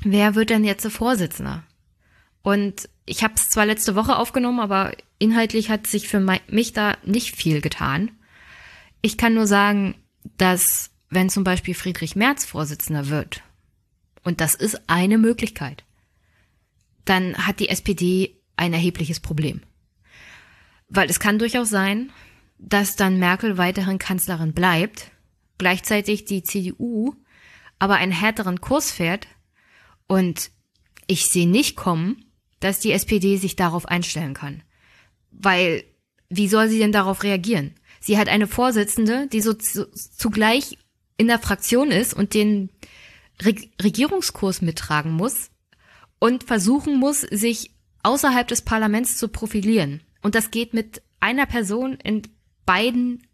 Wer 0.02 0.34
wird 0.34 0.48
denn 0.48 0.64
jetzt 0.64 0.84
der 0.84 0.90
Vorsitzender? 0.90 1.64
Und 2.40 2.88
ich 3.04 3.22
habe 3.22 3.34
es 3.34 3.50
zwar 3.50 3.66
letzte 3.66 3.94
Woche 3.94 4.16
aufgenommen, 4.16 4.60
aber 4.60 4.92
inhaltlich 5.18 5.68
hat 5.68 5.86
sich 5.86 6.08
für 6.08 6.20
mich 6.48 6.72
da 6.72 6.96
nicht 7.04 7.36
viel 7.36 7.60
getan. 7.60 8.10
Ich 9.02 9.18
kann 9.18 9.34
nur 9.34 9.46
sagen, 9.46 9.96
dass 10.38 10.92
wenn 11.10 11.28
zum 11.28 11.44
Beispiel 11.44 11.74
Friedrich 11.74 12.16
Merz 12.16 12.46
Vorsitzender 12.46 13.08
wird, 13.08 13.42
und 14.22 14.40
das 14.40 14.54
ist 14.54 14.88
eine 14.88 15.18
Möglichkeit, 15.18 15.84
dann 17.04 17.36
hat 17.46 17.60
die 17.60 17.68
SPD 17.68 18.40
ein 18.56 18.72
erhebliches 18.72 19.20
Problem. 19.20 19.62
Weil 20.88 21.08
es 21.08 21.20
kann 21.20 21.38
durchaus 21.38 21.70
sein, 21.70 22.10
dass 22.58 22.96
dann 22.96 23.18
Merkel 23.18 23.56
weiterhin 23.58 23.98
Kanzlerin 23.98 24.52
bleibt, 24.52 25.10
gleichzeitig 25.58 26.24
die 26.24 26.42
CDU 26.42 27.14
aber 27.78 27.96
einen 27.96 28.12
härteren 28.12 28.60
Kurs 28.60 28.90
fährt 28.90 29.26
und 30.06 30.50
ich 31.06 31.26
sehe 31.26 31.48
nicht 31.48 31.76
kommen, 31.76 32.24
dass 32.60 32.78
die 32.78 32.92
SPD 32.92 33.36
sich 33.38 33.56
darauf 33.56 33.86
einstellen 33.86 34.34
kann. 34.34 34.62
Weil, 35.30 35.84
wie 36.28 36.48
soll 36.48 36.68
sie 36.68 36.78
denn 36.78 36.92
darauf 36.92 37.22
reagieren? 37.22 37.74
Sie 38.00 38.18
hat 38.18 38.28
eine 38.28 38.46
Vorsitzende, 38.46 39.26
die 39.28 39.40
so 39.40 39.54
zu, 39.54 39.90
zugleich 39.90 40.78
in 41.16 41.26
der 41.26 41.38
Fraktion 41.38 41.90
ist 41.90 42.14
und 42.14 42.34
den 42.34 42.70
Regierungskurs 43.82 44.62
mittragen 44.62 45.12
muss, 45.12 45.50
und 46.20 46.44
versuchen 46.44 46.96
muss, 46.96 47.22
sich 47.22 47.72
außerhalb 48.04 48.46
des 48.46 48.62
Parlaments 48.62 49.16
zu 49.16 49.28
profilieren. 49.28 50.02
Und 50.22 50.36
das 50.36 50.52
geht 50.52 50.72
mit 50.74 51.02
einer 51.18 51.46
Person 51.46 51.94
in 51.94 52.22
beiden 52.64 53.26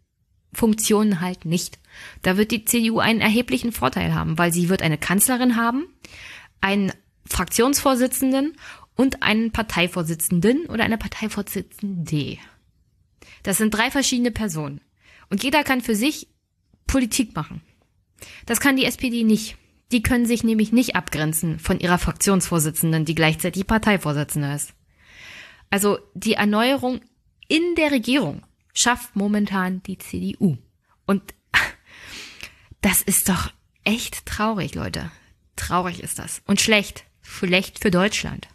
Funktionen 0.53 1.21
halt 1.21 1.45
nicht. 1.45 1.77
Da 2.23 2.37
wird 2.37 2.51
die 2.51 2.65
CDU 2.65 2.99
einen 2.99 3.21
erheblichen 3.21 3.71
Vorteil 3.71 4.15
haben, 4.15 4.37
weil 4.37 4.51
sie 4.51 4.69
wird 4.69 4.81
eine 4.81 4.97
Kanzlerin 4.97 5.55
haben, 5.55 5.85
einen 6.61 6.91
Fraktionsvorsitzenden 7.25 8.57
und 8.95 9.21
einen 9.21 9.51
Parteivorsitzenden 9.51 10.65
oder 10.65 10.83
eine 10.83 10.97
Parteivorsitzende. 10.97 12.37
Das 13.43 13.57
sind 13.57 13.73
drei 13.73 13.91
verschiedene 13.91 14.31
Personen. 14.31 14.81
Und 15.29 15.43
jeder 15.43 15.63
kann 15.63 15.81
für 15.81 15.95
sich 15.95 16.27
Politik 16.87 17.35
machen. 17.35 17.61
Das 18.45 18.59
kann 18.59 18.77
die 18.77 18.85
SPD 18.85 19.23
nicht. 19.23 19.57
Die 19.91 20.03
können 20.03 20.25
sich 20.25 20.43
nämlich 20.43 20.71
nicht 20.71 20.95
abgrenzen 20.95 21.59
von 21.59 21.79
ihrer 21.79 21.97
Fraktionsvorsitzenden, 21.97 23.05
die 23.05 23.15
gleichzeitig 23.15 23.67
Parteivorsitzende 23.67 24.53
ist. 24.53 24.73
Also 25.69 25.99
die 26.13 26.33
Erneuerung 26.33 27.01
in 27.47 27.75
der 27.75 27.91
Regierung 27.91 28.43
schafft 28.73 29.15
momentan 29.15 29.81
die 29.83 29.97
CDU. 29.97 30.57
Und 31.05 31.23
das 32.81 33.01
ist 33.01 33.29
doch 33.29 33.51
echt 33.83 34.25
traurig, 34.25 34.75
Leute. 34.75 35.11
Traurig 35.55 36.03
ist 36.03 36.19
das. 36.19 36.41
Und 36.45 36.61
schlecht. 36.61 37.05
Schlecht 37.21 37.79
für 37.79 37.91
Deutschland. 37.91 38.47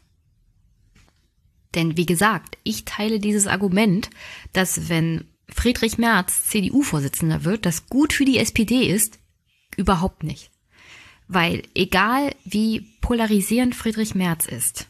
Denn 1.74 1.96
wie 1.96 2.06
gesagt, 2.06 2.58
ich 2.64 2.84
teile 2.84 3.18
dieses 3.18 3.46
Argument, 3.46 4.10
dass 4.52 4.88
wenn 4.88 5.24
Friedrich 5.48 5.98
Merz 5.98 6.44
CDU-Vorsitzender 6.44 7.44
wird, 7.44 7.66
das 7.66 7.86
gut 7.86 8.12
für 8.12 8.24
die 8.24 8.38
SPD 8.38 8.86
ist, 8.86 9.18
überhaupt 9.76 10.22
nicht. 10.22 10.51
Weil 11.34 11.62
egal 11.74 12.34
wie 12.44 12.80
polarisierend 13.00 13.74
Friedrich 13.74 14.14
Merz 14.14 14.44
ist, 14.44 14.88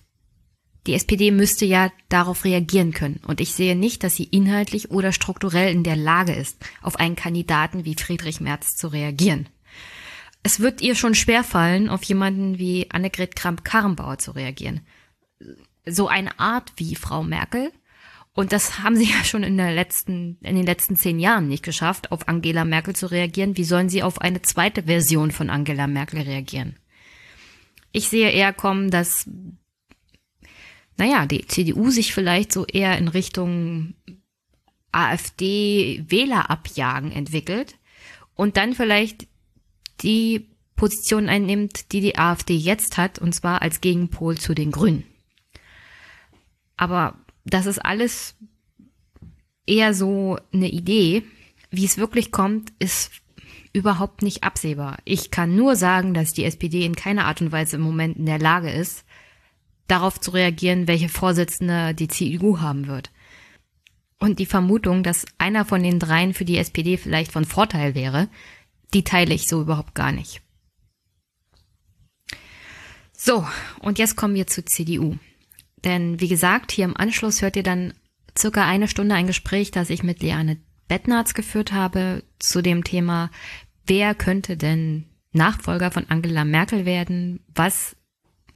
die 0.88 0.94
SPD 0.94 1.30
müsste 1.30 1.64
ja 1.64 1.92
darauf 2.08 2.44
reagieren 2.44 2.92
können. 2.92 3.20
Und 3.24 3.40
ich 3.40 3.52
sehe 3.52 3.76
nicht, 3.76 4.02
dass 4.02 4.16
sie 4.16 4.24
inhaltlich 4.24 4.90
oder 4.90 5.12
strukturell 5.12 5.72
in 5.72 5.84
der 5.84 5.94
Lage 5.94 6.32
ist, 6.32 6.58
auf 6.80 6.96
einen 6.96 7.14
Kandidaten 7.14 7.84
wie 7.84 7.94
Friedrich 7.94 8.40
Merz 8.40 8.76
zu 8.76 8.88
reagieren. 8.88 9.48
Es 10.42 10.58
wird 10.58 10.80
ihr 10.80 10.96
schon 10.96 11.14
schwerfallen, 11.14 11.88
auf 11.88 12.02
jemanden 12.02 12.58
wie 12.58 12.90
Annegret 12.90 13.36
Kramp-Karrenbauer 13.36 14.18
zu 14.18 14.32
reagieren. 14.32 14.80
So 15.86 16.08
eine 16.08 16.40
Art 16.40 16.72
wie 16.74 16.96
Frau 16.96 17.22
Merkel 17.22 17.70
und 18.34 18.52
das 18.52 18.78
haben 18.78 18.96
sie 18.96 19.04
ja 19.10 19.24
schon 19.24 19.42
in, 19.42 19.56
der 19.56 19.72
letzten, 19.72 20.38
in 20.42 20.56
den 20.56 20.66
letzten 20.66 20.96
zehn 20.96 21.18
Jahren 21.18 21.48
nicht 21.48 21.64
geschafft, 21.64 22.12
auf 22.12 22.28
Angela 22.28 22.64
Merkel 22.64 22.94
zu 22.94 23.10
reagieren. 23.10 23.56
Wie 23.56 23.64
sollen 23.64 23.88
sie 23.88 24.02
auf 24.02 24.20
eine 24.20 24.42
zweite 24.42 24.84
Version 24.84 25.30
von 25.30 25.50
Angela 25.50 25.86
Merkel 25.86 26.22
reagieren? 26.22 26.76
Ich 27.92 28.08
sehe 28.08 28.30
eher 28.30 28.54
kommen, 28.54 28.90
dass, 28.90 29.28
naja, 30.96 31.26
die 31.26 31.46
CDU 31.46 31.90
sich 31.90 32.14
vielleicht 32.14 32.52
so 32.52 32.64
eher 32.64 32.96
in 32.96 33.08
Richtung 33.08 33.94
AfD-Wähler 34.92 36.50
abjagen 36.50 37.12
entwickelt 37.12 37.76
und 38.34 38.56
dann 38.56 38.74
vielleicht 38.74 39.26
die 40.00 40.48
Position 40.74 41.28
einnimmt, 41.28 41.92
die 41.92 42.00
die 42.00 42.18
AfD 42.18 42.56
jetzt 42.56 42.98
hat, 42.98 43.18
und 43.18 43.34
zwar 43.34 43.62
als 43.62 43.80
Gegenpol 43.80 44.38
zu 44.38 44.54
den 44.54 44.70
Grünen. 44.72 45.04
Aber 46.76 47.16
das 47.44 47.66
ist 47.66 47.78
alles 47.78 48.34
eher 49.66 49.94
so 49.94 50.38
eine 50.52 50.68
Idee. 50.68 51.24
Wie 51.70 51.84
es 51.84 51.98
wirklich 51.98 52.30
kommt, 52.32 52.72
ist 52.78 53.10
überhaupt 53.72 54.22
nicht 54.22 54.44
absehbar. 54.44 54.98
Ich 55.04 55.30
kann 55.30 55.56
nur 55.56 55.76
sagen, 55.76 56.14
dass 56.14 56.32
die 56.32 56.44
SPD 56.44 56.84
in 56.84 56.94
keiner 56.94 57.26
Art 57.26 57.40
und 57.40 57.52
Weise 57.52 57.76
im 57.76 57.82
Moment 57.82 58.18
in 58.18 58.26
der 58.26 58.38
Lage 58.38 58.70
ist, 58.70 59.04
darauf 59.88 60.20
zu 60.20 60.32
reagieren, 60.32 60.88
welche 60.88 61.08
Vorsitzende 61.08 61.94
die 61.94 62.08
CDU 62.08 62.60
haben 62.60 62.86
wird. 62.86 63.10
Und 64.18 64.38
die 64.38 64.46
Vermutung, 64.46 65.02
dass 65.02 65.26
einer 65.38 65.64
von 65.64 65.82
den 65.82 65.98
dreien 65.98 66.34
für 66.34 66.44
die 66.44 66.58
SPD 66.58 66.96
vielleicht 66.96 67.32
von 67.32 67.44
Vorteil 67.44 67.94
wäre, 67.94 68.28
die 68.94 69.04
teile 69.04 69.34
ich 69.34 69.48
so 69.48 69.62
überhaupt 69.62 69.94
gar 69.94 70.12
nicht. 70.12 70.42
So, 73.12 73.46
und 73.80 73.98
jetzt 73.98 74.16
kommen 74.16 74.34
wir 74.34 74.46
zur 74.46 74.66
CDU. 74.66 75.16
Denn 75.84 76.20
wie 76.20 76.28
gesagt, 76.28 76.72
hier 76.72 76.84
im 76.84 76.96
Anschluss 76.96 77.42
hört 77.42 77.56
ihr 77.56 77.62
dann 77.62 77.94
circa 78.38 78.66
eine 78.66 78.88
Stunde 78.88 79.14
ein 79.14 79.26
Gespräch, 79.26 79.70
das 79.70 79.90
ich 79.90 80.02
mit 80.02 80.22
Liane 80.22 80.58
Bettnarz 80.88 81.34
geführt 81.34 81.72
habe 81.72 82.22
zu 82.38 82.62
dem 82.62 82.84
Thema, 82.84 83.30
wer 83.86 84.14
könnte 84.14 84.56
denn 84.56 85.06
Nachfolger 85.32 85.90
von 85.90 86.08
Angela 86.08 86.44
Merkel 86.44 86.84
werden? 86.84 87.40
Was 87.54 87.96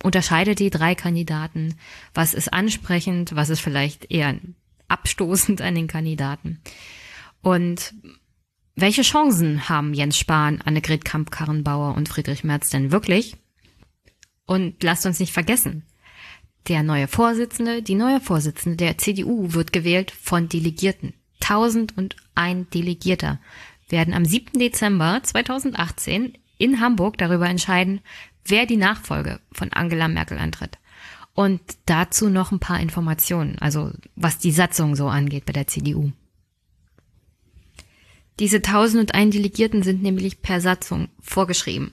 unterscheidet 0.03 0.59
die 0.59 0.71
drei 0.71 0.95
Kandidaten? 0.95 1.75
Was 2.15 2.35
ist 2.35 2.53
ansprechend? 2.53 3.35
Was 3.35 3.49
ist 3.49 3.61
vielleicht 3.61 4.11
eher 4.11 4.39
abstoßend 4.89 5.63
an 5.63 5.75
den 5.75 5.87
Kandidaten? 5.87 6.61
Und 7.41 7.95
welche 8.75 9.03
Chancen 9.03 9.69
haben 9.69 9.95
Jens 9.95 10.19
Spahn, 10.19 10.61
Annegret 10.61 11.05
Kamp-Karrenbauer 11.05 11.95
und 11.95 12.09
Friedrich 12.09 12.45
Merz 12.45 12.69
denn 12.69 12.93
wirklich? 12.93 13.37
Und 14.45 14.83
lasst 14.83 15.07
uns 15.07 15.19
nicht 15.19 15.33
vergessen, 15.33 15.85
Der 16.69 16.83
neue 16.83 17.07
Vorsitzende, 17.07 17.81
die 17.81 17.95
neue 17.95 18.21
Vorsitzende 18.21 18.77
der 18.77 18.99
CDU 18.99 19.53
wird 19.53 19.73
gewählt 19.73 20.11
von 20.11 20.49
Delegierten. 20.49 21.15
1001 21.41 22.71
Delegierter 22.71 23.39
werden 23.89 24.15
am 24.15 24.25
7. 24.25 24.59
Dezember 24.59 25.21
2018 25.23 26.37
in 26.59 26.81
Hamburg 26.81 27.19
darüber 27.19 27.49
entscheiden, 27.49 28.01
wer 28.45 28.67
die 28.67 28.77
Nachfolge 28.77 29.41
von 29.53 29.73
Angela 29.73 30.09
Merkel 30.09 30.39
antritt. 30.39 30.79
Und 31.35 31.61
dazu 31.85 32.31
noch 32.31 32.51
ein 32.51 32.59
paar 32.59 32.81
Informationen, 32.81 33.59
also 33.61 33.93
was 34.17 34.39
die 34.39 34.51
Satzung 34.51 34.97
so 34.97 35.07
angeht 35.07 35.45
bei 35.47 35.53
der 35.53 35.69
CDU. 35.69 36.11
Diese 38.41 38.57
1001 38.57 39.35
Delegierten 39.35 39.83
sind 39.85 40.03
nämlich 40.03 40.43
per 40.43 40.61
Satzung 40.61 41.09
vorgeschrieben. 41.21 41.93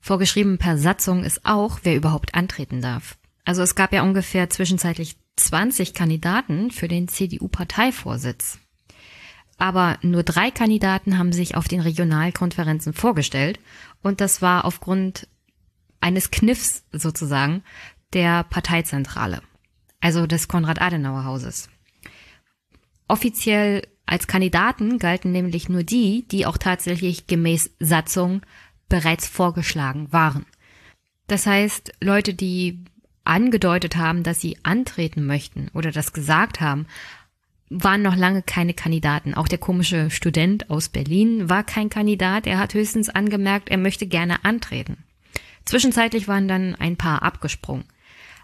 Vorgeschrieben 0.00 0.58
per 0.58 0.76
Satzung 0.76 1.24
ist 1.24 1.46
auch, 1.46 1.80
wer 1.84 1.96
überhaupt 1.96 2.34
antreten 2.34 2.82
darf. 2.82 3.16
Also 3.50 3.62
es 3.62 3.74
gab 3.74 3.92
ja 3.92 4.04
ungefähr 4.04 4.48
zwischenzeitlich 4.48 5.16
20 5.34 5.92
Kandidaten 5.92 6.70
für 6.70 6.86
den 6.86 7.08
CDU-Parteivorsitz. 7.08 8.60
Aber 9.58 9.98
nur 10.02 10.22
drei 10.22 10.52
Kandidaten 10.52 11.18
haben 11.18 11.32
sich 11.32 11.56
auf 11.56 11.66
den 11.66 11.80
Regionalkonferenzen 11.80 12.92
vorgestellt 12.92 13.58
und 14.02 14.20
das 14.20 14.40
war 14.40 14.64
aufgrund 14.64 15.26
eines 16.00 16.30
Kniffs 16.30 16.84
sozusagen 16.92 17.64
der 18.12 18.44
Parteizentrale, 18.44 19.42
also 20.00 20.28
des 20.28 20.46
Konrad-Adenauer-Hauses. 20.46 21.70
Offiziell 23.08 23.82
als 24.06 24.28
Kandidaten 24.28 25.00
galten 25.00 25.32
nämlich 25.32 25.68
nur 25.68 25.82
die, 25.82 26.24
die 26.28 26.46
auch 26.46 26.56
tatsächlich 26.56 27.26
gemäß 27.26 27.72
Satzung 27.80 28.42
bereits 28.88 29.26
vorgeschlagen 29.26 30.12
waren. 30.12 30.46
Das 31.26 31.46
heißt, 31.46 31.92
Leute, 32.00 32.34
die 32.34 32.84
angedeutet 33.24 33.96
haben, 33.96 34.22
dass 34.22 34.40
sie 34.40 34.58
antreten 34.62 35.26
möchten 35.26 35.68
oder 35.74 35.92
das 35.92 36.12
gesagt 36.12 36.60
haben, 36.60 36.86
waren 37.70 38.02
noch 38.02 38.16
lange 38.16 38.42
keine 38.42 38.74
Kandidaten. 38.74 39.34
Auch 39.34 39.46
der 39.46 39.58
komische 39.58 40.10
Student 40.10 40.70
aus 40.70 40.88
Berlin 40.88 41.48
war 41.48 41.62
kein 41.62 41.88
Kandidat. 41.88 42.46
Er 42.46 42.58
hat 42.58 42.74
höchstens 42.74 43.08
angemerkt, 43.08 43.68
er 43.68 43.78
möchte 43.78 44.06
gerne 44.06 44.44
antreten. 44.44 45.04
Zwischenzeitlich 45.64 46.26
waren 46.26 46.48
dann 46.48 46.74
ein 46.74 46.96
paar 46.96 47.22
abgesprungen. 47.22 47.84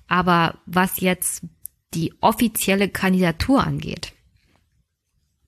Aber 0.07 0.59
was 0.66 1.01
jetzt 1.01 1.43
die 1.95 2.14
offizielle 2.20 2.89
Kandidatur 2.89 3.66
angeht, 3.66 4.12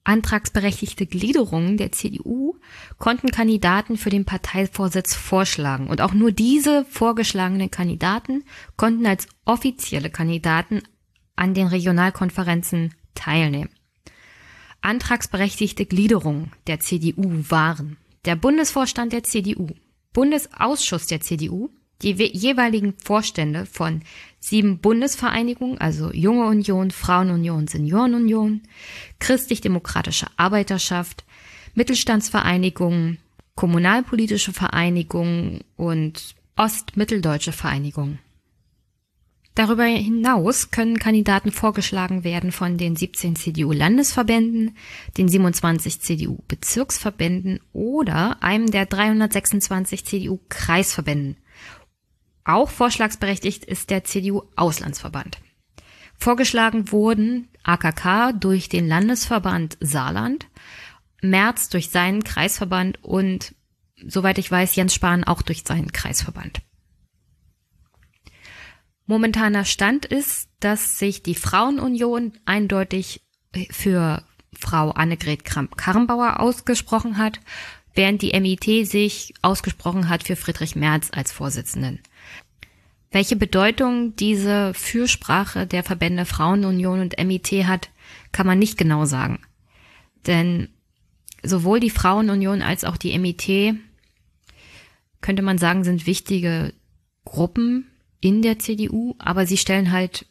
antragsberechtigte 0.04 1.06
Gliederungen 1.06 1.76
der 1.76 1.92
CDU 1.92 2.56
konnten 2.98 3.30
Kandidaten 3.30 3.96
für 3.96 4.10
den 4.10 4.24
Parteivorsitz 4.24 5.14
vorschlagen. 5.14 5.88
Und 5.88 6.00
auch 6.00 6.14
nur 6.14 6.32
diese 6.32 6.84
vorgeschlagenen 6.86 7.70
Kandidaten 7.70 8.44
konnten 8.76 9.06
als 9.06 9.28
offizielle 9.44 10.10
Kandidaten 10.10 10.82
an 11.36 11.54
den 11.54 11.66
Regionalkonferenzen 11.66 12.94
teilnehmen. 13.14 13.70
Antragsberechtigte 14.80 15.86
Gliederungen 15.86 16.52
der 16.66 16.80
CDU 16.80 17.44
waren 17.48 17.96
der 18.24 18.36
Bundesvorstand 18.36 19.12
der 19.12 19.24
CDU, 19.24 19.68
Bundesausschuss 20.12 21.06
der 21.06 21.20
CDU, 21.20 21.70
die 22.02 22.12
jeweiligen 22.12 22.94
Vorstände 23.04 23.66
von 23.66 24.02
sieben 24.40 24.78
Bundesvereinigungen, 24.78 25.78
also 25.78 26.12
Junge 26.12 26.46
Union, 26.46 26.90
Frauenunion, 26.90 27.66
Seniorenunion, 27.66 28.62
Christlich-Demokratische 29.18 30.26
Arbeiterschaft, 30.36 31.24
Mittelstandsvereinigungen, 31.74 33.18
Kommunalpolitische 33.54 34.52
Vereinigungen 34.52 35.64
und 35.76 36.36
Ostmitteldeutsche 36.56 37.52
Vereinigungen. 37.52 38.20
Darüber 39.58 39.82
hinaus 39.82 40.70
können 40.70 41.00
Kandidaten 41.00 41.50
vorgeschlagen 41.50 42.22
werden 42.22 42.52
von 42.52 42.78
den 42.78 42.94
17 42.94 43.34
CDU-Landesverbänden, 43.34 44.76
den 45.16 45.28
27 45.28 46.00
CDU-Bezirksverbänden 46.00 47.58
oder 47.72 48.40
einem 48.40 48.70
der 48.70 48.86
326 48.86 50.04
CDU-Kreisverbänden. 50.04 51.36
Auch 52.48 52.70
vorschlagsberechtigt 52.70 53.66
ist 53.66 53.90
der 53.90 54.04
CDU-Auslandsverband. 54.04 55.38
Vorgeschlagen 56.16 56.90
wurden 56.90 57.50
AKK 57.62 58.32
durch 58.32 58.70
den 58.70 58.88
Landesverband 58.88 59.76
Saarland, 59.80 60.46
Merz 61.20 61.68
durch 61.68 61.90
seinen 61.90 62.24
Kreisverband 62.24 63.04
und, 63.04 63.54
soweit 64.02 64.38
ich 64.38 64.50
weiß, 64.50 64.76
Jens 64.76 64.94
Spahn 64.94 65.24
auch 65.24 65.42
durch 65.42 65.62
seinen 65.62 65.92
Kreisverband. 65.92 66.62
Momentaner 69.04 69.66
Stand 69.66 70.06
ist, 70.06 70.48
dass 70.60 70.98
sich 70.98 71.22
die 71.22 71.34
Frauenunion 71.34 72.32
eindeutig 72.46 73.26
für 73.70 74.24
Frau 74.58 74.92
Annegret 74.92 75.44
Kramp-Karrenbauer 75.44 76.40
ausgesprochen 76.40 77.18
hat, 77.18 77.40
während 77.92 78.22
die 78.22 78.32
MIT 78.40 78.88
sich 78.88 79.34
ausgesprochen 79.42 80.08
hat 80.08 80.22
für 80.22 80.36
Friedrich 80.36 80.76
Merz 80.76 81.10
als 81.12 81.30
Vorsitzenden. 81.30 82.00
Welche 83.10 83.36
Bedeutung 83.36 84.14
diese 84.16 84.74
Fürsprache 84.74 85.66
der 85.66 85.82
Verbände 85.82 86.24
Frauenunion 86.24 87.00
und 87.00 87.18
MIT 87.18 87.66
hat, 87.66 87.90
kann 88.32 88.46
man 88.46 88.58
nicht 88.58 88.76
genau 88.76 89.06
sagen. 89.06 89.40
Denn 90.26 90.68
sowohl 91.42 91.80
die 91.80 91.90
Frauenunion 91.90 92.60
als 92.62 92.84
auch 92.84 92.96
die 92.96 93.18
MIT, 93.18 93.76
könnte 95.20 95.42
man 95.42 95.58
sagen, 95.58 95.84
sind 95.84 96.06
wichtige 96.06 96.74
Gruppen 97.24 97.86
in 98.20 98.42
der 98.42 98.58
CDU, 98.58 99.14
aber 99.18 99.46
sie 99.46 99.56
stellen 99.56 99.90
halt 99.92 100.26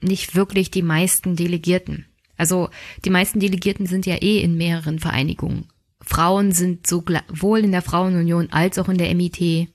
nicht 0.00 0.34
wirklich 0.34 0.70
die 0.70 0.82
meisten 0.82 1.36
Delegierten. 1.36 2.06
Also 2.36 2.70
die 3.04 3.10
meisten 3.10 3.40
Delegierten 3.40 3.86
sind 3.86 4.06
ja 4.06 4.16
eh 4.16 4.40
in 4.40 4.56
mehreren 4.56 4.98
Vereinigungen. 4.98 5.68
Frauen 6.00 6.52
sind 6.52 6.86
sowohl 6.86 7.60
in 7.60 7.72
der 7.72 7.82
Frauenunion 7.82 8.50
als 8.50 8.78
auch 8.78 8.88
in 8.88 8.98
der 8.98 9.14
MIT. 9.14 9.68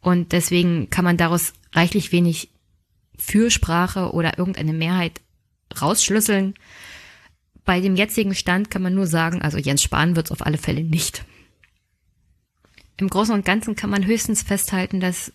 Und 0.00 0.32
deswegen 0.32 0.90
kann 0.90 1.04
man 1.04 1.16
daraus 1.16 1.54
reichlich 1.72 2.12
wenig 2.12 2.50
Fürsprache 3.18 4.12
oder 4.12 4.38
irgendeine 4.38 4.72
Mehrheit 4.72 5.20
rausschlüsseln. 5.80 6.54
Bei 7.64 7.80
dem 7.80 7.96
jetzigen 7.96 8.34
Stand 8.34 8.70
kann 8.70 8.82
man 8.82 8.94
nur 8.94 9.06
sagen, 9.06 9.42
also 9.42 9.58
Jens 9.58 9.82
Spahn 9.82 10.16
wird 10.16 10.26
es 10.26 10.32
auf 10.32 10.46
alle 10.46 10.58
Fälle 10.58 10.84
nicht. 10.84 11.24
Im 12.96 13.08
Großen 13.08 13.34
und 13.34 13.44
Ganzen 13.44 13.76
kann 13.76 13.90
man 13.90 14.06
höchstens 14.06 14.42
festhalten, 14.42 15.00
dass 15.00 15.32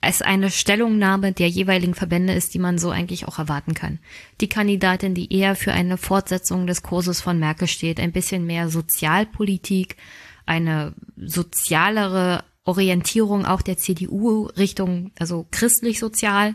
es 0.00 0.20
eine 0.20 0.50
Stellungnahme 0.50 1.32
der 1.32 1.48
jeweiligen 1.48 1.94
Verbände 1.94 2.32
ist, 2.32 2.54
die 2.54 2.58
man 2.58 2.76
so 2.76 2.90
eigentlich 2.90 3.28
auch 3.28 3.38
erwarten 3.38 3.74
kann. 3.74 4.00
Die 4.40 4.48
Kandidatin, 4.48 5.14
die 5.14 5.32
eher 5.32 5.54
für 5.54 5.72
eine 5.72 5.96
Fortsetzung 5.96 6.66
des 6.66 6.82
Kurses 6.82 7.20
von 7.20 7.38
Merkel 7.38 7.68
steht, 7.68 8.00
ein 8.00 8.12
bisschen 8.12 8.44
mehr 8.44 8.68
Sozialpolitik, 8.68 9.96
eine 10.44 10.94
sozialere 11.16 12.44
Orientierung 12.64 13.44
auch 13.44 13.62
der 13.62 13.76
CDU 13.76 14.46
Richtung, 14.56 15.10
also 15.18 15.46
christlich-sozial. 15.50 16.54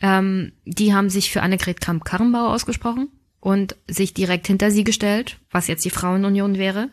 Ähm, 0.00 0.52
die 0.64 0.92
haben 0.92 1.10
sich 1.10 1.30
für 1.30 1.42
Annegret 1.42 1.80
Kramp-Karrenbauer 1.80 2.52
ausgesprochen 2.52 3.08
und 3.40 3.76
sich 3.88 4.14
direkt 4.14 4.46
hinter 4.46 4.70
sie 4.70 4.84
gestellt, 4.84 5.38
was 5.50 5.66
jetzt 5.68 5.84
die 5.84 5.90
Frauenunion 5.90 6.58
wäre 6.58 6.90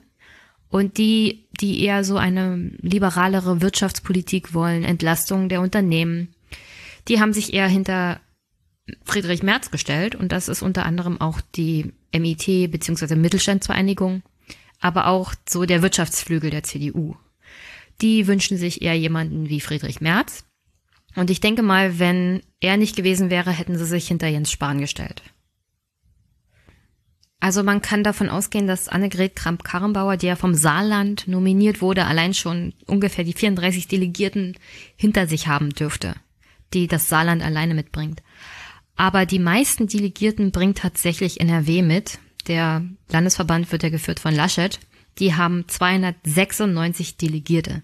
und 0.69 0.97
die, 0.97 1.47
die 1.59 1.83
eher 1.83 2.03
so 2.03 2.17
eine 2.17 2.71
liberalere 2.81 3.61
Wirtschaftspolitik 3.61 4.53
wollen, 4.53 4.83
Entlastung 4.83 5.49
der 5.49 5.61
Unternehmen, 5.61 6.33
die 7.07 7.19
haben 7.19 7.33
sich 7.33 7.53
eher 7.53 7.67
hinter 7.67 8.21
Friedrich 9.03 9.43
Merz 9.43 9.69
gestellt 9.69 10.15
und 10.15 10.31
das 10.31 10.47
ist 10.47 10.61
unter 10.61 10.85
anderem 10.85 11.19
auch 11.19 11.41
die 11.55 11.93
MIT 12.13 12.71
bzw. 12.71 13.15
Mittelstandsvereinigung, 13.15 14.23
aber 14.79 15.07
auch 15.07 15.33
so 15.47 15.65
der 15.65 15.81
Wirtschaftsflügel 15.81 16.49
der 16.49 16.63
CDU. 16.63 17.15
Die 18.01 18.27
wünschen 18.27 18.57
sich 18.57 18.81
eher 18.81 18.97
jemanden 18.97 19.49
wie 19.49 19.61
Friedrich 19.61 20.01
Merz. 20.01 20.43
Und 21.15 21.29
ich 21.29 21.41
denke 21.41 21.61
mal, 21.61 21.99
wenn 21.99 22.41
er 22.59 22.77
nicht 22.77 22.95
gewesen 22.95 23.29
wäre, 23.29 23.51
hätten 23.51 23.77
sie 23.77 23.85
sich 23.85 24.07
hinter 24.07 24.27
Jens 24.27 24.51
Spahn 24.51 24.79
gestellt. 24.79 25.21
Also 27.41 27.63
man 27.63 27.81
kann 27.81 28.03
davon 28.03 28.29
ausgehen, 28.29 28.67
dass 28.67 28.87
Annegret 28.87 29.35
Kramp-Karrenbauer, 29.35 30.15
die 30.15 30.27
ja 30.27 30.35
vom 30.35 30.53
Saarland 30.53 31.27
nominiert 31.27 31.81
wurde, 31.81 32.05
allein 32.05 32.35
schon 32.35 32.73
ungefähr 32.85 33.23
die 33.23 33.33
34 33.33 33.87
Delegierten 33.87 34.55
hinter 34.95 35.25
sich 35.25 35.47
haben 35.47 35.71
dürfte, 35.71 36.13
die 36.73 36.87
das 36.87 37.09
Saarland 37.09 37.43
alleine 37.43 37.73
mitbringt. 37.73 38.21
Aber 38.95 39.25
die 39.25 39.39
meisten 39.39 39.87
Delegierten 39.87 40.51
bringt 40.51 40.77
tatsächlich 40.77 41.41
NRW 41.41 41.81
mit. 41.81 42.19
Der 42.45 42.85
Landesverband 43.09 43.71
wird 43.71 43.81
ja 43.81 43.89
geführt 43.89 44.19
von 44.19 44.35
Laschet. 44.35 44.79
Die 45.17 45.33
haben 45.33 45.67
296 45.67 47.17
Delegierte, 47.17 47.81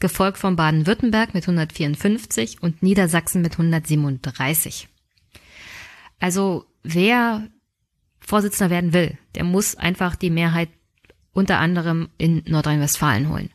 gefolgt 0.00 0.38
von 0.38 0.56
Baden-Württemberg 0.56 1.34
mit 1.34 1.44
154 1.44 2.62
und 2.62 2.82
Niedersachsen 2.82 3.42
mit 3.42 3.52
137. 3.52 4.88
Also 6.20 6.66
wer 6.82 7.48
Vorsitzender 8.20 8.70
werden 8.70 8.92
will, 8.92 9.18
der 9.34 9.44
muss 9.44 9.76
einfach 9.76 10.16
die 10.16 10.30
Mehrheit 10.30 10.70
unter 11.32 11.58
anderem 11.58 12.08
in 12.16 12.42
Nordrhein-Westfalen 12.46 13.28
holen. 13.28 13.50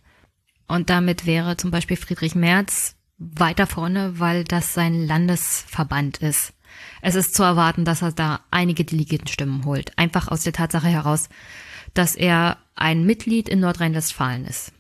Und 0.68 0.90
damit 0.90 1.26
wäre 1.26 1.58
zum 1.58 1.72
Beispiel 1.72 1.98
Friedrich 1.98 2.36
Merz 2.36 2.96
weiter 3.18 3.66
vorne, 3.66 4.20
weil 4.20 4.44
das 4.44 4.74
sein 4.74 5.06
Landesverband 5.06 6.18
ist. 6.18 6.54
Es 7.02 7.16
ist 7.16 7.34
zu 7.34 7.44
erwarten, 7.44 7.86
dass 7.86 8.02
er 8.02 8.12
da 8.12 8.42
einige 8.52 8.86
Delegiertenstimmen 8.86 9.66
holt. 9.66 9.98
Einfach 9.98 10.28
aus 10.28 10.44
der 10.44 10.54
Tatsache 10.54 10.88
heraus, 10.88 11.30
dass 11.94 12.16
er 12.16 12.58
ein 12.76 13.06
Mitglied 13.06 13.50
in 13.50 13.60
Nordrhein-Westfalen 13.60 14.46
ist. 14.46 14.72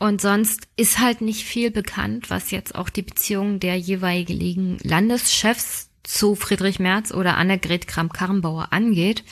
Und 0.00 0.22
sonst 0.22 0.66
ist 0.76 0.98
halt 0.98 1.20
nicht 1.20 1.44
viel 1.44 1.70
bekannt, 1.70 2.30
was 2.30 2.50
jetzt 2.50 2.74
auch 2.74 2.88
die 2.88 3.02
Beziehungen 3.02 3.60
der 3.60 3.76
jeweiligen 3.76 4.78
Landeschefs 4.82 5.90
zu 6.04 6.34
Friedrich 6.34 6.78
Merz 6.78 7.12
oder 7.12 7.36
Annegret 7.36 7.86
Kramp-Karrenbauer 7.86 8.72
angeht. 8.72 9.24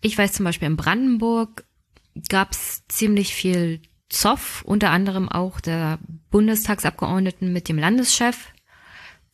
Ich 0.00 0.16
weiß 0.16 0.32
zum 0.32 0.44
Beispiel 0.44 0.68
in 0.68 0.76
Brandenburg 0.76 1.64
gab 2.28 2.52
es 2.52 2.84
ziemlich 2.86 3.34
viel 3.34 3.80
Zoff, 4.08 4.62
unter 4.64 4.90
anderem 4.90 5.28
auch 5.28 5.58
der 5.58 5.98
Bundestagsabgeordneten 6.30 7.52
mit 7.52 7.68
dem 7.68 7.78
Landeschef, 7.78 8.52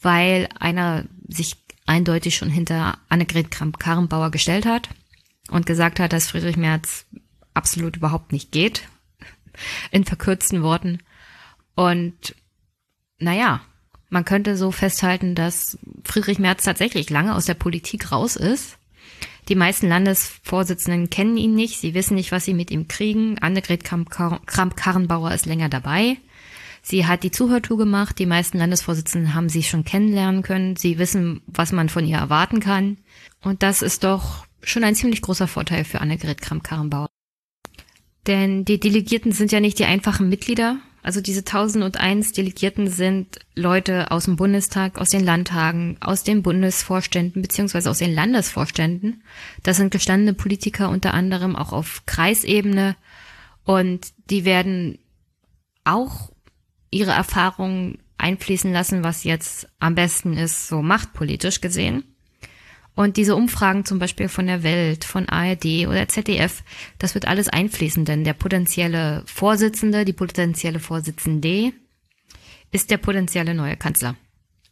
weil 0.01 0.49
einer 0.59 1.05
sich 1.29 1.57
eindeutig 1.85 2.35
schon 2.35 2.49
hinter 2.49 2.97
Annegret 3.11 3.51
Kramp-Karrenbauer 3.51 4.31
gestellt 4.31 4.65
hat 4.65 4.89
und 5.51 5.67
gesagt 5.67 6.01
hat, 6.01 6.15
dass 6.15 6.31
Friedrich 6.31 6.57
Merz 6.57 7.05
absolut 7.53 7.97
überhaupt 7.97 8.33
nicht 8.33 8.53
geht, 8.53 8.89
in 9.91 10.05
verkürzten 10.05 10.63
Worten. 10.63 10.99
Und 11.75 12.35
naja, 13.19 13.61
man 14.11 14.25
könnte 14.25 14.57
so 14.57 14.71
festhalten, 14.71 15.35
dass 15.35 15.79
Friedrich 16.05 16.39
Merz 16.39 16.65
tatsächlich 16.65 17.11
lange 17.11 17.35
aus 17.35 17.45
der 17.45 17.55
Politik 17.55 18.11
raus 18.11 18.37
ist. 18.37 18.79
Die 19.49 19.55
meisten 19.55 19.89
Landesvorsitzenden 19.89 21.09
kennen 21.09 21.37
ihn 21.37 21.55
nicht, 21.55 21.81
sie 21.81 21.95
wissen 21.95 22.15
nicht, 22.15 22.33
was 22.33 22.45
sie 22.45 22.55
mit 22.55 22.71
ihm 22.71 22.87
kriegen. 22.87 23.39
Annegret 23.39 23.83
Kramp-Karrenbauer 23.85 25.33
ist 25.33 25.47
länger 25.47 25.69
dabei. 25.69 26.19
Sie 26.83 27.07
hat 27.07 27.23
die 27.23 27.31
Zuhörtour 27.31 27.77
gemacht. 27.77 28.19
Die 28.19 28.27
meisten 28.27 28.59
Landesvorsitzenden 28.59 29.35
haben 29.35 29.49
sie 29.49 29.63
schon 29.63 29.85
kennenlernen 29.85 30.43
können. 30.43 30.77
Sie 30.77 30.99
wissen, 30.99 31.43
was 31.47 31.73
man 31.73 31.89
von 31.89 32.07
ihr 32.07 32.19
erwarten 32.19 32.61
kann. 32.61 32.99
Und 33.43 33.63
das 33.63 33.83
ist 33.83 34.05
doch 34.05 34.47
schon 34.63 34.85
ein 34.85 34.95
ziemlich 34.95 35.23
großer 35.23 35.49
Vorteil 35.49 35.85
für 35.85 36.01
Annegret 36.01 36.41
Kramp-Karrenbauer. 36.41 37.09
Denn 38.29 38.67
die 38.67 38.79
Delegierten 38.79 39.33
sind 39.33 39.51
ja 39.53 39.59
nicht 39.59 39.79
die 39.79 39.87
einfachen 39.87 40.29
Mitglieder. 40.29 40.77
Also 41.03 41.23
diese 41.23 41.41
1001 41.41 42.33
Delegierten 42.33 42.89
sind 42.89 43.39
Leute 43.55 44.11
aus 44.11 44.27
dem 44.27 44.37
Bundestag, 44.37 44.99
aus 44.99 45.09
den 45.09 45.25
Landtagen, 45.25 45.97
aus 46.01 46.25
den 46.25 46.43
Bundesvorständen 46.43 47.41
beziehungsweise 47.41 47.89
aus 47.89 47.99
den 47.99 48.13
Landesvorständen. 48.13 49.23
Das 49.63 49.79
sind 49.79 49.91
gestandene 49.91 50.35
Politiker 50.35 50.91
unter 50.91 51.15
anderem 51.15 51.57
auch 51.57 51.73
auf 51.73 52.03
Kreisebene 52.05 52.97
und 53.65 54.09
die 54.29 54.45
werden 54.45 54.99
auch 55.85 56.31
ihre 56.91 57.13
Erfahrungen 57.13 57.99
einfließen 58.19 58.73
lassen, 58.73 59.03
was 59.03 59.25
jetzt 59.25 59.69
am 59.79 59.95
besten 59.95 60.37
ist, 60.37 60.69
so 60.69 60.83
machtpolitisch 60.83 61.63
gesehen. 61.63 62.05
Und 62.99 63.17
diese 63.17 63.37
Umfragen 63.37 63.85
zum 63.85 64.01
Beispiel 64.01 64.29
von 64.29 64.49
der 64.49 64.65
Welt, 64.65 65.05
von 65.05 65.29
ARD 65.29 65.87
oder 65.87 66.09
ZDF, 66.09 66.65
das 66.99 67.15
wird 67.15 67.29
alles 67.29 67.49
einfließen, 67.49 68.05
denn 68.05 68.25
der 68.25 68.33
potenzielle 68.33 69.23
Vorsitzende, 69.25 70.05
die 70.05 70.13
potenzielle 70.13 70.81
Vorsitzende 70.81 71.73
ist 72.73 72.91
der 72.91 72.97
potenzielle 72.97 73.55
neue 73.55 73.77
Kanzler 73.77 74.17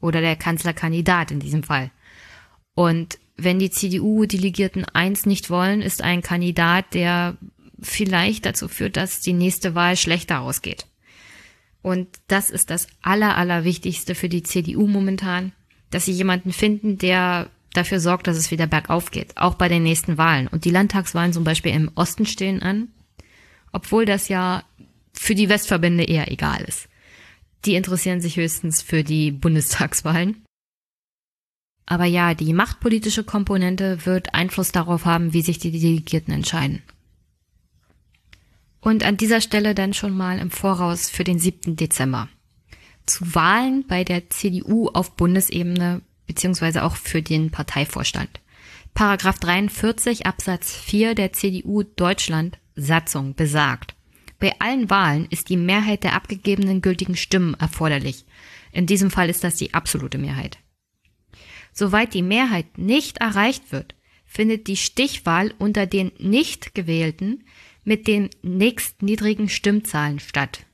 oder 0.00 0.20
der 0.20 0.34
Kanzlerkandidat 0.34 1.30
in 1.30 1.38
diesem 1.38 1.62
Fall. 1.62 1.92
Und 2.74 3.20
wenn 3.36 3.60
die 3.60 3.70
CDU-Delegierten 3.70 4.84
eins 4.86 5.24
nicht 5.24 5.48
wollen, 5.48 5.80
ist 5.80 6.02
ein 6.02 6.20
Kandidat, 6.20 6.94
der 6.94 7.36
vielleicht 7.80 8.44
dazu 8.44 8.66
führt, 8.66 8.96
dass 8.96 9.20
die 9.20 9.34
nächste 9.34 9.76
Wahl 9.76 9.96
schlechter 9.96 10.40
ausgeht. 10.40 10.88
Und 11.80 12.08
das 12.26 12.50
ist 12.50 12.70
das 12.70 12.88
Aller, 13.02 13.36
Allerwichtigste 13.36 14.16
für 14.16 14.28
die 14.28 14.42
CDU 14.42 14.88
momentan, 14.88 15.52
dass 15.90 16.06
sie 16.06 16.12
jemanden 16.12 16.52
finden, 16.52 16.98
der 16.98 17.50
dafür 17.76 18.00
sorgt, 18.00 18.26
dass 18.26 18.36
es 18.36 18.50
wieder 18.50 18.66
bergauf 18.66 19.10
geht, 19.10 19.36
auch 19.36 19.54
bei 19.54 19.68
den 19.68 19.82
nächsten 19.82 20.18
Wahlen. 20.18 20.48
Und 20.48 20.64
die 20.64 20.70
Landtagswahlen 20.70 21.32
zum 21.32 21.44
Beispiel 21.44 21.72
im 21.72 21.90
Osten 21.94 22.26
stehen 22.26 22.62
an, 22.62 22.88
obwohl 23.72 24.04
das 24.04 24.28
ja 24.28 24.64
für 25.12 25.34
die 25.34 25.48
Westverbände 25.48 26.04
eher 26.04 26.30
egal 26.30 26.62
ist. 26.62 26.88
Die 27.64 27.74
interessieren 27.74 28.20
sich 28.20 28.36
höchstens 28.36 28.82
für 28.82 29.02
die 29.02 29.30
Bundestagswahlen. 29.32 30.44
Aber 31.86 32.04
ja, 32.04 32.34
die 32.34 32.52
machtpolitische 32.52 33.22
Komponente 33.22 34.04
wird 34.06 34.34
Einfluss 34.34 34.72
darauf 34.72 35.04
haben, 35.04 35.32
wie 35.32 35.42
sich 35.42 35.58
die 35.58 35.70
Delegierten 35.70 36.34
entscheiden. 36.34 36.82
Und 38.80 39.04
an 39.04 39.16
dieser 39.16 39.40
Stelle 39.40 39.74
dann 39.74 39.94
schon 39.94 40.16
mal 40.16 40.38
im 40.38 40.50
Voraus 40.50 41.08
für 41.08 41.24
den 41.24 41.38
7. 41.38 41.76
Dezember. 41.76 42.28
Zu 43.04 43.34
Wahlen 43.34 43.84
bei 43.86 44.02
der 44.02 44.30
CDU 44.30 44.88
auf 44.88 45.14
Bundesebene 45.16 46.02
beziehungsweise 46.26 46.84
auch 46.84 46.96
für 46.96 47.22
den 47.22 47.50
Parteivorstand. 47.50 48.40
Paragraph 48.94 49.38
43 49.38 50.26
Absatz 50.26 50.74
4 50.74 51.14
der 51.14 51.32
CDU 51.32 51.82
Deutschland 51.82 52.58
Satzung 52.74 53.34
besagt, 53.34 53.94
bei 54.38 54.54
allen 54.58 54.90
Wahlen 54.90 55.26
ist 55.30 55.48
die 55.48 55.56
Mehrheit 55.56 56.04
der 56.04 56.12
abgegebenen 56.12 56.82
gültigen 56.82 57.16
Stimmen 57.16 57.54
erforderlich. 57.54 58.26
In 58.72 58.86
diesem 58.86 59.10
Fall 59.10 59.30
ist 59.30 59.44
das 59.44 59.56
die 59.56 59.72
absolute 59.72 60.18
Mehrheit. 60.18 60.58
Soweit 61.72 62.12
die 62.12 62.22
Mehrheit 62.22 62.76
nicht 62.76 63.18
erreicht 63.18 63.72
wird, 63.72 63.94
findet 64.26 64.66
die 64.66 64.76
Stichwahl 64.76 65.54
unter 65.58 65.86
den 65.86 66.12
nicht 66.18 66.74
gewählten 66.74 67.44
mit 67.84 68.06
den 68.06 68.28
nächstniedrigen 68.42 69.48
Stimmzahlen 69.48 70.18
statt. 70.18 70.65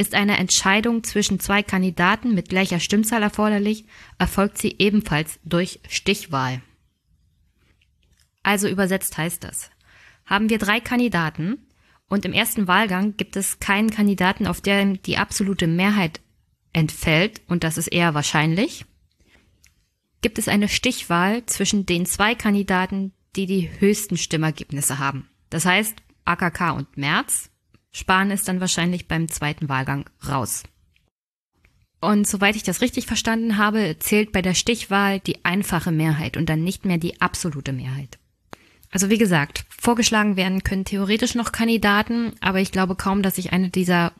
Ist 0.00 0.14
eine 0.14 0.38
Entscheidung 0.38 1.04
zwischen 1.04 1.40
zwei 1.40 1.62
Kandidaten 1.62 2.34
mit 2.34 2.48
gleicher 2.48 2.80
Stimmzahl 2.80 3.22
erforderlich, 3.22 3.84
erfolgt 4.18 4.56
sie 4.56 4.76
ebenfalls 4.78 5.38
durch 5.44 5.80
Stichwahl. 5.90 6.62
Also 8.42 8.66
übersetzt 8.66 9.18
heißt 9.18 9.44
das, 9.44 9.68
haben 10.24 10.48
wir 10.48 10.56
drei 10.56 10.80
Kandidaten 10.80 11.66
und 12.08 12.24
im 12.24 12.32
ersten 12.32 12.66
Wahlgang 12.66 13.18
gibt 13.18 13.36
es 13.36 13.60
keinen 13.60 13.90
Kandidaten, 13.90 14.46
auf 14.46 14.62
dem 14.62 15.02
die 15.02 15.18
absolute 15.18 15.66
Mehrheit 15.66 16.22
entfällt, 16.72 17.42
und 17.46 17.62
das 17.62 17.76
ist 17.76 17.88
eher 17.88 18.14
wahrscheinlich, 18.14 18.86
gibt 20.22 20.38
es 20.38 20.48
eine 20.48 20.68
Stichwahl 20.68 21.44
zwischen 21.44 21.84
den 21.84 22.06
zwei 22.06 22.34
Kandidaten, 22.34 23.12
die 23.36 23.44
die 23.44 23.68
höchsten 23.80 24.16
Stimmergebnisse 24.16 24.98
haben. 24.98 25.28
Das 25.50 25.66
heißt, 25.66 25.94
AKK 26.24 26.70
und 26.70 26.96
Merz 26.96 27.49
Spahn 27.92 28.30
ist 28.30 28.48
dann 28.48 28.60
wahrscheinlich 28.60 29.08
beim 29.08 29.28
zweiten 29.28 29.68
Wahlgang 29.68 30.08
raus. 30.28 30.62
Und 32.00 32.26
soweit 32.26 32.56
ich 32.56 32.62
das 32.62 32.80
richtig 32.80 33.06
verstanden 33.06 33.58
habe, 33.58 33.96
zählt 33.98 34.32
bei 34.32 34.40
der 34.40 34.54
Stichwahl 34.54 35.20
die 35.20 35.44
einfache 35.44 35.92
Mehrheit 35.92 36.36
und 36.36 36.48
dann 36.48 36.64
nicht 36.64 36.84
mehr 36.86 36.98
die 36.98 37.20
absolute 37.20 37.72
Mehrheit. 37.72 38.18
Also 38.90 39.10
wie 39.10 39.18
gesagt, 39.18 39.64
vorgeschlagen 39.68 40.36
werden 40.36 40.64
können 40.64 40.84
theoretisch 40.84 41.34
noch 41.34 41.52
Kandidaten, 41.52 42.32
aber 42.40 42.60
ich 42.60 42.72
glaube 42.72 42.96
kaum, 42.96 43.22
dass 43.22 43.36
sich 43.36 43.52
eine 43.52 43.68
dieser 43.68 44.12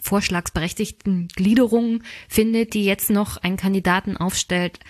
vorschlagsberechtigten 0.00 1.28
Gliederungen 1.28 2.02
findet, 2.28 2.74
die 2.74 2.84
jetzt 2.84 3.10
noch 3.10 3.36
einen 3.36 3.58
Kandidaten 3.58 4.16
aufstellt, 4.16 4.80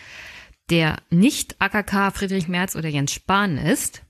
der 0.71 0.99
nicht 1.11 1.61
AKK, 1.61 2.13
Friedrich 2.13 2.49
Merz 2.49 2.77
oder 2.77 2.89
Jens 2.89 3.13
Spahn 3.13 3.59
ist. 3.59 4.03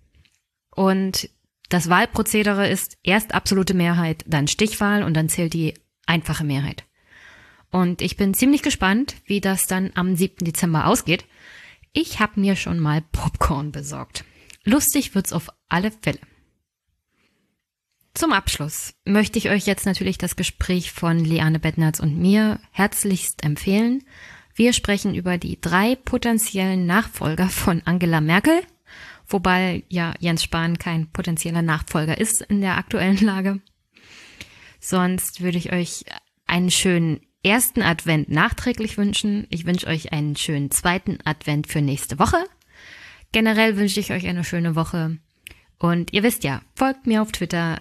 Und 0.77 1.31
das 1.71 1.89
Wahlprozedere 1.89 2.69
ist 2.69 2.99
erst 3.03 3.33
absolute 3.33 3.75
Mehrheit, 3.75 4.25
dann 4.27 4.49
Stichwahl 4.49 5.03
und 5.03 5.15
dann 5.15 5.29
zählt 5.29 5.55
die 5.55 5.75
einfache 6.05 6.45
Mehrheit. 6.45 6.85
Und 7.71 8.03
ich 8.03 8.17
bin 8.17 8.35
ziemlich 8.35 8.63
gespannt, 8.63 9.15
wie 9.25 9.41
das 9.41 9.69
dann 9.69 9.93
am 9.95 10.17
7. 10.17 10.45
Dezember 10.45 10.87
ausgeht. 10.87 11.25
Ich 11.93 12.19
habe 12.19 12.41
mir 12.41 12.57
schon 12.57 12.81
mal 12.81 13.03
Popcorn 13.13 13.71
besorgt. 13.71 14.25
Lustig 14.65 15.15
wird's 15.15 15.33
auf 15.33 15.49
alle 15.69 15.93
Fälle. 15.93 16.19
Zum 18.15 18.33
Abschluss 18.33 18.95
möchte 19.05 19.39
ich 19.39 19.51
euch 19.51 19.67
jetzt 19.67 19.87
natürlich 19.87 20.19
das 20.19 20.35
Gespräch 20.35 20.91
von 20.91 21.21
Leane 21.21 21.61
Bettnerz 21.61 22.01
und 22.01 22.19
mir 22.19 22.59
herzlichst 22.73 23.45
empfehlen. 23.45 24.03
Wir 24.57 24.73
sprechen 24.73 25.15
über 25.15 25.39
die 25.39 25.61
drei 25.61 25.95
potenziellen 25.95 26.87
Nachfolger 26.87 27.49
von 27.49 27.83
Angela 27.85 28.21
Merkel 28.21 28.61
wobei 29.33 29.85
ja 29.89 30.15
Jens 30.19 30.43
Spahn 30.43 30.79
kein 30.79 31.11
potenzieller 31.11 31.63
Nachfolger 31.63 32.19
ist 32.19 32.43
in 32.43 32.61
der 32.61 32.77
aktuellen 32.77 33.19
Lage. 33.21 33.61
Sonst 34.81 35.41
würde 35.41 35.59
ich 35.59 35.73
euch 35.73 36.05
einen 36.47 36.71
schönen 36.71 37.21
ersten 37.43 37.83
Advent 37.83 38.31
nachträglich 38.31 38.99
wünschen. 38.99 39.47
Ich 39.51 39.67
wünsche 39.67 39.87
euch 39.87 40.13
einen 40.13 40.37
schönen 40.37 40.71
zweiten 40.71 41.19
Advent 41.25 41.67
für 41.67 41.81
nächste 41.81 42.19
Woche. 42.19 42.45
Generell 43.33 43.77
wünsche 43.77 44.01
ich 44.01 44.13
euch 44.13 44.27
eine 44.27 44.45
schöne 44.45 44.75
Woche. 44.75 45.19
Und 45.79 46.13
ihr 46.13 46.23
wisst 46.23 46.45
ja, 46.45 46.63
folgt 46.75 47.07
mir 47.07 47.23
auf 47.23 47.33
Twitter, 47.33 47.81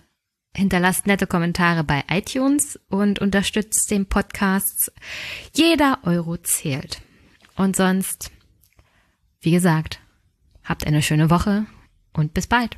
hinterlasst 0.56 1.08
nette 1.08 1.28
Kommentare 1.28 1.84
bei 1.84 2.04
iTunes 2.10 2.80
und 2.90 3.20
unterstützt 3.20 3.92
den 3.92 4.06
Podcast. 4.06 4.92
Jeder 5.54 6.00
Euro 6.04 6.38
zählt. 6.38 7.02
Und 7.56 7.76
sonst, 7.76 8.32
wie 9.42 9.52
gesagt, 9.52 10.00
Habt 10.70 10.86
eine 10.86 11.02
schöne 11.02 11.32
Woche 11.32 11.66
und 12.14 12.36
bis 12.36 12.46
bald. 12.46 12.78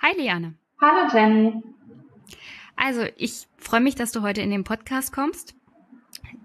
Hi 0.00 0.16
Liane. 0.16 0.54
Hallo 0.80 1.12
Jenny. 1.12 1.62
Also, 2.74 3.04
ich 3.16 3.46
freue 3.58 3.82
mich, 3.82 3.96
dass 3.96 4.12
du 4.12 4.22
heute 4.22 4.40
in 4.40 4.50
den 4.50 4.64
Podcast 4.64 5.12
kommst. 5.12 5.54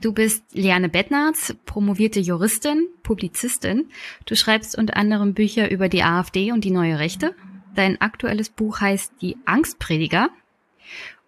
Du 0.01 0.11
bist 0.11 0.43
Liane 0.51 0.89
Bettnarz, 0.89 1.55
promovierte 1.65 2.19
Juristin, 2.19 2.89
Publizistin. 3.01 3.89
Du 4.25 4.35
schreibst 4.35 4.77
unter 4.77 4.97
anderem 4.97 5.33
Bücher 5.33 5.71
über 5.71 5.87
die 5.87 6.03
AfD 6.03 6.51
und 6.51 6.65
die 6.65 6.71
neue 6.71 6.99
Rechte. 6.99 7.35
Dein 7.75 8.01
aktuelles 8.01 8.49
Buch 8.49 8.81
heißt 8.81 9.13
Die 9.21 9.37
Angstprediger. 9.45 10.27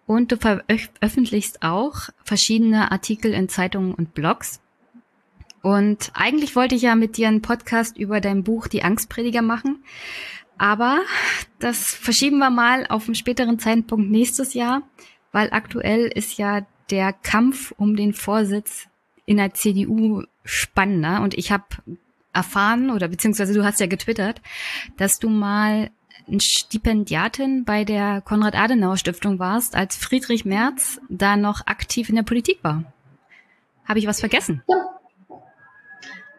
Und 0.04 0.32
du 0.32 0.36
veröffentlichst 0.36 1.62
auch 1.62 2.10
verschiedene 2.24 2.92
Artikel 2.92 3.32
in 3.32 3.48
Zeitungen 3.48 3.94
und 3.94 4.12
Blogs. 4.12 4.60
Und 5.66 6.12
eigentlich 6.14 6.54
wollte 6.54 6.76
ich 6.76 6.82
ja 6.82 6.94
mit 6.94 7.16
dir 7.16 7.26
einen 7.26 7.42
Podcast 7.42 7.98
über 7.98 8.20
dein 8.20 8.44
Buch 8.44 8.68
Die 8.68 8.84
Angstprediger 8.84 9.42
machen. 9.42 9.82
Aber 10.58 11.00
das 11.58 11.92
verschieben 11.92 12.38
wir 12.38 12.50
mal 12.50 12.86
auf 12.86 13.06
einen 13.06 13.16
späteren 13.16 13.58
Zeitpunkt 13.58 14.08
nächstes 14.08 14.54
Jahr, 14.54 14.82
weil 15.32 15.48
aktuell 15.50 16.06
ist 16.06 16.38
ja 16.38 16.64
der 16.88 17.12
Kampf 17.12 17.74
um 17.78 17.96
den 17.96 18.14
Vorsitz 18.14 18.86
in 19.24 19.38
der 19.38 19.54
CDU 19.54 20.22
spannender. 20.44 21.20
Und 21.22 21.34
ich 21.34 21.50
habe 21.50 21.64
erfahren, 22.32 22.90
oder 22.90 23.08
beziehungsweise 23.08 23.52
du 23.52 23.64
hast 23.64 23.80
ja 23.80 23.86
getwittert, 23.86 24.40
dass 24.96 25.18
du 25.18 25.28
mal 25.28 25.90
Stipendiatin 26.38 27.64
bei 27.64 27.82
der 27.82 28.20
Konrad-Adenauer-Stiftung 28.20 29.40
warst, 29.40 29.74
als 29.74 29.96
Friedrich 29.96 30.44
Merz 30.44 31.00
da 31.08 31.36
noch 31.36 31.66
aktiv 31.66 32.08
in 32.08 32.14
der 32.14 32.22
Politik 32.22 32.60
war. 32.62 32.84
Habe 33.84 33.98
ich 33.98 34.06
was 34.06 34.20
vergessen? 34.20 34.62
Ja. 34.68 34.95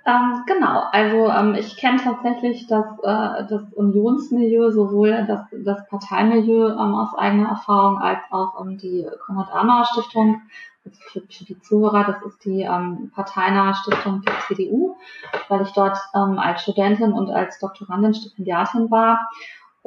Ähm, 0.07 0.43
genau, 0.47 0.83
also 0.93 1.29
ähm, 1.29 1.55
ich 1.55 1.75
kenne 1.75 1.99
tatsächlich 2.01 2.65
das, 2.67 2.85
äh, 3.03 3.45
das 3.49 3.61
Unionsmilieu, 3.73 4.71
sowohl 4.71 5.25
das, 5.27 5.41
das 5.51 5.85
Parteimilieu 5.89 6.69
ähm, 6.69 6.95
aus 6.95 7.13
eigener 7.17 7.49
Erfahrung 7.49 7.97
als 7.97 8.19
auch 8.31 8.61
ähm, 8.61 8.77
die 8.77 9.05
Konrad-Adenauer-Stiftung. 9.25 10.41
Also 10.85 11.01
für, 11.11 11.21
für, 11.29 11.43
die 11.43 11.59
Zuhörer, 11.59 12.05
das 12.05 12.21
ist 12.21 12.45
die 12.45 12.61
ähm, 12.61 13.11
parteinahe 13.13 13.75
Stiftung 13.75 14.21
der 14.21 14.39
CDU, 14.47 14.95
weil 15.49 15.63
ich 15.63 15.73
dort 15.73 15.97
ähm, 16.15 16.39
als 16.39 16.61
Studentin 16.61 17.11
und 17.11 17.29
als 17.29 17.59
Doktorandin 17.59 18.13
Stipendiatin 18.13 18.89
war. 18.89 19.27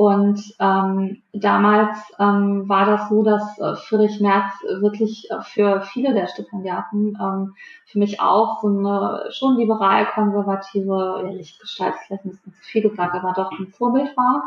Und 0.00 0.54
ähm, 0.58 1.20
damals 1.34 1.98
ähm, 2.18 2.66
war 2.70 2.86
das 2.86 3.10
so, 3.10 3.22
dass 3.22 3.58
äh, 3.58 3.76
Friedrich 3.76 4.18
Merz 4.18 4.50
wirklich 4.80 5.30
äh, 5.30 5.42
für 5.42 5.82
viele 5.82 6.14
der 6.14 6.26
Stipendiaten, 6.26 7.18
ähm, 7.20 7.54
für 7.84 7.98
mich 7.98 8.18
auch 8.18 8.62
so 8.62 8.68
eine 8.68 9.30
schon 9.30 9.58
liberal-konservative, 9.58 11.22
ja, 11.22 11.30
Lichtgestalt 11.32 11.96
ist 11.96 12.06
vielleicht 12.06 12.24
ein 12.24 12.30
bisschen 12.30 12.54
zu 12.54 12.62
viel 12.62 12.80
gesagt, 12.80 13.14
aber 13.14 13.34
doch 13.34 13.52
ein 13.52 13.66
Vorbild 13.66 14.16
war. 14.16 14.42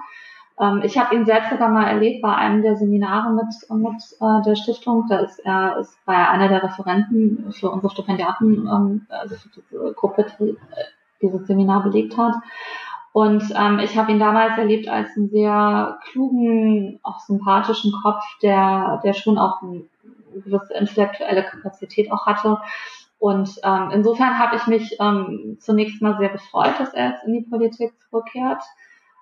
Ähm, 0.59 0.81
ich 0.83 0.97
habe 0.97 1.13
ihn 1.13 1.27
selbst 1.27 1.51
sogar 1.51 1.69
mal 1.69 1.85
erlebt 1.85 2.23
bei 2.23 2.33
einem 2.33 2.63
der 2.63 2.75
Seminare 2.75 3.31
mit, 3.33 3.53
mit 3.69 4.01
äh, 4.21 4.41
der 4.43 4.55
Stiftung. 4.55 5.05
Da 5.07 5.19
ist 5.19 5.37
er 5.45 5.77
ist 5.77 6.03
bei 6.07 6.17
einer 6.29 6.47
der 6.47 6.63
Referenten 6.63 7.51
für 7.51 7.69
unsere 7.69 7.93
Stipendiaten, 7.93 8.67
ähm, 8.67 9.05
also 9.07 9.35
für 9.35 9.49
diese 9.49 9.93
Gruppe, 9.93 10.25
die 10.39 10.49
äh, 10.49 10.55
dieses 11.21 11.45
Seminar 11.45 11.83
belegt 11.83 12.17
hat. 12.17 12.33
Und 13.13 13.43
ähm, 13.55 13.77
ich 13.77 13.95
habe 13.95 14.11
ihn 14.11 14.19
damals 14.19 14.57
erlebt 14.57 14.89
als 14.89 15.15
einen 15.15 15.29
sehr 15.29 15.99
klugen, 16.09 16.99
auch 17.03 17.19
sympathischen 17.19 17.93
Kopf, 18.01 18.23
der, 18.41 18.99
der 19.03 19.13
schon 19.13 19.37
auch 19.37 19.61
eine 19.61 19.83
gewisse 20.33 20.73
intellektuelle 20.73 21.43
Kapazität 21.43 22.11
auch 22.11 22.25
hatte. 22.25 22.59
Und 23.19 23.51
ähm, 23.63 23.91
insofern 23.93 24.39
habe 24.39 24.55
ich 24.55 24.65
mich 24.65 24.97
ähm, 24.99 25.57
zunächst 25.59 26.01
mal 26.01 26.17
sehr 26.17 26.29
gefreut, 26.29 26.73
dass 26.79 26.93
er 26.95 27.11
jetzt 27.11 27.23
in 27.25 27.33
die 27.33 27.47
Politik 27.47 27.93
zurückkehrt. 28.09 28.63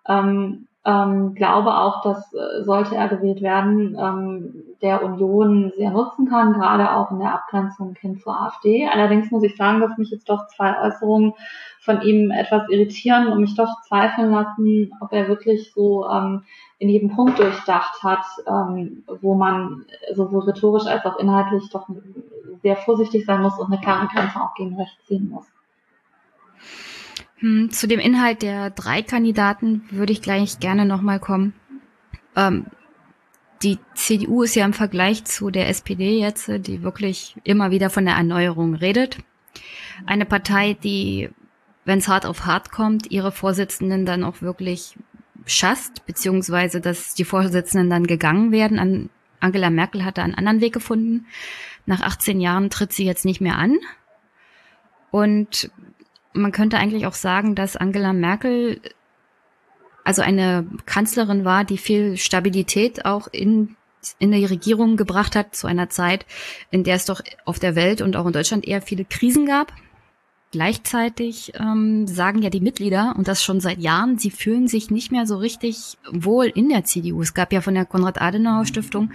Ähm, 0.07 0.67
ähm, 0.83 1.35
glaube 1.35 1.77
auch, 1.77 2.01
dass 2.01 2.33
äh, 2.33 2.63
sollte 2.63 2.95
er 2.95 3.07
gewählt 3.07 3.41
werden, 3.41 3.95
ähm, 3.99 4.63
der 4.81 5.03
Union 5.03 5.71
sehr 5.77 5.91
nutzen 5.91 6.27
kann, 6.27 6.53
gerade 6.53 6.91
auch 6.91 7.11
in 7.11 7.19
der 7.19 7.35
Abgrenzung 7.35 7.95
hin 8.01 8.17
zur 8.17 8.41
AfD. 8.41 8.87
Allerdings 8.87 9.29
muss 9.29 9.43
ich 9.43 9.55
sagen, 9.55 9.79
dass 9.79 9.97
mich 9.99 10.09
jetzt 10.09 10.27
doch 10.27 10.47
zwei 10.47 10.81
Äußerungen 10.81 11.33
von 11.81 12.01
ihm 12.01 12.31
etwas 12.31 12.67
irritieren 12.69 13.27
und 13.27 13.41
mich 13.41 13.55
doch 13.55 13.81
zweifeln 13.87 14.31
lassen, 14.31 14.91
ob 15.01 15.13
er 15.13 15.27
wirklich 15.27 15.71
so 15.71 16.07
ähm, 16.09 16.43
in 16.79 16.89
jedem 16.89 17.15
Punkt 17.15 17.37
durchdacht 17.37 18.01
hat, 18.01 18.25
ähm, 18.47 19.03
wo 19.21 19.35
man 19.35 19.85
sowohl 20.15 20.45
rhetorisch 20.45 20.87
als 20.87 21.05
auch 21.05 21.19
inhaltlich 21.19 21.69
doch 21.69 21.87
sehr 22.63 22.75
vorsichtig 22.75 23.25
sein 23.25 23.43
muss 23.43 23.57
und 23.59 23.71
eine 23.71 23.81
klare 23.81 24.07
Grenze 24.07 24.41
auch 24.41 24.55
gegen 24.55 24.75
rechts 24.75 25.05
ziehen 25.05 25.29
muss. 25.29 25.45
Hm, 27.41 27.71
zu 27.71 27.87
dem 27.87 27.99
Inhalt 27.99 28.43
der 28.43 28.69
drei 28.69 29.01
Kandidaten 29.01 29.83
würde 29.89 30.13
ich 30.13 30.21
gleich 30.21 30.59
gerne 30.59 30.85
nochmal 30.85 31.19
kommen. 31.19 31.53
Ähm, 32.35 32.67
die 33.63 33.77
CDU 33.95 34.43
ist 34.43 34.55
ja 34.55 34.65
im 34.65 34.73
Vergleich 34.73 35.25
zu 35.25 35.51
der 35.51 35.67
SPD 35.69 36.19
jetzt, 36.19 36.47
die 36.47 36.83
wirklich 36.83 37.35
immer 37.43 37.71
wieder 37.71 37.89
von 37.89 38.05
der 38.05 38.15
Erneuerung 38.15 38.75
redet. 38.75 39.17
Eine 40.05 40.25
Partei, 40.25 40.73
die, 40.73 41.29
wenn 41.85 41.99
es 41.99 42.07
hart 42.07 42.25
auf 42.25 42.45
hart 42.45 42.71
kommt, 42.71 43.11
ihre 43.11 43.31
Vorsitzenden 43.31 44.05
dann 44.05 44.23
auch 44.23 44.41
wirklich 44.41 44.97
schasst, 45.45 46.05
beziehungsweise 46.05 46.79
dass 46.81 47.13
die 47.13 47.25
Vorsitzenden 47.25 47.89
dann 47.89 48.07
gegangen 48.07 48.51
werden. 48.51 48.79
An 48.79 49.09
Angela 49.39 49.69
Merkel 49.69 50.05
hatte 50.05 50.21
einen 50.21 50.35
anderen 50.35 50.61
Weg 50.61 50.73
gefunden. 50.73 51.25
Nach 51.85 52.01
18 52.01 52.39
Jahren 52.39 52.69
tritt 52.69 52.93
sie 52.93 53.05
jetzt 53.05 53.25
nicht 53.25 53.41
mehr 53.41 53.57
an. 53.57 53.77
Und 55.09 55.71
man 56.33 56.51
könnte 56.51 56.77
eigentlich 56.77 57.05
auch 57.05 57.13
sagen, 57.13 57.55
dass 57.55 57.75
Angela 57.75 58.13
Merkel 58.13 58.81
also 60.03 60.21
eine 60.21 60.67
Kanzlerin 60.85 61.45
war, 61.45 61.63
die 61.63 61.77
viel 61.77 62.17
Stabilität 62.17 63.05
auch 63.05 63.27
in, 63.31 63.75
in 64.19 64.31
die 64.31 64.45
Regierung 64.45 64.97
gebracht 64.97 65.35
hat 65.35 65.55
zu 65.55 65.67
einer 65.67 65.89
Zeit, 65.89 66.25
in 66.71 66.83
der 66.83 66.95
es 66.95 67.05
doch 67.05 67.21
auf 67.45 67.59
der 67.59 67.75
Welt 67.75 68.01
und 68.01 68.15
auch 68.15 68.25
in 68.25 68.33
Deutschland 68.33 68.67
eher 68.67 68.81
viele 68.81 69.05
Krisen 69.05 69.45
gab. 69.45 69.73
Gleichzeitig 70.51 71.53
ähm, 71.57 72.07
sagen 72.07 72.41
ja 72.41 72.49
die 72.49 72.59
Mitglieder, 72.59 73.13
und 73.17 73.29
das 73.29 73.41
schon 73.41 73.61
seit 73.61 73.79
Jahren, 73.79 74.17
sie 74.17 74.31
fühlen 74.31 74.67
sich 74.67 74.91
nicht 74.91 75.11
mehr 75.11 75.25
so 75.25 75.37
richtig 75.37 75.97
wohl 76.11 76.47
in 76.47 76.67
der 76.67 76.83
CDU. 76.83 77.21
Es 77.21 77.33
gab 77.33 77.53
ja 77.53 77.61
von 77.61 77.73
der 77.73 77.85
Konrad-Adenauer-Stiftung 77.85 79.11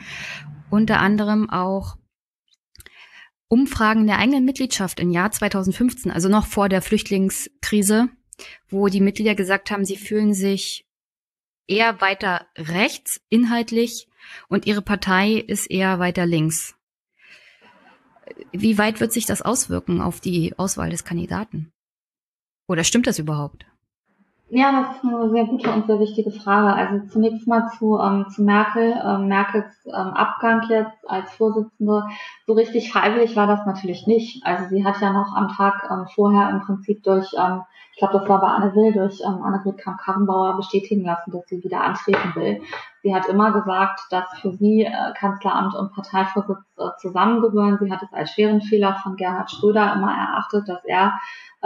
unter 0.71 0.99
anderem 0.99 1.51
auch 1.51 1.97
Umfragen 3.49 4.07
der 4.07 4.18
eigenen 4.18 4.44
Mitgliedschaft 4.44 4.99
im 4.99 5.11
Jahr 5.11 5.30
2015, 5.30 6.11
also 6.11 6.28
noch 6.28 6.47
vor 6.47 6.68
der 6.68 6.82
Flüchtlingskrise, 6.82 8.09
wo 8.68 8.88
die 8.88 9.01
Mitglieder 9.01 9.34
gesagt 9.34 9.70
haben, 9.70 9.84
sie 9.84 9.97
fühlen 9.97 10.34
sich 10.34 10.86
eher 11.68 12.01
weiter 12.01 12.47
rechts 12.57 13.20
inhaltlich 13.28 14.09
und 14.49 14.66
ihre 14.66 14.82
Partei 14.82 15.32
ist 15.32 15.70
eher 15.70 15.99
weiter 15.99 16.26
links. 16.26 16.74
Wie 18.53 18.78
weit 18.78 19.01
wird 19.01 19.12
sich 19.12 19.26
das 19.26 19.42
auswirken 19.42 20.01
auf 20.01 20.20
die 20.20 20.59
Auswahl 20.59 20.90
des 20.90 21.05
Kandidaten? 21.05 21.72
Oder 22.68 22.84
stimmt 22.84 23.07
das 23.07 23.18
überhaupt? 23.18 23.66
Ja, 24.49 24.70
das 24.70 24.97
ist 24.97 25.05
eine 25.05 25.28
sehr 25.30 25.44
gute 25.47 25.72
und 25.72 25.88
sehr 25.88 25.99
wichtige 25.99 26.30
Frage. 26.30 26.72
Also 26.72 27.05
zunächst 27.09 27.49
mal 27.49 27.68
zu, 27.76 27.99
ähm, 27.99 28.26
zu 28.30 28.44
Merkel. 28.44 28.94
Ähm, 29.05 29.26
Merkels 29.26 29.66
ähm, 29.86 30.14
Abgang 30.14 30.62
jetzt 30.68 31.11
als 31.11 31.32
Vorsitzende. 31.32 32.05
So 32.47 32.53
richtig 32.53 32.92
freiwillig 32.92 33.34
war 33.34 33.49
das 33.49 33.66
natürlich 33.66 34.07
nicht. 34.07 34.47
Also 34.47 34.68
sie 34.68 34.84
hat 34.84 35.01
ja 35.01 35.12
noch 35.12 35.34
am 35.34 35.49
Tag 35.49 35.88
ähm, 35.90 36.07
vorher 36.14 36.51
im 36.51 36.61
Prinzip 36.61 37.03
durch, 37.03 37.32
ähm, 37.36 37.62
ich 37.92 37.99
glaube, 37.99 38.20
das 38.20 38.28
war 38.28 38.40
bei 38.40 38.47
Anne 38.47 38.72
Will, 38.76 38.92
durch 38.92 39.20
ähm, 39.20 39.42
Annegret 39.42 39.78
Kramp-Karrenbauer 39.78 40.57
bestätigen 40.57 41.05
lassen, 41.05 41.32
dass 41.32 41.49
sie 41.49 41.64
wieder 41.64 41.80
antreten 41.80 42.32
will. 42.36 42.61
Sie 43.03 43.12
hat 43.12 43.26
immer 43.26 43.51
gesagt, 43.51 44.01
dass 44.11 44.26
für 44.40 44.53
sie 44.53 44.84
äh, 44.84 45.12
Kanzleramt 45.18 45.74
und 45.74 45.92
Parteivorsitz 45.92 46.59
äh, 46.78 46.90
zusammengehören. 47.01 47.78
Sie 47.80 47.90
hat 47.90 48.05
es 48.05 48.12
als 48.12 48.30
schweren 48.30 48.61
Fehler 48.61 48.94
von 49.03 49.16
Gerhard 49.16 49.51
Schröder 49.51 49.92
immer 49.94 50.12
erachtet, 50.12 50.68
dass 50.68 50.84
er 50.84 51.14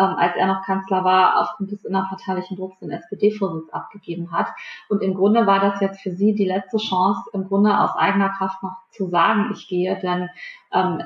ähm, 0.01 0.17
als 0.17 0.35
er 0.37 0.47
noch 0.47 0.63
Kanzler 0.63 1.05
war, 1.05 1.41
aufgrund 1.41 1.73
des 1.73 1.85
innerparteilichen 1.85 2.57
Drucks 2.57 2.79
den 2.79 2.91
SPD-Vorsitz 2.91 3.69
abgegeben 3.71 4.33
hat. 4.33 4.47
Und 4.89 5.03
im 5.03 5.15
Grunde 5.15 5.47
war 5.47 5.61
das 5.61 5.81
jetzt 5.81 6.01
für 6.01 6.13
sie 6.13 6.35
die 6.35 6.47
letzte 6.47 6.79
Chance, 6.79 7.31
im 7.35 7.47
Grunde 7.47 7.79
aus 7.79 7.95
eigener 7.97 8.31
Kraft 8.31 8.63
noch 8.63 8.77
zu 8.91 9.09
sagen, 9.09 9.51
ich 9.53 9.69
gehe, 9.69 9.99
denn 10.01 10.31
ähm, 10.73 11.03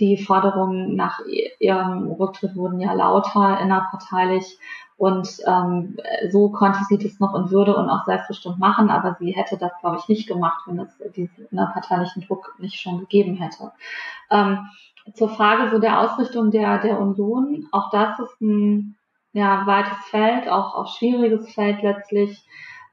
die 0.00 0.16
Forderungen 0.16 0.96
nach 0.96 1.20
ihrem 1.58 2.10
Rücktritt 2.12 2.56
wurden 2.56 2.80
ja 2.80 2.92
lauter 2.94 3.60
innerparteilich 3.60 4.58
und 4.96 5.28
ähm, 5.46 5.96
so 6.30 6.48
konnte 6.48 6.80
sie 6.88 6.98
das 6.98 7.20
noch 7.20 7.34
in 7.34 7.50
Würde 7.50 7.76
und 7.76 7.88
auch 7.88 8.04
selbstbestimmt 8.04 8.58
machen, 8.58 8.90
aber 8.90 9.16
sie 9.20 9.30
hätte 9.30 9.56
das, 9.56 9.70
glaube 9.80 9.98
ich, 10.00 10.08
nicht 10.08 10.26
gemacht, 10.26 10.62
wenn 10.66 10.80
es 10.80 10.98
diesen 11.14 11.46
innerparteilichen 11.52 12.22
Druck 12.22 12.56
nicht 12.58 12.80
schon 12.80 12.98
gegeben 12.98 13.36
hätte. 13.36 13.72
Ähm, 14.30 14.66
zur 15.14 15.28
Frage 15.28 15.70
so 15.70 15.78
der 15.78 16.00
Ausrichtung 16.00 16.50
der, 16.50 16.78
der 16.78 17.00
Union, 17.00 17.68
auch 17.72 17.90
das 17.90 18.18
ist 18.18 18.40
ein 18.40 18.96
ja, 19.32 19.66
weites 19.66 19.98
Feld, 20.10 20.48
auch, 20.48 20.74
auch 20.74 20.96
schwieriges 20.96 21.52
Feld 21.52 21.82
letztlich. 21.82 22.44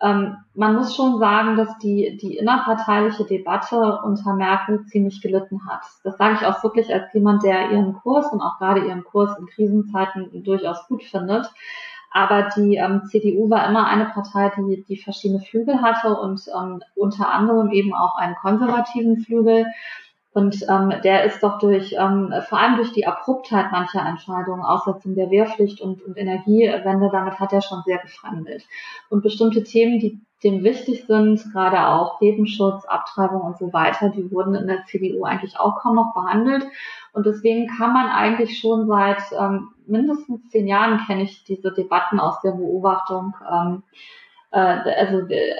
Ähm, 0.02 0.36
man 0.54 0.76
muss 0.76 0.96
schon 0.96 1.20
sagen, 1.20 1.56
dass 1.56 1.78
die, 1.78 2.18
die 2.22 2.38
innerparteiliche 2.38 3.24
Debatte 3.24 4.02
unter 4.04 4.34
Merkel 4.34 4.86
ziemlich 4.86 5.22
gelitten 5.22 5.62
hat. 5.68 5.82
Das 6.04 6.18
sage 6.18 6.36
ich 6.40 6.46
auch 6.46 6.62
wirklich 6.64 6.94
als 6.94 7.14
jemand, 7.14 7.44
der 7.44 7.72
ihren 7.72 7.94
Kurs 7.94 8.32
und 8.32 8.42
auch 8.42 8.58
gerade 8.60 8.86
ihren 8.86 9.04
Kurs 9.04 9.38
in 9.40 9.48
Krisenzeiten 9.48 10.44
durchaus 10.44 10.86
gut 10.88 11.04
findet. 11.04 11.50
Aber 12.12 12.50
die 12.56 12.76
ähm, 12.76 13.04
CDU 13.06 13.50
war 13.50 13.68
immer 13.68 13.88
eine 13.88 14.06
Partei, 14.06 14.52
die, 14.58 14.86
die 14.88 14.98
verschiedene 14.98 15.42
Flügel 15.42 15.82
hatte 15.82 16.16
und 16.16 16.42
ähm, 16.56 16.82
unter 16.96 17.30
anderem 17.30 17.72
eben 17.72 17.94
auch 17.94 18.16
einen 18.16 18.36
konservativen 18.36 19.18
Flügel. 19.22 19.66
Und 20.36 20.66
ähm, 20.68 20.94
der 21.02 21.24
ist 21.24 21.42
doch 21.42 21.60
durch, 21.60 21.96
ähm, 21.98 22.34
vor 22.50 22.60
allem 22.60 22.76
durch 22.76 22.92
die 22.92 23.08
Abruptheit 23.08 23.72
mancher 23.72 24.06
Entscheidungen, 24.06 24.64
Aussetzung 24.64 25.16
der 25.16 25.32
Wehrpflicht 25.32 25.80
und, 25.80 26.04
und 26.04 26.18
Energiewende, 26.18 27.10
damit 27.10 27.40
hat 27.40 27.54
er 27.54 27.62
schon 27.62 27.84
sehr 27.86 28.00
gefremdelt. 28.00 28.66
Und 29.10 29.24
bestimmte 29.24 29.64
Themen, 29.64 29.98
die 29.98 30.20
dem 30.44 30.66
wichtig 30.66 31.06
sind, 31.08 31.42
gerade 31.54 31.88
auch 31.88 32.20
Lebensschutz, 32.20 32.84
Abtreibung 32.84 33.44
und 33.44 33.58
so 33.58 33.72
weiter, 33.72 34.10
die 34.10 34.30
wurden 34.30 34.56
in 34.56 34.68
der 34.68 34.84
CDU 34.84 35.24
eigentlich 35.24 35.58
auch 35.58 35.80
kaum 35.80 35.96
noch 35.96 36.14
behandelt. 36.14 36.68
Und 37.14 37.26
deswegen 37.26 37.68
kann 37.68 37.94
man 37.94 38.08
eigentlich 38.10 38.60
schon 38.60 38.88
seit 38.88 39.22
ähm, 39.40 39.70
mindestens 39.88 40.50
zehn 40.50 40.68
Jahren 40.68 41.00
kenne 41.08 41.24
ich 41.24 41.46
diese 41.46 41.72
Debatten 41.72 42.20
aus 42.20 42.42
der 42.42 42.52
Beobachtung, 42.52 43.34
ähm, 43.50 43.84
äh, 44.56 44.96
also 44.98 45.20
äh, 45.28 45.54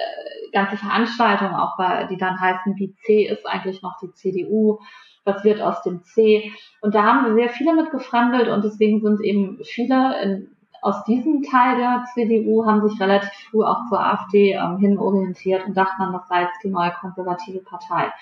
ganze 0.52 0.76
Veranstaltungen 0.76 1.54
auch, 1.54 1.76
bei, 1.76 2.04
die 2.04 2.16
dann 2.16 2.40
heißen, 2.40 2.76
wie 2.76 2.94
C 3.04 3.26
ist 3.26 3.46
eigentlich 3.46 3.82
noch 3.82 3.98
die 4.00 4.12
CDU, 4.12 4.78
was 5.24 5.44
wird 5.44 5.60
aus 5.60 5.82
dem 5.82 6.02
C. 6.02 6.52
Und 6.80 6.94
da 6.94 7.02
haben 7.02 7.26
wir 7.26 7.34
sehr 7.34 7.50
viele 7.50 7.74
mit 7.74 7.90
gefremdelt 7.90 8.48
und 8.48 8.64
deswegen 8.64 9.00
sind 9.02 9.20
eben 9.20 9.58
viele 9.64 10.20
in, 10.22 10.48
aus 10.82 11.04
diesem 11.04 11.42
Teil 11.42 11.76
der 11.76 12.04
CDU 12.14 12.64
haben 12.64 12.88
sich 12.88 13.00
relativ 13.00 13.32
früh 13.50 13.64
auch 13.64 13.86
zur 13.88 14.00
AfD 14.00 14.52
ähm, 14.52 14.78
hin 14.78 14.98
orientiert 14.98 15.66
und 15.66 15.76
dachten 15.76 16.00
dann, 16.00 16.12
das 16.12 16.28
sei 16.28 16.42
jetzt 16.42 16.62
die 16.62 16.70
neue 16.70 16.92
konservative 17.00 17.58
Partei. 17.58 18.12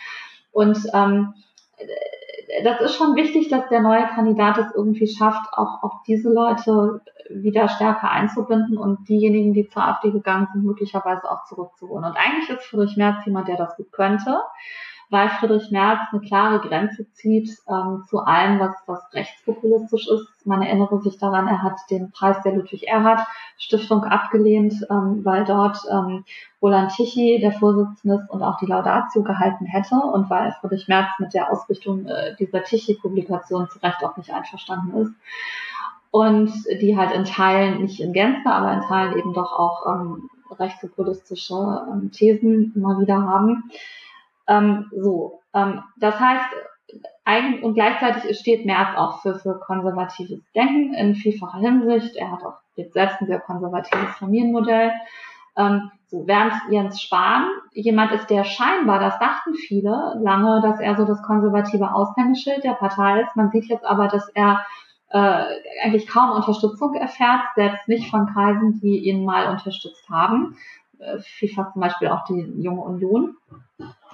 Und 0.51 0.79
ähm, 0.93 1.35
das 2.63 2.81
ist 2.81 2.97
schon 2.97 3.17
wichtig, 3.17 3.49
dass 3.49 3.69
der 3.69 3.81
neue 3.81 4.07
Kandidat 4.09 4.59
es 4.59 4.75
irgendwie 4.75 5.07
schafft, 5.07 5.53
auch, 5.53 5.83
auch 5.83 6.03
diese 6.07 6.33
Leute 6.33 7.01
wieder 7.29 7.69
stärker 7.69 8.11
einzubinden 8.11 8.77
und 8.77 9.09
diejenigen, 9.09 9.55
die 9.55 9.69
zur 9.69 9.83
AfD 9.83 10.11
gegangen 10.11 10.49
sind, 10.53 10.65
möglicherweise 10.65 11.31
auch 11.31 11.45
zurückzuholen. 11.45 12.05
Und 12.05 12.17
eigentlich 12.17 12.51
ist 12.51 12.67
Friedrich 12.67 12.97
Merz 12.97 13.25
jemand, 13.25 13.49
der 13.49 13.57
das 13.57 13.77
gut 13.77 13.91
könnte 13.93 14.43
weil 15.11 15.29
Friedrich 15.29 15.71
Merz 15.71 16.01
eine 16.11 16.21
klare 16.21 16.61
Grenze 16.61 17.07
zieht 17.13 17.51
ähm, 17.69 18.05
zu 18.09 18.21
allem, 18.21 18.59
was, 18.59 18.75
was 18.87 19.03
rechtspopulistisch 19.13 20.09
ist. 20.09 20.47
Man 20.47 20.63
erinnere 20.63 21.01
sich 21.01 21.19
daran, 21.19 21.47
er 21.49 21.63
hat 21.63 21.79
den 21.91 22.11
Preis 22.11 22.41
der 22.43 22.55
Ludwig 22.55 22.87
Erhard 22.87 23.21
Stiftung 23.59 24.05
abgelehnt, 24.05 24.75
ähm, 24.91 25.25
weil 25.25 25.45
dort 25.45 25.79
ähm, 25.91 26.25
Roland 26.61 26.93
Tichy 26.93 27.39
der 27.41 27.53
Vorsitzende 27.53 28.17
ist 28.17 28.31
und 28.31 28.43
auch 28.43 28.57
die 28.59 28.67
Laudatio 28.67 29.23
gehalten 29.23 29.67
hätte 29.67 29.95
und 29.97 30.29
weil 30.31 30.55
Friedrich 30.61 30.89
Merz 30.89 31.09
mit 31.19 31.35
der 31.35 31.51
Ausrichtung 31.51 32.07
äh, 32.07 32.35
dieser 32.37 32.65
Tichy-Publikation 32.65 33.69
zu 33.69 33.79
Recht 33.81 34.03
auch 34.05 34.17
nicht 34.17 34.31
einverstanden 34.31 34.97
ist. 35.03 35.13
Und 36.11 36.53
die 36.81 36.97
halt 36.97 37.13
in 37.13 37.25
Teilen, 37.25 37.83
nicht 37.83 38.01
in 38.01 38.13
Gänze, 38.13 38.49
aber 38.49 38.73
in 38.73 38.83
Teilen 38.83 39.19
eben 39.19 39.35
doch 39.35 39.53
auch 39.53 39.87
ähm, 39.87 40.31
rechtspopulistische 40.59 41.87
ähm, 41.91 42.11
Thesen 42.13 42.73
immer 42.75 43.01
wieder 43.01 43.21
haben. 43.21 43.71
Ähm, 44.47 44.91
so, 44.93 45.41
ähm, 45.55 45.83
das 45.99 46.19
heißt, 46.19 46.47
eigen 47.25 47.63
und 47.63 47.75
gleichzeitig 47.75 48.39
steht 48.39 48.67
Merz 48.67 48.97
auch 48.97 49.21
für, 49.23 49.39
für 49.39 49.59
konservatives 49.59 50.41
Denken 50.55 50.95
in 50.95 51.15
vielfacher 51.15 51.59
Hinsicht. 51.59 52.17
Er 52.17 52.33
hat 52.33 52.45
auch 52.45 52.59
jetzt 52.77 52.95
selbst 52.95 53.21
ein 53.21 53.27
sehr 53.27 53.41
konservatives 53.41 54.17
Familienmodell. 54.19 54.93
Ähm, 55.57 55.91
so, 56.09 56.27
während 56.27 56.53
Jens 56.71 57.01
Spahn 57.01 57.47
jemand 57.73 58.13
ist, 58.13 58.29
der 58.29 58.45
scheinbar, 58.45 59.01
das 59.01 59.19
dachten 59.19 59.55
viele 59.55 60.15
lange, 60.21 60.61
dass 60.61 60.81
er 60.81 60.97
so 60.97 61.05
das 61.05 61.23
konservative 61.23 61.95
Aushängeschild 61.95 62.65
der 62.65 62.75
Partei 62.75 63.23
ist. 63.23 63.37
Man 63.37 63.51
sieht 63.51 63.67
jetzt 63.67 63.85
aber, 63.85 64.09
dass 64.09 64.29
er 64.31 64.65
äh, 65.11 65.45
eigentlich 65.83 66.07
kaum 66.09 66.33
Unterstützung 66.33 66.95
erfährt, 66.95 67.43
selbst 67.55 67.87
nicht 67.89 68.11
von 68.11 68.27
Kreisen, 68.27 68.81
die 68.81 69.09
ihn 69.09 69.25
mal 69.25 69.49
unterstützt 69.49 70.09
haben. 70.11 70.57
Äh, 70.99 71.19
vielfach 71.21 71.73
zum 71.73 71.81
Beispiel 71.81 72.09
auch 72.09 72.25
die 72.25 72.53
Junge 72.59 72.83
Union. 72.83 73.37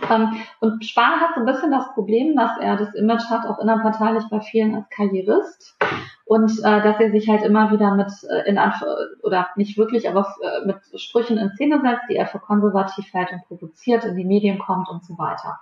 Ähm, 0.08 0.36
und 0.60 0.84
Spahn 0.84 1.20
hat 1.20 1.34
so 1.34 1.40
ein 1.40 1.46
bisschen 1.46 1.70
das 1.70 1.92
Problem, 1.94 2.36
dass 2.36 2.56
er 2.58 2.76
das 2.76 2.94
Image 2.94 3.28
hat, 3.28 3.46
auch 3.46 3.58
innerparteilich 3.58 4.24
bei 4.30 4.40
vielen 4.40 4.74
als 4.74 4.88
Karrierist 4.90 5.76
und 6.24 6.50
äh, 6.60 6.82
dass 6.82 7.00
er 7.00 7.10
sich 7.10 7.28
halt 7.28 7.42
immer 7.42 7.70
wieder 7.72 7.94
mit 7.94 8.10
äh, 8.30 8.48
in 8.48 8.58
Anf 8.58 8.82
oder 9.22 9.48
nicht 9.56 9.76
wirklich, 9.76 10.08
aber 10.08 10.32
äh, 10.42 10.66
mit 10.66 10.78
Sprüchen 11.00 11.38
in 11.38 11.50
Szene 11.50 11.80
setzt, 11.80 12.08
die 12.08 12.16
er 12.16 12.26
für 12.26 12.38
konservativ 12.38 13.12
hält 13.12 13.32
und 13.32 13.46
provoziert, 13.48 14.04
in 14.04 14.16
die 14.16 14.24
Medien 14.24 14.58
kommt 14.58 14.88
und 14.88 15.04
so 15.04 15.18
weiter. 15.18 15.58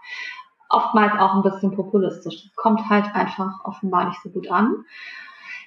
Oftmals 0.69 1.19
auch 1.19 1.35
ein 1.35 1.43
bisschen 1.43 1.75
populistisch. 1.75 2.45
Das 2.45 2.55
kommt 2.55 2.89
halt 2.91 3.07
einfach 3.15 3.65
offenbar 3.65 4.09
nicht 4.09 4.21
so 4.23 4.29
gut 4.29 4.51
an. 4.51 4.85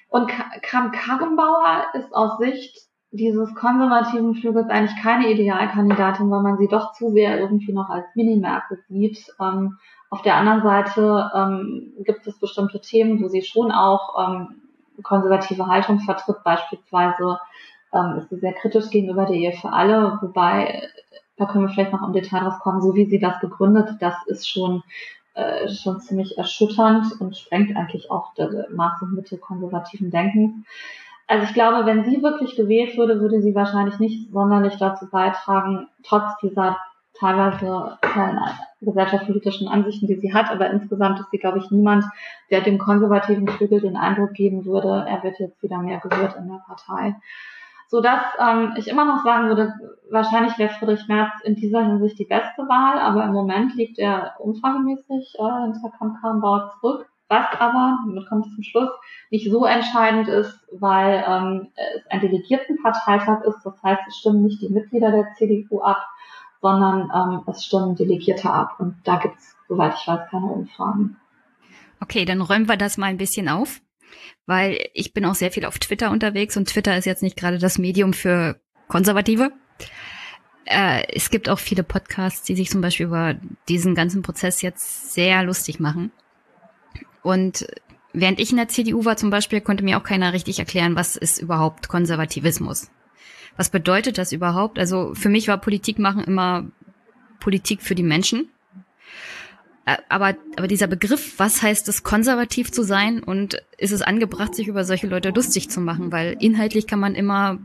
Und 0.08 0.30
Kram 0.62 0.92
Karrenbauer 0.92 1.86
ist 1.94 2.14
aus 2.14 2.38
Sicht 2.38 2.91
dieses 3.12 3.54
konservativen 3.54 4.34
Flügels 4.34 4.70
eigentlich 4.70 5.00
keine 5.02 5.30
Idealkandidatin, 5.30 6.30
weil 6.30 6.42
man 6.42 6.58
sie 6.58 6.66
doch 6.66 6.92
zu 6.92 7.10
sehr 7.10 7.38
irgendwie 7.38 7.72
noch 7.72 7.90
als 7.90 8.06
Mini-Merkel 8.14 8.82
sieht. 8.88 9.32
Ähm, 9.38 9.76
auf 10.10 10.22
der 10.22 10.36
anderen 10.36 10.62
Seite 10.62 11.30
ähm, 11.34 11.92
gibt 12.04 12.26
es 12.26 12.38
bestimmte 12.38 12.80
Themen, 12.80 13.22
wo 13.22 13.28
sie 13.28 13.42
schon 13.42 13.70
auch 13.70 14.18
ähm, 14.18 14.62
konservative 15.02 15.66
Haltung 15.66 16.00
vertritt. 16.00 16.42
Beispielsweise 16.42 17.38
ähm, 17.92 18.16
ist 18.16 18.30
sie 18.30 18.38
sehr 18.38 18.54
kritisch 18.54 18.88
gegenüber 18.90 19.26
der 19.26 19.36
Ehe 19.36 19.52
für 19.52 19.72
alle, 19.72 20.18
wobei, 20.22 20.82
da 21.36 21.44
können 21.44 21.66
wir 21.66 21.72
vielleicht 21.72 21.92
noch 21.92 22.06
im 22.06 22.14
Detail 22.14 22.40
drauf 22.40 22.60
kommen, 22.60 22.80
so 22.80 22.94
wie 22.94 23.06
sie 23.06 23.18
das 23.18 23.40
begründet, 23.40 23.96
das 24.00 24.14
ist 24.26 24.48
schon 24.48 24.82
äh, 25.34 25.68
schon 25.68 26.00
ziemlich 26.00 26.36
erschütternd 26.36 27.18
und 27.18 27.36
sprengt 27.36 27.74
eigentlich 27.74 28.10
auch 28.10 28.34
der 28.34 28.66
Maß 28.70 29.00
und 29.00 29.14
Mitte 29.14 29.38
konservativen 29.38 30.10
Denkens. 30.10 30.52
Also 31.26 31.44
ich 31.44 31.54
glaube, 31.54 31.86
wenn 31.86 32.04
sie 32.04 32.22
wirklich 32.22 32.56
gewählt 32.56 32.96
würde, 32.96 33.20
würde 33.20 33.40
sie 33.40 33.54
wahrscheinlich 33.54 33.98
nicht 33.98 34.32
sonderlich 34.32 34.76
dazu 34.76 35.08
beitragen, 35.10 35.88
trotz 36.02 36.36
dieser 36.42 36.78
teilweise 37.14 37.98
gesellschaftspolitischen 38.80 39.68
Ansichten, 39.68 40.06
die 40.06 40.16
sie 40.16 40.34
hat. 40.34 40.50
Aber 40.50 40.70
insgesamt 40.70 41.20
ist 41.20 41.30
sie, 41.30 41.38
glaube 41.38 41.58
ich, 41.58 41.70
niemand, 41.70 42.04
der 42.50 42.60
dem 42.60 42.78
konservativen 42.78 43.48
Flügel 43.48 43.80
den 43.80 43.96
Eindruck 43.96 44.34
geben 44.34 44.64
würde, 44.64 45.04
er 45.08 45.22
wird 45.22 45.38
jetzt 45.38 45.62
wieder 45.62 45.78
mehr 45.78 46.00
gehört 46.00 46.36
in 46.36 46.48
der 46.48 46.62
Partei. 46.66 47.16
So 47.92 48.00
dass 48.00 48.22
ähm, 48.40 48.72
ich 48.76 48.88
immer 48.88 49.04
noch 49.04 49.22
sagen 49.22 49.48
würde, 49.48 49.74
wahrscheinlich 50.10 50.58
wäre 50.58 50.72
Friedrich 50.72 51.08
Merz 51.08 51.32
in 51.44 51.56
dieser 51.56 51.84
Hinsicht 51.84 52.18
die 52.18 52.24
beste 52.24 52.62
Wahl, 52.62 52.98
aber 52.98 53.24
im 53.24 53.34
Moment 53.34 53.74
liegt 53.74 53.98
er 53.98 54.32
umfragemäßig 54.38 55.34
äh, 55.38 55.62
hinter 55.64 55.92
Kamm-Karrenbauer 55.98 56.72
zurück. 56.80 57.06
Was 57.32 57.46
aber, 57.58 57.98
damit 58.04 58.28
komme 58.28 58.44
ich 58.44 58.54
zum 58.54 58.62
Schluss, 58.62 58.90
nicht 59.30 59.50
so 59.50 59.64
entscheidend 59.64 60.28
ist, 60.28 60.54
weil 60.70 61.24
ähm, 61.26 61.68
es 61.76 62.02
ein 62.10 62.20
Delegiertenparteitag 62.20 63.44
ist. 63.44 63.64
Das 63.64 63.82
heißt, 63.82 64.02
es 64.06 64.18
stimmen 64.18 64.42
nicht 64.42 64.60
die 64.60 64.68
Mitglieder 64.68 65.10
der 65.10 65.32
CDU 65.38 65.80
ab, 65.80 66.06
sondern 66.60 67.10
ähm, 67.14 67.42
es 67.46 67.64
stimmen 67.64 67.96
Delegierte 67.96 68.50
ab. 68.50 68.74
Und 68.78 68.96
da 69.04 69.16
gibt 69.16 69.38
es, 69.38 69.56
soweit 69.66 69.94
ich 69.94 70.06
weiß, 70.06 70.28
keine 70.30 70.44
Umfragen. 70.44 71.16
Okay, 72.02 72.26
dann 72.26 72.42
räumen 72.42 72.68
wir 72.68 72.76
das 72.76 72.98
mal 72.98 73.06
ein 73.06 73.16
bisschen 73.16 73.48
auf, 73.48 73.80
weil 74.44 74.78
ich 74.92 75.14
bin 75.14 75.24
auch 75.24 75.34
sehr 75.34 75.52
viel 75.52 75.64
auf 75.64 75.78
Twitter 75.78 76.10
unterwegs 76.10 76.58
und 76.58 76.68
Twitter 76.68 76.98
ist 76.98 77.06
jetzt 77.06 77.22
nicht 77.22 77.38
gerade 77.38 77.56
das 77.56 77.78
Medium 77.78 78.12
für 78.12 78.60
Konservative. 78.88 79.52
Äh, 80.66 81.04
es 81.14 81.30
gibt 81.30 81.48
auch 81.48 81.58
viele 81.58 81.82
Podcasts, 81.82 82.42
die 82.42 82.56
sich 82.56 82.68
zum 82.68 82.82
Beispiel 82.82 83.06
über 83.06 83.36
diesen 83.70 83.94
ganzen 83.94 84.20
Prozess 84.20 84.60
jetzt 84.60 85.14
sehr 85.14 85.42
lustig 85.44 85.80
machen. 85.80 86.12
Und 87.22 87.66
während 88.12 88.40
ich 88.40 88.50
in 88.50 88.56
der 88.56 88.68
CDU 88.68 89.04
war 89.04 89.16
zum 89.16 89.30
Beispiel, 89.30 89.60
konnte 89.60 89.84
mir 89.84 89.98
auch 89.98 90.04
keiner 90.04 90.32
richtig 90.32 90.58
erklären, 90.58 90.96
was 90.96 91.16
ist 91.16 91.40
überhaupt 91.40 91.88
Konservativismus. 91.88 92.90
Was 93.56 93.70
bedeutet 93.70 94.18
das 94.18 94.32
überhaupt? 94.32 94.78
Also 94.78 95.14
für 95.14 95.28
mich 95.28 95.48
war 95.48 95.58
Politik 95.58 95.98
machen 95.98 96.24
immer 96.24 96.66
Politik 97.40 97.82
für 97.82 97.94
die 97.94 98.02
Menschen. 98.02 98.48
Aber, 100.08 100.36
aber 100.56 100.68
dieser 100.68 100.86
Begriff, 100.86 101.38
was 101.38 101.60
heißt 101.60 101.88
es, 101.88 102.04
konservativ 102.04 102.70
zu 102.70 102.84
sein 102.84 103.20
und 103.20 103.60
ist 103.78 103.90
es 103.90 104.00
angebracht, 104.00 104.54
sich 104.54 104.68
über 104.68 104.84
solche 104.84 105.08
Leute 105.08 105.30
lustig 105.30 105.70
zu 105.70 105.80
machen? 105.80 106.12
Weil 106.12 106.36
inhaltlich 106.38 106.86
kann 106.86 107.00
man 107.00 107.16
immer, 107.16 107.58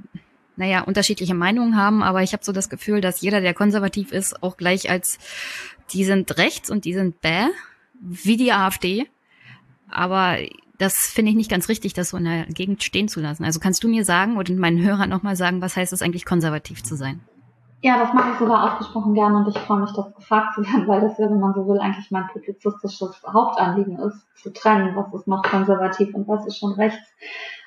naja, 0.56 0.82
unterschiedliche 0.82 1.36
Meinungen 1.36 1.76
haben, 1.76 2.02
aber 2.02 2.24
ich 2.24 2.34
habe 2.34 2.44
so 2.44 2.52
das 2.52 2.70
Gefühl, 2.70 3.02
dass 3.02 3.22
jeder, 3.22 3.40
der 3.40 3.54
konservativ 3.54 4.12
ist, 4.12 4.42
auch 4.42 4.58
gleich 4.58 4.90
als 4.90 5.20
die 5.94 6.06
sind 6.06 6.38
rechts 6.38 6.72
und 6.72 6.86
die 6.86 6.94
sind 6.96 7.22
bäh, 7.22 7.46
wie 8.02 8.36
die 8.36 8.52
AfD. 8.52 9.06
Aber 9.92 10.38
das 10.78 11.08
finde 11.08 11.32
ich 11.32 11.38
nicht 11.38 11.50
ganz 11.50 11.70
richtig, 11.70 11.94
das 11.94 12.10
so 12.10 12.18
in 12.18 12.26
der 12.26 12.46
Gegend 12.46 12.84
stehen 12.84 13.08
zu 13.08 13.20
lassen. 13.20 13.44
Also 13.44 13.60
kannst 13.60 13.84
du 13.84 13.88
mir 13.88 14.06
sagen 14.06 14.38
oder 14.38 14.54
meinen 14.54 14.84
Hörern 14.84 15.10
nochmal 15.10 15.36
sagen, 15.36 15.62
was 15.62 15.76
heißt 15.76 15.94
es 15.94 16.02
eigentlich 16.02 16.26
konservativ 16.26 16.84
zu 16.84 16.96
sein? 16.96 17.22
Ja, 17.82 18.00
das 18.00 18.12
mache 18.14 18.32
ich 18.32 18.40
sogar 18.40 18.64
ausgesprochen 18.64 19.14
gerne 19.14 19.38
und 19.38 19.48
ich 19.48 19.58
freue 19.60 19.82
mich, 19.82 19.92
das 19.94 20.14
gefragt 20.16 20.56
zu 20.56 20.62
werden, 20.64 20.88
weil 20.88 21.02
das 21.02 21.18
ja, 21.20 21.30
wenn 21.30 21.40
man 21.40 21.54
so 21.54 21.68
will, 21.68 21.80
eigentlich 21.80 22.10
mein 22.10 22.28
publizistisches 22.28 23.22
Hauptanliegen 23.32 24.00
ist, 24.00 24.26
zu 24.36 24.52
trennen, 24.52 24.96
was 24.96 25.14
ist 25.14 25.28
noch 25.28 25.44
konservativ 25.44 26.14
und 26.16 26.28
was 26.28 26.46
ist 26.48 26.58
schon 26.58 26.74
rechts. 26.74 27.08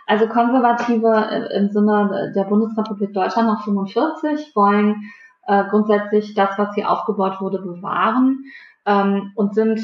Also 0.07 0.27
Konservative 0.27 1.51
im 1.55 1.71
Sinne 1.71 2.33
der 2.35 2.45
Bundesrepublik 2.45 3.15
Deutschland 3.15 3.47
nach 3.47 3.63
45 3.63 4.57
wollen 4.57 4.97
äh, 5.47 5.65
grundsätzlich 5.71 6.35
das, 6.35 6.59
was 6.59 6.75
hier 6.75 6.91
aufgebaut 6.91 7.41
wurde, 7.41 7.61
bewahren 7.61 8.45
ähm, 8.87 9.31
und 9.37 9.55
sind 9.55 9.81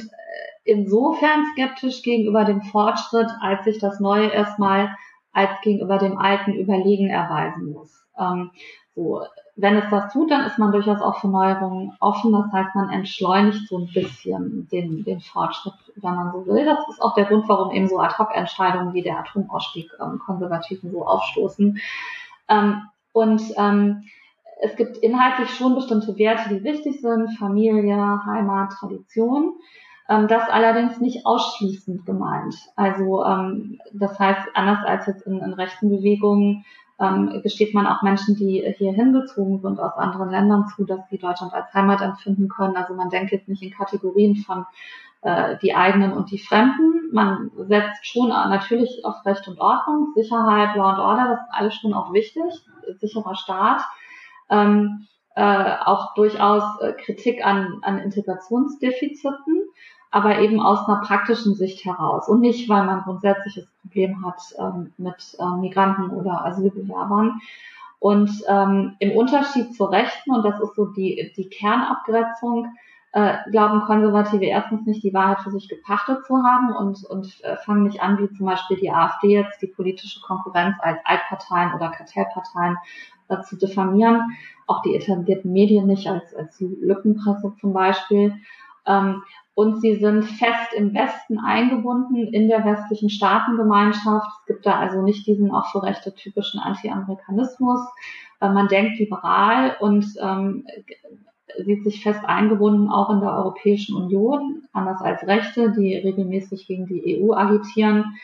insofern 0.66 1.44
skeptisch 1.52 2.02
gegenüber 2.02 2.44
dem 2.44 2.62
Fortschritt, 2.62 3.30
als 3.40 3.64
sich 3.64 3.78
das 3.78 4.00
Neue 4.00 4.28
erstmal 4.28 4.94
als 5.32 5.50
gegenüber 5.62 5.98
dem 5.98 6.18
Alten 6.18 6.54
überlegen 6.54 7.08
erweisen 7.08 7.72
muss. 7.72 8.02
Ähm, 8.18 8.50
so, 8.94 9.22
wenn 9.56 9.76
es 9.76 9.90
das 9.90 10.12
tut, 10.12 10.30
dann 10.30 10.46
ist 10.46 10.58
man 10.58 10.72
durchaus 10.72 11.02
auch 11.02 11.20
für 11.20 11.28
Neuerungen 11.28 11.92
offen. 12.00 12.32
Das 12.32 12.50
heißt, 12.50 12.74
man 12.74 12.90
entschleunigt 12.90 13.68
so 13.68 13.78
ein 13.78 13.90
bisschen 13.92 14.68
den, 14.72 15.04
den 15.04 15.20
Fortschritt, 15.20 15.74
wenn 15.96 16.14
man 16.14 16.32
so 16.32 16.46
will. 16.46 16.64
Das 16.64 16.78
ist 16.88 17.02
auch 17.02 17.14
der 17.14 17.26
Grund, 17.26 17.48
warum 17.48 17.70
eben 17.72 17.88
so 17.88 17.98
Ad-Hoc-Entscheidungen 17.98 18.94
wie 18.94 19.02
der 19.02 19.18
Atomausstieg 19.18 19.90
ähm, 20.00 20.18
Konservativen 20.24 20.90
so 20.90 21.04
aufstoßen. 21.06 21.78
Ähm, 22.48 22.82
und 23.12 23.42
ähm, 23.56 24.04
es 24.60 24.74
gibt 24.76 24.96
inhaltlich 24.98 25.50
schon 25.50 25.74
bestimmte 25.74 26.16
Werte, 26.16 26.48
die 26.48 26.64
wichtig 26.64 27.00
sind. 27.02 27.36
Familie, 27.38 28.20
Heimat, 28.24 28.72
Tradition. 28.72 29.52
Ähm, 30.08 30.28
das 30.28 30.48
allerdings 30.48 31.00
nicht 31.00 31.26
ausschließend 31.26 32.06
gemeint. 32.06 32.54
Also 32.76 33.24
ähm, 33.24 33.80
das 33.92 34.18
heißt, 34.18 34.48
anders 34.54 34.84
als 34.84 35.06
jetzt 35.06 35.26
in, 35.26 35.40
in 35.40 35.52
rechten 35.52 35.88
Bewegungen 35.88 36.64
ähm, 36.98 37.40
gesteht 37.42 37.74
man 37.74 37.86
auch 37.86 38.02
Menschen, 38.02 38.36
die 38.36 38.74
hier 38.78 38.92
hingezogen 38.92 39.60
sind 39.60 39.80
aus 39.80 39.96
anderen 39.96 40.30
Ländern 40.30 40.66
zu, 40.68 40.84
dass 40.84 41.00
sie 41.10 41.18
Deutschland 41.18 41.52
als 41.52 41.72
Heimat 41.74 42.00
empfinden 42.00 42.48
können. 42.48 42.76
Also 42.76 42.94
man 42.94 43.10
denkt 43.10 43.32
jetzt 43.32 43.48
nicht 43.48 43.62
in 43.62 43.70
Kategorien 43.70 44.36
von 44.36 44.64
äh, 45.22 45.56
die 45.58 45.74
eigenen 45.74 46.12
und 46.12 46.30
die 46.30 46.38
Fremden. 46.38 47.12
Man 47.12 47.50
setzt 47.56 48.06
schon 48.06 48.28
natürlich 48.28 49.04
auf 49.04 49.26
Recht 49.26 49.46
und 49.48 49.60
Ordnung, 49.60 50.12
Sicherheit, 50.14 50.76
Law 50.76 50.90
and 50.90 51.00
Order, 51.00 51.28
das 51.30 51.40
ist 51.40 51.54
alles 51.54 51.74
schon 51.74 51.94
auch 51.94 52.12
wichtig, 52.12 52.64
sicherer 53.00 53.34
Staat. 53.34 53.82
Ähm, 54.48 55.06
äh, 55.34 55.76
auch 55.84 56.14
durchaus 56.14 56.80
äh, 56.80 56.94
Kritik 56.94 57.44
an, 57.44 57.80
an 57.82 57.98
Integrationsdefiziten 57.98 59.66
aber 60.16 60.38
eben 60.38 60.60
aus 60.60 60.88
einer 60.88 61.02
praktischen 61.02 61.54
Sicht 61.54 61.84
heraus 61.84 62.26
und 62.26 62.40
nicht, 62.40 62.70
weil 62.70 62.86
man 62.86 63.02
grundsätzliches 63.02 63.68
Problem 63.82 64.24
hat 64.24 64.40
ähm, 64.58 64.90
mit 64.96 65.36
ähm, 65.38 65.60
Migranten 65.60 66.08
oder 66.08 66.42
Asylbewerbern. 66.46 67.38
Und 67.98 68.30
ähm, 68.48 68.96
im 68.98 69.12
Unterschied 69.12 69.74
zur 69.74 69.92
Rechten, 69.92 70.34
und 70.34 70.42
das 70.42 70.58
ist 70.58 70.74
so 70.74 70.86
die, 70.86 71.34
die 71.36 71.50
Kernabgrenzung, 71.50 72.72
äh, 73.12 73.36
glauben 73.50 73.82
Konservative 73.82 74.46
erstens 74.46 74.86
nicht, 74.86 75.02
die 75.02 75.12
Wahrheit 75.12 75.40
für 75.40 75.50
sich 75.50 75.68
gepachtet 75.68 76.24
zu 76.24 76.42
haben 76.42 76.74
und, 76.74 77.04
und 77.04 77.44
äh, 77.44 77.56
fangen 77.58 77.82
nicht 77.82 78.00
an, 78.00 78.18
wie 78.18 78.34
zum 78.34 78.46
Beispiel 78.46 78.78
die 78.78 78.90
AfD 78.90 79.34
jetzt, 79.34 79.60
die 79.60 79.66
politische 79.66 80.22
Konkurrenz 80.22 80.76
als 80.80 80.98
Altparteien 81.04 81.74
oder 81.74 81.90
Kartellparteien 81.90 82.78
äh, 83.28 83.42
zu 83.42 83.56
diffamieren. 83.56 84.34
Auch 84.66 84.80
die 84.80 84.96
etablierten 84.96 85.52
Medien 85.52 85.86
nicht 85.86 86.08
als, 86.08 86.34
als 86.34 86.58
Lückenpresse 86.58 87.52
zum 87.60 87.74
Beispiel. 87.74 88.34
Ähm, 88.86 89.22
und 89.54 89.80
sie 89.80 89.96
sind 89.96 90.24
fest 90.24 90.74
im 90.76 90.92
Westen 90.92 91.38
eingebunden 91.38 92.14
in 92.16 92.46
der 92.48 92.62
westlichen 92.62 93.08
Staatengemeinschaft. 93.08 94.26
Es 94.40 94.46
gibt 94.46 94.66
da 94.66 94.78
also 94.78 95.00
nicht 95.00 95.26
diesen 95.26 95.50
auch 95.50 95.72
für 95.72 95.82
Rechte 95.82 96.14
typischen 96.14 96.60
Anti-Amerikanismus. 96.60 97.80
Äh, 98.40 98.50
man 98.50 98.68
denkt 98.68 98.98
liberal 98.98 99.76
und 99.80 100.04
ähm, 100.20 100.66
sieht 101.64 101.84
sich 101.84 102.02
fest 102.02 102.20
eingebunden 102.26 102.90
auch 102.90 103.08
in 103.08 103.20
der 103.20 103.32
Europäischen 103.32 103.96
Union, 103.96 104.64
anders 104.74 105.00
als 105.00 105.26
Rechte, 105.26 105.72
die 105.72 105.96
regelmäßig 105.96 106.66
gegen 106.66 106.86
die 106.86 107.18
EU 107.18 107.32
agitieren. 107.32 108.16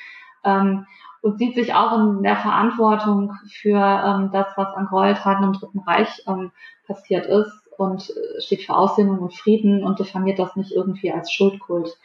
Ähm, 0.45 0.87
und 1.23 1.39
sieht 1.39 1.55
sich 1.55 1.73
auch 1.73 1.99
in 1.99 2.23
der 2.23 2.37
Verantwortung 2.37 3.33
für 3.49 3.79
ähm, 3.79 4.31
das, 4.33 4.49
was 4.57 4.75
an 4.75 4.87
Gräueltaten 4.87 5.45
im 5.45 5.53
Dritten 5.55 5.79
Reich 5.79 6.23
ähm, 6.27 6.51
passiert 6.87 7.25
ist 7.27 7.62
und 7.77 8.11
äh, 8.11 8.41
steht 8.41 8.63
für 8.63 8.77
Aussöhnung 8.77 9.19
und 9.19 9.35
Frieden 9.35 9.85
und 9.85 9.99
diffamiert 9.99 10.39
das 10.39 10.57
nicht 10.57 10.73
irgendwie 10.73 11.13
als 11.13 11.33
Schuldkult. 11.33 11.97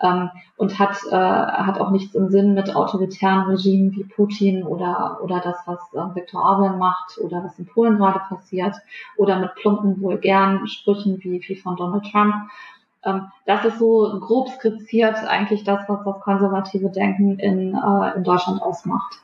Ähm, 0.00 0.30
und 0.56 0.78
hat, 0.78 0.96
äh, 1.10 1.16
hat 1.16 1.80
auch 1.80 1.90
nichts 1.90 2.14
im 2.14 2.30
Sinn 2.30 2.54
mit 2.54 2.74
autoritären 2.76 3.50
Regimen 3.50 3.90
wie 3.96 4.04
Putin 4.04 4.62
oder, 4.62 5.18
oder 5.22 5.40
das, 5.40 5.56
was 5.66 5.80
äh, 5.92 6.14
Viktor 6.14 6.40
Orban 6.40 6.78
macht 6.78 7.18
oder 7.18 7.42
was 7.42 7.58
in 7.58 7.66
Polen 7.66 7.98
gerade 7.98 8.20
passiert 8.28 8.76
oder 9.16 9.40
mit 9.40 9.56
plumpen, 9.56 10.00
vulgären 10.00 10.68
Sprüchen 10.68 11.18
wie, 11.22 11.42
wie 11.44 11.56
von 11.56 11.74
Donald 11.74 12.04
Trump. 12.12 12.34
Ähm, 13.04 13.26
das 13.46 13.64
ist 13.64 13.80
so 13.80 14.20
grob 14.20 14.50
skizziert 14.50 15.16
eigentlich 15.24 15.64
das, 15.64 15.88
was 15.88 16.04
das 16.04 16.20
konservative 16.20 16.90
Denken 16.90 17.40
in, 17.40 17.74
äh, 17.74 18.16
in 18.16 18.22
Deutschland 18.22 18.62
ausmacht. 18.62 19.16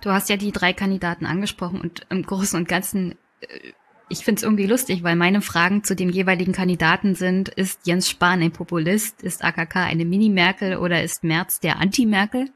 Du 0.00 0.10
hast 0.10 0.28
ja 0.30 0.36
die 0.36 0.52
drei 0.52 0.72
Kandidaten 0.72 1.26
angesprochen 1.26 1.80
und 1.80 2.06
im 2.10 2.22
Großen 2.22 2.58
und 2.58 2.68
Ganzen 2.68 3.16
äh, 3.40 3.72
ich 4.10 4.24
finde 4.24 4.40
es 4.40 4.42
irgendwie 4.42 4.66
lustig, 4.66 5.04
weil 5.04 5.14
meine 5.14 5.40
Fragen 5.40 5.84
zu 5.84 5.94
dem 5.94 6.10
jeweiligen 6.10 6.52
Kandidaten 6.52 7.14
sind, 7.14 7.48
ist 7.48 7.86
Jens 7.86 8.10
Spahn 8.10 8.42
ein 8.42 8.50
Populist, 8.50 9.22
ist 9.22 9.42
AKK 9.42 9.84
eine 9.84 10.04
Mini-Merkel 10.04 10.76
oder 10.76 11.02
ist 11.02 11.22
Merz 11.22 11.60
der 11.60 11.78
Anti-Merkel? 11.78 12.50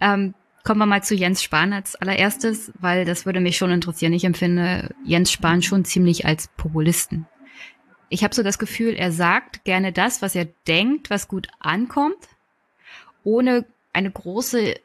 Ähm, 0.00 0.34
kommen 0.62 0.78
wir 0.78 0.86
mal 0.86 1.02
zu 1.02 1.16
Jens 1.16 1.42
Spahn 1.42 1.72
als 1.72 1.96
allererstes, 1.96 2.72
weil 2.78 3.04
das 3.04 3.26
würde 3.26 3.40
mich 3.40 3.56
schon 3.56 3.72
interessieren. 3.72 4.12
Ich 4.12 4.24
empfinde 4.24 4.94
Jens 5.04 5.32
Spahn 5.32 5.62
schon 5.62 5.84
ziemlich 5.84 6.26
als 6.26 6.48
Populisten. 6.56 7.26
Ich 8.08 8.22
habe 8.22 8.34
so 8.34 8.44
das 8.44 8.60
Gefühl, 8.60 8.94
er 8.94 9.10
sagt 9.10 9.64
gerne 9.64 9.92
das, 9.92 10.22
was 10.22 10.36
er 10.36 10.46
denkt, 10.68 11.10
was 11.10 11.26
gut 11.26 11.48
ankommt, 11.58 12.28
ohne 13.24 13.64
eine 13.92 14.12
große 14.12 14.76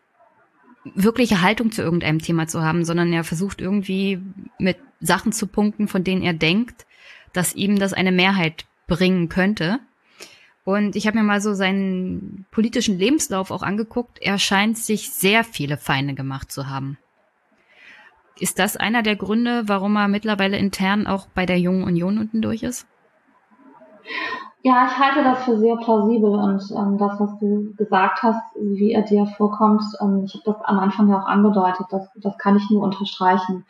wirkliche 0.84 1.42
Haltung 1.42 1.72
zu 1.72 1.82
irgendeinem 1.82 2.20
Thema 2.20 2.48
zu 2.48 2.64
haben, 2.64 2.86
sondern 2.86 3.14
er 3.14 3.24
versucht 3.24 3.62
irgendwie 3.62 4.20
mit 4.58 4.78
Sachen 5.00 5.32
zu 5.32 5.48
punkten, 5.48 5.88
von 5.88 6.04
denen 6.04 6.24
er 6.24 6.34
denkt, 6.34 6.86
dass 7.34 7.56
ihm 7.56 7.80
das 7.80 7.94
eine 7.94 8.12
Mehrheit 8.12 8.66
bringen 8.88 9.30
könnte. 9.30 9.80
Und 10.64 10.96
ich 10.96 11.08
habe 11.08 11.18
mir 11.18 11.24
mal 11.24 11.42
so 11.42 11.54
seinen 11.54 12.46
politischen 12.52 12.98
Lebenslauf 12.98 13.52
auch 13.52 13.64
angeguckt. 13.64 14.20
Er 14.22 14.38
scheint 14.38 14.78
sich 14.78 15.12
sehr 15.12 15.44
viele 15.44 15.78
Feinde 15.78 16.14
gemacht 16.14 16.52
zu 16.52 16.68
haben. 16.68 16.98
Ist 18.40 18.60
das 18.60 18.78
einer 18.78 19.04
der 19.04 19.16
Gründe, 19.16 19.64
warum 19.68 19.96
er 19.96 20.08
mittlerweile 20.08 20.58
intern 20.58 21.08
auch 21.08 21.28
bei 21.28 21.46
der 21.46 21.60
Jungen 21.60 21.84
Union 21.84 22.18
unten 22.18 22.42
durch 22.42 22.64
ist? 22.64 22.88
Ja, 24.64 24.86
ich 24.86 24.98
halte 24.98 25.24
das 25.24 25.44
für 25.44 25.58
sehr 25.58 25.76
plausibel 25.78 26.30
und 26.30 26.62
ähm, 26.72 26.98
das, 27.00 27.20
was 27.20 27.40
du 27.40 27.74
gesagt 27.78 28.22
hast, 28.22 28.42
wie 28.56 28.92
er 28.92 29.02
dir 29.02 29.26
vorkommt, 29.26 29.82
ähm, 30.00 30.24
ich 30.26 30.36
habe 30.36 30.44
das 30.46 30.62
am 30.66 30.78
Anfang 30.80 31.10
ja 31.10 31.20
auch 31.20 31.26
angedeutet, 31.26 31.88
das, 31.90 32.08
das 32.16 32.38
kann 32.38 32.58
ich 32.58 32.70
nur 32.70 32.84
unterstreichen. 32.84 33.66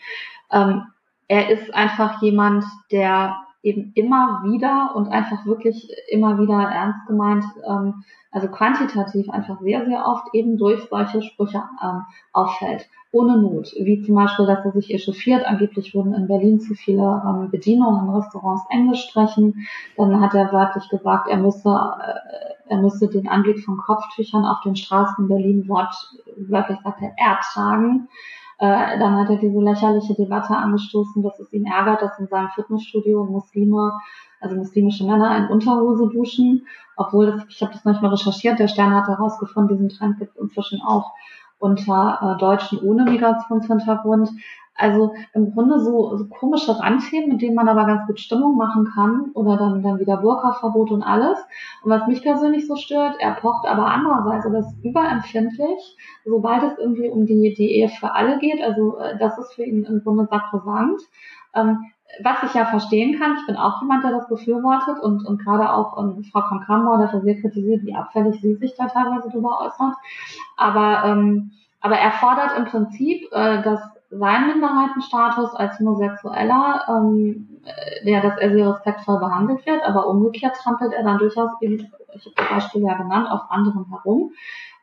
Ähm, 0.52 0.84
er 1.30 1.50
ist 1.50 1.74
einfach 1.74 2.22
jemand, 2.22 2.66
der 2.92 3.38
eben 3.64 3.92
immer 3.96 4.42
wieder 4.44 4.96
und 4.96 5.10
einfach 5.10 5.46
wirklich 5.46 5.90
immer 6.10 6.40
wieder 6.40 6.60
ernst 6.60 7.06
gemeint, 7.08 7.46
ähm, 7.68 8.04
also 8.32 8.48
quantitativ 8.48 9.30
einfach 9.30 9.60
sehr, 9.62 9.86
sehr 9.86 10.06
oft 10.06 10.34
eben 10.34 10.58
durch 10.58 10.82
solche 10.90 11.22
Sprüche 11.22 11.64
ähm, 11.84 12.04
auffällt 12.34 12.88
ohne 13.12 13.38
Not, 13.38 13.74
wie 13.78 14.02
zum 14.02 14.16
Beispiel, 14.16 14.46
dass 14.46 14.64
er 14.64 14.72
sich 14.72 14.94
echauffiert. 14.94 15.46
Angeblich 15.46 15.94
wurden 15.94 16.14
in 16.14 16.28
Berlin 16.28 16.60
zu 16.60 16.74
viele 16.76 17.22
ähm, 17.26 17.52
Bedienungen 17.52 18.08
in 18.08 18.16
Restaurants 18.16 18.64
Englisch 18.70 19.08
sprechen. 19.10 19.68
Dann 19.98 20.22
hat 20.22 20.34
er 20.34 20.52
wörtlich 20.54 20.88
gesagt, 20.90 21.28
er 21.28 21.38
müsse, 21.38 21.70
äh, 21.70 22.70
er 22.70 22.78
müsse 22.82 23.10
den 23.10 23.28
Anblick 23.28 23.64
von 23.66 23.78
Kopftüchern 23.78 24.46
auf 24.46 24.62
den 24.62 24.78
Straßen 24.78 25.28
Berlin 25.28 25.68
Wort, 25.68 25.94
wörtlich 26.38 26.80
sagt 26.84 27.02
er, 27.02 27.14
ertragen. 27.18 28.08
Äh, 28.62 29.00
dann 29.00 29.18
hat 29.18 29.28
er 29.32 29.38
diese 29.38 29.60
lächerliche 29.60 30.14
Debatte 30.14 30.56
angestoßen, 30.56 31.24
dass 31.24 31.40
es 31.40 31.52
ihn 31.52 31.66
ärgert, 31.66 32.04
dass 32.04 32.20
in 32.20 32.28
seinem 32.28 32.50
Fitnessstudio 32.50 33.24
Muslime, 33.26 33.92
also 34.40 34.56
muslimische 34.56 35.04
Männer 35.04 35.36
in 35.36 35.48
Unterhose 35.48 36.08
duschen, 36.10 36.68
obwohl 36.96 37.26
das, 37.26 37.44
ich 37.50 37.60
habe 37.64 37.74
das 37.74 37.86
manchmal 37.86 38.12
recherchiert, 38.12 38.60
der 38.60 38.68
Stern 38.68 38.94
hat 38.94 39.08
herausgefunden, 39.08 39.78
diesen 39.78 39.90
Trend 39.90 40.20
gibt 40.20 40.36
es 40.36 40.42
inzwischen 40.44 40.80
auch 40.86 41.12
unter 41.58 42.20
äh, 42.22 42.40
Deutschen 42.40 42.78
ohne 42.82 43.04
Migrationshintergrund. 43.04 44.30
Also 44.76 45.14
im 45.34 45.54
Grunde 45.54 45.80
so, 45.80 46.16
so 46.18 46.28
komische 46.28 46.80
Randthemen, 46.80 47.30
mit 47.30 47.42
denen 47.42 47.56
man 47.56 47.68
aber 47.68 47.86
ganz 47.86 48.08
gut 48.08 48.20
Stimmung 48.20 48.58
machen 48.58 48.90
kann 48.94 49.32
oder 49.34 49.58
dann, 49.58 49.84
dann 49.84 50.00
wieder 50.00 50.18
Burka-Verbot 50.18 50.92
und 50.92 51.04
alles. 51.04 51.38
Und 51.84 51.92
was 51.92 52.08
mich 52.08 52.24
persönlich 52.24 52.68
so 52.68 52.76
stört, 52.76 53.18
er 53.20 53.34
pocht 53.36 53.68
aber 53.68 53.86
andererseits 53.86 54.46
oder 54.46 54.60
ist 54.60 54.84
überempfindlich, 54.84 55.98
sobald 56.26 56.64
es 56.64 56.78
irgendwie 56.80 57.10
um 57.10 57.26
die, 57.26 57.54
die 57.54 57.72
Ehe 57.72 57.90
für 57.90 58.14
alle 58.14 58.40
geht. 58.40 58.62
Also 58.62 58.98
äh, 58.98 59.18
das 59.20 59.38
ist 59.38 59.54
für 59.54 59.64
ihn 59.64 59.84
im 59.84 60.04
Grunde 60.04 60.28
sakrosankt. 60.30 61.02
Ähm, 61.54 61.92
was 62.24 62.44
ich 62.44 62.54
ja 62.54 62.66
verstehen 62.66 63.20
kann, 63.20 63.38
ich 63.40 63.46
bin 63.46 63.56
auch 63.56 63.82
jemand, 63.82 64.04
der 64.04 64.12
das 64.12 64.28
befürwortet 64.28 65.02
und, 65.02 65.26
und 65.26 65.44
gerade 65.44 65.72
auch 65.72 65.98
ähm, 65.98 66.24
Frau 66.32 66.42
Kamm-Kramauer 66.42 67.00
dafür 67.00 67.22
sehr 67.22 67.40
kritisiert, 67.40 67.86
wie 67.86 67.96
abfällig 67.96 68.42
sie 68.42 68.56
sich 68.56 68.76
da 68.76 68.88
teilweise 68.88 69.30
drüber 69.30 69.60
äußert. 69.62 69.96
Aber, 70.58 71.04
ähm, 71.06 71.52
aber 71.80 71.98
er 71.98 72.12
fordert 72.12 72.58
im 72.58 72.66
Prinzip, 72.66 73.32
äh, 73.32 73.62
dass 73.62 73.82
sein 74.12 74.48
Minderheitenstatus 74.48 75.56
als 75.56 75.80
Homosexueller, 75.80 76.86
ähm, 76.90 77.62
der, 78.06 78.22
dass 78.22 78.38
er 78.38 78.52
sehr 78.52 78.74
respektvoll 78.74 79.20
behandelt 79.20 79.66
wird, 79.66 79.84
aber 79.84 80.08
umgekehrt 80.08 80.56
trampelt 80.58 80.94
er 80.94 81.04
dann 81.04 81.18
durchaus 81.18 81.52
eben, 81.62 81.76
ich 81.76 82.26
habe 82.26 82.36
das 82.36 82.50
Beispiel 82.50 82.84
ja 82.84 82.96
genannt, 82.96 83.30
auf 83.32 83.50
anderen 83.50 83.88
herum 83.90 84.34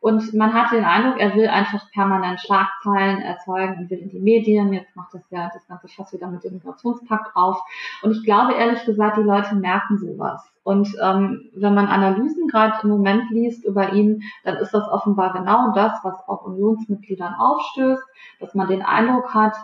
Und 0.01 0.33
man 0.33 0.55
hat 0.55 0.73
den 0.73 0.85
Eindruck, 0.85 1.21
er 1.21 1.35
will 1.35 1.47
einfach 1.49 1.91
permanent 1.93 2.41
Schlagzeilen 2.41 3.21
erzeugen 3.21 3.79
und 3.79 3.91
will 3.91 3.99
in 3.99 4.09
die 4.09 4.21
Medien. 4.21 4.73
Jetzt 4.73 4.97
macht 4.97 5.13
das 5.13 5.23
ja 5.31 5.51
das 5.53 5.67
Ganze 5.67 5.89
fast 5.89 6.13
wieder 6.13 6.29
mit 6.29 6.45
dem 6.45 6.55
Migrationspakt 6.55 7.37
auf. 7.37 7.59
Und 8.03 8.13
ich 8.13 8.25
glaube 8.25 8.55
ehrlich 8.55 8.85
gesagt, 8.85 9.19
die 9.19 9.23
Leute 9.23 9.57
merken 9.57 9.99
sowas. 9.99 10.51
Und 10.69 10.95
ähm, 11.03 11.49
wenn 11.55 11.73
man 11.73 11.87
Analysen 11.87 12.47
gerade 12.47 12.75
im 12.83 12.91
Moment 12.91 13.31
liest 13.31 13.65
über 13.65 13.95
ihn, 13.95 14.23
dann 14.45 14.57
ist 14.57 14.75
das 14.75 14.87
offenbar 14.87 15.33
genau 15.33 15.73
das, 15.75 15.93
was 16.03 16.15
auch 16.29 16.45
Unionsmitgliedern 16.45 17.33
aufstößt, 17.33 18.03
dass 18.39 18.55
man 18.55 18.69
den 18.69 18.83
Eindruck 18.83 19.33
hat, 19.33 19.55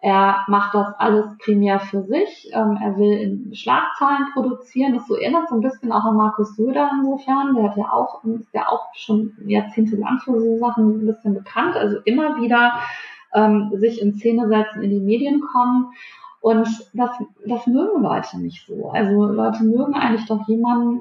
er 0.00 0.38
macht 0.48 0.74
das 0.74 0.86
alles 0.98 1.26
primär 1.36 1.80
für 1.80 2.02
sich. 2.04 2.50
Ähm, 2.54 2.78
er 2.82 2.96
will 2.96 3.12
in 3.12 3.54
Schlagzeilen 3.54 4.28
produzieren. 4.32 4.94
Das 4.94 5.06
so 5.06 5.16
erinnert 5.16 5.50
so 5.50 5.56
ein 5.56 5.60
bisschen 5.60 5.92
auch 5.92 6.04
an 6.04 6.16
Markus 6.16 6.56
Söder 6.56 6.90
insofern. 6.94 7.54
Der 7.54 7.64
hat 7.64 7.76
ja 7.76 7.92
auch, 7.92 8.24
ist 8.24 8.54
ja 8.54 8.66
auch 8.66 8.86
schon 8.94 9.34
jahrzehntelang 9.44 10.18
für 10.20 10.40
so 10.40 10.56
Sachen 10.56 11.02
ein 11.02 11.06
bisschen 11.06 11.34
bekannt. 11.34 11.76
Also 11.76 11.98
immer 12.06 12.40
wieder 12.40 12.72
ähm, 13.34 13.70
sich 13.74 14.00
in 14.00 14.14
Szene 14.14 14.48
setzen, 14.48 14.82
in 14.82 14.90
die 14.90 15.00
Medien 15.00 15.42
kommen. 15.42 15.92
Und 16.44 16.68
das, 16.92 17.10
das 17.46 17.66
mögen 17.66 18.02
Leute 18.02 18.38
nicht 18.38 18.66
so. 18.66 18.90
Also 18.90 19.24
Leute 19.28 19.64
mögen 19.64 19.94
eigentlich 19.94 20.26
doch 20.26 20.46
jemanden, 20.46 21.00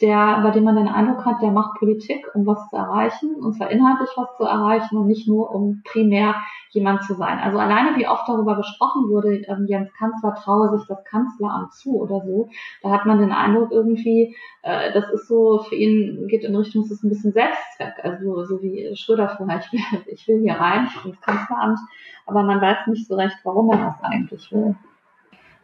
der, 0.00 0.40
bei 0.42 0.50
dem 0.50 0.64
man 0.64 0.76
den 0.76 0.88
Eindruck 0.88 1.24
hat, 1.24 1.40
der 1.40 1.52
macht 1.52 1.78
Politik, 1.78 2.26
um 2.34 2.46
was 2.46 2.68
zu 2.68 2.76
erreichen, 2.76 3.34
und 3.36 3.54
zwar 3.54 3.70
inhaltlich 3.70 4.10
was 4.16 4.36
zu 4.36 4.44
erreichen 4.44 4.96
und 4.96 5.06
nicht 5.06 5.28
nur, 5.28 5.54
um 5.54 5.82
primär 5.84 6.34
jemand 6.70 7.04
zu 7.04 7.14
sein. 7.14 7.38
Also 7.38 7.58
alleine, 7.58 7.96
wie 7.96 8.08
oft 8.08 8.28
darüber 8.28 8.56
gesprochen 8.56 9.08
wurde, 9.08 9.36
ähm, 9.46 9.66
Jens 9.68 9.92
Kanzler 9.92 10.34
traue 10.34 10.76
sich 10.76 10.86
das 10.88 11.04
Kanzleramt 11.04 11.72
zu 11.72 12.00
oder 12.00 12.20
so, 12.26 12.48
da 12.82 12.90
hat 12.90 13.06
man 13.06 13.20
den 13.20 13.30
Eindruck 13.30 13.70
irgendwie, 13.70 14.36
äh, 14.62 14.92
das 14.92 15.08
ist 15.10 15.28
so, 15.28 15.60
für 15.60 15.76
ihn 15.76 16.26
geht 16.26 16.42
in 16.42 16.56
Richtung, 16.56 16.82
es 16.82 16.90
ist 16.90 17.04
ein 17.04 17.10
bisschen 17.10 17.32
Selbstzweck, 17.32 17.94
also 18.02 18.44
so 18.44 18.60
wie 18.62 18.94
Schröder 18.96 19.28
vorher, 19.28 19.60
ich 19.60 19.72
will, 19.72 20.00
ich 20.06 20.26
will 20.26 20.40
hier 20.40 20.54
rein 20.54 20.88
ins 21.04 21.20
Kanzleramt, 21.20 21.78
aber 22.26 22.42
man 22.42 22.60
weiß 22.60 22.88
nicht 22.88 23.06
so 23.06 23.14
recht, 23.14 23.36
warum 23.44 23.70
er 23.70 23.78
das 23.78 24.02
eigentlich 24.02 24.50
will. 24.50 24.74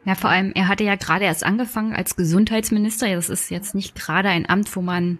Ja, 0.04 0.14
vor 0.14 0.30
allem, 0.30 0.52
er 0.54 0.68
hatte 0.68 0.84
ja 0.84 0.94
gerade 0.94 1.26
erst 1.26 1.44
angefangen 1.44 1.94
als 1.94 2.16
Gesundheitsminister. 2.16 3.14
Das 3.14 3.28
ist 3.28 3.50
jetzt 3.50 3.74
nicht 3.74 3.94
gerade 3.94 4.28
ein 4.28 4.48
Amt, 4.48 4.74
wo 4.74 4.80
man 4.80 5.18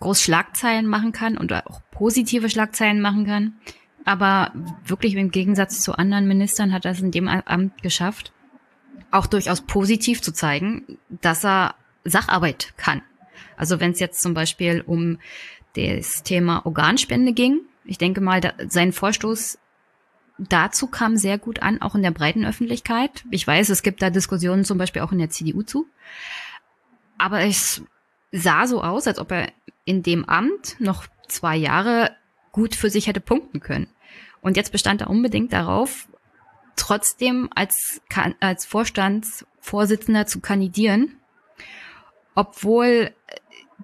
groß 0.00 0.20
Schlagzeilen 0.22 0.86
machen 0.86 1.12
kann 1.12 1.38
und 1.38 1.52
auch 1.52 1.80
positive 1.90 2.50
Schlagzeilen 2.50 3.00
machen 3.00 3.26
kann. 3.26 3.54
Aber 4.04 4.52
wirklich 4.84 5.14
im 5.14 5.30
Gegensatz 5.30 5.80
zu 5.80 5.94
anderen 5.94 6.26
Ministern 6.26 6.72
hat 6.72 6.84
er 6.84 6.92
es 6.92 7.00
in 7.00 7.12
dem 7.12 7.28
Amt 7.28 7.82
geschafft, 7.82 8.32
auch 9.12 9.26
durchaus 9.26 9.60
positiv 9.60 10.20
zu 10.20 10.32
zeigen, 10.32 10.98
dass 11.08 11.44
er 11.44 11.76
Sacharbeit 12.04 12.74
kann. 12.76 13.02
Also 13.56 13.78
wenn 13.78 13.92
es 13.92 14.00
jetzt 14.00 14.20
zum 14.20 14.34
Beispiel 14.34 14.82
um 14.84 15.18
das 15.76 16.24
Thema 16.24 16.66
Organspende 16.66 17.32
ging, 17.32 17.60
ich 17.84 17.98
denke 17.98 18.20
mal, 18.20 18.40
da, 18.40 18.52
sein 18.68 18.92
Vorstoß 18.92 19.58
dazu 20.48 20.86
kam 20.86 21.16
sehr 21.16 21.38
gut 21.38 21.62
an, 21.62 21.80
auch 21.82 21.94
in 21.94 22.02
der 22.02 22.10
breiten 22.10 22.44
Öffentlichkeit. 22.44 23.24
Ich 23.30 23.46
weiß, 23.46 23.68
es 23.68 23.82
gibt 23.82 24.02
da 24.02 24.10
Diskussionen 24.10 24.64
zum 24.64 24.78
Beispiel 24.78 25.02
auch 25.02 25.12
in 25.12 25.18
der 25.18 25.30
CDU 25.30 25.62
zu. 25.62 25.86
Aber 27.18 27.42
es 27.42 27.82
sah 28.32 28.66
so 28.66 28.82
aus, 28.82 29.06
als 29.06 29.18
ob 29.18 29.30
er 29.30 29.52
in 29.84 30.02
dem 30.02 30.24
Amt 30.24 30.76
noch 30.80 31.06
zwei 31.28 31.56
Jahre 31.56 32.10
gut 32.50 32.74
für 32.74 32.90
sich 32.90 33.06
hätte 33.06 33.20
punkten 33.20 33.60
können. 33.60 33.88
Und 34.40 34.56
jetzt 34.56 34.72
bestand 34.72 35.00
er 35.00 35.10
unbedingt 35.10 35.52
darauf, 35.52 36.08
trotzdem 36.76 37.48
als, 37.54 38.00
als 38.40 38.66
Vorstandsvorsitzender 38.66 40.26
zu 40.26 40.40
kandidieren, 40.40 41.16
obwohl 42.34 43.12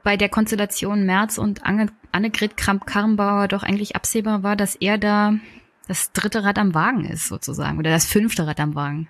bei 0.02 0.16
der 0.16 0.28
Konstellation 0.28 1.04
Merz 1.04 1.38
und 1.38 1.62
Annegret 1.64 2.56
Kramp-Karrenbauer 2.56 3.48
doch 3.48 3.62
eigentlich 3.62 3.94
absehbar 3.96 4.42
war, 4.42 4.56
dass 4.56 4.74
er 4.74 4.98
da 4.98 5.34
das 5.89 6.12
dritte 6.12 6.45
Rad 6.45 6.59
am 6.59 6.74
Wagen 6.74 7.05
ist, 7.05 7.28
sozusagen, 7.28 7.78
oder 7.78 7.91
das 7.91 8.07
fünfte 8.07 8.47
Rad 8.47 8.61
am 8.61 8.74
Wagen. 8.74 9.09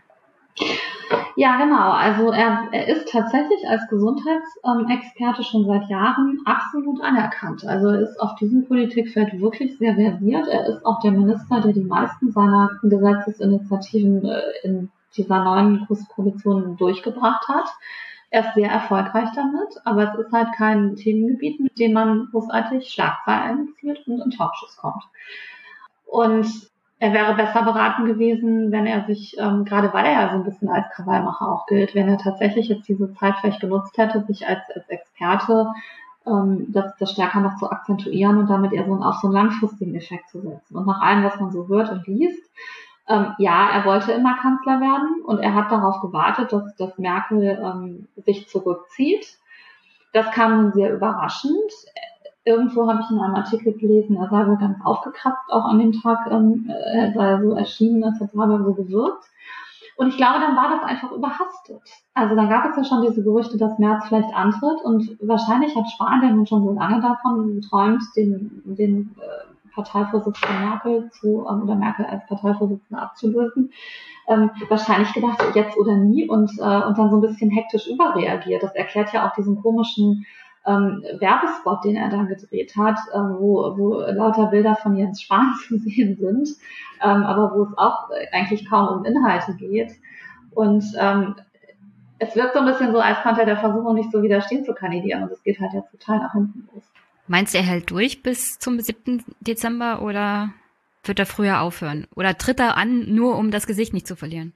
Ja, 1.37 1.57
genau. 1.57 1.93
Also 1.93 2.33
er, 2.33 2.69
er 2.73 2.89
ist 2.89 3.09
tatsächlich 3.13 3.69
als 3.69 3.87
Gesundheitsexperte 3.89 5.45
schon 5.45 5.67
seit 5.67 5.89
Jahren 5.89 6.41
absolut 6.45 7.01
anerkannt. 7.01 7.65
Also 7.65 7.91
er 7.91 8.01
ist 8.01 8.21
auf 8.21 8.35
diesem 8.37 8.67
Politikfeld 8.67 9.41
wirklich 9.41 9.79
sehr 9.79 9.95
versiert. 9.95 10.49
Er 10.49 10.67
ist 10.67 10.85
auch 10.85 10.99
der 11.01 11.13
Minister, 11.13 11.61
der 11.61 11.73
die 11.73 11.85
meisten 11.85 12.33
seiner 12.33 12.71
Gesetzesinitiativen 12.83 14.25
äh, 14.25 14.41
in 14.65 14.91
dieser 15.17 15.45
neuen 15.45 15.87
Koalition 16.09 16.77
durchgebracht 16.77 17.47
hat. 17.47 17.69
Er 18.31 18.41
ist 18.41 18.55
sehr 18.55 18.71
erfolgreich 18.71 19.29
damit, 19.35 19.69
aber 19.85 20.13
es 20.13 20.19
ist 20.19 20.33
halt 20.33 20.49
kein 20.57 20.97
Themengebiet, 20.97 21.61
mit 21.61 21.79
dem 21.79 21.93
man 21.93 22.29
großartig 22.33 22.89
Schlagzeilen 22.91 23.69
zielt 23.79 24.07
und 24.09 24.21
in 24.21 24.31
Talkshows 24.31 24.77
kommt. 24.77 25.05
Und 26.11 26.47
er 26.99 27.13
wäre 27.13 27.35
besser 27.35 27.63
beraten 27.63 28.07
gewesen, 28.07 28.73
wenn 28.73 28.87
er 28.87 29.05
sich, 29.05 29.37
ähm, 29.39 29.65
gerade 29.65 29.93
weil 29.93 30.05
er 30.05 30.13
ja 30.13 30.31
so 30.31 30.37
ein 30.37 30.45
bisschen 30.45 30.69
als 30.69 30.89
Krawallmacher 30.95 31.49
auch 31.49 31.67
gilt, 31.67 31.95
wenn 31.95 32.09
er 32.09 32.19
tatsächlich 32.19 32.69
jetzt 32.69 32.89
diese 32.89 33.13
Zeit 33.15 33.37
vielleicht 33.41 33.61
genutzt 33.61 33.97
hätte, 33.99 34.25
sich 34.25 34.49
als, 34.49 34.63
als 34.75 34.89
Experte 34.89 35.73
ähm, 36.27 36.67
das, 36.71 36.97
das 36.99 37.13
stärker 37.13 37.41
noch 37.41 37.57
zu 37.57 37.71
akzentuieren 37.71 38.39
und 38.39 38.51
damit 38.51 38.73
eher 38.73 38.85
so 38.85 38.93
einen, 38.93 39.03
auf 39.03 39.17
so 39.17 39.29
einen 39.29 39.35
langfristigen 39.35 39.95
Effekt 39.95 40.29
zu 40.31 40.41
setzen. 40.41 40.77
Und 40.77 40.87
nach 40.87 41.01
allem, 41.01 41.23
was 41.23 41.39
man 41.39 41.53
so 41.53 41.69
hört 41.69 41.91
und 41.91 42.07
liest, 42.09 42.51
ähm, 43.09 43.35
ja, 43.39 43.71
er 43.71 43.85
wollte 43.85 44.13
immer 44.13 44.37
Kanzler 44.37 44.81
werden 44.81 45.23
und 45.25 45.39
er 45.39 45.55
hat 45.55 45.71
darauf 45.71 46.01
gewartet, 46.01 46.53
dass, 46.53 46.75
dass 46.77 46.99
Merkel 46.99 47.59
ähm, 47.63 48.09
sich 48.25 48.49
zurückzieht. 48.49 49.39
Das 50.13 50.31
kam 50.33 50.73
sehr 50.73 50.93
überraschend 50.93 51.73
irgendwo 52.49 52.89
habe 52.89 53.01
ich 53.03 53.11
in 53.11 53.21
einem 53.21 53.35
Artikel 53.35 53.75
gelesen, 53.75 54.17
er 54.17 54.29
sei 54.29 54.47
wohl 54.47 54.57
ganz 54.57 54.79
aufgekratzt 54.83 55.51
auch 55.51 55.67
an 55.67 55.79
dem 55.79 55.93
Tag, 55.93 56.31
ähm, 56.31 56.69
er 56.69 57.13
sei 57.13 57.43
so 57.43 57.53
erschienen, 57.53 58.03
als 58.03 58.19
hätte 58.21 58.37
er 58.37 58.65
so 58.65 58.75
gewirkt. 58.75 59.25
Und 59.97 60.09
ich 60.09 60.17
glaube, 60.17 60.39
dann 60.41 60.57
war 60.57 60.71
das 60.71 60.85
einfach 60.85 61.11
überhastet. 61.11 61.83
Also 62.15 62.37
dann 62.37 62.49
gab 62.49 62.71
es 62.71 62.77
ja 62.77 62.85
schon 62.85 63.03
diese 63.03 63.25
Gerüchte, 63.25 63.59
dass 63.59 63.79
Merz 63.81 64.07
vielleicht 64.07 64.33
antritt 64.33 64.81
und 64.85 65.19
wahrscheinlich 65.21 65.75
hat 65.75 65.91
Spahn, 65.91 66.21
der 66.21 66.31
nun 66.31 66.47
schon 66.47 66.63
so 66.63 66.73
lange 66.73 67.01
davon 67.01 67.61
träumt, 67.69 68.03
den, 68.17 68.63
den 68.65 69.17
äh, 69.19 69.73
Parteivorsitzenden 69.75 70.61
Merkel 70.61 71.11
zu, 71.11 71.47
ähm, 71.49 71.63
oder 71.63 71.75
Merkel 71.75 72.07
als 72.07 72.25
Parteivorsitzende 72.27 73.03
abzulösen, 73.03 73.73
ähm, 74.29 74.51
wahrscheinlich 74.69 75.13
gedacht, 75.13 75.43
jetzt 75.55 75.77
oder 75.77 75.97
nie 75.97 76.29
und, 76.29 76.51
äh, 76.59 76.83
und 76.85 76.97
dann 76.97 77.11
so 77.11 77.17
ein 77.17 77.21
bisschen 77.21 77.51
hektisch 77.51 77.89
überreagiert. 77.89 78.63
Das 78.63 78.75
erklärt 78.75 79.13
ja 79.13 79.27
auch 79.27 79.35
diesen 79.35 79.61
komischen 79.61 80.27
ähm, 80.69 81.03
Werbespot, 81.19 81.85
den 81.85 81.97
er 81.97 82.11
da 82.11 82.25
gedreht 82.25 82.77
hat, 82.77 82.99
äh, 83.13 83.19
wo, 83.19 83.75
wo 83.77 84.01
lauter 84.01 84.47
Bilder 84.47 84.77
von 84.77 84.97
Jens 84.97 85.23
Spahn 85.23 85.55
zu 85.69 85.79
sehen 85.79 86.17
sind, 86.17 86.49
ähm, 87.03 87.23
aber 87.23 87.53
wo 87.55 87.65
es 87.65 87.79
auch 87.79 88.11
eigentlich 88.33 88.69
kaum 88.69 88.99
um 88.99 89.05
Inhalte 89.05 89.55
geht. 89.55 89.93
Und 90.51 90.85
ähm, 90.99 91.37
es 92.19 92.35
wirkt 92.37 92.55
so 92.55 92.61
ein 92.61 92.67
bisschen 92.67 92.93
so, 92.93 93.01
als 93.01 93.23
konnte 93.23 93.41
er 93.41 93.47
der 93.47 93.59
Versuchung 93.59 93.95
nicht 93.95 94.13
so 94.13 94.23
widerstehen 94.23 94.65
zu 94.65 94.75
kandidieren 94.75 95.23
und 95.23 95.33
es 95.33 95.43
geht 95.43 95.61
halt 95.61 95.73
jetzt 95.73 95.91
total 95.91 96.19
nach 96.19 96.33
hinten 96.33 96.69
los. 96.75 96.85
Meinst 97.29 97.55
du, 97.55 97.59
er 97.59 97.65
hält 97.65 97.91
durch 97.91 98.23
bis 98.23 98.59
zum 98.59 98.81
7. 98.81 99.25
Dezember 99.41 100.03
oder 100.03 100.51
wird 101.05 101.19
er 101.19 101.27
früher 101.27 101.61
aufhören? 101.61 102.07
Oder 102.17 102.37
tritt 102.37 102.59
er 102.59 102.77
an, 102.77 103.15
nur 103.15 103.37
um 103.37 103.51
das 103.51 103.67
Gesicht 103.67 103.93
nicht 103.93 104.07
zu 104.07 104.17
verlieren? 104.17 104.53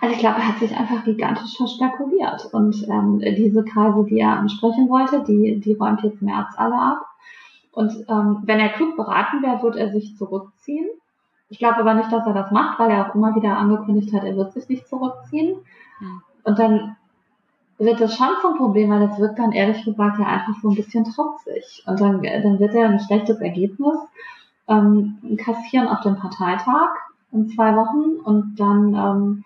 Also 0.00 0.14
ich 0.14 0.20
glaube, 0.20 0.36
er 0.36 0.48
hat 0.48 0.58
sich 0.58 0.76
einfach 0.76 1.04
gigantisch 1.04 1.56
verspekuliert. 1.56 2.48
Und 2.52 2.86
ähm, 2.88 3.18
diese 3.20 3.64
Kreise, 3.64 4.04
die 4.04 4.20
er 4.20 4.38
ansprechen 4.38 4.88
wollte, 4.88 5.24
die, 5.24 5.60
die 5.60 5.74
räumt 5.74 6.02
jetzt 6.02 6.22
März 6.22 6.54
alle 6.56 6.76
ab. 6.76 7.06
Und 7.72 7.92
ähm, 8.08 8.42
wenn 8.44 8.60
er 8.60 8.70
klug 8.70 8.96
beraten 8.96 9.42
wäre, 9.42 9.62
wird 9.62 9.76
er 9.76 9.90
sich 9.90 10.16
zurückziehen. 10.16 10.88
Ich 11.48 11.58
glaube 11.58 11.78
aber 11.78 11.94
nicht, 11.94 12.12
dass 12.12 12.26
er 12.26 12.34
das 12.34 12.50
macht, 12.50 12.78
weil 12.78 12.90
er 12.90 13.08
auch 13.08 13.14
immer 13.14 13.34
wieder 13.34 13.56
angekündigt 13.56 14.12
hat, 14.12 14.24
er 14.24 14.36
wird 14.36 14.52
sich 14.52 14.68
nicht 14.68 14.86
zurückziehen. 14.86 15.56
Hm. 15.98 16.22
Und 16.44 16.58
dann 16.58 16.96
wird 17.78 18.00
das 18.00 18.16
schon 18.16 18.28
zum 18.42 18.56
Problem, 18.56 18.90
weil 18.90 19.06
das 19.06 19.18
wirkt 19.18 19.38
dann 19.38 19.52
ehrlich 19.52 19.84
gesagt 19.84 20.18
ja 20.18 20.26
einfach 20.26 20.54
so 20.60 20.70
ein 20.70 20.74
bisschen 20.74 21.04
trotzig. 21.04 21.84
Und 21.86 22.00
dann, 22.00 22.22
dann 22.22 22.58
wird 22.58 22.74
er 22.74 22.88
ein 22.88 23.00
schlechtes 23.00 23.40
Ergebnis 23.40 23.96
ähm, 24.66 25.18
kassieren 25.38 25.88
auf 25.88 26.00
dem 26.00 26.16
Parteitag 26.16 26.90
in 27.32 27.48
zwei 27.48 27.74
Wochen 27.74 28.20
und 28.20 28.56
dann 28.56 28.94
ähm, 28.94 29.44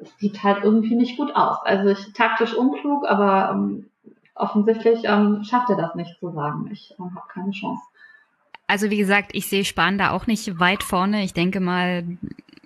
es 0.00 0.16
sieht 0.18 0.42
halt 0.42 0.64
irgendwie 0.64 0.94
nicht 0.94 1.16
gut 1.16 1.34
aus. 1.34 1.58
Also 1.64 1.88
ich 1.88 2.12
taktisch 2.12 2.54
unklug, 2.54 3.06
aber 3.08 3.50
ähm, 3.52 3.86
offensichtlich 4.34 5.00
ähm, 5.04 5.44
schafft 5.44 5.70
er 5.70 5.76
das 5.76 5.94
nicht 5.94 6.18
zu 6.20 6.30
sagen. 6.32 6.68
Ich 6.72 6.94
ähm, 6.98 7.14
habe 7.14 7.26
keine 7.32 7.50
Chance. 7.50 7.82
Also 8.66 8.90
wie 8.90 8.98
gesagt, 8.98 9.30
ich 9.32 9.48
sehe 9.48 9.64
Spahn 9.64 9.98
da 9.98 10.10
auch 10.10 10.26
nicht 10.26 10.60
weit 10.60 10.82
vorne. 10.82 11.24
Ich 11.24 11.32
denke 11.32 11.60
mal, 11.60 12.04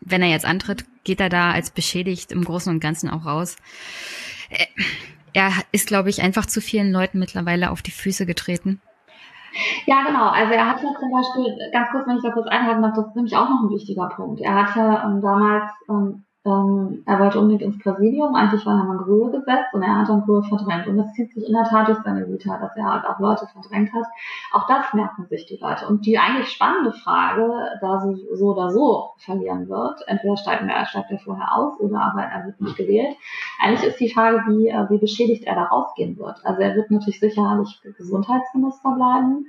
wenn 0.00 0.22
er 0.22 0.28
jetzt 0.28 0.44
antritt, 0.44 0.84
geht 1.04 1.20
er 1.20 1.28
da 1.28 1.52
als 1.52 1.70
beschädigt 1.70 2.32
im 2.32 2.44
Großen 2.44 2.72
und 2.72 2.80
Ganzen 2.80 3.08
auch 3.08 3.24
raus. 3.24 3.56
Äh, 4.50 4.66
er 5.32 5.52
ist, 5.72 5.86
glaube 5.86 6.10
ich, 6.10 6.20
einfach 6.20 6.44
zu 6.44 6.60
vielen 6.60 6.92
Leuten 6.92 7.18
mittlerweile 7.18 7.70
auf 7.70 7.80
die 7.80 7.90
Füße 7.90 8.26
getreten. 8.26 8.80
Ja, 9.86 10.04
genau. 10.06 10.28
Also 10.28 10.52
er 10.52 10.68
hat 10.68 10.82
ja 10.82 10.90
zum 10.98 11.10
Beispiel, 11.10 11.56
ganz 11.72 11.90
kurz, 11.90 12.06
wenn 12.06 12.16
ich 12.16 12.22
da 12.22 12.30
kurz 12.30 12.46
einhaken 12.46 12.82
darf, 12.82 12.94
das 12.94 13.06
ist 13.08 13.16
nämlich 13.16 13.36
auch 13.36 13.48
noch 13.48 13.62
ein 13.62 13.70
wichtiger 13.70 14.08
Punkt. 14.08 14.40
Er 14.40 14.54
hat 14.54 14.76
ja 14.76 15.04
ähm, 15.04 15.20
damals 15.20 15.70
ähm, 15.88 16.24
ähm, 16.44 17.04
er 17.06 17.20
wollte 17.20 17.38
unbedingt 17.38 17.62
ins 17.62 17.78
Präsidium, 17.78 18.34
eigentlich 18.34 18.66
war 18.66 18.76
er 18.76 18.84
mal 18.84 18.98
Grühe 18.98 19.30
gesetzt 19.30 19.72
und 19.72 19.82
er 19.82 20.00
hat 20.00 20.08
dann 20.08 20.22
Grühe 20.22 20.42
verdrängt. 20.42 20.88
Und 20.88 20.96
das 20.96 21.12
zieht 21.12 21.32
sich 21.32 21.46
in 21.46 21.52
der 21.52 21.64
Tat 21.64 21.86
durch 21.86 22.00
seine 22.02 22.26
Vita, 22.26 22.58
dass 22.58 22.76
er 22.76 22.84
halt 22.84 23.04
auch 23.06 23.20
Leute 23.20 23.46
verdrängt 23.46 23.92
hat. 23.92 24.06
Auch 24.52 24.66
das 24.66 24.92
merken 24.92 25.26
sich 25.26 25.46
die 25.46 25.58
Leute. 25.58 25.86
Und 25.86 26.04
die 26.04 26.18
eigentlich 26.18 26.48
spannende 26.48 26.92
Frage, 26.92 27.78
da 27.80 28.00
sie 28.00 28.26
so 28.32 28.46
oder 28.46 28.72
so 28.72 29.12
verlieren 29.18 29.68
wird, 29.68 30.02
entweder 30.08 30.36
steigt 30.36 30.64
er, 30.64 30.86
steigt 30.86 31.12
er 31.12 31.18
vorher 31.20 31.54
aus 31.54 31.78
oder 31.78 32.00
aber 32.00 32.22
er 32.22 32.44
wird 32.46 32.60
nicht 32.60 32.76
gewählt. 32.76 33.16
Eigentlich 33.62 33.88
ist 33.88 34.00
die 34.00 34.12
Frage, 34.12 34.42
wie, 34.48 34.68
äh, 34.68 34.90
wie 34.90 34.98
beschädigt 34.98 35.44
er 35.44 35.54
da 35.54 35.64
rausgehen 35.64 36.18
wird. 36.18 36.44
Also 36.44 36.60
er 36.60 36.74
wird 36.74 36.90
natürlich 36.90 37.20
sicherlich 37.20 37.80
Gesundheitsminister 37.96 38.90
bleiben, 38.96 39.46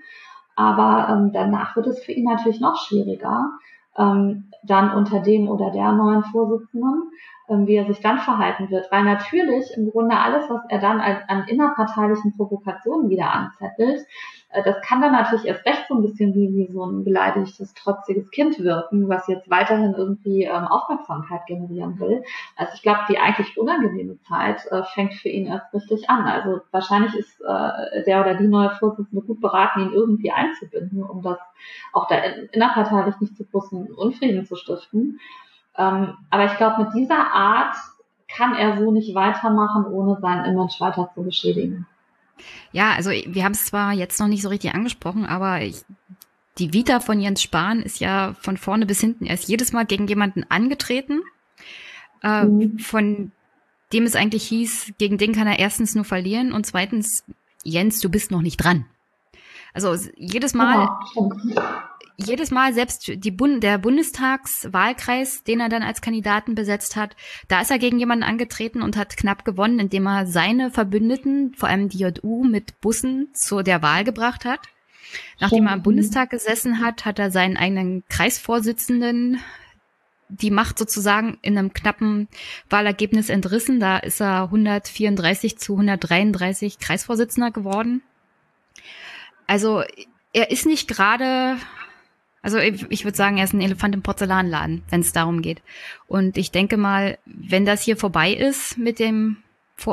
aber 0.56 1.10
ähm, 1.10 1.32
danach 1.34 1.76
wird 1.76 1.88
es 1.88 2.04
für 2.04 2.12
ihn 2.12 2.26
natürlich 2.26 2.60
noch 2.60 2.78
schwieriger 2.78 3.50
ähm, 3.98 4.52
dann 4.64 4.92
unter 4.92 5.20
dem 5.20 5.50
oder 5.50 5.72
der 5.72 5.92
neuen 5.92 6.24
Vorsitzenden, 6.24 7.12
ähm, 7.50 7.68
wie 7.68 7.76
er 7.76 7.86
sich 7.86 8.00
dann 8.00 8.20
verhalten 8.20 8.70
wird. 8.70 8.92
Weil 8.92 9.04
natürlich 9.04 9.66
im 9.76 9.92
Grunde 9.92 10.18
alles, 10.18 10.50
was 10.50 10.62
er 10.70 10.80
dann 10.80 11.02
als, 11.02 11.20
an 11.28 11.46
innerparteilichen 11.48 12.36
Provokationen 12.36 13.10
wieder 13.10 13.32
anzettelt, 13.32 14.06
das 14.64 14.82
kann 14.82 15.02
dann 15.02 15.14
natürlich 15.14 15.46
erst 15.46 15.66
recht 15.66 15.86
so 15.88 15.96
ein 15.96 16.02
bisschen 16.02 16.34
wie, 16.36 16.54
wie 16.54 16.72
so 16.72 16.86
ein 16.86 17.04
beleidigtes, 17.04 17.74
trotziges 17.74 18.30
Kind 18.32 18.60
wirken, 18.60 19.10
was 19.10 19.28
jetzt 19.28 19.50
weiterhin 19.50 19.94
irgendwie 19.94 20.44
ähm, 20.44 20.66
Aufmerksamkeit 20.66 21.46
generieren 21.48 22.00
will. 22.00 22.24
Also 22.56 22.74
ich 22.76 22.82
glaube, 22.82 23.02
die 23.10 23.18
eigentlich 23.18 23.58
unangenehme 23.58 24.20
Zeit 24.22 24.66
äh, 24.72 24.84
fängt 24.94 25.16
für 25.16 25.30
ihn 25.30 25.48
erst 25.48 25.74
richtig 25.74 26.10
an. 26.10 26.26
Also 26.26 26.62
wahrscheinlich 26.72 27.16
ist 27.16 27.42
äh, 27.42 28.04
der 28.06 28.22
oder 28.22 28.36
die 28.36 28.48
neue 28.48 28.72
Vorsitzende 28.72 29.26
gut 29.26 29.42
beraten, 29.42 29.82
ihn 29.82 29.94
irgendwie 29.94 30.32
einzubinden, 30.32 31.04
um 31.04 31.22
das 31.22 31.40
auch 31.92 32.08
da 32.08 32.16
innerparteilich 32.52 33.20
nicht 33.20 33.36
zu 33.36 33.46
großen 33.46 33.92
Unfrieden 33.94 34.46
zu 34.46 34.56
stiften. 34.56 35.20
Ähm, 35.78 36.14
aber 36.30 36.46
ich 36.46 36.58
glaube, 36.58 36.84
mit 36.84 36.94
dieser 36.94 37.34
Art 37.34 37.76
kann 38.28 38.56
er 38.56 38.78
so 38.78 38.92
nicht 38.92 39.16
weitermachen, 39.16 39.86
ohne 39.86 40.18
sein 40.20 40.46
Image 40.46 40.80
weiter 40.80 41.10
zu 41.14 41.24
beschädigen. 41.24 41.88
Ja, 42.72 42.94
also 42.94 43.12
wir 43.12 43.44
haben 43.44 43.54
es 43.54 43.66
zwar 43.66 43.94
jetzt 43.94 44.20
noch 44.20 44.28
nicht 44.28 44.42
so 44.42 44.50
richtig 44.50 44.74
angesprochen, 44.74 45.26
aber 45.26 45.62
ich, 45.62 45.84
die 46.58 46.74
Vita 46.74 47.00
von 47.00 47.20
Jens 47.20 47.42
Spahn 47.42 47.82
ist 47.82 48.00
ja 48.00 48.36
von 48.40 48.58
vorne 48.58 48.86
bis 48.86 49.00
hinten. 49.00 49.26
Er 49.26 49.36
ist 49.36 49.48
jedes 49.48 49.72
Mal 49.72 49.86
gegen 49.86 50.08
jemanden 50.08 50.44
angetreten, 50.50 51.22
äh, 52.24 52.44
mhm. 52.44 52.80
von 52.80 53.32
dem 53.92 54.04
es 54.04 54.16
eigentlich 54.16 54.48
hieß, 54.48 54.94
gegen 54.98 55.18
den 55.18 55.34
kann 55.34 55.48
er 55.48 55.60
erstens 55.60 55.96
nur 55.96 56.06
verlieren 56.06 56.52
und 56.52 56.66
zweitens, 56.66 57.24
Jens, 57.64 58.00
du 58.00 58.10
bist 58.10 58.32
noch 58.32 58.42
nicht 58.42 58.58
dran. 58.58 58.86
Also 59.74 59.96
jedes 60.16 60.54
Mal, 60.54 60.90
ja. 61.56 61.90
Jedes 62.18 62.52
Mal 62.52 62.74
selbst 62.74 63.12
die 63.14 63.32
Bund, 63.32 63.64
der 63.64 63.78
Bundestagswahlkreis, 63.78 65.44
den 65.44 65.60
er 65.60 65.70
dann 65.70 65.84
als 65.84 66.02
Kandidaten 66.02 66.56
besetzt 66.56 66.96
hat, 66.96 67.16
da 67.48 67.62
ist 67.62 67.72
er 67.72 67.80
gegen 67.80 68.00
jemanden 68.00 68.24
angetreten 68.24 68.82
und 68.82 68.98
hat 68.98 69.18
knapp 69.18 69.46
gewonnen, 69.46 69.80
indem 69.80 70.06
er 70.08 70.28
seine 70.28 70.72
Verbündeten, 70.72 71.54
vor 71.56 71.70
allem 71.70 71.90
die 71.90 72.00
JU, 72.00 72.44
mit 72.44 72.80
Bussen 72.82 73.30
zu 73.34 73.64
der 73.64 73.82
Wahl 73.82 74.04
gebracht 74.04 74.46
hat. 74.46 74.60
Nachdem 75.40 75.68
er 75.68 75.74
im 75.74 75.84
Bundestag 75.84 76.30
gesessen 76.30 76.80
hat, 76.80 77.06
hat 77.06 77.20
er 77.20 77.32
seinen 77.32 77.58
eigenen 77.58 78.04
Kreisvorsitzenden 78.10 79.40
die 80.30 80.52
Macht 80.52 80.80
sozusagen 80.80 81.38
in 81.42 81.58
einem 81.58 81.74
knappen 81.74 82.28
Wahlergebnis 82.70 83.30
entrissen. 83.30 83.80
Da 83.80 83.98
ist 83.98 84.20
er 84.20 84.44
134 84.44 85.58
zu 85.58 85.74
133 85.74 86.80
Kreisvorsitzender 86.80 87.52
geworden. 87.52 88.02
Also 89.46 89.84
er 90.34 90.50
ist 90.50 90.66
nicht 90.66 90.88
gerade, 90.88 91.58
also 92.44 92.58
ich, 92.58 93.06
würde 93.06 93.18
sagen, 93.18 93.38
er 93.38 93.46
ist 93.46 93.54
ein 93.54 93.62
Elefant 93.62 93.96
im 93.96 94.02
Porzellanladen, 94.02 94.84
wenn 94.90 95.00
es 95.00 95.14
darum 95.14 95.42
geht. 95.42 95.62
Und 96.08 96.38
ich 96.38 96.52
denke 96.52 96.76
mal, 96.76 97.18
wenn 97.26 97.66
das 97.66 97.82
hier 97.82 97.96
vorbei 97.96 98.34
ist 98.34 98.78
mit 98.78 99.00
dem 99.00 99.38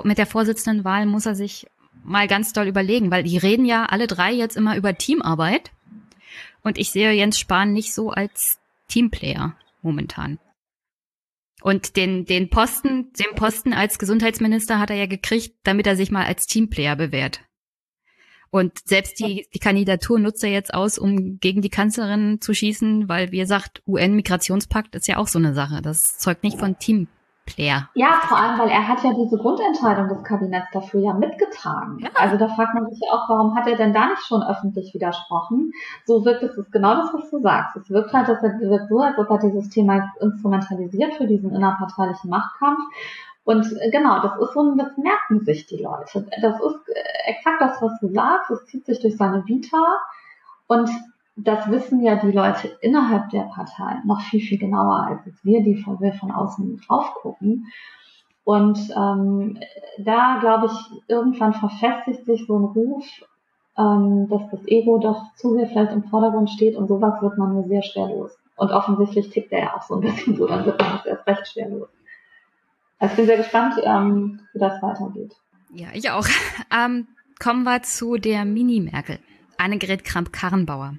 mit 0.04 0.18
der 0.18 0.26
Vorsitzendenwahl, 0.26 1.06
muss 1.06 1.26
er 1.26 1.34
sich 1.34 1.66
mal 2.04 2.28
ganz 2.28 2.52
doll 2.52 2.66
überlegen, 2.66 3.10
weil 3.10 3.22
die 3.22 3.38
reden 3.38 3.64
ja 3.64 3.86
alle 3.86 4.06
drei 4.06 4.32
jetzt 4.32 4.56
immer 4.56 4.76
über 4.76 4.96
Teamarbeit. 4.98 5.70
Und 6.62 6.76
ich 6.76 6.90
sehe 6.90 7.12
Jens 7.12 7.38
Spahn 7.38 7.72
nicht 7.72 7.94
so 7.94 8.10
als 8.10 8.58
Teamplayer 8.88 9.56
momentan. 9.80 10.38
Und 11.62 11.96
den, 11.96 12.24
den 12.24 12.50
Posten, 12.50 13.12
den 13.12 13.34
Posten 13.36 13.72
als 13.72 13.98
Gesundheitsminister 13.98 14.78
hat 14.78 14.90
er 14.90 14.96
ja 14.96 15.06
gekriegt, 15.06 15.54
damit 15.62 15.86
er 15.86 15.96
sich 15.96 16.10
mal 16.10 16.24
als 16.24 16.46
Teamplayer 16.46 16.96
bewährt. 16.96 17.40
Und 18.50 18.86
selbst 18.86 19.20
die, 19.20 19.46
die 19.54 19.58
Kandidatur 19.60 20.18
nutzt 20.18 20.42
er 20.42 20.50
jetzt 20.50 20.74
aus, 20.74 20.98
um 20.98 21.38
gegen 21.38 21.62
die 21.62 21.70
Kanzlerin 21.70 22.40
zu 22.40 22.52
schießen, 22.52 23.08
weil, 23.08 23.30
wie 23.30 23.38
gesagt, 23.38 23.82
UN-Migrationspakt 23.86 24.96
ist 24.96 25.06
ja 25.06 25.18
auch 25.18 25.28
so 25.28 25.38
eine 25.38 25.54
Sache. 25.54 25.80
Das 25.82 26.18
zeugt 26.18 26.42
nicht 26.42 26.58
von 26.58 26.76
Teamplayer. 26.76 27.88
Ja, 27.94 28.20
vor 28.26 28.36
allem, 28.36 28.58
weil 28.58 28.68
er 28.68 28.88
hat 28.88 29.04
ja 29.04 29.12
diese 29.14 29.36
Grundentscheidung 29.36 30.08
des 30.08 30.24
Kabinetts 30.24 30.66
dafür 30.72 31.00
ja 31.00 31.12
mitgetragen. 31.12 32.00
Ja. 32.00 32.08
Also 32.14 32.38
da 32.38 32.48
fragt 32.48 32.74
man 32.74 32.90
sich 32.90 33.00
ja 33.00 33.12
auch, 33.12 33.28
warum 33.28 33.54
hat 33.54 33.68
er 33.68 33.76
denn 33.76 33.92
da 33.92 34.08
nicht 34.08 34.26
schon 34.26 34.42
öffentlich 34.42 34.92
widersprochen? 34.94 35.72
So 36.04 36.24
wirkt 36.24 36.42
es, 36.42 36.56
ist 36.56 36.72
genau 36.72 36.96
das, 36.96 37.14
was 37.14 37.30
du 37.30 37.40
sagst. 37.40 37.76
Es 37.76 37.88
wirkt 37.88 38.12
halt, 38.12 38.28
dass 38.28 38.42
er 38.42 38.58
wirkt 38.58 38.88
so, 38.88 38.98
als 38.98 39.16
ob 39.16 39.30
er 39.30 39.38
dieses 39.38 39.68
Thema 39.68 40.10
instrumentalisiert 40.20 41.14
für 41.14 41.28
diesen 41.28 41.54
innerparteilichen 41.54 42.30
Machtkampf 42.30 42.80
und 43.50 43.66
äh, 43.80 43.90
genau, 43.90 44.22
das 44.22 44.40
ist 44.40 44.54
so 44.54 44.60
ein, 44.60 44.78
das 44.78 44.96
merken 44.96 45.44
sich 45.44 45.66
die 45.66 45.82
Leute. 45.82 46.24
Das 46.40 46.60
ist 46.60 46.88
äh, 46.88 47.30
exakt 47.30 47.60
das, 47.60 47.82
was 47.82 47.98
du 47.98 48.08
sagst. 48.12 48.48
Es 48.52 48.66
zieht 48.66 48.86
sich 48.86 49.00
durch 49.00 49.16
seine 49.16 49.44
Vita. 49.44 49.98
Und 50.68 50.88
das 51.34 51.68
wissen 51.68 52.00
ja 52.04 52.14
die 52.14 52.30
Leute 52.30 52.68
innerhalb 52.80 53.28
der 53.30 53.50
Partei 53.52 53.96
noch 54.04 54.20
viel, 54.20 54.40
viel 54.40 54.58
genauer, 54.58 55.04
als 55.08 55.44
wir, 55.44 55.64
die 55.64 55.82
von, 55.82 55.98
wir 56.00 56.12
von 56.12 56.30
außen 56.30 56.80
drauf 56.86 57.12
gucken. 57.14 57.66
Und 58.44 58.78
ähm, 58.96 59.58
da, 59.98 60.38
glaube 60.40 60.66
ich, 60.66 61.02
irgendwann 61.08 61.52
verfestigt 61.52 62.26
sich 62.26 62.46
so 62.46 62.56
ein 62.56 62.64
Ruf, 62.66 63.04
ähm, 63.76 64.28
dass 64.28 64.48
das 64.52 64.60
Ego 64.66 64.98
doch 64.98 65.34
zu 65.34 65.54
sehr 65.54 65.66
vielleicht 65.66 65.92
im 65.92 66.04
Vordergrund 66.04 66.50
steht 66.50 66.76
und 66.76 66.86
sowas 66.86 67.20
wird 67.20 67.36
man 67.36 67.54
nur 67.54 67.64
sehr 67.64 67.82
schwer 67.82 68.10
los. 68.10 68.30
Und 68.56 68.70
offensichtlich 68.70 69.30
tickt 69.30 69.50
er 69.50 69.60
ja 69.60 69.76
auch 69.76 69.82
so 69.82 69.94
ein 69.94 70.02
bisschen 70.02 70.36
so, 70.36 70.46
dann 70.46 70.64
wird 70.64 70.80
man 70.80 70.92
das 70.92 71.06
erst 71.06 71.26
recht 71.26 71.48
schwer 71.48 71.68
los. 71.68 71.88
Also 73.00 73.12
ich 73.12 73.16
bin 73.16 73.26
sehr 73.26 73.38
gespannt, 73.38 73.74
ähm, 73.82 74.40
wie 74.52 74.58
das 74.58 74.80
weitergeht. 74.82 75.34
Ja, 75.72 75.88
ich 75.92 76.10
auch. 76.10 76.28
Ähm, 76.72 77.08
kommen 77.40 77.64
wir 77.64 77.82
zu 77.82 78.16
der 78.16 78.44
Mini-Merkel, 78.44 79.18
Annegret 79.58 80.04
Kramp-Karrenbauer. 80.04 80.94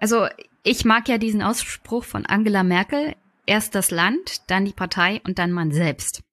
Also 0.00 0.26
ich 0.64 0.84
mag 0.84 1.08
ja 1.08 1.18
diesen 1.18 1.40
Ausspruch 1.40 2.02
von 2.02 2.26
Angela 2.26 2.64
Merkel, 2.64 3.14
erst 3.46 3.76
das 3.76 3.92
Land, 3.92 4.50
dann 4.50 4.64
die 4.64 4.72
Partei 4.72 5.20
und 5.24 5.38
dann 5.38 5.52
man 5.52 5.70
selbst. 5.70 6.24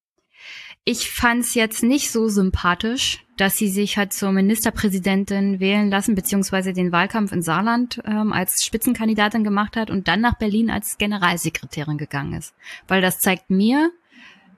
Ich 0.83 1.11
fand's 1.11 1.53
jetzt 1.53 1.83
nicht 1.83 2.11
so 2.11 2.27
sympathisch, 2.27 3.23
dass 3.37 3.57
sie 3.57 3.69
sich 3.69 3.97
hat 3.97 4.13
zur 4.13 4.31
Ministerpräsidentin 4.31 5.59
wählen 5.59 5.89
lassen, 5.89 6.15
beziehungsweise 6.15 6.73
den 6.73 6.91
Wahlkampf 6.91 7.31
in 7.31 7.41
Saarland 7.41 8.01
ähm, 8.05 8.33
als 8.33 8.63
Spitzenkandidatin 8.63 9.43
gemacht 9.43 9.75
hat 9.75 9.89
und 9.89 10.07
dann 10.07 10.21
nach 10.21 10.37
Berlin 10.37 10.71
als 10.71 10.97
Generalsekretärin 10.97 11.97
gegangen 11.97 12.33
ist. 12.33 12.55
Weil 12.87 13.01
das 13.01 13.19
zeigt 13.19 13.49
mir, 13.49 13.91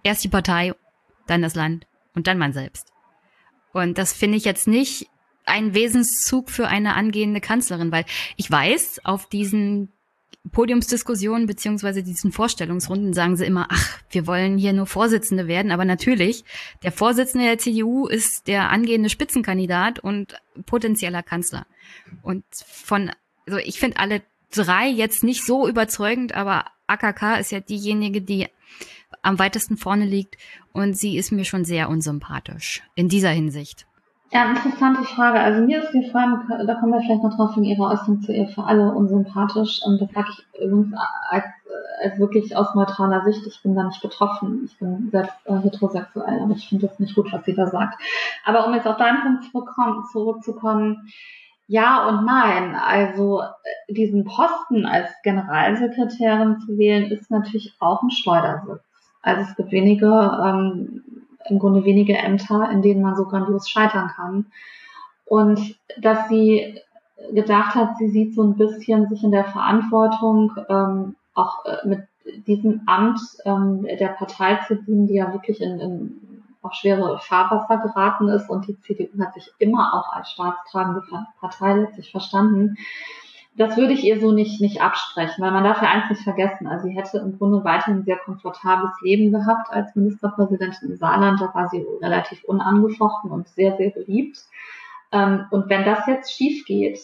erst 0.07 0.23
die 0.23 0.29
Partei, 0.29 0.73
dann 1.27 1.41
das 1.41 1.55
Land 1.55 1.85
und 2.15 2.27
dann 2.27 2.37
man 2.37 2.53
selbst. 2.53 2.91
Und 3.73 3.97
das 3.97 4.13
finde 4.13 4.37
ich 4.37 4.45
jetzt 4.45 4.67
nicht 4.67 5.07
ein 5.45 5.73
Wesenszug 5.73 6.49
für 6.49 6.67
eine 6.67 6.95
angehende 6.95 7.41
Kanzlerin, 7.41 7.91
weil 7.91 8.05
ich 8.35 8.49
weiß, 8.49 9.01
auf 9.03 9.29
diesen 9.29 9.91
Podiumsdiskussionen 10.51 11.45
beziehungsweise 11.45 12.03
diesen 12.03 12.31
Vorstellungsrunden 12.31 13.13
sagen 13.13 13.35
sie 13.35 13.45
immer, 13.45 13.67
ach, 13.69 13.99
wir 14.09 14.27
wollen 14.27 14.57
hier 14.57 14.73
nur 14.73 14.85
Vorsitzende 14.85 15.47
werden. 15.47 15.71
Aber 15.71 15.85
natürlich, 15.85 16.43
der 16.83 16.91
Vorsitzende 16.91 17.45
der 17.45 17.57
CDU 17.57 18.07
ist 18.07 18.47
der 18.47 18.69
angehende 18.69 19.09
Spitzenkandidat 19.09 19.99
und 19.99 20.35
potenzieller 20.65 21.23
Kanzler. 21.23 21.65
Und 22.21 22.45
von, 22.51 23.11
also 23.45 23.59
ich 23.59 23.79
finde 23.79 23.99
alle 23.99 24.21
drei 24.51 24.87
jetzt 24.87 25.23
nicht 25.23 25.45
so 25.45 25.67
überzeugend, 25.67 26.33
aber 26.33 26.65
AKK 26.87 27.39
ist 27.39 27.51
ja 27.51 27.59
diejenige, 27.59 28.21
die 28.21 28.47
am 29.21 29.39
weitesten 29.39 29.77
vorne 29.77 30.05
liegt 30.05 30.37
und 30.73 30.97
sie 30.97 31.17
ist 31.17 31.31
mir 31.31 31.45
schon 31.45 31.65
sehr 31.65 31.89
unsympathisch 31.89 32.83
in 32.95 33.09
dieser 33.09 33.29
Hinsicht. 33.29 33.87
Ja, 34.31 34.49
interessante 34.49 35.03
Frage. 35.03 35.39
Also 35.39 35.61
mir 35.61 35.81
ist 35.81 35.93
die 35.93 36.09
Frage, 36.11 36.65
da 36.65 36.75
kommen 36.75 36.91
wir 36.91 37.01
vielleicht 37.01 37.23
noch 37.23 37.35
drauf 37.35 37.55
in 37.55 37.63
Ihrer 37.63 37.91
Äußerung 37.91 38.21
zu 38.21 38.33
ihr 38.33 38.47
für 38.49 38.63
alle 38.63 38.91
unsympathisch. 38.91 39.79
Und 39.85 40.01
das 40.01 40.11
sage 40.11 40.27
ich 40.31 40.61
übrigens 40.61 40.93
als, 41.29 41.45
als 42.03 42.19
wirklich 42.19 42.53
aus 42.55 42.75
neutraler 42.75 43.23
Sicht. 43.23 43.47
Ich 43.47 43.63
bin 43.63 43.73
da 43.73 43.83
nicht 43.83 44.01
betroffen. 44.01 44.63
Ich 44.65 44.77
bin 44.79 45.09
selbst 45.11 45.33
äh, 45.45 45.57
heterosexuell, 45.59 46.41
aber 46.41 46.55
ich 46.55 46.67
finde 46.67 46.87
das 46.87 46.99
nicht 46.99 47.15
gut, 47.15 47.31
was 47.31 47.45
sie 47.45 47.55
da 47.55 47.67
sagt. 47.67 48.01
Aber 48.43 48.67
um 48.67 48.73
jetzt 48.73 48.87
auf 48.87 48.97
deinen 48.97 49.21
Punkt 49.21 49.45
zurückkommen, 49.45 50.03
zurückzukommen, 50.11 51.09
ja 51.67 52.09
und 52.09 52.25
nein. 52.25 52.75
Also 52.75 53.41
äh, 53.41 53.93
diesen 53.93 54.25
Posten 54.25 54.85
als 54.85 55.09
Generalsekretärin 55.23 56.59
zu 56.59 56.77
wählen, 56.77 57.11
ist 57.11 57.31
natürlich 57.31 57.77
auch 57.79 58.03
ein 58.03 58.11
Schleudersitz. 58.11 58.86
Also 59.27 59.41
es 59.41 59.55
gibt 59.55 59.71
wenige, 59.71 60.07
ähm, 60.07 61.03
im 61.49 61.59
Grunde 61.59 61.83
wenige 61.83 62.17
Ämter, 62.17 62.69
in 62.71 62.81
denen 62.81 63.01
man 63.01 63.15
so 63.15 63.25
grandios 63.25 63.69
scheitern 63.69 64.09
kann. 64.15 64.47
Und 65.25 65.77
dass 65.99 66.29
sie 66.29 66.79
gedacht 67.33 67.75
hat, 67.75 67.97
sie 67.97 68.09
sieht 68.09 68.35
so 68.35 68.43
ein 68.43 68.55
bisschen 68.55 69.07
sich 69.09 69.23
in 69.23 69.31
der 69.31 69.45
Verantwortung, 69.45 70.53
ähm, 70.69 71.15
auch 71.33 71.65
äh, 71.65 71.87
mit 71.87 72.07
diesem 72.47 72.81
Amt 72.85 73.19
ähm, 73.45 73.83
der 73.83 74.09
Partei 74.09 74.59
zu 74.67 74.75
dienen, 74.75 75.07
die 75.07 75.15
ja 75.15 75.31
wirklich 75.33 75.61
in, 75.61 75.79
in 75.79 76.27
auf 76.61 76.73
schwere 76.73 77.19
Fahrwasser 77.19 77.77
geraten 77.77 78.27
ist 78.29 78.49
und 78.49 78.67
die 78.67 78.79
CDU 78.81 79.23
hat 79.23 79.33
sich 79.33 79.51
immer 79.59 79.93
auch 79.93 80.11
als 80.11 80.31
staatstragende 80.31 81.01
Partei 81.39 81.73
letztlich 81.75 82.11
verstanden. 82.11 82.77
Das 83.57 83.75
würde 83.75 83.93
ich 83.93 84.03
ihr 84.03 84.19
so 84.21 84.31
nicht, 84.31 84.61
nicht 84.61 84.81
absprechen, 84.81 85.43
weil 85.43 85.51
man 85.51 85.63
darf 85.63 85.81
ja 85.81 85.89
eins 85.89 86.09
nicht 86.09 86.21
vergessen. 86.21 86.67
Also 86.67 86.87
sie 86.87 86.95
hätte 86.95 87.17
im 87.17 87.37
Grunde 87.37 87.63
weiterhin 87.63 88.01
ein 88.01 88.03
sehr 88.03 88.17
komfortables 88.17 88.91
Leben 89.01 89.31
gehabt 89.31 89.71
als 89.71 89.95
Ministerpräsidentin 89.95 90.91
im 90.91 90.97
Saarland. 90.97 91.41
Da 91.41 91.51
war 91.55 91.67
sie 91.69 91.83
relativ 92.01 92.43
unangefochten 92.43 93.31
und 93.31 93.47
sehr, 93.47 93.75
sehr 93.77 93.89
beliebt. 93.89 94.37
Ähm, 95.11 95.45
und 95.49 95.69
wenn 95.69 95.85
das 95.85 96.05
jetzt 96.05 96.31
schief 96.31 96.65
geht, 96.65 96.99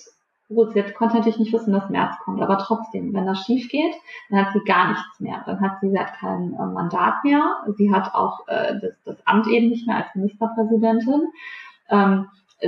gut, 0.47 0.73
sie 0.73 0.83
konnte 0.83 1.15
natürlich 1.15 1.39
nicht 1.39 1.53
wissen, 1.53 1.73
dass 1.73 1.89
März 1.89 2.17
kommt, 2.23 2.39
aber 2.41 2.59
trotzdem, 2.59 3.13
wenn 3.13 3.25
das 3.25 3.43
schief 3.45 3.69
geht, 3.69 3.95
dann 4.29 4.45
hat 4.45 4.53
sie 4.53 4.63
gar 4.63 4.89
nichts 4.89 5.19
mehr. 5.19 5.41
Dann 5.47 5.59
hat 5.59 5.79
sie, 5.81 5.89
sie 5.89 5.99
hat 5.99 6.13
kein 6.19 6.53
äh, 6.53 6.65
Mandat 6.67 7.23
mehr. 7.23 7.63
Sie 7.77 7.91
hat 7.91 8.13
auch 8.13 8.47
äh, 8.47 8.75
das, 8.79 8.93
das 9.05 9.25
Amt 9.25 9.47
eben 9.47 9.69
nicht 9.69 9.87
mehr 9.87 9.97
als 9.97 10.13
Ministerpräsidentin. 10.13 11.29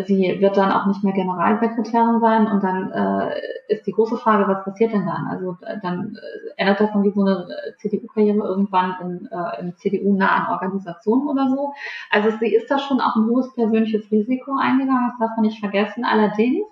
Sie 0.03 0.37
wird 0.41 0.57
dann 0.57 0.71
auch 0.71 0.85
nicht 0.87 1.03
mehr 1.03 1.13
Generalsekretärin 1.13 2.19
sein 2.19 2.47
und 2.47 2.63
dann 2.63 2.91
äh, 2.91 3.39
ist 3.69 3.87
die 3.87 3.93
große 3.93 4.17
Frage, 4.17 4.47
was 4.47 4.63
passiert 4.65 4.93
denn 4.93 5.05
dann? 5.05 5.27
Also 5.27 5.57
äh, 5.65 5.77
dann 5.81 6.15
äh, 6.15 6.61
ändert 6.61 6.81
das 6.81 6.91
dann 6.91 7.03
wie 7.03 7.11
so 7.11 7.21
eine 7.21 7.47
äh, 7.47 7.75
CDU-Karriere 7.77 8.45
irgendwann 8.45 8.95
in, 9.01 9.29
äh, 9.31 9.61
in 9.61 9.75
CDU-nahen 9.77 10.47
Organisationen 10.51 11.27
oder 11.27 11.47
so. 11.49 11.73
Also 12.11 12.35
sie 12.39 12.53
ist 12.53 12.69
da 12.69 12.77
schon 12.79 12.99
auch 12.99 13.15
ein 13.15 13.27
hohes 13.29 13.53
persönliches 13.53 14.11
Risiko 14.11 14.57
eingegangen, 14.59 15.11
das 15.11 15.19
darf 15.19 15.37
man 15.37 15.45
nicht 15.45 15.59
vergessen. 15.59 16.03
Allerdings, 16.03 16.67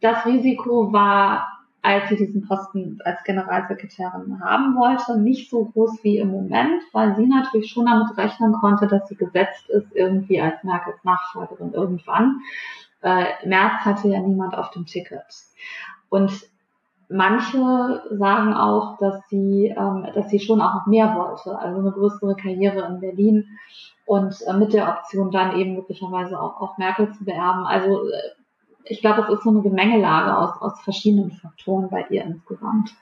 das 0.00 0.26
Risiko 0.26 0.92
war 0.92 1.55
als 1.86 2.08
sie 2.08 2.16
diesen 2.16 2.48
Posten 2.48 2.98
als 3.04 3.22
Generalsekretärin 3.22 4.40
haben 4.40 4.74
wollte, 4.74 5.20
nicht 5.20 5.48
so 5.48 5.66
groß 5.66 6.02
wie 6.02 6.18
im 6.18 6.32
Moment, 6.32 6.82
weil 6.92 7.14
sie 7.14 7.26
natürlich 7.26 7.70
schon 7.70 7.86
damit 7.86 8.16
rechnen 8.18 8.54
konnte, 8.54 8.88
dass 8.88 9.08
sie 9.08 9.14
gesetzt 9.14 9.70
ist 9.70 9.94
irgendwie 9.94 10.40
als 10.40 10.64
Merkels 10.64 10.96
Nachfolgerin 11.04 11.72
irgendwann. 11.72 12.40
Äh, 13.02 13.26
März 13.46 13.84
hatte 13.84 14.08
ja 14.08 14.18
niemand 14.18 14.58
auf 14.58 14.70
dem 14.70 14.84
Ticket. 14.86 15.22
Und 16.08 16.32
manche 17.08 18.02
sagen 18.10 18.52
auch, 18.54 18.98
dass 18.98 19.28
sie, 19.28 19.72
ähm, 19.76 20.08
dass 20.12 20.28
sie 20.28 20.40
schon 20.40 20.60
auch 20.60 20.74
noch 20.74 20.86
mehr 20.86 21.14
wollte, 21.14 21.56
also 21.56 21.78
eine 21.78 21.92
größere 21.92 22.34
Karriere 22.34 22.84
in 22.88 22.98
Berlin 22.98 23.44
und 24.06 24.34
äh, 24.44 24.54
mit 24.54 24.72
der 24.72 24.88
Option 24.88 25.30
dann 25.30 25.56
eben 25.56 25.74
möglicherweise 25.74 26.40
auch, 26.40 26.60
auch 26.60 26.78
Merkel 26.78 27.12
zu 27.12 27.24
beerben. 27.24 27.64
Also 27.64 28.08
äh, 28.08 28.12
ich 28.88 29.00
glaube, 29.00 29.22
es 29.22 29.28
ist 29.28 29.44
so 29.44 29.50
eine 29.50 29.62
Gemengelage 29.62 30.36
aus, 30.36 30.60
aus 30.60 30.80
verschiedenen 30.82 31.32
Faktoren 31.32 31.88
bei 31.90 32.06
ihr 32.10 32.24
insgesamt. 32.24 32.94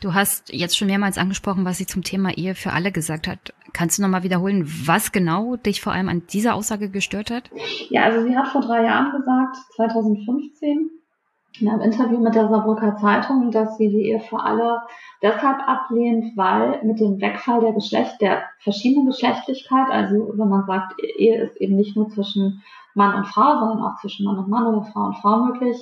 Du 0.00 0.14
hast 0.14 0.52
jetzt 0.52 0.76
schon 0.76 0.86
mehrmals 0.86 1.18
angesprochen, 1.18 1.64
was 1.64 1.78
sie 1.78 1.86
zum 1.86 2.02
Thema 2.02 2.36
Ehe 2.36 2.54
für 2.54 2.72
alle 2.72 2.92
gesagt 2.92 3.26
hat. 3.26 3.52
Kannst 3.72 3.98
du 3.98 4.02
nochmal 4.02 4.22
wiederholen, 4.22 4.64
was 4.86 5.10
genau 5.10 5.56
dich 5.56 5.80
vor 5.80 5.92
allem 5.92 6.08
an 6.08 6.22
dieser 6.28 6.54
Aussage 6.54 6.90
gestört 6.90 7.30
hat? 7.30 7.50
Ja, 7.90 8.04
also 8.04 8.26
sie 8.26 8.36
hat 8.36 8.48
vor 8.48 8.60
drei 8.60 8.84
Jahren 8.84 9.10
gesagt, 9.10 9.56
2015, 9.74 10.90
in 11.60 11.68
einem 11.68 11.80
Interview 11.80 12.18
mit 12.18 12.34
der 12.34 12.48
Saarbrücker 12.48 12.96
Zeitung, 12.96 13.50
dass 13.50 13.76
sie 13.76 13.88
die 13.88 14.08
Ehe 14.10 14.20
für 14.20 14.40
alle 14.40 14.82
deshalb 15.22 15.58
ablehnt, 15.68 16.36
weil 16.36 16.80
mit 16.84 17.00
dem 17.00 17.20
Wegfall 17.20 17.60
der 17.60 17.72
Geschlecht, 17.72 18.20
der 18.20 18.44
verschiedenen 18.58 19.06
Geschlechtlichkeit, 19.06 19.88
also 19.90 20.34
wenn 20.36 20.48
man 20.48 20.66
sagt, 20.66 20.94
Ehe 21.18 21.42
ist 21.42 21.56
eben 21.60 21.76
nicht 21.76 21.96
nur 21.96 22.10
zwischen 22.10 22.62
Mann 22.94 23.14
und 23.14 23.26
Frau, 23.26 23.58
sondern 23.58 23.82
auch 23.82 24.00
zwischen 24.00 24.24
Mann 24.24 24.38
und 24.38 24.48
Mann 24.48 24.66
oder 24.66 24.86
Frau 24.86 25.06
und 25.06 25.16
Frau 25.18 25.36
möglich, 25.44 25.76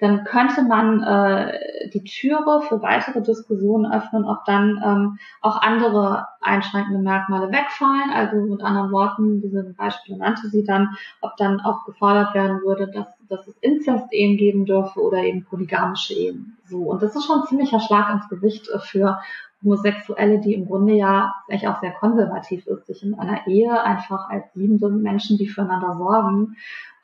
dann 0.00 0.24
könnte 0.24 0.62
man 0.62 1.02
äh, 1.02 1.88
die 1.92 2.02
Türe 2.04 2.62
für 2.68 2.82
weitere 2.82 3.22
Diskussionen 3.22 3.90
öffnen, 3.90 4.24
ob 4.24 4.44
dann 4.44 4.82
ähm, 4.84 5.18
auch 5.40 5.62
andere 5.62 6.26
einschränkende 6.40 7.00
Merkmale 7.00 7.50
wegfallen. 7.50 8.10
Also 8.12 8.36
mit 8.36 8.62
anderen 8.62 8.90
Worten, 8.90 9.40
diese 9.40 9.62
Beispiele 9.62 10.18
nannte 10.18 10.48
sie 10.48 10.64
dann, 10.64 10.96
ob 11.20 11.36
dann 11.36 11.60
auch 11.60 11.84
gefordert 11.84 12.34
werden 12.34 12.60
würde, 12.62 12.90
dass, 12.90 13.06
dass 13.28 13.46
es 13.46 13.56
Inzest-Ehen 13.60 14.36
geben 14.36 14.66
dürfe 14.66 15.00
oder 15.00 15.18
eben 15.18 15.44
polygamische 15.44 16.14
Ehen. 16.14 16.58
So. 16.66 16.82
Und 16.82 17.02
das 17.02 17.14
ist 17.14 17.26
schon 17.26 17.40
ein 17.40 17.46
ziemlicher 17.46 17.80
Schlag 17.80 18.12
ins 18.12 18.28
Gewicht 18.28 18.68
für 18.82 19.20
Homosexuelle, 19.64 20.40
die 20.40 20.54
im 20.54 20.66
Grunde 20.66 20.94
ja 20.94 21.34
eigentlich 21.48 21.66
auch 21.68 21.80
sehr 21.80 21.92
konservativ 21.92 22.66
ist, 22.66 22.86
sich 22.86 23.02
in 23.02 23.14
einer 23.14 23.46
Ehe 23.46 23.82
einfach 23.82 24.28
als 24.28 24.44
liebende 24.54 24.88
Menschen, 24.90 25.38
die 25.38 25.48
füreinander 25.48 25.96
sorgen, 25.96 26.56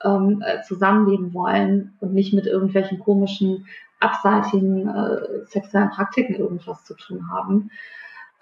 ähm, 0.05 0.43
äh, 0.45 0.63
zusammenleben 0.63 1.35
wollen 1.35 1.95
und 2.01 2.13
nicht 2.13 2.35
mit 2.35 2.47
irgendwelchen 2.47 3.01
komischen, 3.01 3.67
abseitigen 3.99 4.89
äh, 4.89 5.45
sexuellen 5.47 5.91
Praktiken 5.91 6.35
irgendwas 6.35 6.85
zu 6.85 6.95
tun 6.95 7.31
haben. 7.31 7.71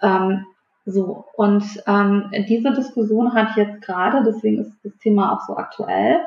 Ähm, 0.01 0.45
so, 0.85 1.25
und 1.35 1.63
ähm, 1.85 2.31
diese 2.47 2.73
Diskussion 2.73 3.33
hat 3.33 3.57
jetzt 3.57 3.81
gerade, 3.81 4.23
deswegen 4.23 4.59
ist 4.59 4.73
das 4.83 4.97
Thema 4.97 5.33
auch 5.33 5.45
so 5.45 5.57
aktuell, 5.57 6.21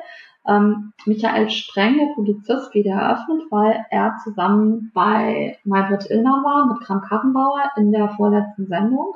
ähm, 0.47 0.93
Michael 1.07 1.51
Spreng, 1.51 1.99
der 1.99 2.15
Publizist, 2.15 2.75
wieder 2.75 2.95
eröffnet, 2.95 3.43
weil 3.51 3.85
er 3.91 4.17
zusammen 4.25 4.91
bei 4.93 5.59
Maybrit 5.65 6.11
Illner 6.11 6.43
war 6.43 6.67
mit 6.67 6.85
Kram 6.85 7.03
Karrenbauer 7.03 7.71
in 7.77 7.93
der 7.93 8.09
vorletzten 8.11 8.67
Sendung 8.67 9.15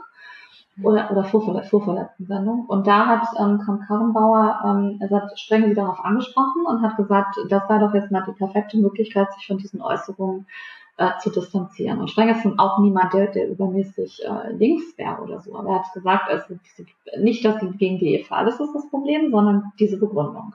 oder, 0.83 1.11
oder 1.11 1.25
vorvorle 1.25 1.65
vorvorletzten 1.65 2.27
Sendung. 2.27 2.67
Und 2.67 2.87
da 2.87 3.07
hat 3.07 3.27
ähm, 3.39 3.59
Kram 3.59 3.81
Karrenbauer, 3.81 4.61
ähm, 4.65 4.99
er 5.01 5.11
hat 5.23 5.39
Spreng 5.39 5.67
sie 5.67 5.75
darauf 5.75 6.05
angesprochen 6.05 6.65
und 6.67 6.83
hat 6.83 6.97
gesagt, 6.97 7.37
das 7.49 7.67
sei 7.67 7.79
doch 7.79 7.95
jetzt 7.95 8.13
mal 8.13 8.25
die 8.27 8.33
perfekte 8.33 8.79
Möglichkeit, 8.79 9.33
sich 9.33 9.47
von 9.47 9.59
diesen 9.59 9.83
Äußerungen 9.83 10.47
äh, 10.99 11.11
zu 11.21 11.31
distanzieren. 11.31 11.99
Und 11.99 12.11
Spreng 12.11 12.29
ist 12.29 12.45
nun 12.45 12.59
auch 12.61 12.79
niemand, 12.79 13.15
der, 13.15 13.27
der 13.27 13.51
übermäßig 13.51 14.23
äh, 14.25 14.53
links 14.53 14.97
wäre 14.97 15.21
oder 15.23 15.41
so. 15.41 15.57
Aber 15.57 15.71
er 15.71 15.79
hat 15.81 15.93
gesagt, 15.93 16.31
also 16.31 16.55
nicht, 17.19 17.45
dass 17.45 17.61
sie 17.61 17.71
gegen 17.73 17.99
die 17.99 18.23
für 18.23 18.35
alles 18.35 18.61
ist 18.61 18.75
das 18.75 18.89
Problem, 18.91 19.31
sondern 19.31 19.73
diese 19.81 19.99
Begründung 19.99 20.55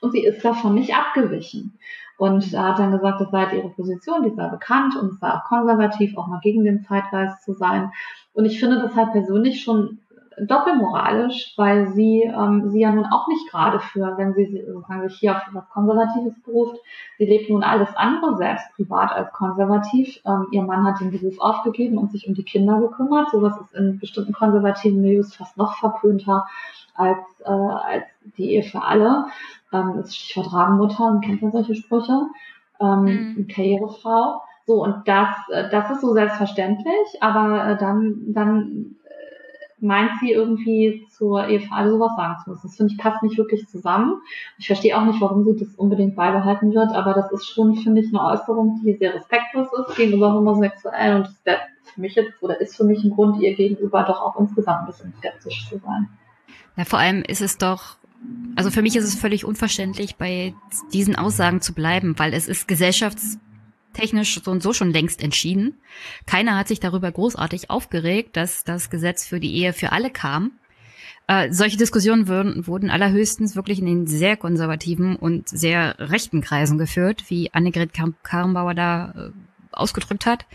und 0.00 0.12
sie 0.12 0.24
ist 0.24 0.44
davon 0.44 0.74
nicht 0.74 0.94
abgewichen. 0.94 1.78
Und 2.16 2.52
da 2.52 2.70
hat 2.70 2.80
dann 2.80 2.90
gesagt, 2.90 3.20
das 3.20 3.30
sei 3.30 3.38
halt 3.38 3.52
ihre 3.52 3.70
Position, 3.70 4.24
die 4.24 4.34
sei 4.34 4.48
bekannt 4.48 4.96
und 4.96 5.12
es 5.12 5.20
sei 5.20 5.30
auch 5.30 5.44
konservativ, 5.44 6.16
auch 6.16 6.26
mal 6.26 6.40
gegen 6.42 6.64
den 6.64 6.82
Zeitgeist 6.82 7.44
zu 7.44 7.54
sein. 7.54 7.92
Und 8.32 8.44
ich 8.44 8.58
finde 8.58 8.80
das 8.80 8.94
halt 8.96 9.12
persönlich 9.12 9.62
schon 9.62 10.00
doppelmoralisch, 10.46 11.54
weil 11.56 11.88
sie 11.88 12.22
ähm, 12.22 12.70
sie 12.70 12.80
ja 12.80 12.92
nun 12.92 13.06
auch 13.06 13.28
nicht 13.28 13.50
gerade 13.50 13.80
für, 13.80 14.16
wenn 14.16 14.34
sie 14.34 14.64
sozusagen 14.66 15.08
sich 15.08 15.18
hier 15.18 15.36
auf 15.36 15.46
etwas 15.48 15.68
Konservatives 15.70 16.34
beruft, 16.44 16.76
sie 17.18 17.26
lebt 17.26 17.50
nun 17.50 17.62
alles 17.62 17.88
andere 17.96 18.36
selbst 18.36 18.66
privat 18.76 19.12
als 19.12 19.32
konservativ. 19.32 20.20
Ähm, 20.24 20.46
ihr 20.50 20.62
Mann 20.62 20.84
hat 20.84 21.00
den 21.00 21.10
Beruf 21.10 21.38
aufgegeben 21.40 21.98
und 21.98 22.12
sich 22.12 22.28
um 22.28 22.34
die 22.34 22.44
Kinder 22.44 22.80
gekümmert. 22.80 23.30
Sowas 23.30 23.54
ist 23.60 23.74
in 23.74 23.98
bestimmten 23.98 24.32
konservativen 24.32 25.00
Milieus 25.00 25.34
fast 25.34 25.56
noch 25.56 25.76
verpönter 25.76 26.46
als, 26.94 27.18
äh, 27.44 27.50
als 27.50 28.04
die 28.36 28.52
Ehe 28.52 28.62
für 28.62 28.82
alle. 28.82 29.26
Ähm, 29.72 29.94
das 29.96 30.14
Stichwort 30.14 30.52
Rabenmutter, 30.52 31.20
kennt 31.24 31.42
man 31.42 31.52
solche 31.52 31.74
Sprüche. 31.74 32.26
Ähm, 32.80 33.34
mhm. 33.36 33.48
Karrierefrau. 33.48 34.42
So, 34.66 34.82
und 34.84 35.08
das, 35.08 35.34
äh, 35.50 35.70
das 35.70 35.90
ist 35.90 36.02
so 36.02 36.12
selbstverständlich, 36.12 37.22
aber 37.22 37.68
äh, 37.68 37.76
dann, 37.78 38.34
dann 38.34 38.96
meint 39.80 40.12
sie 40.20 40.32
irgendwie 40.32 41.06
zur 41.10 41.46
Ehe 41.46 41.60
für 41.60 41.72
alle 41.72 41.90
sowas 41.90 42.12
sagen 42.16 42.36
zu 42.42 42.50
müssen. 42.50 42.66
Das 42.66 42.76
finde 42.76 42.92
ich 42.92 42.98
passt 42.98 43.22
nicht 43.22 43.38
wirklich 43.38 43.66
zusammen. 43.68 44.20
Ich 44.58 44.66
verstehe 44.66 44.96
auch 44.96 45.04
nicht, 45.04 45.20
warum 45.20 45.44
sie 45.44 45.56
das 45.56 45.74
unbedingt 45.76 46.16
beibehalten 46.16 46.72
wird, 46.74 46.92
aber 46.92 47.14
das 47.14 47.30
ist 47.32 47.48
schon, 47.48 47.76
finde 47.76 48.02
ich, 48.02 48.08
eine 48.08 48.22
Äußerung, 48.22 48.80
die 48.84 48.94
sehr 48.94 49.14
respektlos 49.14 49.68
ist 49.72 49.96
gegenüber 49.96 50.32
Homosexuellen 50.32 51.18
und 51.18 51.26
das 51.26 51.44
wäre 51.44 51.58
für 51.94 52.00
mich 52.00 52.14
jetzt 52.14 52.42
oder 52.42 52.60
ist 52.60 52.76
für 52.76 52.84
mich 52.84 53.02
ein 53.04 53.10
Grund, 53.10 53.40
ihr 53.40 53.54
gegenüber 53.54 54.02
doch 54.02 54.20
auch 54.20 54.38
insgesamt 54.38 54.80
ein 54.80 54.86
bisschen 54.86 55.14
skeptisch 55.18 55.68
zu 55.68 55.78
sein. 55.78 56.08
Na, 56.76 56.84
vor 56.84 56.98
allem 56.98 57.22
ist 57.22 57.40
es 57.40 57.58
doch, 57.58 57.96
also 58.56 58.70
für 58.70 58.82
mich 58.82 58.96
ist 58.96 59.04
es 59.04 59.14
völlig 59.14 59.44
unverständlich, 59.44 60.16
bei 60.16 60.54
diesen 60.92 61.16
Aussagen 61.16 61.60
zu 61.60 61.74
bleiben, 61.74 62.18
weil 62.18 62.34
es 62.34 62.48
ist 62.48 62.68
gesellschaftstechnisch 63.98 64.40
so 64.42 64.50
und 64.50 64.62
so 64.62 64.72
schon 64.72 64.92
längst 64.92 65.22
entschieden. 65.22 65.74
Keiner 66.26 66.56
hat 66.56 66.68
sich 66.68 66.80
darüber 66.80 67.10
großartig 67.10 67.70
aufgeregt, 67.70 68.36
dass 68.36 68.64
das 68.64 68.90
Gesetz 68.90 69.26
für 69.26 69.40
die 69.40 69.54
Ehe 69.54 69.72
für 69.72 69.92
alle 69.92 70.10
kam. 70.10 70.52
Äh, 71.26 71.52
solche 71.52 71.76
Diskussionen 71.76 72.28
wurden, 72.28 72.66
wurden 72.66 72.90
allerhöchstens 72.90 73.54
wirklich 73.54 73.80
in 73.80 73.86
den 73.86 74.06
sehr 74.06 74.36
konservativen 74.36 75.16
und 75.16 75.48
sehr 75.48 75.96
rechten 75.98 76.40
Kreisen 76.40 76.78
geführt, 76.78 77.24
wie 77.28 77.52
Annegret 77.52 77.90
Karrenbauer 78.22 78.74
da 78.74 79.14
äh, 79.16 79.30
ausgedrückt 79.72 80.26
hat. 80.26 80.46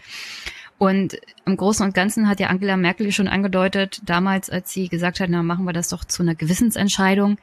Und 0.80 1.18
im 1.45 1.56
Großen 1.56 1.86
und 1.86 1.94
Ganzen 1.94 2.28
hat 2.28 2.40
ja 2.40 2.48
Angela 2.48 2.76
Merkel 2.76 3.11
schon 3.11 3.28
angedeutet, 3.28 4.02
damals, 4.06 4.49
als 4.49 4.74
sie 4.74 4.90
gesagt 4.90 5.20
hat, 5.20 5.30
na, 5.30 5.44
machen 5.44 5.65
wir 5.65 5.72
das 5.72 5.90
doch 5.90 6.03
zu 6.03 6.24
einer 6.24 6.36
Gewissensentscheidung. 6.36 7.38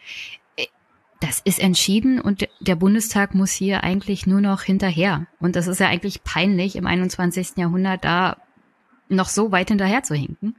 Das 1.21 1.41
ist 1.41 1.63
entschieden 1.63 2.21
und 2.21 2.49
der 2.61 2.77
Bundestag 2.77 3.35
muss 3.35 3.51
hier 3.51 3.85
eigentlich 3.85 4.27
nur 4.27 4.41
noch 4.41 4.63
hinterher. 4.63 5.27
Und 5.39 5.55
das 5.55 5.67
ist 5.67 5.79
ja 5.79 5.89
eigentlich 5.89 6.25
peinlich, 6.25 6.77
im 6.77 6.87
21. 6.87 7.57
Jahrhundert 7.57 8.05
da 8.05 8.37
noch 9.09 9.29
so 9.29 9.53
weit 9.53 9.69
hinterher 9.69 10.03
zu 10.03 10.15
hinken. 10.15 10.57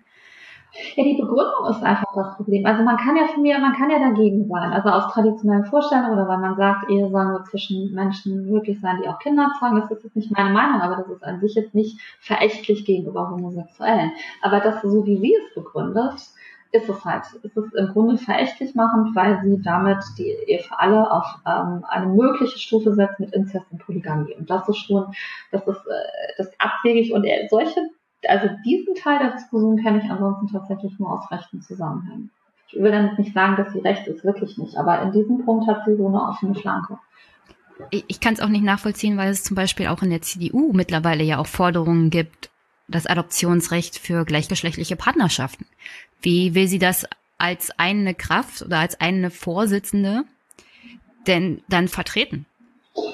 Ja, 0.96 1.04
die 1.04 1.18
Begründung 1.20 1.66
ist 1.70 1.84
einfach 1.84 2.14
das 2.16 2.36
Problem. 2.38 2.66
Also 2.66 2.84
man 2.84 2.96
kann 2.96 3.18
ja 3.18 3.28
von 3.28 3.42
mir, 3.42 3.60
man 3.60 3.74
kann 3.74 3.90
ja 3.90 4.00
dagegen 4.00 4.48
sein. 4.48 4.72
Also 4.72 4.90
aus 4.90 5.12
traditionellen 5.12 5.66
Vorstellungen 5.66 6.14
oder 6.14 6.28
weil 6.30 6.38
man 6.38 6.56
sagt, 6.56 6.90
Ehe 6.90 7.10
soll 7.10 7.26
nur 7.26 7.44
zwischen 7.44 7.94
Menschen 7.94 8.50
möglich 8.50 8.80
sein, 8.80 9.00
die 9.02 9.10
auch 9.10 9.20
Kinder 9.20 9.52
zeugen. 9.60 9.82
Das 9.82 9.92
ist 9.92 10.04
jetzt 10.06 10.16
nicht 10.16 10.32
meine 10.32 10.52
Meinung, 10.52 10.80
aber 10.82 10.96
das 10.96 11.08
ist 11.10 11.24
an 11.24 11.42
sich 11.42 11.56
jetzt 11.56 11.76
nicht 11.76 12.00
verächtlich 12.22 12.86
gegenüber 12.86 13.30
Homosexuellen. 13.30 14.12
Aber 14.42 14.62
das, 14.62 14.82
so 14.82 15.06
wie 15.06 15.18
sie 15.18 15.36
es 15.36 15.56
begründet, 15.56 16.14
ist 16.72 16.88
es 16.88 17.04
halt, 17.04 17.24
ist 17.44 17.58
es 17.58 17.74
im 17.74 17.88
Grunde 17.88 18.18
verächtlich 18.18 18.76
machend, 18.76 19.16
weil 19.16 19.42
sie 19.44 19.62
damit 19.62 20.04
die 20.18 20.30
Ehe 20.48 20.60
für 20.60 20.80
alle 20.80 21.12
auf 21.12 21.26
ähm, 21.46 21.84
eine 21.90 22.08
mögliche 22.08 22.58
Stufe 22.58 22.94
setzt 22.94 23.20
mit 23.20 23.34
Inzest 23.34 23.66
und 23.72 23.86
Polygamie. 23.86 24.34
Und 24.36 24.50
das 24.50 24.68
ist 24.70 24.78
schon, 24.78 25.14
das 25.52 25.68
ist, 25.68 25.86
äh, 25.88 26.34
das 26.38 26.48
ist 26.48 26.56
abwegig 26.60 27.14
und 27.14 27.26
solche 27.50 27.82
also 28.28 28.50
diesen 28.66 28.96
Teil 28.96 29.20
der 29.20 29.32
Diskussion 29.32 29.78
kenne 29.78 30.02
ich 30.04 30.10
ansonsten 30.10 30.48
tatsächlich 30.48 30.98
nur 31.00 31.12
aus 31.12 31.32
rechten 31.32 31.62
Zusammenhängen. 31.62 32.30
Ich 32.68 32.80
will 32.80 32.92
damit 32.92 33.20
nicht 33.20 33.34
sagen, 33.34 33.56
dass 33.58 33.74
sie 33.74 33.80
recht 33.80 34.08
ist, 34.08 34.24
wirklich 34.24 34.58
nicht, 34.58 34.78
aber 34.78 35.02
in 35.02 35.12
diesem 35.12 35.44
Punkt 35.44 35.68
hat 35.68 35.84
sie 35.86 35.96
so 35.96 36.08
eine 36.08 36.22
offene 36.22 36.56
Flanke. 36.56 36.98
Ich, 37.90 38.06
ich 38.08 38.20
kann 38.20 38.34
es 38.34 38.42
auch 38.42 38.48
nicht 38.48 38.64
nachvollziehen, 38.64 39.18
weil 39.18 39.32
es 39.32 39.44
zum 39.44 39.56
Beispiel 39.56 39.88
auch 39.88 40.04
in 40.04 40.12
der 40.12 40.22
CDU 40.22 40.72
mittlerweile 40.72 41.24
ja 41.24 41.40
auch 41.40 41.48
Forderungen 41.48 42.12
gibt, 42.12 42.51
das 42.92 43.08
Adoptionsrecht 43.08 43.98
für 43.98 44.26
gleichgeschlechtliche 44.26 44.96
Partnerschaften. 44.96 45.66
Wie 46.22 46.54
will 46.54 46.68
sie 46.68 46.80
das 46.80 47.06
als 47.38 47.72
eine 47.78 48.14
Kraft 48.14 48.62
oder 48.62 48.80
als 48.80 49.00
eine 49.02 49.32
Vorsitzende 49.32 50.24
denn 51.28 51.64
dann 51.70 51.88
vertreten? 51.88 52.46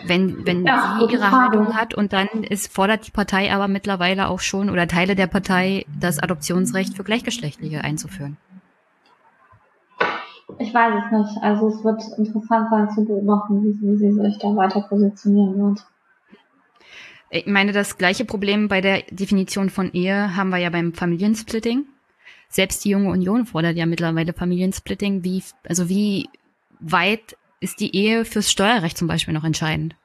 Wenn, 0.06 0.46
wenn 0.46 0.66
ja, 0.66 0.98
sie 1.00 1.14
ihre 1.14 1.32
Haltung 1.32 1.76
hat 1.76 1.94
und 1.94 2.12
dann 2.12 2.28
ist, 2.44 2.74
fordert 2.74 3.06
die 3.08 3.12
Partei 3.12 3.54
aber 3.54 3.68
mittlerweile 3.68 4.28
auch 4.28 4.40
schon 4.40 4.70
oder 4.70 4.88
Teile 4.88 5.16
der 5.16 5.28
Partei 5.28 5.86
das 6.00 6.20
Adoptionsrecht 6.20 6.96
für 6.96 7.04
Gleichgeschlechtliche 7.04 7.84
einzuführen. 7.84 8.38
Ich 10.60 10.74
weiß 10.74 11.04
es 11.06 11.12
nicht. 11.12 11.44
Also 11.44 11.68
es 11.68 11.84
wird 11.84 12.02
interessant 12.18 12.70
sein 12.72 12.90
zu 12.90 13.06
beobachten, 13.06 13.64
wie, 13.64 13.80
wie 13.82 13.98
sie 13.98 14.12
sich 14.12 14.40
da 14.40 14.56
weiter 14.56 14.82
positionieren 14.82 15.58
wird. 15.58 15.86
Ich 17.30 17.46
meine, 17.46 17.74
das 17.74 17.98
gleiche 17.98 18.26
Problem 18.26 18.68
bei 18.68 18.82
der 18.82 19.02
Definition 19.10 19.70
von 19.70 19.92
Ehe 19.94 20.36
haben 20.36 20.50
wir 20.50 20.58
ja 20.58 20.70
beim 20.70 20.94
Familiensplitting. 20.94 21.86
Selbst 22.50 22.86
die 22.86 22.90
junge 22.90 23.10
Union 23.10 23.46
fordert 23.46 23.76
ja 23.76 23.86
mittlerweile 23.86 24.34
Familiensplitting. 24.34 25.24
Wie, 25.24 25.44
also 25.68 25.90
wie 25.90 26.30
weit 26.80 27.36
ist 27.60 27.80
die 27.80 27.96
Ehe 27.96 28.24
fürs 28.24 28.50
Steuerrecht 28.50 28.98
zum 28.98 29.08
Beispiel 29.08 29.34
noch 29.34 29.44
entscheidend. 29.44 29.96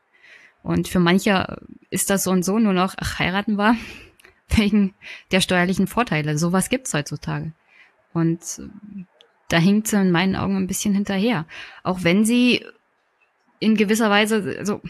Und 0.62 0.88
für 0.88 1.00
manche 1.00 1.60
ist 1.90 2.10
das 2.10 2.24
so 2.24 2.30
und 2.30 2.44
so 2.44 2.58
nur 2.58 2.72
noch, 2.72 2.94
ach, 2.98 3.18
heiraten 3.18 3.56
war, 3.56 3.76
wegen 4.48 4.94
der 5.30 5.40
steuerlichen 5.40 5.86
Vorteile. 5.86 6.38
Sowas 6.38 6.70
gibt's 6.70 6.94
heutzutage. 6.94 7.52
Und 8.12 8.40
da 9.48 9.58
hinkt 9.58 9.86
sie 9.86 10.00
in 10.00 10.10
meinen 10.10 10.34
Augen 10.34 10.56
ein 10.56 10.66
bisschen 10.66 10.94
hinterher. 10.94 11.46
Auch 11.82 12.02
wenn 12.02 12.24
sie 12.24 12.64
in 13.60 13.76
gewisser 13.76 14.10
Weise, 14.10 14.56
also 14.58 14.80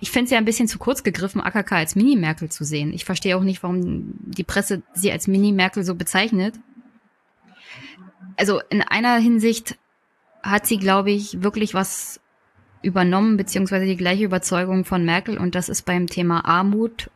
ich 0.00 0.10
fände 0.10 0.26
es 0.26 0.30
ja 0.30 0.38
ein 0.38 0.44
bisschen 0.44 0.68
zu 0.68 0.78
kurz 0.78 1.02
gegriffen, 1.02 1.40
AKK 1.40 1.72
als 1.72 1.96
Mini-Merkel 1.96 2.50
zu 2.50 2.64
sehen. 2.64 2.92
Ich 2.92 3.04
verstehe 3.04 3.36
auch 3.36 3.42
nicht, 3.42 3.62
warum 3.62 4.14
die 4.20 4.44
Presse 4.44 4.82
sie 4.94 5.12
als 5.12 5.26
Mini-Merkel 5.26 5.84
so 5.84 5.94
bezeichnet. 5.94 6.54
Also 8.36 8.60
in 8.70 8.82
einer 8.82 9.16
Hinsicht 9.16 9.76
hat 10.42 10.66
sie, 10.66 10.78
glaube 10.78 11.10
ich, 11.10 11.42
wirklich 11.42 11.74
was 11.74 12.20
übernommen, 12.82 13.36
beziehungsweise 13.36 13.86
die 13.86 13.96
gleiche 13.96 14.24
Überzeugung 14.24 14.84
von 14.84 15.04
Merkel. 15.04 15.38
Und 15.38 15.54
das 15.54 15.68
ist 15.68 15.82
beim 15.82 16.06
Thema 16.06 16.44
Armut 16.44 17.10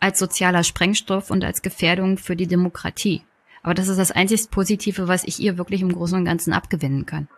als 0.00 0.18
sozialer 0.18 0.64
Sprengstoff 0.64 1.30
und 1.30 1.44
als 1.44 1.62
Gefährdung 1.62 2.18
für 2.18 2.36
die 2.36 2.46
Demokratie. 2.46 3.22
Aber 3.62 3.74
das 3.74 3.88
ist 3.88 3.98
das 3.98 4.12
einzig 4.12 4.50
Positive, 4.50 5.08
was 5.08 5.24
ich 5.24 5.40
ihr 5.40 5.58
wirklich 5.58 5.82
im 5.82 5.92
Großen 5.92 6.18
und 6.18 6.24
Ganzen 6.24 6.52
abgewinnen 6.52 7.06
kann. 7.06 7.28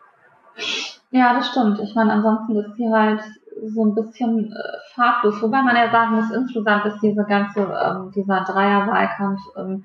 Ja, 1.10 1.34
das 1.34 1.48
stimmt. 1.48 1.80
Ich 1.80 1.94
meine, 1.94 2.12
ansonsten 2.12 2.56
ist 2.56 2.76
sie 2.76 2.88
halt 2.88 3.20
so 3.68 3.84
ein 3.84 3.94
bisschen 3.94 4.52
äh, 4.52 4.78
farblos. 4.94 5.42
Wobei 5.42 5.62
man 5.62 5.76
ja 5.76 5.90
sagen 5.90 6.16
muss, 6.16 6.30
insgesamt 6.30 6.86
ist 6.86 7.00
diese 7.02 7.24
ganze, 7.24 7.60
ähm, 7.60 8.10
dieser 8.14 8.40
Dreierwahlkampf 8.44 9.40
ähm, 9.56 9.84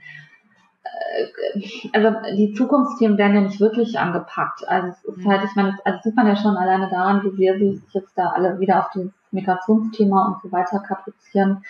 äh, 0.84 1.90
also 1.94 2.18
die 2.36 2.54
Zukunftsthemen 2.54 3.18
werden 3.18 3.36
ja 3.36 3.42
nicht 3.42 3.60
wirklich 3.60 3.98
angepackt. 4.00 4.68
Also 4.68 4.90
es 4.90 5.18
ist 5.18 5.26
halt, 5.26 5.44
ich 5.44 5.56
meine, 5.56 5.72
das, 5.72 5.86
also 5.86 6.00
sieht 6.04 6.16
man 6.16 6.28
ja 6.28 6.36
schon 6.36 6.58
alleine 6.58 6.90
daran, 6.90 7.24
wie 7.24 7.36
sehr 7.36 7.58
sie 7.58 7.76
sich 7.76 7.94
jetzt 7.94 8.18
da 8.18 8.30
alle 8.30 8.60
wieder 8.60 8.80
auf 8.80 8.90
dieses 8.92 9.12
Migrationsthema 9.32 10.28
und 10.28 10.42
so 10.42 10.52
weiter 10.52 10.80
kaprizieren. 10.80 11.64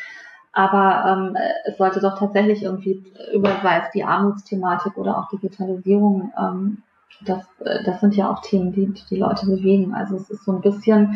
Aber 0.52 1.06
ähm, 1.06 1.38
es 1.66 1.78
sollte 1.78 2.00
doch 2.00 2.18
tatsächlich 2.18 2.64
irgendwie 2.64 3.04
über 3.34 3.50
sei 3.62 3.80
es 3.80 3.92
die 3.92 4.06
Armutsthematik 4.06 4.98
oder 4.98 5.18
auch 5.18 5.28
Digitalisierung, 5.28 6.32
ähm, 6.38 6.84
das, 7.22 7.44
äh, 7.60 7.84
das 7.86 8.02
sind 8.02 8.16
ja 8.16 8.32
auch 8.32 8.42
Themen, 8.42 8.72
die 8.74 8.94
die 9.10 9.18
Leute 9.18 9.46
bewegen. 9.46 9.94
Also 9.94 10.16
es 10.16 10.30
ist 10.30 10.46
so 10.46 10.54
ein 10.54 10.62
bisschen, 10.62 11.16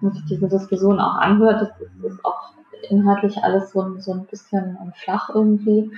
wenn 0.00 0.12
sich 0.12 0.24
diese 0.26 0.48
Diskussion 0.48 1.00
auch 1.00 1.16
anhört, 1.16 1.62
das 1.62 1.80
ist, 1.80 2.04
ist 2.04 2.24
auch 2.24 2.52
inhaltlich 2.90 3.42
alles 3.42 3.72
so 3.72 3.82
ein, 3.82 4.00
so 4.00 4.12
ein 4.12 4.26
bisschen 4.26 4.78
flach 4.94 5.30
irgendwie. 5.34 5.90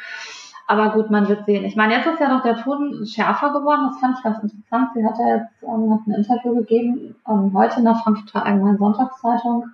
Aber 0.71 0.91
gut, 0.91 1.11
man 1.11 1.29
wird 1.29 1.47
sehen. 1.47 1.65
Ich 1.65 1.75
meine, 1.75 1.95
jetzt 1.95 2.07
ist 2.07 2.21
ja 2.21 2.29
noch 2.29 2.45
der 2.45 2.57
Ton 2.57 3.05
schärfer 3.05 3.53
geworden. 3.53 3.89
Das 3.91 3.99
fand 3.99 4.17
ich 4.17 4.23
ganz 4.23 4.41
interessant. 4.41 4.91
Sie 4.95 5.05
hat 5.05 5.19
ja 5.19 5.37
jetzt 5.39 5.63
ähm, 5.65 5.93
hat 5.93 6.07
ein 6.07 6.13
Interview 6.13 6.55
gegeben, 6.55 7.17
ähm, 7.29 7.53
heute 7.55 7.81
in 7.81 7.85
der 7.87 7.97
Frankfurter 7.97 8.47
Allgemeinen 8.47 8.79
Sonntagszeitung. 8.79 9.65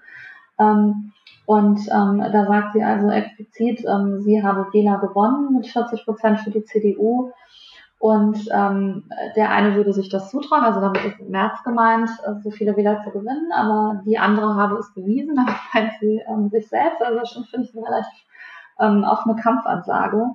Ähm, 0.58 1.12
und 1.44 1.80
ähm, 1.92 2.24
da 2.32 2.46
sagt 2.46 2.72
sie 2.72 2.82
also 2.82 3.10
explizit, 3.10 3.84
ähm, 3.86 4.22
sie 4.22 4.42
habe 4.42 4.72
Wähler 4.72 4.98
gewonnen 4.98 5.54
mit 5.54 5.66
40 5.66 6.04
Prozent 6.06 6.40
für 6.40 6.50
die 6.50 6.64
CDU. 6.64 7.30
Und 7.98 8.38
ähm, 8.52 9.04
der 9.36 9.50
eine 9.50 9.74
würde 9.74 9.92
sich 9.92 10.10
das 10.10 10.30
zutrauen, 10.30 10.64
also 10.64 10.80
damit 10.80 11.02
ist 11.04 11.18
im 11.18 11.30
März 11.30 11.62
gemeint, 11.64 12.10
äh, 12.24 12.34
so 12.42 12.50
viele 12.50 12.76
Wähler 12.76 13.02
zu 13.02 13.10
gewinnen, 13.10 13.50
aber 13.54 14.02
die 14.04 14.18
andere 14.18 14.54
habe 14.54 14.76
es 14.76 14.92
bewiesen, 14.92 15.34
damit 15.36 15.56
meint 15.72 15.92
sie 16.00 16.22
ähm, 16.28 16.50
sich 16.50 16.68
selbst. 16.68 17.02
Also 17.02 17.24
schon 17.24 17.44
finde 17.44 17.66
ich 17.66 17.76
eine 17.76 17.86
relativ 17.86 18.24
ähm, 18.78 19.04
offene 19.04 19.36
Kampfansage. 19.36 20.26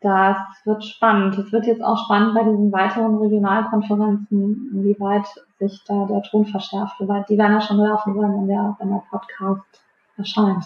Das 0.00 0.38
wird 0.64 0.84
spannend. 0.84 1.36
Es 1.36 1.52
wird 1.52 1.66
jetzt 1.66 1.82
auch 1.82 1.98
spannend 2.04 2.34
bei 2.34 2.42
diesen 2.42 2.72
weiteren 2.72 3.18
Regionalkonferenzen, 3.18 4.70
inwieweit 4.72 5.26
sich 5.58 5.84
da 5.86 6.06
der 6.06 6.22
Ton 6.22 6.46
verschärft. 6.46 6.98
Wobei 7.00 7.22
die 7.28 7.36
werden 7.36 7.52
ja 7.52 7.60
schon 7.60 7.76
laufen 7.78 8.14
sein, 8.14 8.32
wenn 8.32 8.48
der, 8.48 8.76
wenn 8.78 8.90
der 8.90 9.02
Podcast 9.10 9.82
erscheint. 10.16 10.64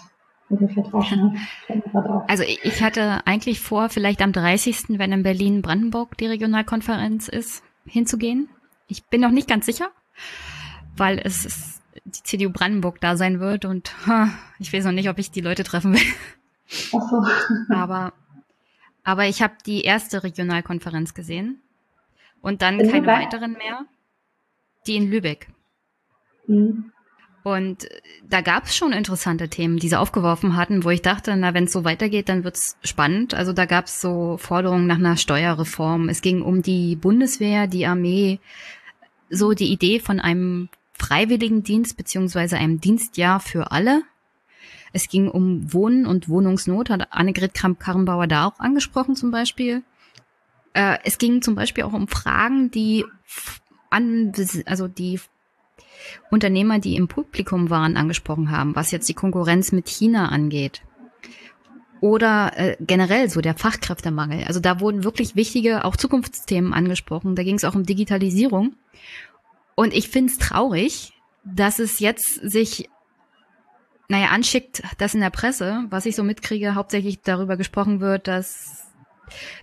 Also 2.27 2.43
ich 2.43 2.83
hatte 2.83 3.25
eigentlich 3.25 3.59
vor, 3.59 3.89
vielleicht 3.89 4.21
am 4.21 4.31
30., 4.31 4.99
wenn 4.99 5.11
in 5.11 5.23
Berlin-Brandenburg 5.23 6.17
die 6.17 6.27
Regionalkonferenz 6.27 7.27
ist, 7.27 7.63
hinzugehen. 7.85 8.49
Ich 8.87 9.05
bin 9.05 9.21
noch 9.21 9.31
nicht 9.31 9.47
ganz 9.47 9.65
sicher, 9.65 9.89
weil 10.95 11.19
es 11.23 11.45
ist, 11.45 11.81
die 12.03 12.23
CDU 12.23 12.51
Brandenburg 12.51 13.01
da 13.01 13.17
sein 13.17 13.39
wird 13.39 13.65
und 13.65 13.91
ich 14.59 14.71
weiß 14.71 14.85
noch 14.85 14.91
nicht, 14.91 15.09
ob 15.09 15.17
ich 15.17 15.31
die 15.31 15.41
Leute 15.41 15.63
treffen 15.63 15.93
will. 15.93 16.13
So. 16.67 17.23
Aber 17.69 18.13
aber 19.05 19.27
ich 19.27 19.43
habe 19.43 19.53
die 19.65 19.83
erste 19.83 20.23
Regionalkonferenz 20.23 21.13
gesehen 21.13 21.61
und 22.41 22.63
dann 22.63 22.79
in 22.79 22.89
keine 22.89 23.01
Lübeck? 23.01 23.15
weiteren 23.15 23.51
mehr. 23.53 23.85
Die 24.87 24.95
in 24.95 25.09
Lübeck. 25.09 25.47
Mhm. 26.47 26.91
Und 27.45 27.87
da 28.27 28.41
gab 28.41 28.63
es 28.65 28.75
schon 28.75 28.91
interessante 28.91 29.49
Themen, 29.49 29.77
die 29.77 29.87
sie 29.87 29.99
aufgeworfen 29.99 30.55
hatten, 30.55 30.83
wo 30.83 30.89
ich 30.89 31.03
dachte, 31.03 31.37
na, 31.37 31.53
wenn 31.53 31.65
es 31.65 31.71
so 31.71 31.83
weitergeht, 31.83 32.27
dann 32.27 32.43
wird's 32.43 32.75
spannend. 32.81 33.35
Also 33.35 33.53
da 33.53 33.65
gab 33.65 33.85
es 33.85 34.01
so 34.01 34.37
Forderungen 34.37 34.87
nach 34.87 34.97
einer 34.97 35.15
Steuerreform. 35.15 36.09
Es 36.09 36.23
ging 36.23 36.41
um 36.41 36.63
die 36.63 36.95
Bundeswehr, 36.95 37.67
die 37.67 37.85
Armee, 37.85 38.39
so 39.29 39.53
die 39.53 39.71
Idee 39.71 39.99
von 39.99 40.19
einem 40.19 40.69
Freiwilligendienst 40.93 41.95
beziehungsweise 41.95 42.57
einem 42.57 42.81
Dienstjahr 42.81 43.39
für 43.39 43.71
alle. 43.71 44.01
Es 44.91 45.07
ging 45.07 45.29
um 45.29 45.71
Wohnen 45.71 46.07
und 46.07 46.27
Wohnungsnot, 46.27 46.89
hat 46.89 47.13
Annegret 47.13 47.53
Kramp-Karrenbauer 47.53 48.25
da 48.25 48.47
auch 48.47 48.59
angesprochen 48.59 49.15
zum 49.15 49.29
Beispiel. 49.29 49.83
Äh, 50.73 50.97
es 51.03 51.19
ging 51.19 51.43
zum 51.43 51.53
Beispiel 51.53 51.83
auch 51.83 51.93
um 51.93 52.07
Fragen, 52.07 52.71
die 52.71 53.05
an, 53.91 54.33
also 54.65 54.87
die 54.87 55.19
Unternehmer, 56.31 56.79
die 56.79 56.95
im 56.95 57.07
Publikum 57.07 57.69
waren, 57.69 57.97
angesprochen 57.97 58.51
haben, 58.51 58.75
was 58.75 58.91
jetzt 58.91 59.09
die 59.09 59.13
Konkurrenz 59.13 59.71
mit 59.71 59.87
China 59.89 60.29
angeht. 60.29 60.81
Oder 62.01 62.51
äh, 62.55 62.77
generell 62.79 63.29
so 63.29 63.41
der 63.41 63.55
Fachkräftemangel. 63.55 64.43
Also 64.45 64.59
da 64.59 64.79
wurden 64.79 65.03
wirklich 65.03 65.35
wichtige, 65.35 65.85
auch 65.85 65.95
Zukunftsthemen 65.95 66.73
angesprochen. 66.73 67.35
Da 67.35 67.43
ging 67.43 67.55
es 67.55 67.63
auch 67.63 67.75
um 67.75 67.83
Digitalisierung. 67.83 68.75
Und 69.75 69.93
ich 69.93 70.09
finde 70.09 70.31
es 70.31 70.37
traurig, 70.37 71.13
dass 71.43 71.79
es 71.79 71.99
jetzt 71.99 72.35
sich 72.35 72.89
naja, 74.07 74.27
anschickt, 74.27 74.83
dass 74.97 75.15
in 75.15 75.21
der 75.21 75.29
Presse, 75.29 75.85
was 75.89 76.05
ich 76.05 76.15
so 76.15 76.23
mitkriege, 76.23 76.75
hauptsächlich 76.75 77.21
darüber 77.21 77.57
gesprochen 77.57 77.99
wird, 77.99 78.27
dass 78.27 78.91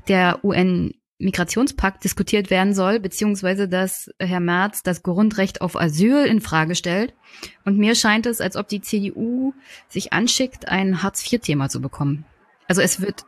der 0.09 0.45
UN 0.45 0.95
Migrationspakt 1.23 2.05
diskutiert 2.05 2.51
werden 2.51 2.75
soll, 2.75 3.01
beziehungsweise 3.01 3.69
dass 3.69 4.11
Herr 4.19 4.41
Merz 4.41 4.83
das 4.83 5.03
Grundrecht 5.03 5.61
auf 5.61 5.81
Asyl 5.81 6.25
in 6.25 6.41
Frage 6.41 6.75
stellt. 6.75 7.15
Und 7.65 7.79
mir 7.79 7.95
scheint 7.95 8.27
es, 8.27 8.41
als 8.41 8.57
ob 8.57 8.69
die 8.69 8.81
CDU 8.81 9.55
sich 9.89 10.13
anschickt, 10.13 10.69
ein 10.69 11.03
Hartz-IV-Thema 11.03 11.69
zu 11.69 11.81
bekommen. 11.81 12.25
Also 12.69 12.83
es 12.83 13.01
wird 13.01 13.25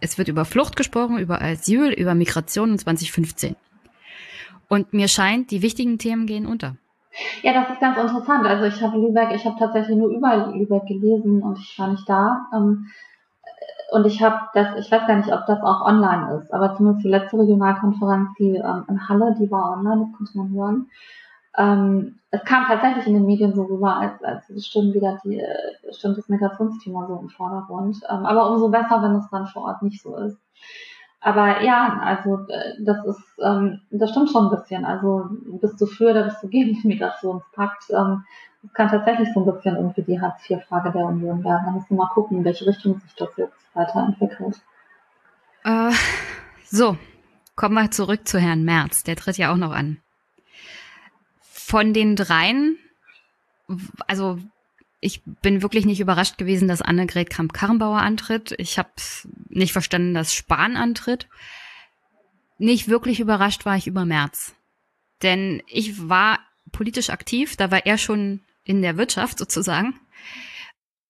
Es 0.00 0.18
wird 0.18 0.28
über 0.28 0.44
Flucht 0.44 0.76
gesprochen, 0.76 1.18
über 1.18 1.40
Asyl, 1.40 1.90
über 1.90 2.14
Migration 2.14 2.72
in 2.72 2.78
2015. 2.78 3.56
Und 4.68 4.92
mir 4.92 5.08
scheint, 5.08 5.50
die 5.50 5.62
wichtigen 5.62 5.98
Themen 5.98 6.26
gehen 6.26 6.46
unter. 6.46 6.76
Ja, 7.42 7.54
das 7.54 7.70
ist 7.70 7.80
ganz 7.80 7.96
interessant. 7.96 8.44
Also 8.46 8.64
ich 8.64 8.82
habe 8.82 8.98
Lübeck, 8.98 9.30
ich 9.34 9.44
habe 9.44 9.56
tatsächlich 9.58 9.96
nur 9.96 10.10
über 10.10 10.52
Lübeck 10.54 10.86
gelesen 10.86 11.42
und 11.42 11.58
ich 11.58 11.78
war 11.78 11.88
nicht 11.88 12.06
da. 12.06 12.46
Ähm, 12.54 12.86
und 13.92 14.06
ich 14.06 14.22
habe 14.22 14.36
das, 14.54 14.68
ich 14.78 14.90
weiß 14.90 15.06
gar 15.06 15.16
nicht, 15.16 15.32
ob 15.32 15.46
das 15.46 15.62
auch 15.62 15.84
online 15.84 16.38
ist, 16.38 16.52
aber 16.52 16.76
zumindest 16.76 17.04
die 17.04 17.10
letzte 17.10 17.38
Regionalkonferenz, 17.38 18.30
die 18.38 18.56
ähm, 18.56 18.84
in 18.88 19.08
Halle, 19.08 19.34
die 19.38 19.50
war 19.50 19.72
online, 19.72 20.06
das 20.06 20.16
konnte 20.16 20.38
man 20.38 20.50
hören. 20.50 20.90
Ähm, 21.58 22.18
es 22.30 22.44
kam 22.44 22.66
tatsächlich 22.66 23.06
in 23.06 23.14
den 23.14 23.26
Medien 23.26 23.54
so 23.54 23.62
rüber, 23.62 23.96
als, 23.96 24.22
als 24.22 24.66
stimmt 24.66 24.94
wieder 24.94 25.18
die, 25.24 25.40
äh, 25.40 25.92
stimmt 25.92 26.18
das 26.18 26.28
Migrationsthema 26.28 27.06
so 27.06 27.18
im 27.18 27.28
Vordergrund. 27.30 27.98
Ähm, 28.10 28.26
aber 28.26 28.50
umso 28.50 28.68
besser, 28.68 29.02
wenn 29.02 29.16
es 29.16 29.28
dann 29.30 29.46
vor 29.46 29.64
Ort 29.64 29.82
nicht 29.82 30.02
so 30.02 30.16
ist. 30.16 30.38
Aber 31.20 31.62
ja, 31.62 31.98
also 32.04 32.46
äh, 32.48 32.74
das 32.84 33.04
ist, 33.06 33.22
ähm, 33.42 33.80
das 33.90 34.10
stimmt 34.10 34.30
schon 34.30 34.46
ein 34.46 34.60
bisschen. 34.60 34.84
Also 34.84 35.26
bist 35.60 35.80
du 35.80 35.86
für 35.86 36.10
oder 36.10 36.24
bist 36.24 36.42
du 36.42 36.48
gegen 36.48 36.80
den 36.80 36.88
Migrationspakt? 36.88 37.84
Ähm, 37.90 38.24
kann 38.72 38.88
tatsächlich 38.88 39.28
so 39.34 39.40
ein 39.40 39.54
bisschen 39.54 39.76
irgendwie 39.76 40.02
die 40.02 40.20
Hartz-IV-Frage 40.20 40.92
der 40.92 41.06
Union 41.06 41.44
werden. 41.44 41.62
Da 41.66 41.72
müssen 41.72 41.90
wir 41.90 41.96
mal 41.96 42.08
gucken, 42.08 42.38
in 42.38 42.44
welche 42.44 42.66
Richtung 42.66 43.00
sich 43.00 43.14
das 43.14 43.30
jetzt 43.36 43.56
weiterentwickelt. 43.74 44.60
Äh, 45.64 45.92
so, 46.64 46.96
kommen 47.54 47.74
wir 47.74 47.90
zurück 47.90 48.26
zu 48.26 48.38
Herrn 48.38 48.64
Merz. 48.64 49.02
Der 49.02 49.16
tritt 49.16 49.38
ja 49.38 49.52
auch 49.52 49.56
noch 49.56 49.72
an. 49.72 49.98
Von 51.40 51.92
den 51.92 52.16
dreien, 52.16 52.78
also 54.06 54.38
ich 55.00 55.22
bin 55.24 55.62
wirklich 55.62 55.84
nicht 55.84 56.00
überrascht 56.00 56.38
gewesen, 56.38 56.68
dass 56.68 56.82
Annegret 56.82 57.30
Kramp-Karrenbauer 57.30 57.98
antritt. 57.98 58.54
Ich 58.58 58.78
habe 58.78 58.90
nicht 59.48 59.72
verstanden, 59.72 60.14
dass 60.14 60.32
Spahn 60.32 60.76
antritt. 60.76 61.28
Nicht 62.58 62.88
wirklich 62.88 63.20
überrascht 63.20 63.66
war 63.66 63.76
ich 63.76 63.86
über 63.86 64.04
Merz. 64.04 64.54
Denn 65.22 65.62
ich 65.66 66.08
war 66.08 66.38
politisch 66.72 67.10
aktiv, 67.10 67.56
da 67.56 67.70
war 67.70 67.86
er 67.86 67.98
schon 67.98 68.40
in 68.66 68.82
der 68.82 68.96
Wirtschaft 68.96 69.38
sozusagen. 69.38 69.98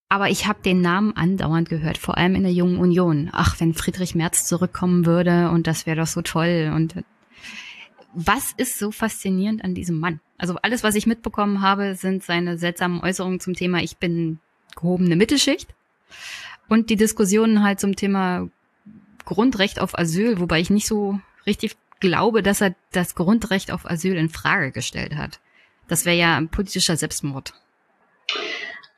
Aber 0.09 0.29
ich 0.29 0.47
habe 0.47 0.61
den 0.61 0.79
Namen 0.79 1.17
andauernd 1.17 1.67
gehört, 1.67 1.97
vor 1.97 2.17
allem 2.17 2.35
in 2.35 2.43
der 2.43 2.53
Jungen 2.53 2.77
Union. 2.77 3.29
Ach, 3.33 3.59
wenn 3.59 3.73
Friedrich 3.73 4.15
Merz 4.15 4.45
zurückkommen 4.45 5.05
würde 5.05 5.49
und 5.49 5.67
das 5.67 5.85
wäre 5.85 5.97
doch 5.97 6.07
so 6.07 6.21
toll. 6.21 6.71
Und 6.73 6.95
was 8.13 8.53
ist 8.55 8.79
so 8.79 8.91
faszinierend 8.91 9.65
an 9.65 9.75
diesem 9.75 9.99
Mann? 9.99 10.21
Also 10.37 10.55
alles, 10.61 10.83
was 10.83 10.95
ich 10.95 11.07
mitbekommen 11.07 11.61
habe, 11.61 11.95
sind 11.95 12.23
seine 12.23 12.57
seltsamen 12.57 13.01
Äußerungen 13.01 13.41
zum 13.41 13.53
Thema, 13.53 13.81
ich 13.81 13.97
bin 13.97 14.39
gehobene 14.75 15.15
Mittelschicht 15.15 15.73
und 16.69 16.89
die 16.89 16.95
Diskussionen 16.95 17.63
halt 17.63 17.79
zum 17.79 17.95
Thema 17.95 18.47
Grundrecht 19.25 19.81
auf 19.81 19.97
Asyl, 19.97 20.39
wobei 20.39 20.59
ich 20.59 20.69
nicht 20.69 20.87
so 20.87 21.19
richtig 21.45 21.75
glaube, 21.99 22.43
dass 22.43 22.61
er 22.61 22.75
das 22.91 23.15
Grundrecht 23.15 23.71
auf 23.71 23.89
Asyl 23.89 24.15
in 24.15 24.29
Frage 24.29 24.71
gestellt 24.71 25.15
hat. 25.15 25.39
Das 25.87 26.05
wäre 26.05 26.15
ja 26.15 26.37
ein 26.37 26.49
politischer 26.49 26.95
Selbstmord. 26.95 27.53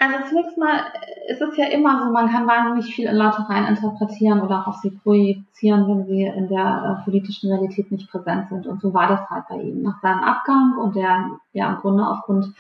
Also 0.02 0.30
zunächst 0.30 0.58
mal 0.58 0.86
ist 1.28 1.42
es 1.42 1.58
ja 1.58 1.68
immer 1.68 2.02
so, 2.02 2.12
man 2.12 2.32
kann 2.32 2.48
wahnsinnig 2.48 2.96
viel 2.96 3.10
in 3.10 3.18
Leute 3.18 3.48
rein 3.50 3.68
interpretieren 3.68 4.40
oder 4.40 4.62
auch 4.62 4.68
auf 4.68 4.78
sie 4.78 4.92
projizieren, 4.92 5.88
wenn 5.88 6.06
sie 6.06 6.24
in 6.24 6.48
der 6.48 7.02
äh, 7.02 7.04
politischen 7.04 7.52
Realität 7.52 7.92
nicht 7.92 8.10
präsent 8.10 8.48
sind. 8.48 8.66
Und 8.66 8.82
so 8.82 8.94
war 8.94 9.10
das 9.10 9.30
halt 9.30 9.44
bei 9.50 9.58
ihm. 9.58 9.82
Nach 9.82 10.02
seinem 10.02 10.24
Abgang 10.24 10.78
und 10.78 10.96
der 10.96 11.32
ja 11.52 11.70
im 11.70 11.82
Grunde 11.82 12.08
aufgrund 12.08 12.54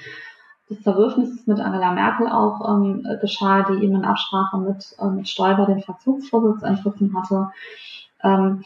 des 0.69 0.83
Zerwürfnisses 0.83 1.47
mit 1.47 1.61
Angela 1.61 1.93
Merkel 1.93 2.27
auch 2.27 2.69
ähm, 2.69 3.07
geschah, 3.21 3.63
die 3.63 3.85
ihm 3.85 3.95
in 3.95 4.03
Absprache 4.03 4.57
mit, 4.57 4.95
äh, 4.99 5.07
mit 5.07 5.29
Stoiber 5.29 5.65
den 5.65 5.81
Fraktionsvorsitz 5.81 6.61
entschlossen 6.63 7.15
hatte, 7.17 7.51
ähm, 8.21 8.63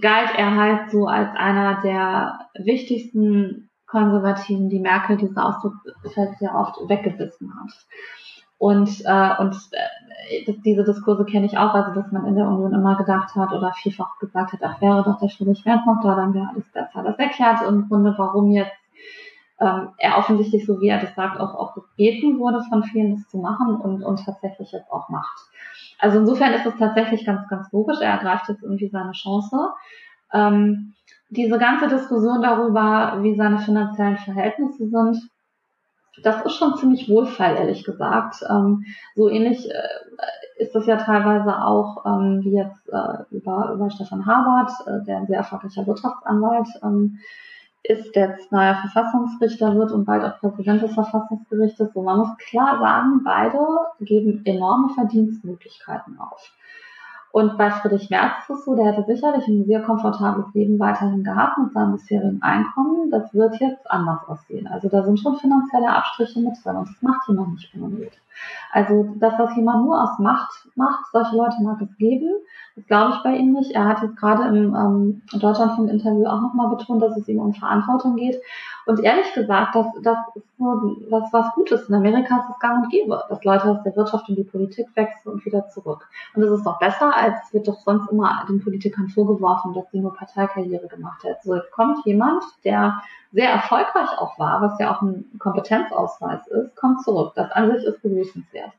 galt 0.00 0.30
er 0.36 0.56
halt 0.56 0.90
so 0.90 1.06
als 1.06 1.30
einer 1.36 1.80
der 1.82 2.40
wichtigsten 2.54 3.70
Konservativen, 3.92 4.70
die 4.70 4.80
Merkel, 4.80 5.16
dieser 5.18 5.46
Ausdruck 5.46 5.74
fällt 6.14 6.38
sehr 6.38 6.54
oft 6.54 6.76
weggebissen 6.88 7.52
hat. 7.54 7.72
Und, 8.58 9.02
äh, 9.04 9.36
und 9.38 9.54
äh, 9.72 10.52
diese 10.64 10.84
Diskurse 10.84 11.24
kenne 11.24 11.46
ich 11.46 11.58
auch, 11.58 11.74
also 11.74 12.00
dass 12.00 12.10
man 12.12 12.26
in 12.26 12.36
der 12.36 12.46
Union 12.46 12.72
immer 12.72 12.96
gedacht 12.96 13.34
hat 13.34 13.52
oder 13.52 13.72
vielfach 13.74 14.18
gesagt 14.18 14.52
hat, 14.52 14.60
ach 14.62 14.80
wäre 14.80 15.02
doch 15.02 15.18
der 15.18 15.28
Friedrich 15.28 15.64
Merz 15.64 15.84
noch 15.84 16.00
da, 16.02 16.14
dann 16.14 16.32
wäre 16.32 16.48
alles 16.48 16.64
besser. 16.72 17.02
Das 17.02 17.18
erklärt 17.18 17.62
im 17.68 17.88
Grunde, 17.88 18.14
warum 18.16 18.50
jetzt 18.50 18.72
ähm, 19.60 19.90
er 19.98 20.16
offensichtlich, 20.16 20.64
so 20.64 20.80
wie 20.80 20.88
er 20.88 21.00
das 21.00 21.14
sagt, 21.14 21.38
auch, 21.38 21.54
auch 21.54 21.74
gebeten 21.74 22.38
wurde 22.38 22.62
von 22.68 22.82
vielen, 22.84 23.16
das 23.16 23.28
zu 23.28 23.38
machen 23.38 23.76
und, 23.76 24.02
und 24.02 24.24
tatsächlich 24.24 24.72
jetzt 24.72 24.90
auch 24.90 25.08
macht. 25.08 25.38
Also 25.98 26.18
insofern 26.18 26.52
ist 26.54 26.66
es 26.66 26.76
tatsächlich 26.78 27.26
ganz, 27.26 27.48
ganz 27.48 27.70
logisch. 27.72 27.98
Er 28.00 28.12
ergreift 28.12 28.48
jetzt 28.48 28.62
irgendwie 28.62 28.88
seine 28.88 29.12
Chance. 29.12 29.70
Ähm, 30.32 30.94
diese 31.32 31.58
ganze 31.58 31.88
Diskussion 31.88 32.42
darüber, 32.42 33.18
wie 33.22 33.34
seine 33.36 33.58
finanziellen 33.58 34.18
Verhältnisse 34.18 34.88
sind, 34.88 35.30
das 36.22 36.44
ist 36.44 36.56
schon 36.56 36.76
ziemlich 36.76 37.08
wohlfeil, 37.08 37.56
ehrlich 37.56 37.84
gesagt. 37.84 38.44
Ähm, 38.48 38.84
so 39.16 39.30
ähnlich 39.30 39.70
äh, 39.70 40.62
ist 40.62 40.74
das 40.74 40.84
ja 40.84 40.96
teilweise 40.96 41.64
auch 41.64 42.04
ähm, 42.04 42.40
wie 42.42 42.52
jetzt 42.52 42.86
äh, 42.90 43.34
über, 43.34 43.72
über 43.72 43.90
Stefan 43.90 44.26
Habert, 44.26 44.72
äh, 44.86 45.04
der 45.06 45.18
ein 45.18 45.26
sehr 45.26 45.38
erfolgreicher 45.38 45.86
Wirtschaftsanwalt 45.86 46.68
ähm, 46.82 47.18
ist, 47.82 48.14
der 48.14 48.30
jetzt 48.30 48.52
neuer 48.52 48.74
Verfassungsrichter 48.74 49.74
wird 49.74 49.90
und 49.90 50.04
bald 50.04 50.22
auch 50.22 50.38
Präsident 50.38 50.82
des 50.82 50.92
Verfassungsgerichtes. 50.92 51.94
So, 51.94 52.02
man 52.02 52.18
muss 52.18 52.36
klar 52.36 52.78
sagen, 52.78 53.22
beide 53.24 53.58
geben 54.00 54.42
enorme 54.44 54.90
Verdienstmöglichkeiten 54.90 56.20
auf. 56.20 56.52
Und 57.32 57.56
bei 57.56 57.70
Friedrich 57.70 58.10
Merz 58.10 58.32
ist 58.42 58.50
es 58.58 58.64
so, 58.66 58.76
der 58.76 58.92
hätte 58.92 59.04
sicherlich 59.04 59.48
ein 59.48 59.64
sehr 59.64 59.80
komfortables 59.80 60.52
Leben 60.52 60.78
weiterhin 60.78 61.24
gehabt 61.24 61.56
mit 61.56 61.72
seinem 61.72 61.92
bisherigen 61.92 62.42
Einkommen. 62.42 63.10
Das 63.10 63.32
wird 63.32 63.58
jetzt 63.58 63.90
anders 63.90 64.20
aussehen. 64.28 64.66
Also 64.66 64.90
da 64.90 65.02
sind 65.02 65.18
schon 65.18 65.38
finanzielle 65.38 65.88
Abstriche 65.88 66.40
mit 66.40 66.52
drin 66.62 66.76
und 66.76 66.88
das 66.88 67.00
macht 67.00 67.26
jemand 67.28 67.54
nicht 67.54 67.74
unnötig. 67.74 68.20
Also, 68.72 69.14
dass 69.16 69.36
das 69.36 69.54
jemand 69.56 69.84
nur 69.84 70.02
aus 70.02 70.18
Macht 70.18 70.50
macht, 70.74 71.04
solche 71.12 71.36
Leute 71.36 71.56
mag 71.62 71.80
es 71.80 71.96
geben. 71.98 72.30
Das 72.74 72.86
glaube 72.86 73.14
ich 73.14 73.22
bei 73.22 73.36
ihm 73.36 73.52
nicht. 73.52 73.72
Er 73.72 73.86
hat 73.86 74.02
jetzt 74.02 74.16
gerade 74.16 74.44
im 74.44 74.74
ähm, 74.74 75.22
Deutschlandfunk-Interview 75.32 76.26
auch 76.26 76.40
nochmal 76.40 76.74
betont, 76.74 77.02
dass 77.02 77.16
es 77.16 77.28
ihm 77.28 77.38
um 77.38 77.52
Verantwortung 77.52 78.16
geht. 78.16 78.40
Und 78.86 79.00
ehrlich 79.00 79.32
gesagt, 79.34 79.74
das, 79.74 79.86
das 80.02 80.18
ist 80.34 80.46
nur 80.58 80.96
was, 81.10 81.32
was 81.32 81.52
Gutes. 81.54 81.88
In 81.88 81.94
Amerika 81.94 82.38
ist 82.38 82.50
es 82.50 82.58
gang 82.58 82.84
und 82.84 82.90
gäbe, 82.90 83.22
dass 83.28 83.44
Leute 83.44 83.70
aus 83.70 83.82
der 83.84 83.94
Wirtschaft 83.94 84.28
in 84.28 84.36
die 84.36 84.44
Politik 84.44 84.86
wechseln 84.94 85.34
und 85.34 85.44
wieder 85.44 85.68
zurück. 85.68 86.08
Und 86.34 86.42
das 86.42 86.50
ist 86.50 86.64
doch 86.64 86.78
besser, 86.78 87.14
als 87.14 87.34
es 87.44 87.54
wird 87.54 87.68
doch 87.68 87.78
sonst 87.80 88.10
immer 88.10 88.44
den 88.48 88.62
Politikern 88.62 89.08
vorgeworfen, 89.08 89.74
dass 89.74 89.90
sie 89.92 90.00
nur 90.00 90.14
Parteikarriere 90.14 90.88
gemacht 90.88 91.22
hätten. 91.22 91.40
So, 91.44 91.54
jetzt 91.54 91.70
kommt 91.70 92.04
jemand, 92.06 92.42
der 92.64 93.00
sehr 93.32 93.50
erfolgreich 93.50 94.10
auch 94.18 94.38
war, 94.38 94.60
was 94.60 94.78
ja 94.78 94.94
auch 94.94 95.00
ein 95.02 95.24
Kompetenzausweis 95.38 96.46
ist, 96.48 96.76
kommt 96.76 97.02
zurück. 97.02 97.32
Das 97.34 97.50
an 97.52 97.70
sich 97.70 97.84
ist 97.84 98.02
begrüßenswert. 98.22 98.72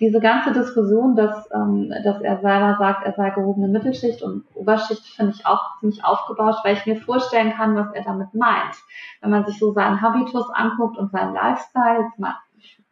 Diese 0.00 0.20
ganze 0.20 0.52
Diskussion, 0.52 1.16
dass, 1.16 1.48
ähm, 1.54 1.92
dass 2.04 2.20
er 2.20 2.38
selber 2.40 2.76
sagt, 2.78 3.06
er 3.06 3.12
sei 3.12 3.30
gehobene 3.30 3.68
Mittelschicht 3.68 4.22
und 4.22 4.44
Oberschicht, 4.54 5.04
finde 5.16 5.32
ich 5.34 5.46
auch 5.46 5.78
ziemlich 5.80 6.04
aufgebauscht, 6.04 6.64
weil 6.64 6.76
ich 6.76 6.86
mir 6.86 6.96
vorstellen 6.96 7.52
kann, 7.52 7.76
was 7.76 7.92
er 7.94 8.04
damit 8.04 8.34
meint. 8.34 8.74
Wenn 9.20 9.30
man 9.30 9.46
sich 9.46 9.58
so 9.58 9.72
seinen 9.72 10.00
Habitus 10.00 10.48
anguckt 10.52 10.98
und 10.98 11.10
seinen 11.12 11.34
Lifestyle, 11.34 12.10
mal 12.18 12.34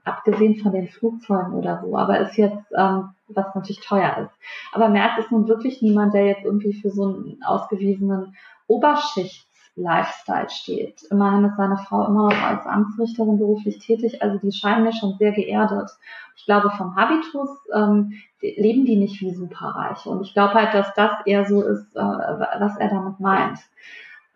abgesehen 0.04 0.56
von 0.56 0.72
den 0.72 0.88
Flugzeugen 0.88 1.54
oder 1.54 1.80
so, 1.82 1.96
aber 1.96 2.20
ist 2.20 2.36
jetzt, 2.36 2.72
ähm, 2.76 3.10
was 3.28 3.54
natürlich 3.54 3.80
teuer 3.80 4.16
ist. 4.18 4.38
Aber 4.72 4.88
Merz 4.90 5.18
ist 5.18 5.32
nun 5.32 5.48
wirklich 5.48 5.80
niemand, 5.80 6.12
der 6.12 6.26
jetzt 6.26 6.44
irgendwie 6.44 6.74
für 6.74 6.90
so 6.90 7.04
einen 7.04 7.38
ausgewiesenen 7.42 8.36
Oberschicht 8.66 9.46
Lifestyle 9.76 10.48
steht. 10.50 11.02
Immerhin 11.10 11.44
ist 11.44 11.56
seine 11.56 11.76
Frau 11.76 12.06
immer 12.06 12.28
noch 12.28 12.42
als 12.42 12.64
Amtsrichterin 12.66 13.38
beruflich 13.38 13.78
tätig, 13.78 14.22
also 14.22 14.38
die 14.38 14.52
scheinen 14.52 14.84
mir 14.84 14.92
schon 14.92 15.16
sehr 15.18 15.32
geerdet. 15.32 15.90
Ich 16.36 16.44
glaube, 16.44 16.70
vom 16.70 16.94
Habitus 16.94 17.48
ähm, 17.74 18.12
leben 18.40 18.84
die 18.84 18.96
nicht 18.96 19.20
wie 19.20 19.34
Superreiche. 19.34 20.10
Und 20.10 20.22
ich 20.22 20.32
glaube 20.32 20.54
halt, 20.54 20.74
dass 20.74 20.94
das 20.94 21.12
eher 21.26 21.44
so 21.46 21.62
ist, 21.62 21.94
äh, 21.96 22.00
was 22.00 22.76
er 22.78 22.88
damit 22.88 23.18
meint. 23.18 23.58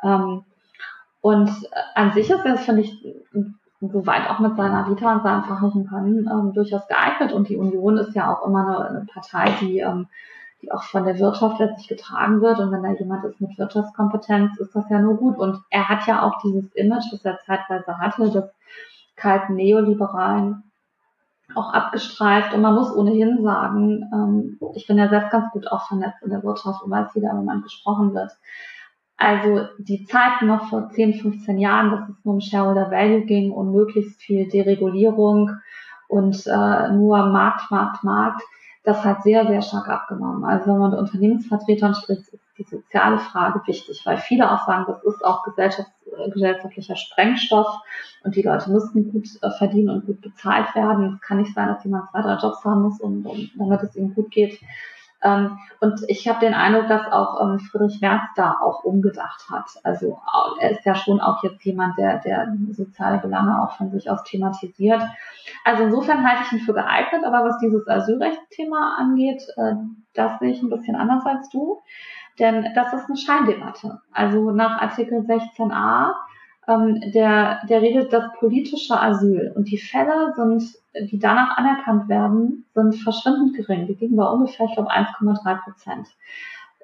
Ähm, 0.02 0.44
und 1.20 1.50
an 1.94 2.12
sich 2.12 2.30
ist 2.30 2.44
das, 2.44 2.64
finde 2.64 2.82
ich, 2.82 3.04
soweit 3.80 4.28
auch 4.30 4.38
mit 4.40 4.56
seiner 4.56 4.88
Vita 4.88 5.14
und 5.14 5.22
seinem 5.22 5.44
fachlichen 5.44 5.86
Können 5.86 6.28
ähm, 6.30 6.52
durchaus 6.52 6.86
geeignet. 6.88 7.32
Und 7.32 7.48
die 7.48 7.56
Union 7.56 7.98
ist 7.98 8.14
ja 8.14 8.32
auch 8.32 8.46
immer 8.46 8.66
eine, 8.66 8.88
eine 8.88 9.06
Partei, 9.06 9.52
die 9.60 9.78
ähm, 9.78 10.08
die 10.62 10.72
auch 10.72 10.82
von 10.82 11.04
der 11.04 11.18
Wirtschaft 11.18 11.58
letztlich 11.60 11.88
getragen 11.88 12.40
wird. 12.40 12.58
Und 12.58 12.72
wenn 12.72 12.82
da 12.82 12.90
jemand 12.90 13.24
ist 13.24 13.40
mit 13.40 13.56
Wirtschaftskompetenz, 13.58 14.58
ist 14.58 14.74
das 14.74 14.88
ja 14.90 14.98
nur 14.98 15.16
gut. 15.16 15.38
Und 15.38 15.60
er 15.70 15.88
hat 15.88 16.06
ja 16.06 16.22
auch 16.22 16.40
dieses 16.42 16.72
Image, 16.74 17.12
das 17.12 17.24
er 17.24 17.38
zeitweise 17.46 17.98
hatte, 17.98 18.30
des 18.30 18.44
kalten 19.16 19.54
Neoliberalen 19.54 20.64
auch 21.54 21.72
abgestreift. 21.72 22.54
Und 22.54 22.62
man 22.62 22.74
muss 22.74 22.94
ohnehin 22.94 23.42
sagen, 23.42 24.08
ähm, 24.12 24.58
ich 24.74 24.86
bin 24.86 24.98
ja 24.98 25.08
selbst 25.08 25.30
ganz 25.30 25.50
gut 25.52 25.70
auch 25.70 25.86
vernetzt 25.86 26.22
in 26.22 26.30
der 26.30 26.42
Wirtschaft 26.42 26.82
und 26.82 26.90
wie 26.90 27.20
da 27.20 27.30
im 27.30 27.36
Moment 27.36 27.64
gesprochen 27.64 28.14
wird. 28.14 28.32
Also 29.16 29.66
die 29.78 30.04
Zeiten 30.04 30.46
noch 30.46 30.68
vor 30.68 30.90
10, 30.90 31.14
15 31.14 31.58
Jahren, 31.58 31.90
dass 31.90 32.08
es 32.08 32.24
nur 32.24 32.34
um 32.34 32.40
Shareholder 32.40 32.90
Value 32.90 33.22
ging 33.22 33.50
und 33.50 33.72
möglichst 33.72 34.20
viel 34.20 34.48
Deregulierung 34.48 35.56
und 36.06 36.46
äh, 36.46 36.92
nur 36.92 37.26
Markt, 37.26 37.70
Markt, 37.70 38.04
Markt, 38.04 38.42
das 38.84 39.04
hat 39.04 39.22
sehr, 39.22 39.46
sehr 39.46 39.62
stark 39.62 39.88
abgenommen. 39.88 40.44
Also 40.44 40.66
wenn 40.66 40.78
man 40.78 40.90
mit 40.90 41.00
Unternehmensvertretern 41.00 41.94
spricht, 41.94 42.28
ist 42.28 42.42
die 42.56 42.64
soziale 42.64 43.18
Frage 43.18 43.60
wichtig, 43.66 44.02
weil 44.04 44.18
viele 44.18 44.50
auch 44.50 44.66
sagen, 44.66 44.86
das 44.88 45.02
ist 45.04 45.24
auch 45.24 45.44
gesellschafts 45.44 45.92
äh, 46.16 46.30
gesellschaftlicher 46.30 46.96
Sprengstoff 46.96 47.68
und 48.24 48.34
die 48.34 48.42
Leute 48.42 48.70
müssen 48.70 49.10
gut 49.12 49.28
äh, 49.42 49.50
verdienen 49.58 49.90
und 49.90 50.06
gut 50.06 50.20
bezahlt 50.20 50.74
werden. 50.74 51.14
Es 51.14 51.26
kann 51.26 51.38
nicht 51.38 51.54
sein, 51.54 51.68
dass 51.68 51.84
jemand 51.84 52.10
zwei, 52.10 52.22
drei 52.22 52.34
Jobs 52.34 52.64
haben 52.64 52.82
muss, 52.82 53.00
um, 53.00 53.24
um, 53.26 53.50
damit 53.56 53.82
es 53.82 53.96
ihm 53.96 54.14
gut 54.14 54.30
geht. 54.30 54.60
Ähm, 55.22 55.58
und 55.80 56.00
ich 56.08 56.28
habe 56.28 56.40
den 56.40 56.54
Eindruck, 56.54 56.88
dass 56.88 57.10
auch 57.10 57.40
ähm, 57.42 57.58
Friedrich 57.58 58.00
Merz 58.00 58.22
da 58.36 58.56
auch 58.62 58.84
umgedacht 58.84 59.46
hat. 59.50 59.68
Also 59.82 60.20
er 60.60 60.70
ist 60.70 60.84
ja 60.84 60.94
schon 60.94 61.20
auch 61.20 61.42
jetzt 61.42 61.64
jemand, 61.64 61.98
der, 61.98 62.18
der 62.18 62.54
soziale 62.70 63.18
Belange 63.18 63.60
auch 63.60 63.76
von 63.76 63.90
sich 63.90 64.10
aus 64.10 64.22
thematisiert. 64.24 65.02
Also 65.64 65.84
insofern 65.84 66.26
halte 66.26 66.44
ich 66.46 66.52
ihn 66.52 66.64
für 66.64 66.74
geeignet, 66.74 67.24
aber 67.24 67.44
was 67.44 67.58
dieses 67.58 67.86
Asylrechtsthema 67.88 68.96
angeht, 68.98 69.42
äh, 69.56 69.74
das 70.14 70.38
sehe 70.38 70.50
ich 70.50 70.62
ein 70.62 70.70
bisschen 70.70 70.94
anders 70.94 71.26
als 71.26 71.48
du. 71.48 71.82
Denn 72.38 72.68
das 72.74 72.92
ist 72.92 73.06
eine 73.08 73.16
Scheindebatte. 73.16 74.00
Also 74.12 74.52
nach 74.52 74.80
Artikel 74.80 75.20
16a 75.20 76.12
ähm, 76.68 77.00
der, 77.12 77.60
der 77.68 77.80
regelt 77.80 78.12
das 78.12 78.24
politische 78.38 79.00
Asyl. 79.00 79.52
Und 79.56 79.70
die 79.70 79.78
Fälle 79.78 80.34
sind, 80.36 80.62
die 81.10 81.18
danach 81.18 81.56
anerkannt 81.56 82.08
werden, 82.08 82.66
sind 82.74 82.96
verschwindend 82.96 83.56
gering. 83.56 83.86
Die 83.86 83.94
liegen 83.94 84.16
bei 84.16 84.26
ungefähr, 84.26 84.66
ich 84.66 84.74
glaube, 84.74 84.92
1,3 84.92 85.62
Prozent. 85.64 86.08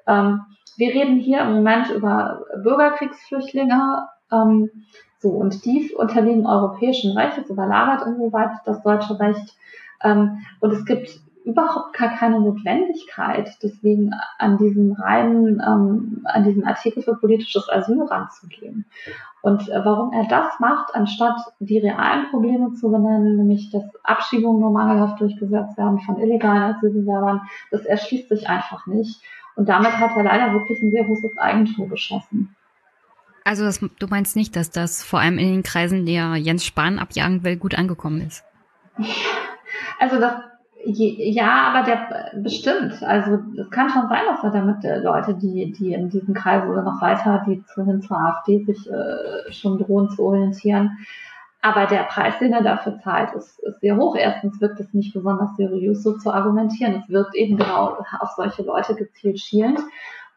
Ähm, 0.07 0.41
wir 0.77 0.89
reden 0.89 1.19
hier 1.19 1.43
im 1.43 1.53
Moment 1.55 1.91
über 1.91 2.45
Bürgerkriegsflüchtlinge. 2.63 4.09
Ähm, 4.33 4.71
so, 5.19 5.29
und 5.29 5.65
die 5.65 5.93
unterliegen 5.95 6.47
europäischen 6.47 7.17
Recht, 7.17 7.39
es 7.39 7.51
überlagert 7.51 8.07
insoweit 8.07 8.51
das 8.65 8.83
deutsche 8.83 9.19
Recht. 9.21 9.55
Ähm, 10.03 10.39
und 10.61 10.73
es 10.73 10.85
gibt 10.87 11.21
überhaupt 11.45 11.97
gar 11.97 12.17
keine 12.17 12.41
Notwendigkeit, 12.41 13.57
deswegen 13.63 14.13
an 14.39 14.57
diesen 14.57 14.93
reinen, 14.93 15.63
ähm, 15.65 16.23
an 16.25 16.45
diesen 16.45 16.65
Artikel 16.65 17.03
für 17.03 17.17
politisches 17.17 17.69
Asyl 17.69 18.03
ranzugehen. 18.03 18.87
Und 19.43 19.69
äh, 19.69 19.85
warum 19.85 20.13
er 20.15 20.27
das 20.27 20.59
macht, 20.59 20.95
anstatt 20.95 21.37
die 21.61 21.79
realen 21.79 22.31
Probleme 22.31 22.73
zu 22.73 22.91
benennen, 22.91 23.37
nämlich 23.37 23.71
dass 23.71 23.85
Abschiebungen 24.03 24.61
nur 24.61 24.73
mangelhaft 24.73 25.21
durchgesetzt 25.21 25.77
werden 25.77 26.01
von 26.01 26.19
illegalen 26.19 26.75
Asylbewerbern, 26.75 27.43
das 27.71 27.85
erschließt 27.85 28.31
sich 28.31 28.49
einfach 28.49 28.87
nicht. 28.87 29.21
Und 29.55 29.69
damit 29.69 29.99
hat 29.99 30.17
er 30.17 30.25
leider 30.25 30.53
wirklich 30.55 30.83
ein 30.83 30.91
sehr 30.91 31.05
großes 31.05 31.37
Eigentum 31.37 31.91
geschaffen. 31.91 32.57
Also 33.45 33.65
das, 33.65 33.81
du 33.81 34.07
meinst 34.07 34.35
nicht, 34.35 34.57
dass 34.57 34.71
das 34.71 35.05
vor 35.05 35.21
allem 35.21 35.37
in 35.37 35.49
den 35.49 35.63
Kreisen, 35.63 36.07
der 36.07 36.37
Jens 36.37 36.65
Spahn 36.65 36.99
abjagen 36.99 37.45
will, 37.45 37.57
gut 37.59 37.77
angekommen 37.77 38.23
ist? 38.23 38.43
Also 40.01 40.19
das 40.19 40.35
ja, 40.87 41.73
aber 41.73 41.85
der 41.85 42.41
bestimmt. 42.43 43.03
Also 43.03 43.39
es 43.59 43.71
kann 43.71 43.91
schon 43.91 44.09
sein, 44.09 44.23
dass 44.29 44.45
er 44.45 44.51
damit 44.51 44.85
äh, 44.85 44.99
Leute, 44.99 45.35
die, 45.35 45.73
die 45.73 45.93
in 45.93 46.11
diesem 46.11 46.35
Kreis 46.35 46.65
oder 46.69 46.83
noch 46.83 47.01
weiter, 47.01 47.45
die 47.47 47.65
zu, 47.65 47.85
hin 47.85 48.03
zur 48.03 48.19
AfD 48.19 48.65
sich 48.65 48.91
äh, 48.91 49.53
schon 49.53 49.79
drohen 49.79 50.11
zu 50.11 50.23
orientieren. 50.23 50.99
Aber 51.63 51.87
der 51.87 52.03
Preis, 52.03 52.39
den 52.39 52.53
er 52.53 52.63
dafür 52.63 52.99
zahlt, 52.99 53.33
ist, 53.35 53.59
ist 53.61 53.81
sehr 53.81 53.97
hoch. 53.97 54.17
Erstens 54.17 54.61
wirkt 54.61 54.81
es 54.81 54.93
nicht 54.93 55.15
besonders 55.15 55.57
seriös, 55.57 56.03
so 56.03 56.19
zu 56.19 56.31
argumentieren. 56.31 57.03
Es 57.03 57.09
wirkt 57.09 57.35
eben 57.35 57.57
genau 57.57 57.97
auf 58.21 58.31
solche 58.37 58.63
Leute 58.63 58.95
gezielt 58.95 59.41
schielend. 59.41 59.81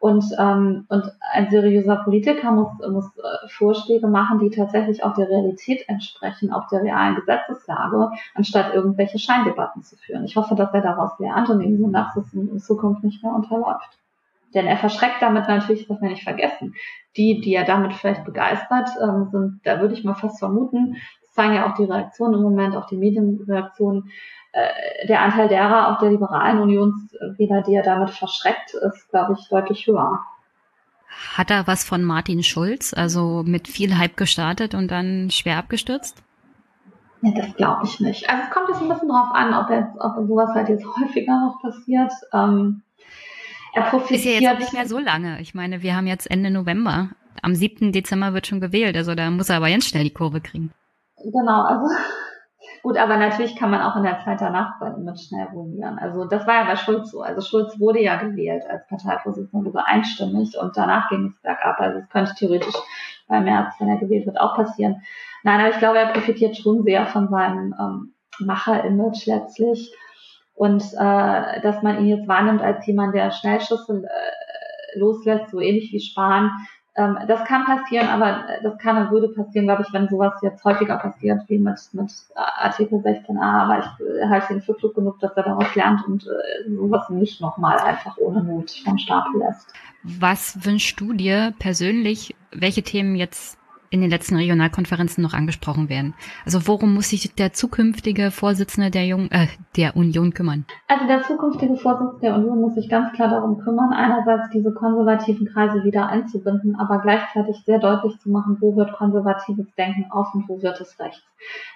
Und, 0.00 0.24
ähm, 0.38 0.86
und 0.88 1.12
ein 1.32 1.50
seriöser 1.50 1.96
Politiker 1.96 2.52
muss, 2.52 2.68
muss 2.88 3.06
äh, 3.16 3.48
Vorschläge 3.48 4.06
machen, 4.06 4.38
die 4.38 4.50
tatsächlich 4.50 5.02
auch 5.02 5.14
der 5.14 5.28
Realität 5.28 5.88
entsprechen, 5.88 6.52
auch 6.52 6.68
der 6.68 6.82
realen 6.82 7.16
Gesetzeslage, 7.16 8.10
anstatt 8.34 8.74
irgendwelche 8.74 9.18
Scheindebatten 9.18 9.82
zu 9.82 9.96
führen. 9.96 10.24
Ich 10.24 10.36
hoffe, 10.36 10.54
dass 10.54 10.72
er 10.72 10.82
daraus 10.82 11.18
lernt 11.18 11.50
und 11.50 11.60
ihm 11.62 11.78
so 11.78 11.88
nach 11.88 12.16
es 12.16 12.32
in 12.32 12.60
Zukunft 12.60 13.02
nicht 13.02 13.22
mehr 13.24 13.34
unterläuft. 13.34 13.98
Denn 14.54 14.66
er 14.66 14.78
verschreckt 14.78 15.20
damit 15.20 15.48
natürlich, 15.48 15.86
das 15.88 16.00
wir 16.00 16.08
nicht 16.08 16.24
vergessen. 16.24 16.74
Die, 17.16 17.40
die 17.40 17.54
er 17.54 17.64
damit 17.64 17.92
vielleicht 17.92 18.24
begeistert, 18.24 18.88
ähm, 19.02 19.28
sind, 19.30 19.60
da 19.64 19.80
würde 19.80 19.94
ich 19.94 20.04
mal 20.04 20.14
fast 20.14 20.38
vermuten, 20.38 20.96
zeigen 21.38 21.54
ja 21.54 21.70
auch 21.70 21.76
die 21.76 21.84
Reaktionen 21.84 22.34
im 22.34 22.42
Moment, 22.42 22.74
auch 22.74 22.86
die 22.86 22.96
Medienreaktionen, 22.96 24.10
äh, 24.52 25.06
der 25.06 25.22
Anteil 25.22 25.48
derer, 25.48 25.88
auch 25.88 26.00
der 26.00 26.10
liberalen 26.10 26.58
Unionswähler, 26.58 27.62
die 27.62 27.74
er 27.74 27.84
damit 27.84 28.10
verschreckt, 28.10 28.74
ist, 28.74 29.08
glaube 29.10 29.36
ich, 29.38 29.48
deutlich 29.48 29.86
höher. 29.86 30.18
Hat 31.36 31.50
er 31.50 31.66
was 31.66 31.84
von 31.84 32.02
Martin 32.02 32.42
Schulz, 32.42 32.92
also 32.92 33.42
mit 33.44 33.68
viel 33.68 33.96
Hype 33.96 34.16
gestartet 34.16 34.74
und 34.74 34.90
dann 34.90 35.30
schwer 35.30 35.58
abgestürzt? 35.58 36.22
Ja, 37.22 37.32
das 37.32 37.54
glaube 37.56 37.84
ich 37.84 38.00
nicht. 38.00 38.28
Also 38.28 38.42
es 38.44 38.50
kommt 38.50 38.68
jetzt 38.68 38.82
ein 38.82 38.88
bisschen 38.88 39.08
drauf 39.08 39.28
an, 39.32 39.54
ob, 39.54 39.70
jetzt, 39.70 39.96
ob 39.98 40.26
sowas 40.26 40.50
halt 40.54 40.68
jetzt 40.68 40.84
häufiger 41.00 41.40
noch 41.40 41.60
passiert. 41.62 42.12
Ähm, 42.32 42.82
er 43.74 43.82
profitiert. 43.82 44.20
Ist 44.20 44.24
ja 44.24 44.32
jetzt 44.40 44.54
auch 44.54 44.58
nicht 44.58 44.72
mehr 44.72 44.88
so 44.88 44.98
lange. 44.98 45.40
Ich 45.40 45.54
meine, 45.54 45.82
wir 45.82 45.94
haben 45.94 46.06
jetzt 46.06 46.30
Ende 46.30 46.50
November. 46.50 47.10
Am 47.42 47.54
7. 47.54 47.92
Dezember 47.92 48.34
wird 48.34 48.46
schon 48.46 48.60
gewählt. 48.60 48.96
Also 48.96 49.14
da 49.14 49.30
muss 49.30 49.48
er 49.48 49.56
aber 49.56 49.70
ganz 49.70 49.86
schnell 49.86 50.04
die 50.04 50.14
Kurve 50.14 50.40
kriegen. 50.40 50.72
Genau, 51.24 51.62
also 51.62 51.86
Gut, 52.82 52.96
aber 52.96 53.16
natürlich 53.16 53.56
kann 53.56 53.70
man 53.70 53.82
auch 53.82 53.96
in 53.96 54.02
der 54.02 54.20
Zeit 54.20 54.40
danach 54.40 54.78
sein 54.78 54.96
Image 54.96 55.20
schnell 55.20 55.46
ruinieren. 55.46 55.98
Also 55.98 56.24
das 56.24 56.46
war 56.46 56.54
ja 56.54 56.64
bei 56.64 56.76
Schulz 56.76 57.10
so. 57.10 57.22
Also 57.22 57.40
Schulz 57.40 57.78
wurde 57.78 58.02
ja 58.02 58.16
gewählt 58.16 58.64
als 58.68 58.86
Parteivorsitzender 58.86 59.64
sogar 59.64 59.86
einstimmig 59.86 60.56
und 60.58 60.76
danach 60.76 61.08
ging 61.08 61.26
es 61.26 61.42
bergab. 61.42 61.80
Also 61.80 61.98
es 61.98 62.08
könnte 62.08 62.34
theoretisch 62.34 62.74
bei 63.26 63.40
März, 63.40 63.74
wenn 63.78 63.88
er 63.88 63.98
gewählt 63.98 64.26
wird, 64.26 64.40
auch 64.40 64.56
passieren. 64.56 65.02
Nein, 65.42 65.60
aber 65.60 65.70
ich 65.70 65.78
glaube, 65.78 65.98
er 65.98 66.12
profitiert 66.12 66.56
schon 66.56 66.82
sehr 66.82 67.06
von 67.06 67.28
seinem 67.28 67.74
ähm, 67.78 68.14
Macher-Image 68.40 69.26
letztlich. 69.26 69.92
Und 70.54 70.82
äh, 70.94 71.60
dass 71.60 71.82
man 71.82 71.98
ihn 72.00 72.06
jetzt 72.06 72.28
wahrnimmt 72.28 72.62
als 72.62 72.86
jemand, 72.86 73.14
der 73.14 73.30
Schnellschüsse 73.30 74.02
äh, 74.04 74.98
loslässt, 74.98 75.50
so 75.50 75.60
ähnlich 75.60 75.92
wie 75.92 76.00
Spahn, 76.00 76.50
ähm, 76.98 77.16
das 77.28 77.44
kann 77.44 77.64
passieren, 77.64 78.08
aber 78.08 78.44
das 78.62 78.76
kann 78.78 78.96
und 78.96 79.10
würde 79.12 79.28
passieren, 79.28 79.66
glaube 79.66 79.84
ich, 79.86 79.92
wenn 79.94 80.08
sowas 80.08 80.32
jetzt 80.42 80.64
häufiger 80.64 80.96
passiert, 80.96 81.48
wie 81.48 81.58
mit, 81.58 81.78
mit 81.92 82.12
Artikel 82.34 82.98
16a. 82.98 83.40
Aber 83.40 83.78
ich 83.78 84.28
halte 84.28 84.54
ihn 84.54 84.60
für 84.60 84.74
klug 84.74 84.96
genug, 84.96 85.20
dass 85.20 85.32
er 85.32 85.44
daraus 85.44 85.72
lernt 85.76 86.04
und 86.08 86.26
äh, 86.26 86.68
sowas 86.68 87.08
nicht 87.08 87.40
nochmal 87.40 87.78
einfach 87.78 88.16
ohne 88.18 88.42
Not 88.42 88.72
vom 88.84 88.98
Stapel 88.98 89.40
lässt. 89.40 89.72
Was 90.02 90.64
wünschst 90.64 91.00
du 91.00 91.12
dir 91.12 91.54
persönlich, 91.60 92.34
welche 92.50 92.82
Themen 92.82 93.14
jetzt 93.14 93.58
in 93.90 94.00
den 94.00 94.10
letzten 94.10 94.36
Regionalkonferenzen 94.36 95.22
noch 95.22 95.32
angesprochen 95.32 95.88
werden. 95.88 96.14
Also 96.44 96.66
worum 96.66 96.94
muss 96.94 97.10
sich 97.10 97.34
der 97.34 97.52
zukünftige 97.52 98.30
Vorsitzende 98.30 98.90
der, 98.90 99.06
Jung, 99.06 99.30
äh, 99.30 99.46
der 99.76 99.96
Union 99.96 100.34
kümmern? 100.34 100.64
Also 100.88 101.06
der 101.06 101.22
zukünftige 101.22 101.76
Vorsitzende 101.76 102.20
der 102.20 102.34
Union 102.34 102.60
muss 102.60 102.74
sich 102.74 102.88
ganz 102.88 103.12
klar 103.12 103.28
darum 103.28 103.58
kümmern, 103.58 103.92
einerseits 103.92 104.50
diese 104.50 104.72
konservativen 104.72 105.46
Kreise 105.46 105.84
wieder 105.84 106.08
einzubinden, 106.08 106.76
aber 106.76 107.00
gleichzeitig 107.00 107.56
sehr 107.64 107.78
deutlich 107.78 108.18
zu 108.18 108.30
machen, 108.30 108.58
wo 108.60 108.76
wird 108.76 108.92
konservatives 108.92 109.66
Denken 109.76 110.10
auf 110.10 110.34
und 110.34 110.48
wo 110.48 110.60
wird 110.60 110.80
es 110.80 110.98
rechts. 110.98 111.22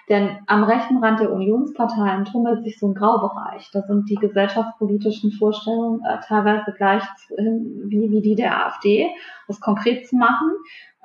Denn 0.09 0.37
am 0.47 0.63
rechten 0.63 0.97
Rand 0.97 1.21
der 1.21 1.31
Unionsparteien 1.31 2.25
tummelt 2.25 2.63
sich 2.63 2.77
so 2.77 2.89
ein 2.89 2.93
Graubereich. 2.93 3.69
Da 3.71 3.81
sind 3.81 4.09
die 4.09 4.15
gesellschaftspolitischen 4.15 5.31
Vorstellungen 5.31 6.01
äh, 6.05 6.19
teilweise 6.27 6.73
gleich 6.77 7.03
wie, 7.37 8.11
wie 8.11 8.21
die 8.21 8.35
der 8.35 8.65
AfD, 8.65 9.09
das 9.47 9.59
konkret 9.59 10.07
zu 10.07 10.15
machen 10.15 10.51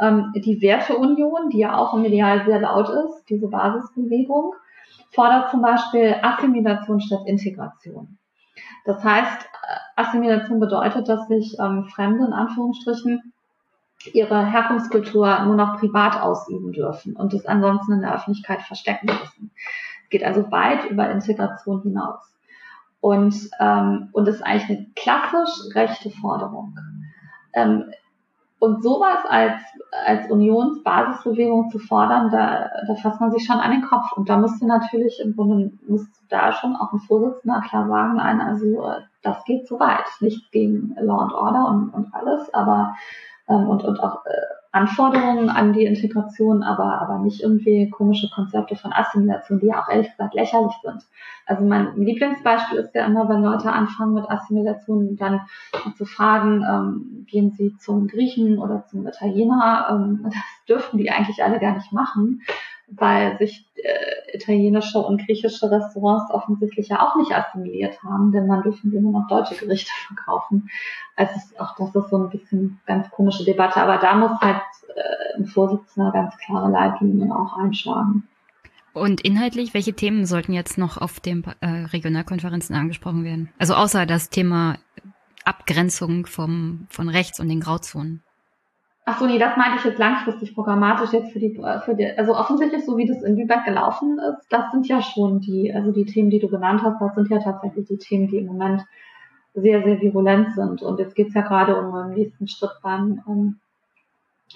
ähm, 0.01 0.33
die 0.35 0.61
Werteunion, 0.61 1.51
die 1.51 1.59
ja 1.59 1.77
auch 1.77 1.95
im 1.95 2.05
Ideal 2.05 2.45
sehr 2.45 2.61
laut 2.61 2.89
ist, 2.89 3.25
diese 3.29 3.49
Basisbewegung, 3.49 4.55
fordert 5.11 5.51
zum 5.51 5.63
Beispiel 5.63 6.17
Assimilation 6.23 7.01
statt 7.01 7.21
Integration. 7.27 8.19
Das 8.85 9.03
heißt, 9.03 9.43
äh, 9.43 10.01
Assimilation 10.01 10.61
bedeutet, 10.61 11.09
dass 11.09 11.27
sich 11.29 11.57
ähm, 11.59 11.85
Fremde 11.87 12.27
in 12.27 12.33
Anführungsstrichen 12.33 13.33
ihre 14.13 14.47
Herkunftskultur 14.47 15.41
nur 15.45 15.57
noch 15.57 15.79
privat 15.79 16.21
ausüben 16.21 16.73
dürfen 16.73 17.17
und 17.17 17.35
es 17.35 17.47
ansonsten 17.47 17.95
in 17.95 18.03
der 18.03 18.15
Öffentlichkeit 18.15 18.63
verstecken 18.63 19.07
müssen. 19.07 19.51
Es 20.05 20.11
geht 20.11 20.25
also 20.25 20.51
weit 20.51 20.89
über 20.91 21.11
Integration 21.11 21.83
hinaus. 21.83 22.21
Und, 23.01 23.35
ähm, 23.61 24.09
und 24.13 24.27
ist 24.27 24.43
eigentlich 24.43 24.71
eine 24.71 24.87
klassisch 24.97 25.75
rechte 25.75 26.11
Forderung. 26.11 26.77
Ähm, 27.53 27.93
und 28.61 28.83
sowas 28.83 29.25
als, 29.29 29.61
als 30.05 30.31
Unionsbasisbewegung 30.31 31.71
zu 31.71 31.79
fordern, 31.79 32.31
da, 32.31 32.71
da 32.87 32.95
fasst 32.97 33.21
man 33.21 33.31
sich 33.31 33.45
schon 33.45 33.59
an 33.59 33.71
den 33.71 33.83
Kopf. 33.83 34.13
Und 34.13 34.29
da 34.29 34.37
müsste 34.37 34.67
natürlich 34.67 35.21
im 35.21 35.37
Grunde, 35.37 35.71
müsste 35.87 36.19
da 36.29 36.53
schon 36.53 36.75
auch 36.75 36.93
ein 36.93 36.99
Vorsitzender 36.99 37.61
klar 37.61 37.87
sagen, 37.87 38.17
nein, 38.17 38.41
also 38.41 38.83
äh, 38.83 39.03
das 39.23 39.45
geht 39.45 39.69
zu 39.69 39.79
weit. 39.79 40.07
Nicht 40.21 40.51
gegen 40.51 40.97
Law 41.01 41.21
and 41.21 41.35
Order 41.35 41.69
und, 41.69 41.91
und 41.91 42.15
alles, 42.15 42.53
aber 42.53 42.95
ähm, 43.49 43.69
und, 43.69 43.85
und 43.85 44.01
auch 44.01 44.27
äh, 44.27 44.31
Anforderungen 44.71 45.49
an 45.49 45.73
die 45.73 45.85
Integration, 45.85 46.63
aber, 46.63 47.01
aber 47.01 47.19
nicht 47.19 47.43
irgendwie 47.43 47.89
komische 47.89 48.29
Konzepte 48.29 48.77
von 48.77 48.93
Assimilation, 48.93 49.61
die 49.61 49.67
ja 49.67 49.83
auch 49.83 49.89
ehrlich 49.89 50.11
gesagt 50.11 50.35
lächerlich 50.35 50.75
sind. 50.83 51.07
Also 51.47 51.65
mein 51.65 51.97
Lieblingsbeispiel 51.97 52.79
ist 52.79 52.95
ja 52.95 53.07
immer, 53.07 53.29
wenn 53.29 53.43
Leute 53.43 53.73
anfangen 53.73 54.15
mit 54.15 54.29
Assimilation, 54.29 55.17
dann 55.17 55.41
zu 55.97 56.05
fragen, 56.05 56.63
ähm, 56.69 57.27
gehen 57.27 57.53
sie 57.53 57.77
zum 57.79 58.09
Griechen 58.09 58.59
oder 58.59 58.85
zum 58.87 59.07
Italiener, 59.07 59.87
ähm, 59.91 60.21
das 60.25 60.35
dürften 60.69 60.99
die 60.99 61.11
eigentlich 61.11 61.43
alle 61.43 61.59
gar 61.59 61.75
nicht 61.75 61.93
machen. 61.93 62.43
Weil 62.91 63.37
sich 63.39 63.67
äh, 63.75 64.37
italienische 64.37 64.99
und 64.99 65.25
griechische 65.25 65.71
Restaurants 65.71 66.31
offensichtlich 66.33 66.89
ja 66.89 67.07
auch 67.07 67.17
nicht 67.17 67.33
assimiliert 67.33 68.03
haben, 68.03 68.33
denn 68.33 68.47
man 68.47 68.63
dürfen 68.63 68.93
immer 68.93 69.11
noch 69.11 69.29
deutsche 69.29 69.55
Gerichte 69.57 69.91
verkaufen. 70.07 70.69
Also 71.17 71.35
auch 71.59 71.77
das 71.77 71.95
ist 71.95 72.11
so 72.11 72.17
ein 72.17 72.31
bisschen 72.31 72.81
ganz 72.87 73.11
komische 73.11 73.45
Debatte, 73.45 73.81
aber 73.81 73.99
da 73.99 74.15
muss 74.15 74.41
halt 74.41 74.63
äh, 74.95 75.39
ein 75.39 75.47
Vorsitzender 75.47 76.13
ganz 76.13 76.37
klare 76.39 76.71
Leitlinien 76.71 77.33
auch 77.33 77.57
einschlagen. 77.59 78.29
Und 78.95 79.21
inhaltlich, 79.21 79.75
welche 79.75 79.93
Themen 79.93 80.27
sollten 80.27 80.53
jetzt 80.53 80.79
noch 80.79 80.97
auf 80.97 81.21
den 81.21 81.45
äh, 81.61 81.67
Regionalkonferenzen 81.67 82.75
angesprochen 82.75 83.25
werden? 83.25 83.51
Also 83.59 83.75
außer 83.75 84.07
das 84.07 84.31
Thema 84.31 84.79
Abgrenzung 85.45 86.27
vom, 86.27 86.87
von 86.91 87.09
rechts 87.09 87.39
und 87.39 87.49
den 87.49 87.61
Grauzonen. 87.61 88.23
Ach 89.11 89.19
so, 89.19 89.25
nee, 89.25 89.39
das 89.39 89.57
meinte 89.57 89.79
ich 89.79 89.85
jetzt 89.87 89.99
langfristig 89.99 90.55
programmatisch 90.55 91.15
jetzt 91.15 91.33
für 91.33 91.39
die, 91.39 91.59
für 91.83 91.95
die, 91.95 92.07
also 92.19 92.37
offensichtlich 92.37 92.85
so 92.85 92.99
wie 92.99 93.07
das 93.07 93.23
in 93.23 93.39
Lübeck 93.39 93.65
gelaufen 93.65 94.19
ist, 94.19 94.47
das 94.51 94.71
sind 94.71 94.87
ja 94.87 95.01
schon 95.01 95.41
die, 95.41 95.75
also 95.75 95.93
die 95.93 96.05
Themen, 96.05 96.29
die 96.29 96.39
du 96.39 96.49
genannt 96.49 96.83
hast, 96.85 97.01
das 97.01 97.15
sind 97.15 97.31
ja 97.31 97.39
tatsächlich 97.39 97.89
die 97.89 97.97
Themen, 97.97 98.29
die 98.29 98.37
im 98.37 98.49
Moment 98.49 98.85
sehr, 99.55 99.83
sehr 99.83 100.03
virulent 100.03 100.53
sind. 100.53 100.83
Und 100.83 100.99
jetzt 100.99 101.15
geht's 101.15 101.33
ja 101.33 101.41
gerade 101.41 101.81
um 101.81 101.95
den 101.95 102.19
nächsten 102.19 102.49
Schritt 102.49 102.73
beim, 102.83 103.23
um, 103.25 103.59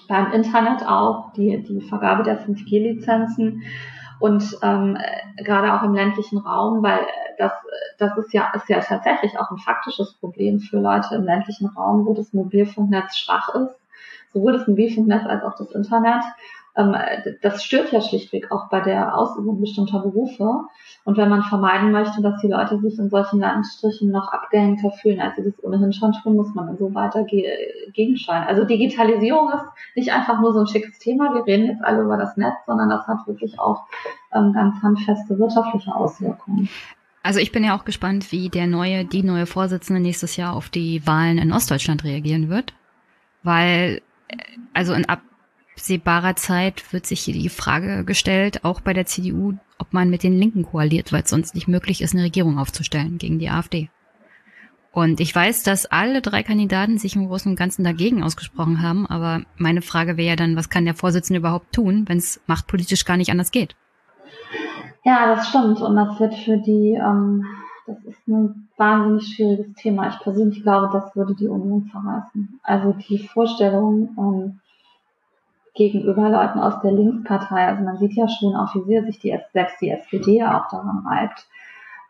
beim 0.07 0.33
Internet 0.33 0.87
auch, 0.87 1.33
die, 1.33 1.63
die 1.63 1.81
Vergabe 1.81 2.23
der 2.23 2.39
5G-Lizenzen 2.47 3.63
und 4.21 4.59
ähm, 4.61 4.99
gerade 5.39 5.73
auch 5.73 5.83
im 5.83 5.95
ländlichen 5.95 6.37
Raum, 6.37 6.83
weil 6.83 7.01
das, 7.39 7.53
das 7.97 8.19
ist 8.19 8.35
ja, 8.35 8.53
ist 8.55 8.69
ja 8.69 8.81
tatsächlich 8.81 9.39
auch 9.39 9.51
ein 9.51 9.57
faktisches 9.57 10.13
Problem 10.21 10.61
für 10.61 10.79
Leute 10.79 11.15
im 11.15 11.25
ländlichen 11.25 11.69
Raum, 11.69 12.05
wo 12.05 12.13
das 12.13 12.35
Mobilfunknetz 12.35 13.17
schwach 13.17 13.49
ist 13.55 13.82
sowohl 14.33 14.53
das 14.53 14.67
Mobilfunknetz 14.67 15.25
als 15.27 15.43
auch 15.45 15.57
das 15.57 15.71
Internet. 15.73 16.23
Ähm, 16.75 16.97
das 17.43 17.63
stört 17.65 17.93
ja 17.93 18.01
schlichtweg 18.01 18.51
auch 18.51 18.69
bei 18.71 18.81
der 18.81 19.17
Ausübung 19.17 19.61
bestimmter 19.61 20.01
Berufe. 20.01 20.63
Und 21.05 21.17
wenn 21.17 21.29
man 21.29 21.43
vermeiden 21.43 21.91
möchte, 21.91 22.23
dass 22.23 22.41
die 22.41 22.49
Leute 22.49 22.79
sich 22.79 22.99
in 22.99 23.11
solchen 23.11 23.41
Landstrichen 23.41 24.11
noch 24.11 24.33
abgehängter 24.33 24.93
fühlen, 24.93 25.21
als 25.21 25.37
sie 25.37 25.43
das 25.43 25.63
ohnehin 25.63 25.93
schon 25.93 26.13
tun, 26.13 26.37
muss 26.37 26.55
man 26.55 26.77
so 26.79 26.95
weiter 26.95 27.25
ge 27.25 27.45
gegensteuern. 27.93 28.45
Also 28.45 28.65
Digitalisierung 28.65 29.51
ist 29.51 29.65
nicht 29.97 30.13
einfach 30.13 30.41
nur 30.41 30.53
so 30.53 30.61
ein 30.61 30.67
schickes 30.67 30.99
Thema. 30.99 31.35
Wir 31.35 31.45
reden 31.45 31.67
jetzt 31.67 31.85
alle 31.85 32.03
über 32.03 32.17
das 32.17 32.37
Netz, 32.37 32.55
sondern 32.67 32.89
das 32.89 33.07
hat 33.07 33.27
wirklich 33.27 33.59
auch 33.59 33.83
ähm, 34.33 34.53
ganz 34.53 34.81
handfeste 34.83 35.39
wirtschaftliche 35.39 35.95
Auswirkungen. 35.95 36.69
Also 37.25 37.39
ich 37.39 37.53
bin 37.53 37.65
ja 37.65 37.77
auch 37.77 37.85
gespannt, 37.85 38.33
wie 38.33 38.49
der 38.49 38.67
neue, 38.67 39.05
die 39.05 39.23
neue 39.23 39.47
Vorsitzende 39.47 40.01
nächstes 40.01 40.37
Jahr 40.37 40.55
auf 40.55 40.71
die 40.71 41.07
Wahlen 41.07 41.39
in 41.39 41.53
Ostdeutschland 41.53 42.03
reagieren 42.05 42.49
wird, 42.49 42.73
weil 43.43 44.03
also 44.73 44.93
in 44.95 45.07
absehbarer 45.07 46.37
Zeit 46.37 46.93
wird 46.93 47.07
sich 47.07 47.25
die 47.25 47.49
Frage 47.49 48.05
gestellt, 48.05 48.65
auch 48.65 48.81
bei 48.81 48.93
der 48.93 49.07
CDU, 49.07 49.55
ob 49.79 49.93
man 49.93 50.11
mit 50.11 50.23
den 50.23 50.39
Linken 50.39 50.65
koaliert, 50.65 51.13
weil 51.13 51.23
es 51.23 51.31
sonst 51.31 51.55
nicht 51.55 51.69
möglich 51.69 52.03
ist, 52.03 52.15
eine 52.15 52.25
Regierung 52.25 52.59
aufzustellen 52.59 53.19
gegen 53.19 53.39
die 53.39 53.51
AfD. 53.51 53.91
Und 54.93 55.21
ich 55.21 55.35
weiß, 55.35 55.63
dass 55.63 55.87
alle 55.87 56.21
drei 56.21 56.43
Kandidaten 56.43 56.99
sich 56.99 57.17
im 57.17 57.27
Großen 57.27 57.51
und 57.51 57.59
Ganzen 57.59 57.83
dagegen 57.83 58.23
ausgesprochen 58.23 58.83
haben, 58.83 59.07
aber 59.07 59.43
meine 59.57 59.81
Frage 59.81 60.19
wäre 60.19 60.29
ja 60.29 60.37
dann, 60.37 60.55
was 60.55 60.69
kann 60.69 60.85
der 60.85 60.95
Vorsitzende 60.95 61.39
überhaupt 61.39 61.73
tun, 61.73 62.05
wenn 62.09 62.19
es 62.19 62.43
machtpolitisch 62.47 63.07
gar 63.07 63.17
nicht 63.17 63.31
anders 63.31 63.53
geht? 63.53 63.75
Ja, 65.05 65.35
das 65.35 65.49
stimmt. 65.49 65.81
Und 65.81 65.97
das 65.97 66.21
wird 66.21 66.35
für 66.35 66.59
die, 66.59 66.99
ähm, 67.01 67.45
das 67.95 68.15
ist 68.15 68.29
ein 68.29 68.69
wahnsinnig 68.77 69.35
schwieriges 69.35 69.75
Thema. 69.75 70.09
Ich 70.09 70.19
persönlich 70.21 70.63
glaube, 70.63 70.91
das 70.93 71.15
würde 71.17 71.35
die 71.35 71.49
Union 71.49 71.85
verreißen. 71.85 72.61
Also 72.63 72.93
die 72.93 73.19
Vorstellung 73.19 74.17
ähm, 74.19 74.61
gegenüber 75.75 76.29
Leuten 76.29 76.59
aus 76.59 76.81
der 76.83 76.93
Linkspartei, 76.93 77.67
also 77.67 77.83
man 77.83 77.99
sieht 77.99 78.15
ja 78.15 78.29
schon 78.29 78.55
auch, 78.55 78.75
wie 78.75 78.85
sehr 78.85 79.05
sich 79.05 79.19
die, 79.19 79.37
selbst 79.53 79.81
die 79.81 79.91
SPD 79.91 80.43
auch 80.45 80.69
daran 80.69 81.07
reibt. 81.07 81.47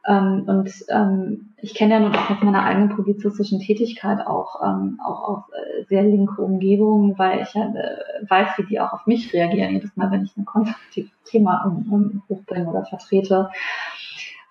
Ähm, 0.05 0.45
und 0.47 0.73
ähm, 0.89 1.53
ich 1.59 1.75
kenne 1.75 1.95
ja 1.95 2.01
nun 2.01 2.15
auch 2.15 2.29
aus 2.29 2.43
meiner 2.43 2.65
eigenen 2.65 2.89
publizistischen 2.89 3.61
Tätigkeit 3.61 4.27
auch, 4.27 4.61
ähm, 4.65 4.99
auch 5.05 5.29
auf 5.29 5.45
äh, 5.53 5.85
sehr 5.85 6.03
linke 6.03 6.43
Umgebungen, 6.43 7.17
weil 7.19 7.43
ich 7.43 7.55
ja 7.55 7.67
äh, 7.67 8.29
weiß, 8.29 8.49
wie 8.57 8.67
die 8.67 8.81
auch 8.81 8.93
auf 8.93 9.07
mich 9.07 9.33
reagieren, 9.33 9.73
jedes 9.73 9.97
Mal, 9.97 10.11
wenn 10.11 10.25
ich 10.25 10.37
ein 10.37 10.45
konstruktives 10.45 11.13
Thema 11.25 11.65
um, 11.65 11.93
um, 11.93 12.23
hochbringe 12.29 12.69
oder 12.69 12.85
vertrete. 12.85 13.51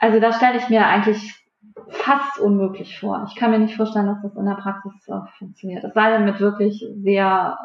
Also 0.02 0.20
da 0.20 0.34
stelle 0.34 0.58
ich 0.58 0.68
mir 0.68 0.88
eigentlich 0.88 1.46
fast 1.90 2.40
unmöglich 2.40 3.00
vor. 3.00 3.24
Ich 3.30 3.36
kann 3.36 3.52
mir 3.52 3.60
nicht 3.60 3.76
vorstellen, 3.76 4.08
dass 4.08 4.22
das 4.24 4.36
in 4.36 4.48
der 4.48 4.56
Praxis 4.56 4.92
funktioniert. 5.38 5.84
Es 5.84 5.94
sei 5.94 6.10
denn 6.10 6.26
mit 6.26 6.40
wirklich 6.40 6.84
sehr, 7.04 7.56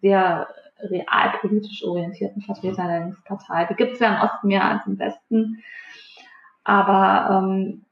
sehr 0.00 0.48
realpolitisch 0.80 1.84
orientierten 1.84 2.42
Vertretern 2.42 2.88
der 2.88 3.00
Linkspartei. 3.02 3.66
Die 3.66 3.76
gibt 3.76 3.92
es 3.92 4.00
ja 4.00 4.16
im 4.16 4.22
Osten 4.22 4.48
mehr 4.48 4.64
als 4.64 4.84
im 4.88 4.98
Westen. 4.98 5.62
Aber 6.64 7.44
ähm, 7.44 7.84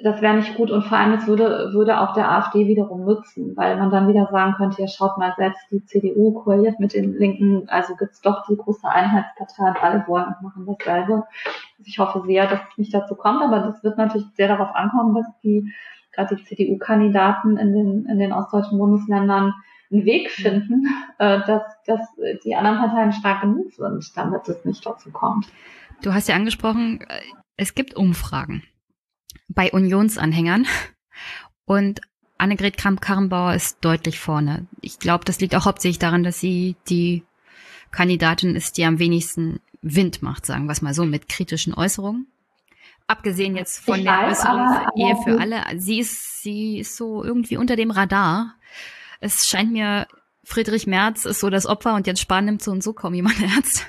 das 0.00 0.22
wäre 0.22 0.36
nicht 0.36 0.54
gut 0.54 0.70
und 0.70 0.84
vor 0.84 0.96
allem 0.96 1.12
es 1.12 1.26
würde, 1.26 1.70
würde 1.74 2.00
auch 2.00 2.14
der 2.14 2.30
AfD 2.30 2.66
wiederum 2.66 3.04
nutzen, 3.04 3.54
weil 3.56 3.76
man 3.76 3.90
dann 3.90 4.08
wieder 4.08 4.26
sagen 4.32 4.54
könnte, 4.54 4.80
ja 4.80 4.88
schaut 4.88 5.18
mal 5.18 5.34
selbst, 5.36 5.60
die 5.70 5.84
CDU 5.84 6.32
koaliert 6.32 6.80
mit 6.80 6.94
den 6.94 7.18
Linken, 7.18 7.68
also 7.68 7.94
gibt's 7.96 8.22
doch 8.22 8.46
die 8.46 8.56
große 8.56 8.88
Einheitspartei 8.88 9.68
und 9.68 9.82
alle 9.82 10.04
wollen 10.06 10.26
und 10.26 10.42
machen 10.42 10.66
dasselbe. 10.66 11.14
Also 11.14 11.84
ich 11.84 11.98
hoffe 11.98 12.22
sehr, 12.26 12.46
dass 12.46 12.60
es 12.70 12.78
nicht 12.78 12.94
dazu 12.94 13.14
kommt, 13.14 13.42
aber 13.42 13.60
das 13.60 13.84
wird 13.84 13.98
natürlich 13.98 14.26
sehr 14.34 14.48
darauf 14.48 14.74
ankommen, 14.74 15.14
dass 15.14 15.26
die 15.42 15.70
gerade 16.12 16.36
die 16.36 16.44
CDU-Kandidaten 16.44 17.58
in 17.58 17.72
den, 17.74 18.06
in 18.06 18.18
den 18.18 18.32
ostdeutschen 18.32 18.78
Bundesländern 18.78 19.52
einen 19.90 20.04
Weg 20.06 20.30
finden, 20.30 20.86
äh, 21.18 21.40
dass, 21.46 21.62
dass 21.84 22.00
die 22.44 22.54
anderen 22.54 22.78
Parteien 22.78 23.12
stark 23.12 23.42
genug 23.42 23.72
sind, 23.72 24.16
damit 24.16 24.48
es 24.48 24.64
nicht 24.64 24.84
dazu 24.86 25.10
kommt. 25.10 25.46
Du 26.02 26.14
hast 26.14 26.28
ja 26.28 26.34
angesprochen, 26.34 27.02
äh, 27.02 27.20
es 27.56 27.74
gibt 27.74 27.94
Umfragen 27.94 28.62
bei 29.48 29.72
Unionsanhängern. 29.72 30.66
Und 31.64 32.00
Annegret 32.38 32.76
Kramp-Karrenbauer 32.76 33.54
ist 33.54 33.78
deutlich 33.82 34.18
vorne. 34.18 34.66
Ich 34.80 34.98
glaube, 34.98 35.24
das 35.24 35.40
liegt 35.40 35.54
auch 35.54 35.64
hauptsächlich 35.64 35.98
daran, 35.98 36.24
dass 36.24 36.40
sie 36.40 36.76
die 36.88 37.24
Kandidatin 37.92 38.56
ist, 38.56 38.76
die 38.76 38.84
am 38.84 38.98
wenigsten 38.98 39.60
Wind 39.82 40.22
macht, 40.22 40.46
sagen 40.46 40.66
wir 40.66 40.72
es 40.72 40.82
mal 40.82 40.94
so, 40.94 41.04
mit 41.04 41.28
kritischen 41.28 41.74
Äußerungen. 41.74 42.26
Abgesehen 43.06 43.56
jetzt 43.56 43.84
von 43.84 43.98
ich 43.98 44.04
der 44.04 44.12
weiß, 44.12 44.40
Äußerung 44.40 44.86
Ehe 44.96 45.16
für 45.24 45.40
alle. 45.40 45.62
Sie 45.78 45.98
ist, 45.98 46.42
sie 46.42 46.78
ist 46.78 46.96
so 46.96 47.22
irgendwie 47.22 47.56
unter 47.56 47.76
dem 47.76 47.90
Radar. 47.90 48.54
Es 49.20 49.48
scheint 49.48 49.72
mir, 49.72 50.06
Friedrich 50.44 50.86
Merz 50.86 51.24
ist 51.24 51.40
so 51.40 51.50
das 51.50 51.66
Opfer 51.66 51.94
und 51.94 52.06
jetzt 52.06 52.20
Spahn 52.20 52.46
nimmt 52.46 52.62
so 52.62 52.70
und 52.70 52.82
so 52.82 52.92
kaum 52.92 53.14
jemand 53.14 53.40
ernst. 53.42 53.86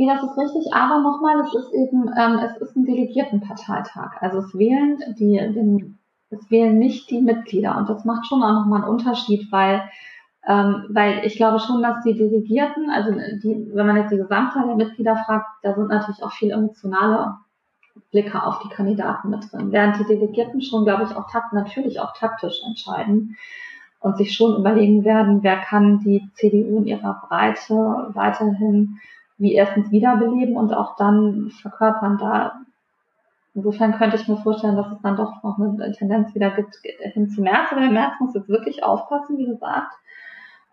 Nee, 0.00 0.06
das 0.06 0.22
ist 0.22 0.38
richtig, 0.38 0.72
aber 0.72 1.02
nochmal, 1.02 1.40
es 1.40 1.54
ist 1.54 1.74
eben, 1.74 2.08
ähm, 2.16 2.38
es 2.38 2.56
ist 2.56 2.74
ein 2.74 2.86
Delegiertenparteitag. 2.86 4.16
Also 4.22 4.38
es 4.38 4.54
wählen 4.56 4.98
die, 5.18 5.36
den, 5.36 5.98
es 6.30 6.50
wählen 6.50 6.78
nicht 6.78 7.10
die 7.10 7.20
Mitglieder 7.20 7.76
und 7.76 7.86
das 7.86 8.06
macht 8.06 8.26
schon 8.26 8.42
auch 8.42 8.54
nochmal 8.54 8.80
einen 8.80 8.90
Unterschied, 8.90 9.52
weil 9.52 9.82
ähm, 10.48 10.86
weil 10.88 11.26
ich 11.26 11.36
glaube 11.36 11.60
schon, 11.60 11.82
dass 11.82 12.02
die 12.02 12.14
Delegierten, 12.14 12.88
also 12.88 13.10
die, 13.12 13.68
wenn 13.74 13.86
man 13.86 13.96
jetzt 13.96 14.10
die 14.10 14.16
Gesamtzahl 14.16 14.68
der 14.68 14.76
Mitglieder 14.76 15.16
fragt, 15.16 15.48
da 15.62 15.74
sind 15.74 15.88
natürlich 15.88 16.22
auch 16.22 16.32
viel 16.32 16.50
emotionale 16.50 17.34
Blicke 18.10 18.42
auf 18.42 18.60
die 18.60 18.70
Kandidaten 18.70 19.28
mit 19.28 19.52
drin. 19.52 19.70
Während 19.70 19.98
die 19.98 20.06
Delegierten 20.06 20.62
schon, 20.62 20.86
glaube 20.86 21.02
ich, 21.02 21.14
auch 21.14 21.30
takt, 21.30 21.52
natürlich 21.52 22.00
auch 22.00 22.14
taktisch 22.16 22.62
entscheiden 22.66 23.36
und 23.98 24.16
sich 24.16 24.32
schon 24.32 24.56
überlegen 24.56 25.04
werden, 25.04 25.42
wer 25.42 25.58
kann 25.58 25.98
die 25.98 26.26
CDU 26.32 26.78
in 26.78 26.86
ihrer 26.86 27.20
Breite 27.28 28.08
weiterhin 28.14 28.98
wie 29.40 29.54
erstens 29.54 29.90
wiederbeleben 29.90 30.56
und 30.56 30.72
auch 30.72 30.96
dann 30.96 31.50
verkörpern. 31.62 32.18
Da 32.18 32.60
insofern 33.54 33.96
könnte 33.96 34.16
ich 34.16 34.28
mir 34.28 34.36
vorstellen, 34.36 34.76
dass 34.76 34.92
es 34.92 35.00
dann 35.02 35.16
doch 35.16 35.42
noch 35.42 35.58
eine 35.58 35.92
Tendenz 35.92 36.34
wieder 36.34 36.50
gibt 36.50 36.76
hin 37.14 37.28
zu 37.30 37.40
März. 37.40 37.68
Aber 37.72 37.80
der 37.80 37.90
März 37.90 38.12
muss 38.20 38.34
jetzt 38.34 38.50
wirklich 38.50 38.84
aufpassen, 38.84 39.38
wie 39.38 39.46
gesagt, 39.46 39.94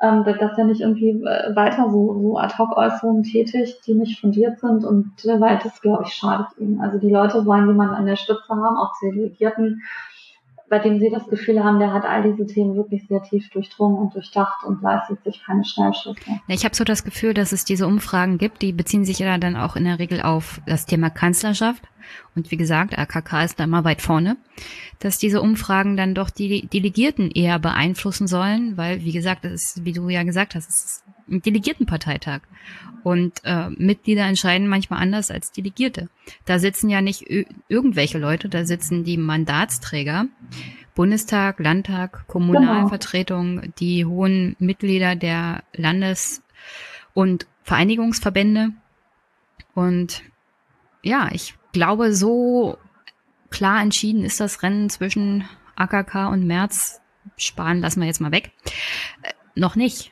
ähm, 0.01 0.23
dass 0.25 0.57
er 0.57 0.65
nicht 0.65 0.81
irgendwie 0.81 1.09
äh, 1.09 1.55
weiter 1.55 1.89
so, 1.89 2.19
so 2.21 2.37
Ad-Hoc-Äußerungen 2.37 3.23
tätigt, 3.23 3.87
die 3.87 3.95
nicht 3.95 4.19
fundiert 4.19 4.59
sind 4.59 4.83
und 4.83 5.13
weil 5.25 5.59
das, 5.63 5.81
glaube 5.81 6.03
ich, 6.05 6.13
schadet 6.13 6.47
ihm. 6.59 6.81
Also 6.81 6.99
die 6.99 7.09
Leute 7.09 7.45
wollen 7.45 7.67
jemanden 7.67 7.95
an 7.95 8.05
der 8.05 8.17
Spitze 8.17 8.49
haben, 8.49 8.77
auch 8.77 8.91
die 9.01 9.11
Delegierten, 9.11 9.81
bei 10.69 10.79
dem 10.79 10.99
sie 10.99 11.09
das 11.09 11.27
Gefühl 11.27 11.63
haben, 11.63 11.79
der 11.79 11.93
hat 11.93 12.03
all 12.03 12.23
diese 12.23 12.45
Themen 12.45 12.75
wirklich 12.75 13.07
sehr 13.07 13.23
tief 13.23 13.49
durchdrungen 13.49 13.97
und 13.97 14.13
durchdacht 14.13 14.63
und 14.65 14.81
leistet 14.81 15.23
sich 15.23 15.41
keine 15.43 15.63
Schnellschüsse. 15.63 16.15
Ich 16.47 16.65
habe 16.65 16.75
so 16.75 16.83
das 16.83 17.03
Gefühl, 17.03 17.33
dass 17.33 17.51
es 17.51 17.63
diese 17.63 17.87
Umfragen 17.87 18.37
gibt, 18.37 18.61
die 18.61 18.73
beziehen 18.73 19.05
sich 19.05 19.19
ja 19.19 19.37
dann 19.37 19.55
auch 19.55 19.75
in 19.75 19.85
der 19.85 19.99
Regel 19.99 20.21
auf 20.21 20.61
das 20.65 20.85
Thema 20.85 21.09
Kanzlerschaft. 21.09 21.83
Und 22.35 22.51
wie 22.51 22.57
gesagt, 22.57 22.97
AKK 22.97 23.43
ist 23.43 23.59
da 23.59 23.65
immer 23.65 23.83
weit 23.83 24.01
vorne, 24.01 24.37
dass 24.99 25.17
diese 25.17 25.41
Umfragen 25.41 25.97
dann 25.97 26.15
doch 26.15 26.29
die 26.29 26.67
Delegierten 26.67 27.31
eher 27.31 27.59
beeinflussen 27.59 28.27
sollen, 28.27 28.77
weil, 28.77 29.03
wie 29.03 29.11
gesagt, 29.11 29.45
das 29.45 29.53
ist, 29.53 29.85
wie 29.85 29.93
du 29.93 30.07
ja 30.09 30.23
gesagt 30.23 30.55
hast, 30.55 30.69
es 30.69 30.85
ist 30.85 31.03
Delegiertenparteitag. 31.27 32.41
Und 33.03 33.41
äh, 33.43 33.69
Mitglieder 33.69 34.25
entscheiden 34.25 34.67
manchmal 34.67 35.01
anders 35.01 35.31
als 35.31 35.51
Delegierte. 35.51 36.09
Da 36.45 36.59
sitzen 36.59 36.89
ja 36.89 37.01
nicht 37.01 37.25
irgendwelche 37.67 38.17
Leute, 38.17 38.49
da 38.49 38.65
sitzen 38.65 39.03
die 39.03 39.17
Mandatsträger, 39.17 40.25
Bundestag, 40.95 41.59
Landtag, 41.59 42.27
Kommunalvertretung, 42.27 43.61
genau. 43.61 43.73
die 43.79 44.05
hohen 44.05 44.55
Mitglieder 44.59 45.15
der 45.15 45.63
Landes- 45.73 46.41
und 47.13 47.47
Vereinigungsverbände. 47.63 48.71
Und 49.73 50.23
ja, 51.03 51.29
ich 51.31 51.53
glaube, 51.71 52.13
so 52.13 52.77
klar 53.49 53.81
entschieden 53.81 54.25
ist 54.25 54.39
das 54.39 54.63
Rennen 54.63 54.89
zwischen 54.89 55.47
AKK 55.75 56.29
und 56.29 56.45
Merz. 56.45 56.99
Sparen 57.37 57.81
lassen 57.81 58.01
wir 58.01 58.07
jetzt 58.07 58.21
mal 58.21 58.31
weg. 58.31 58.51
Äh, 59.21 59.33
noch 59.55 59.75
nicht. 59.75 60.11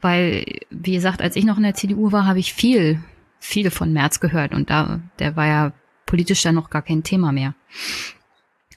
Weil, 0.00 0.44
wie 0.70 0.94
gesagt, 0.94 1.20
als 1.20 1.36
ich 1.36 1.44
noch 1.44 1.56
in 1.56 1.62
der 1.62 1.74
CDU 1.74 2.12
war, 2.12 2.26
habe 2.26 2.38
ich 2.38 2.54
viel, 2.54 3.02
viel 3.38 3.70
von 3.70 3.92
Merz 3.92 4.20
gehört 4.20 4.54
und 4.54 4.70
da, 4.70 5.00
der 5.18 5.36
war 5.36 5.46
ja 5.46 5.72
politisch 6.06 6.42
dann 6.42 6.54
noch 6.54 6.70
gar 6.70 6.82
kein 6.82 7.02
Thema 7.02 7.32
mehr. 7.32 7.54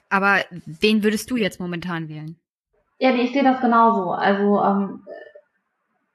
Aber 0.09 0.41
wen 0.65 1.03
würdest 1.03 1.31
du 1.31 1.37
jetzt 1.37 1.59
momentan 1.59 2.07
wählen? 2.07 2.35
Ja, 2.99 3.11
nee, 3.11 3.23
ich 3.23 3.33
sehe 3.33 3.43
das 3.43 3.59
genauso. 3.59 4.11
Also 4.11 4.61
ähm, 4.61 5.03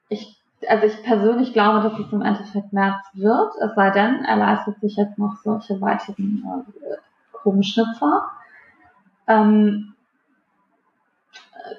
ich, 0.07 0.41
also 0.67 0.87
ich 0.87 1.03
persönlich 1.03 1.53
glaube, 1.53 1.81
dass 1.81 1.99
es 1.99 2.11
im 2.11 2.21
Endeffekt 2.21 2.71
März 2.71 3.03
wird, 3.13 3.51
es 3.61 3.75
sei 3.75 3.91
denn, 3.91 4.23
er 4.23 4.37
leistet 4.37 4.79
sich 4.79 4.95
jetzt 4.95 5.17
noch 5.17 5.35
solche 5.43 5.81
weiteren 5.81 6.43
äh, 6.45 6.95
Krummschnitzer. 7.33 8.29
Ähm, 9.27 9.93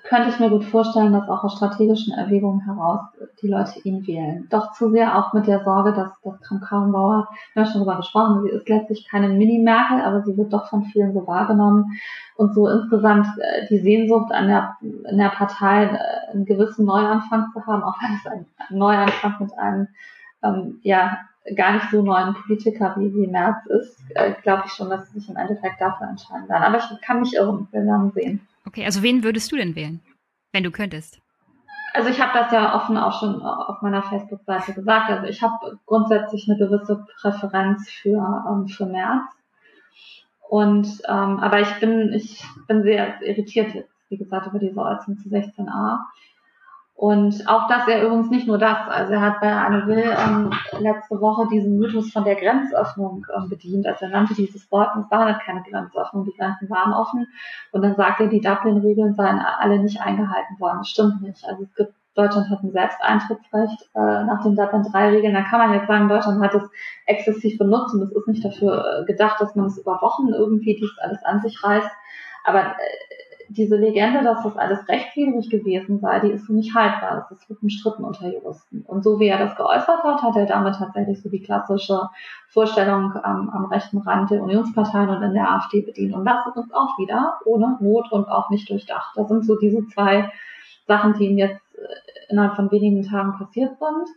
könnte 0.04 0.28
ich 0.28 0.38
mir 0.38 0.50
gut 0.50 0.64
vorstellen, 0.64 1.12
dass 1.12 1.28
auch 1.28 1.44
aus 1.44 1.54
strategischen 1.54 2.12
Erwägungen 2.12 2.60
heraus 2.60 3.00
die 3.42 3.48
Leute 3.48 3.80
ihn 3.84 4.06
wählen. 4.06 4.46
Doch 4.50 4.72
zu 4.72 4.90
sehr 4.90 5.16
auch 5.16 5.32
mit 5.32 5.46
der 5.46 5.64
Sorge, 5.64 5.92
dass, 5.92 6.10
dass 6.22 6.40
Kram-Karrenbauer, 6.40 7.28
wir 7.54 7.62
haben 7.62 7.70
schon 7.70 7.80
darüber 7.80 7.96
gesprochen, 7.96 8.42
sie 8.42 8.50
ist 8.50 8.68
letztlich 8.68 9.08
keine 9.08 9.28
Mini-Merkel, 9.28 10.00
aber 10.00 10.22
sie 10.22 10.36
wird 10.36 10.52
doch 10.52 10.68
von 10.68 10.84
vielen 10.84 11.12
so 11.12 11.26
wahrgenommen. 11.26 11.98
Und 12.36 12.54
so 12.54 12.68
insgesamt 12.68 13.26
äh, 13.38 13.66
die 13.68 13.78
Sehnsucht 13.78 14.32
an 14.32 14.48
der, 14.48 14.76
in 14.80 15.18
der 15.18 15.28
Partei 15.28 15.84
äh, 15.84 16.32
einen 16.32 16.44
gewissen 16.44 16.86
Neuanfang 16.86 17.46
zu 17.52 17.66
haben, 17.66 17.82
auch 17.82 17.96
wenn 18.00 18.16
es 18.16 18.26
ein 18.26 18.46
Neuanfang 18.76 19.36
mit 19.40 19.58
einem 19.58 19.88
ähm, 20.42 20.80
ja, 20.82 21.18
gar 21.54 21.74
nicht 21.74 21.90
so 21.90 22.02
neuen 22.02 22.34
Politiker 22.34 22.94
wie, 22.98 23.12
wie 23.14 23.26
Merz 23.26 23.64
ist, 23.66 23.98
äh, 24.14 24.32
glaube 24.42 24.64
ich 24.66 24.72
schon, 24.72 24.90
dass 24.90 25.10
sie 25.10 25.20
sich 25.20 25.28
im 25.28 25.36
Endeffekt 25.36 25.80
dafür 25.80 26.08
entscheiden 26.08 26.48
werden. 26.48 26.62
Aber 26.62 26.78
ich 26.78 27.00
kann 27.00 27.20
mich 27.20 27.34
irren, 27.34 27.68
wir 27.70 27.82
werden 27.82 28.12
sehen. 28.12 28.40
Okay, 28.66 28.84
also 28.84 29.02
wen 29.02 29.22
würdest 29.24 29.50
du 29.52 29.56
denn 29.56 29.74
wählen, 29.74 30.00
wenn 30.52 30.64
du 30.64 30.70
könntest? 30.70 31.20
Also 31.92 32.08
ich 32.08 32.20
habe 32.20 32.38
das 32.38 32.52
ja 32.52 32.74
offen 32.76 32.96
auch 32.96 33.18
schon 33.18 33.42
auf 33.42 33.82
meiner 33.82 34.02
Facebook-Seite 34.02 34.74
gesagt. 34.74 35.10
Also 35.10 35.26
ich 35.26 35.42
habe 35.42 35.78
grundsätzlich 35.86 36.48
eine 36.48 36.58
gewisse 36.58 37.04
Präferenz 37.20 37.90
für, 37.90 38.44
ähm, 38.48 38.68
für 38.68 38.86
März. 38.86 39.24
Und 40.48 40.86
ähm, 41.08 41.38
aber 41.40 41.60
ich 41.60 41.72
bin, 41.80 42.12
ich 42.12 42.44
bin 42.66 42.82
sehr 42.82 43.22
irritiert 43.22 43.74
jetzt, 43.74 43.90
wie 44.08 44.16
gesagt, 44.16 44.48
über 44.48 44.58
diese 44.58 44.80
Äußerung 44.80 45.18
zu 45.18 45.28
16a. 45.28 45.98
Und 47.00 47.48
auch 47.48 47.66
dass 47.66 47.88
er 47.88 48.04
übrigens 48.04 48.28
nicht 48.28 48.46
nur 48.46 48.58
das, 48.58 48.76
also 48.88 49.14
er 49.14 49.22
hat 49.22 49.40
bei 49.40 49.50
Anne 49.50 49.86
Will 49.86 50.04
ähm, 50.04 50.50
letzte 50.80 51.18
Woche 51.18 51.48
diesen 51.50 51.78
Mythos 51.78 52.12
von 52.12 52.24
der 52.24 52.34
Grenzöffnung 52.34 53.24
ähm, 53.34 53.48
bedient. 53.48 53.86
Also 53.86 54.04
er 54.04 54.10
nannte 54.10 54.34
dieses 54.34 54.70
Wort, 54.70 54.90
es 54.98 55.10
war 55.10 55.24
nicht 55.24 55.40
keine 55.40 55.62
Grenzöffnung, 55.62 56.26
die 56.26 56.36
Grenzen 56.36 56.68
waren 56.68 56.92
offen. 56.92 57.26
Und 57.72 57.80
dann 57.80 57.96
sagte 57.96 58.24
er, 58.24 58.28
die 58.28 58.42
Dublin-Regeln 58.42 59.14
seien 59.14 59.38
alle 59.38 59.78
nicht 59.78 59.98
eingehalten 59.98 60.60
worden. 60.60 60.80
Das 60.80 60.90
stimmt 60.90 61.22
nicht. 61.22 61.42
Also 61.48 61.62
es 61.62 61.74
gibt, 61.74 61.94
Deutschland 62.16 62.50
hat 62.50 62.62
ein 62.62 62.70
Selbsteintrittsrecht 62.70 63.88
äh, 63.94 64.24
nach 64.24 64.42
den 64.42 64.56
Dublin-3-Regeln. 64.56 65.32
Da 65.32 65.40
kann 65.40 65.60
man 65.60 65.72
jetzt 65.72 65.88
sagen, 65.88 66.06
Deutschland 66.06 66.42
hat 66.42 66.54
es 66.54 66.68
exzessiv 67.06 67.56
benutzt 67.56 67.94
und 67.94 68.02
es 68.02 68.12
ist 68.12 68.28
nicht 68.28 68.44
dafür 68.44 68.84
äh, 68.84 69.04
gedacht, 69.06 69.40
dass 69.40 69.56
man 69.56 69.68
es 69.68 69.78
über 69.78 70.02
Wochen 70.02 70.28
irgendwie 70.28 70.76
dies 70.76 70.92
alles 71.00 71.24
an 71.24 71.40
sich 71.40 71.64
reißt. 71.64 71.90
Aber 72.44 72.60
äh, 72.60 73.29
diese 73.50 73.76
Legende, 73.76 74.22
dass 74.22 74.44
das 74.44 74.56
alles 74.56 74.88
rechtswidrig 74.88 75.50
gewesen 75.50 75.98
sei, 75.98 76.20
die 76.20 76.30
ist 76.30 76.46
für 76.46 76.52
mich 76.52 76.72
haltbar. 76.72 77.26
Das 77.28 77.42
ist 77.50 77.62
umstritten 77.62 78.04
unter 78.04 78.32
Juristen. 78.32 78.84
Und 78.86 79.02
so 79.02 79.18
wie 79.18 79.26
er 79.26 79.38
das 79.38 79.56
geäußert 79.56 80.04
hat, 80.04 80.22
hat 80.22 80.36
er 80.36 80.46
damit 80.46 80.76
tatsächlich 80.76 81.20
so 81.20 81.28
die 81.28 81.42
klassische 81.42 82.08
Vorstellung 82.48 83.12
ähm, 83.16 83.50
am 83.50 83.64
rechten 83.66 83.98
Rand 83.98 84.30
der 84.30 84.42
Unionsparteien 84.42 85.08
und 85.08 85.22
in 85.22 85.34
der 85.34 85.50
AfD 85.50 85.80
bedient. 85.80 86.14
Und 86.14 86.24
das 86.24 86.46
ist 86.46 86.56
uns 86.56 86.72
auch 86.72 86.96
wieder 86.98 87.40
ohne 87.44 87.76
Not 87.80 88.12
und 88.12 88.28
auch 88.28 88.50
nicht 88.50 88.70
durchdacht. 88.70 89.16
Das 89.16 89.28
sind 89.28 89.44
so 89.44 89.58
diese 89.58 89.84
zwei 89.88 90.30
Sachen, 90.86 91.14
die 91.14 91.26
ihm 91.26 91.38
jetzt 91.38 91.60
äh, 91.74 92.32
innerhalb 92.32 92.54
von 92.54 92.70
wenigen 92.70 93.02
Tagen 93.02 93.36
passiert 93.36 93.76
sind. 93.78 94.08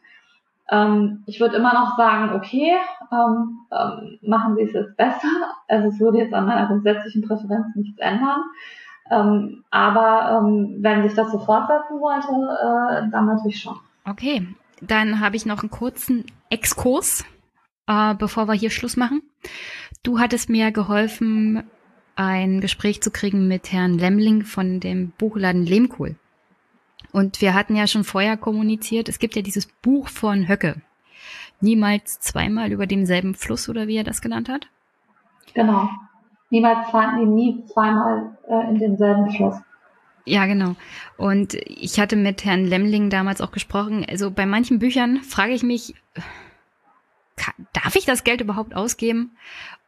Ähm, 0.69 1.23
ich 1.25 1.39
würde 1.39 1.57
immer 1.57 1.73
noch 1.73 1.97
sagen, 1.97 2.35
okay, 2.35 2.73
ähm, 3.11 3.57
ähm, 3.71 4.19
machen 4.21 4.55
Sie 4.55 4.63
es 4.63 4.73
jetzt 4.73 4.95
besser. 4.95 5.27
Also 5.67 5.87
es 5.87 5.99
würde 5.99 6.19
jetzt 6.19 6.33
an 6.35 6.45
meiner 6.45 6.67
grundsätzlichen 6.67 7.23
Präferenz 7.23 7.75
nichts 7.75 7.99
ändern. 7.99 8.43
Ähm, 9.13 9.63
aber 9.69 10.39
ähm, 10.39 10.77
wenn 10.79 11.03
sich 11.03 11.13
das 11.15 11.31
so 11.31 11.39
fortsetzen 11.39 11.99
wollte, 11.99 12.27
äh, 12.27 13.09
dann 13.11 13.25
natürlich 13.25 13.61
schon. 13.61 13.77
Okay, 14.05 14.47
dann 14.81 15.19
habe 15.19 15.35
ich 15.35 15.45
noch 15.45 15.61
einen 15.61 15.69
kurzen 15.69 16.25
Exkurs, 16.49 17.23
äh, 17.87 18.15
bevor 18.15 18.47
wir 18.47 18.53
hier 18.53 18.71
Schluss 18.71 18.97
machen. 18.97 19.21
Du 20.01 20.19
hattest 20.19 20.49
mir 20.49 20.71
geholfen, 20.71 21.63
ein 22.15 22.61
Gespräch 22.61 23.01
zu 23.01 23.11
kriegen 23.11 23.47
mit 23.47 23.71
Herrn 23.71 23.97
Lemling 23.97 24.43
von 24.43 24.79
dem 24.79 25.11
Buchladen 25.11 25.65
Lehmkohl. 25.65 26.15
Und 27.11 27.41
wir 27.41 27.53
hatten 27.53 27.75
ja 27.75 27.87
schon 27.87 28.03
vorher 28.03 28.37
kommuniziert, 28.37 29.07
es 29.07 29.19
gibt 29.19 29.35
ja 29.35 29.41
dieses 29.41 29.67
Buch 29.67 30.09
von 30.09 30.47
Höcke. 30.47 30.81
Niemals 31.61 32.19
zweimal 32.19 32.71
über 32.71 32.87
demselben 32.87 33.35
Fluss 33.35 33.69
oder 33.69 33.87
wie 33.87 33.97
er 33.97 34.03
das 34.03 34.21
genannt 34.21 34.49
hat. 34.49 34.67
Genau 35.53 35.89
niemals 36.53 36.89
zwei, 36.91 37.25
nie 37.25 37.65
zweimal 37.65 38.37
äh, 38.47 38.69
in 38.69 38.77
denselben 38.77 39.31
Fluss. 39.31 39.55
Ja, 40.25 40.45
genau. 40.45 40.75
Und 41.17 41.55
ich 41.55 41.99
hatte 41.99 42.15
mit 42.15 42.45
Herrn 42.45 42.65
Lemling 42.65 43.09
damals 43.09 43.41
auch 43.41 43.51
gesprochen. 43.51 44.05
Also 44.07 44.31
bei 44.31 44.45
manchen 44.45 44.79
Büchern 44.79 45.17
frage 45.17 45.53
ich 45.53 45.63
mich, 45.63 45.95
darf 47.73 47.95
ich 47.95 48.05
das 48.05 48.23
Geld 48.23 48.39
überhaupt 48.39 48.75
ausgeben? 48.75 49.35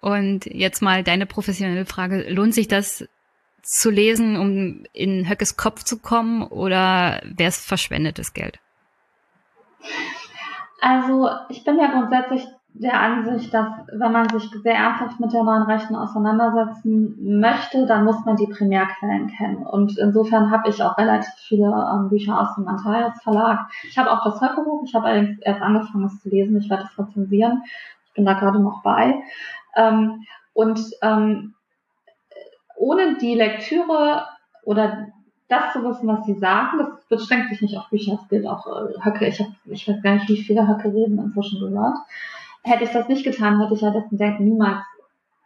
Und 0.02 0.46
jetzt 0.46 0.82
mal 0.82 1.04
deine 1.04 1.26
professionelle 1.26 1.86
Frage, 1.86 2.30
lohnt 2.30 2.54
sich 2.54 2.68
das 2.68 3.08
zu 3.62 3.90
lesen, 3.90 4.36
um 4.36 4.84
in 4.92 5.30
Höckes 5.30 5.58
Kopf 5.58 5.84
zu 5.84 6.00
kommen 6.00 6.44
oder 6.44 7.22
wäre 7.24 7.50
es 7.50 7.64
verschwendetes 7.64 8.34
Geld? 8.34 8.60
Also 10.82 11.30
ich 11.50 11.64
bin 11.64 11.80
ja 11.80 11.88
grundsätzlich 11.92 12.44
der 12.78 13.00
Ansicht, 13.00 13.54
dass 13.54 13.68
wenn 13.94 14.12
man 14.12 14.28
sich 14.28 14.50
sehr 14.62 14.76
ernsthaft 14.76 15.20
mit 15.22 15.32
der 15.32 15.44
neuen 15.44 15.64
Rechten 15.64 15.96
auseinandersetzen 15.96 17.40
möchte, 17.40 17.86
dann 17.86 18.04
muss 18.04 18.26
man 18.26 18.36
die 18.36 18.48
Primärquellen 18.48 19.28
kennen. 19.28 19.66
Und 19.66 19.98
insofern 19.98 20.52
habe 20.52 20.70
ich 20.70 20.84
auch 20.84 20.98
relativ 20.98 21.34
viele 21.48 21.68
ähm, 21.68 22.10
Bücher 22.10 22.40
aus 22.40 22.54
dem 22.56 22.68
Antaios 22.68 23.14
Verlag. 23.24 23.70
Ich 23.84 23.98
habe 23.98 24.12
auch 24.12 24.26
das 24.26 24.42
Höckebuch, 24.42 24.84
ich 24.86 24.94
habe 24.94 25.06
allerdings 25.06 25.40
erst 25.40 25.62
angefangen, 25.62 26.06
es 26.06 26.20
zu 26.22 26.30
lesen, 26.30 26.58
ich 26.58 26.70
werde 26.70 26.84
es 26.84 27.00
rezensieren. 27.00 27.64
Ich 28.08 28.14
bin 28.14 28.26
da 28.26 28.34
gerade 28.34 28.60
noch 28.60 28.84
bei. 28.84 29.22
Ähm, 29.78 30.26
und 30.54 30.82
ähm, 31.02 31.54
ohne 32.76 33.18
die 33.18 33.36
Lektüre 33.36 34.26
oder 34.64 35.08
das 35.48 35.72
zu 35.72 35.82
wissen, 35.84 36.08
was 36.08 36.26
sie 36.26 36.38
sagen, 36.40 36.80
das 36.80 37.08
beschränkt 37.08 37.52
sich 37.52 37.62
nicht 37.62 37.78
auf 37.78 37.90
Bücher, 37.90 38.20
es 38.22 38.28
gilt 38.28 38.46
auch 38.46 38.68
äh, 38.68 39.02
Höcke. 39.02 39.28
Ich, 39.28 39.40
hab, 39.40 39.48
ich 39.66 39.88
weiß 39.88 40.02
gar 40.02 40.16
nicht, 40.16 40.28
wie 40.28 40.44
viele 40.44 40.68
Höcke 40.68 40.90
reden 40.90 41.20
inzwischen 41.20 41.62
gehört 41.62 41.96
hätte 42.66 42.84
ich 42.84 42.92
das 42.92 43.08
nicht 43.08 43.24
getan, 43.24 43.62
hätte 43.62 43.76
ich 43.76 43.82
ja 43.82 43.92
dessen 43.92 44.18
Denken 44.18 44.46
niemals 44.46 44.84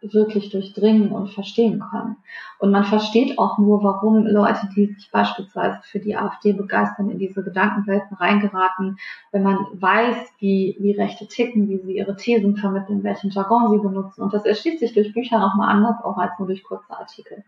wirklich 0.01 0.49
durchdringen 0.49 1.11
und 1.11 1.33
verstehen 1.33 1.83
können. 1.91 2.15
Und 2.57 2.71
man 2.71 2.85
versteht 2.85 3.37
auch 3.37 3.57
nur, 3.57 3.83
warum 3.83 4.25
Leute, 4.25 4.69
die 4.73 4.85
sich 4.85 5.11
beispielsweise 5.11 5.79
für 5.83 5.99
die 5.99 6.15
AfD 6.15 6.53
begeistern, 6.53 7.09
in 7.09 7.19
diese 7.19 7.43
Gedankenwelten 7.43 8.15
reingeraten, 8.15 8.97
wenn 9.33 9.43
man 9.43 9.57
weiß, 9.73 10.15
wie, 10.39 10.77
wie 10.79 10.93
Rechte 10.93 11.27
ticken, 11.27 11.67
wie 11.67 11.79
sie 11.79 11.97
ihre 11.97 12.15
Thesen 12.15 12.55
vermitteln, 12.55 13.03
welchen 13.03 13.29
Jargon 13.31 13.71
sie 13.71 13.79
benutzen. 13.79 14.21
Und 14.21 14.33
das 14.33 14.45
erschließt 14.45 14.79
sich 14.79 14.93
durch 14.93 15.13
Bücher 15.13 15.39
nochmal 15.39 15.69
anders, 15.69 15.97
auch 16.03 16.17
als 16.17 16.31
nur 16.39 16.47
durch 16.47 16.63
kurze 16.63 16.97
Artikel. 16.97 17.43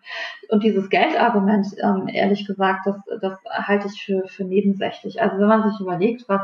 Und 0.50 0.64
dieses 0.64 0.90
Geldargument, 0.90 1.68
ähm, 1.82 2.10
ehrlich 2.10 2.46
gesagt, 2.46 2.86
das, 2.86 2.98
das 3.22 3.40
halte 3.50 3.88
ich 3.88 4.04
für, 4.04 4.28
für 4.28 4.44
nebensächlich. 4.44 5.22
Also 5.22 5.38
wenn 5.38 5.48
man 5.48 5.70
sich 5.70 5.80
überlegt, 5.80 6.28
was 6.28 6.42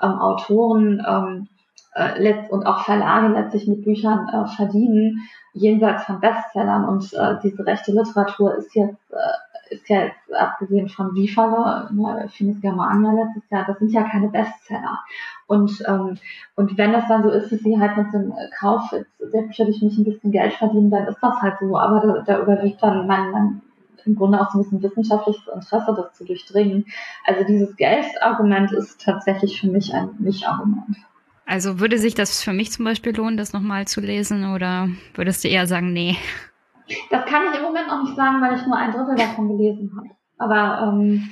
ähm, 0.00 0.12
Autoren 0.12 1.02
ähm, 1.06 1.48
äh, 1.94 2.34
und 2.50 2.66
auch 2.66 2.84
Verlage 2.84 3.28
letztlich 3.28 3.66
mit 3.66 3.84
Büchern 3.84 4.28
äh, 4.28 4.46
verdienen, 4.56 5.28
jenseits 5.52 6.04
von 6.04 6.20
Bestsellern. 6.20 6.84
Und 6.84 7.12
äh, 7.12 7.36
diese 7.42 7.66
rechte 7.66 7.92
Literatur 7.92 8.54
ist 8.54 8.74
jetzt, 8.74 9.12
äh, 9.12 9.74
ist 9.74 9.88
ja 9.88 10.04
jetzt 10.04 10.34
abgesehen 10.34 10.88
von 10.88 11.14
Wiefale, 11.14 11.88
ne, 11.92 12.28
Finis 12.28 12.60
Germania 12.60 13.12
letztes 13.12 13.48
Jahr, 13.50 13.64
das 13.66 13.78
sind 13.78 13.92
ja 13.92 14.02
keine 14.02 14.28
Bestseller. 14.28 14.98
Und, 15.46 15.82
ähm, 15.86 16.18
und 16.56 16.78
wenn 16.78 16.92
das 16.92 17.08
dann 17.08 17.22
so 17.22 17.30
ist, 17.30 17.52
dass 17.52 17.60
sie 17.60 17.78
halt 17.78 17.96
mit 17.96 18.12
dem 18.12 18.32
Kauf 18.58 18.90
Bücher 19.18 19.64
durch 19.64 19.82
mich 19.82 19.98
ein 19.98 20.04
bisschen 20.04 20.32
Geld 20.32 20.54
verdienen, 20.54 20.90
dann 20.90 21.06
ist 21.06 21.18
das 21.22 21.40
halt 21.40 21.58
so. 21.60 21.76
Aber 21.76 22.00
da, 22.00 22.22
da 22.22 22.42
überwiegt 22.42 22.82
dann 22.82 23.06
mein, 23.06 23.30
mein 23.30 23.62
im 24.04 24.16
Grunde 24.16 24.40
auch 24.40 24.50
so 24.50 24.58
ein 24.58 24.62
bisschen 24.62 24.82
wissenschaftliches 24.82 25.46
Interesse, 25.46 25.94
das 25.96 26.12
zu 26.14 26.24
durchdringen. 26.24 26.86
Also 27.24 27.44
dieses 27.44 27.76
Geldargument 27.76 28.72
ist 28.72 29.00
tatsächlich 29.00 29.60
für 29.60 29.68
mich 29.68 29.94
ein 29.94 30.10
Nicht-Argument. 30.18 30.96
Also 31.52 31.80
würde 31.80 31.98
sich 31.98 32.14
das 32.14 32.42
für 32.42 32.54
mich 32.54 32.72
zum 32.72 32.86
Beispiel 32.86 33.14
lohnen, 33.14 33.36
das 33.36 33.52
nochmal 33.52 33.86
zu 33.86 34.00
lesen 34.00 34.54
oder 34.54 34.88
würdest 35.12 35.44
du 35.44 35.48
eher 35.48 35.66
sagen, 35.66 35.92
nee? 35.92 36.16
Das 37.10 37.26
kann 37.26 37.42
ich 37.50 37.58
im 37.58 37.64
Moment 37.64 37.88
noch 37.88 38.02
nicht 38.02 38.16
sagen, 38.16 38.40
weil 38.40 38.56
ich 38.56 38.66
nur 38.66 38.74
ein 38.74 38.90
Drittel 38.90 39.16
davon 39.16 39.48
gelesen 39.48 39.92
habe. 39.94 40.08
Aber 40.38 40.88
ähm, 40.88 41.28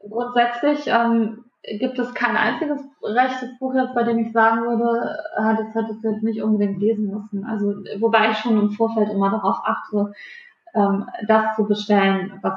grundsätzlich 0.00 0.88
ähm, 0.88 1.44
gibt 1.78 1.96
es 2.00 2.12
kein 2.14 2.36
einziges 2.36 2.80
rechtes 3.00 3.56
Buch 3.60 3.76
jetzt, 3.76 3.94
bei 3.94 4.02
dem 4.02 4.18
ich 4.18 4.32
sagen 4.32 4.62
würde, 4.62 5.20
ah, 5.36 5.54
das 5.54 5.72
hättest 5.72 6.02
du 6.02 6.10
jetzt 6.10 6.24
nicht 6.24 6.42
unbedingt 6.42 6.80
lesen 6.80 7.06
müssen. 7.12 7.44
Also, 7.44 7.74
wobei 8.00 8.32
ich 8.32 8.38
schon 8.38 8.58
im 8.58 8.70
Vorfeld 8.72 9.08
immer 9.10 9.30
darauf 9.30 9.58
achte, 9.62 10.12
ähm, 10.74 11.06
das 11.26 11.56
zu 11.56 11.66
bestellen, 11.66 12.38
was, 12.42 12.54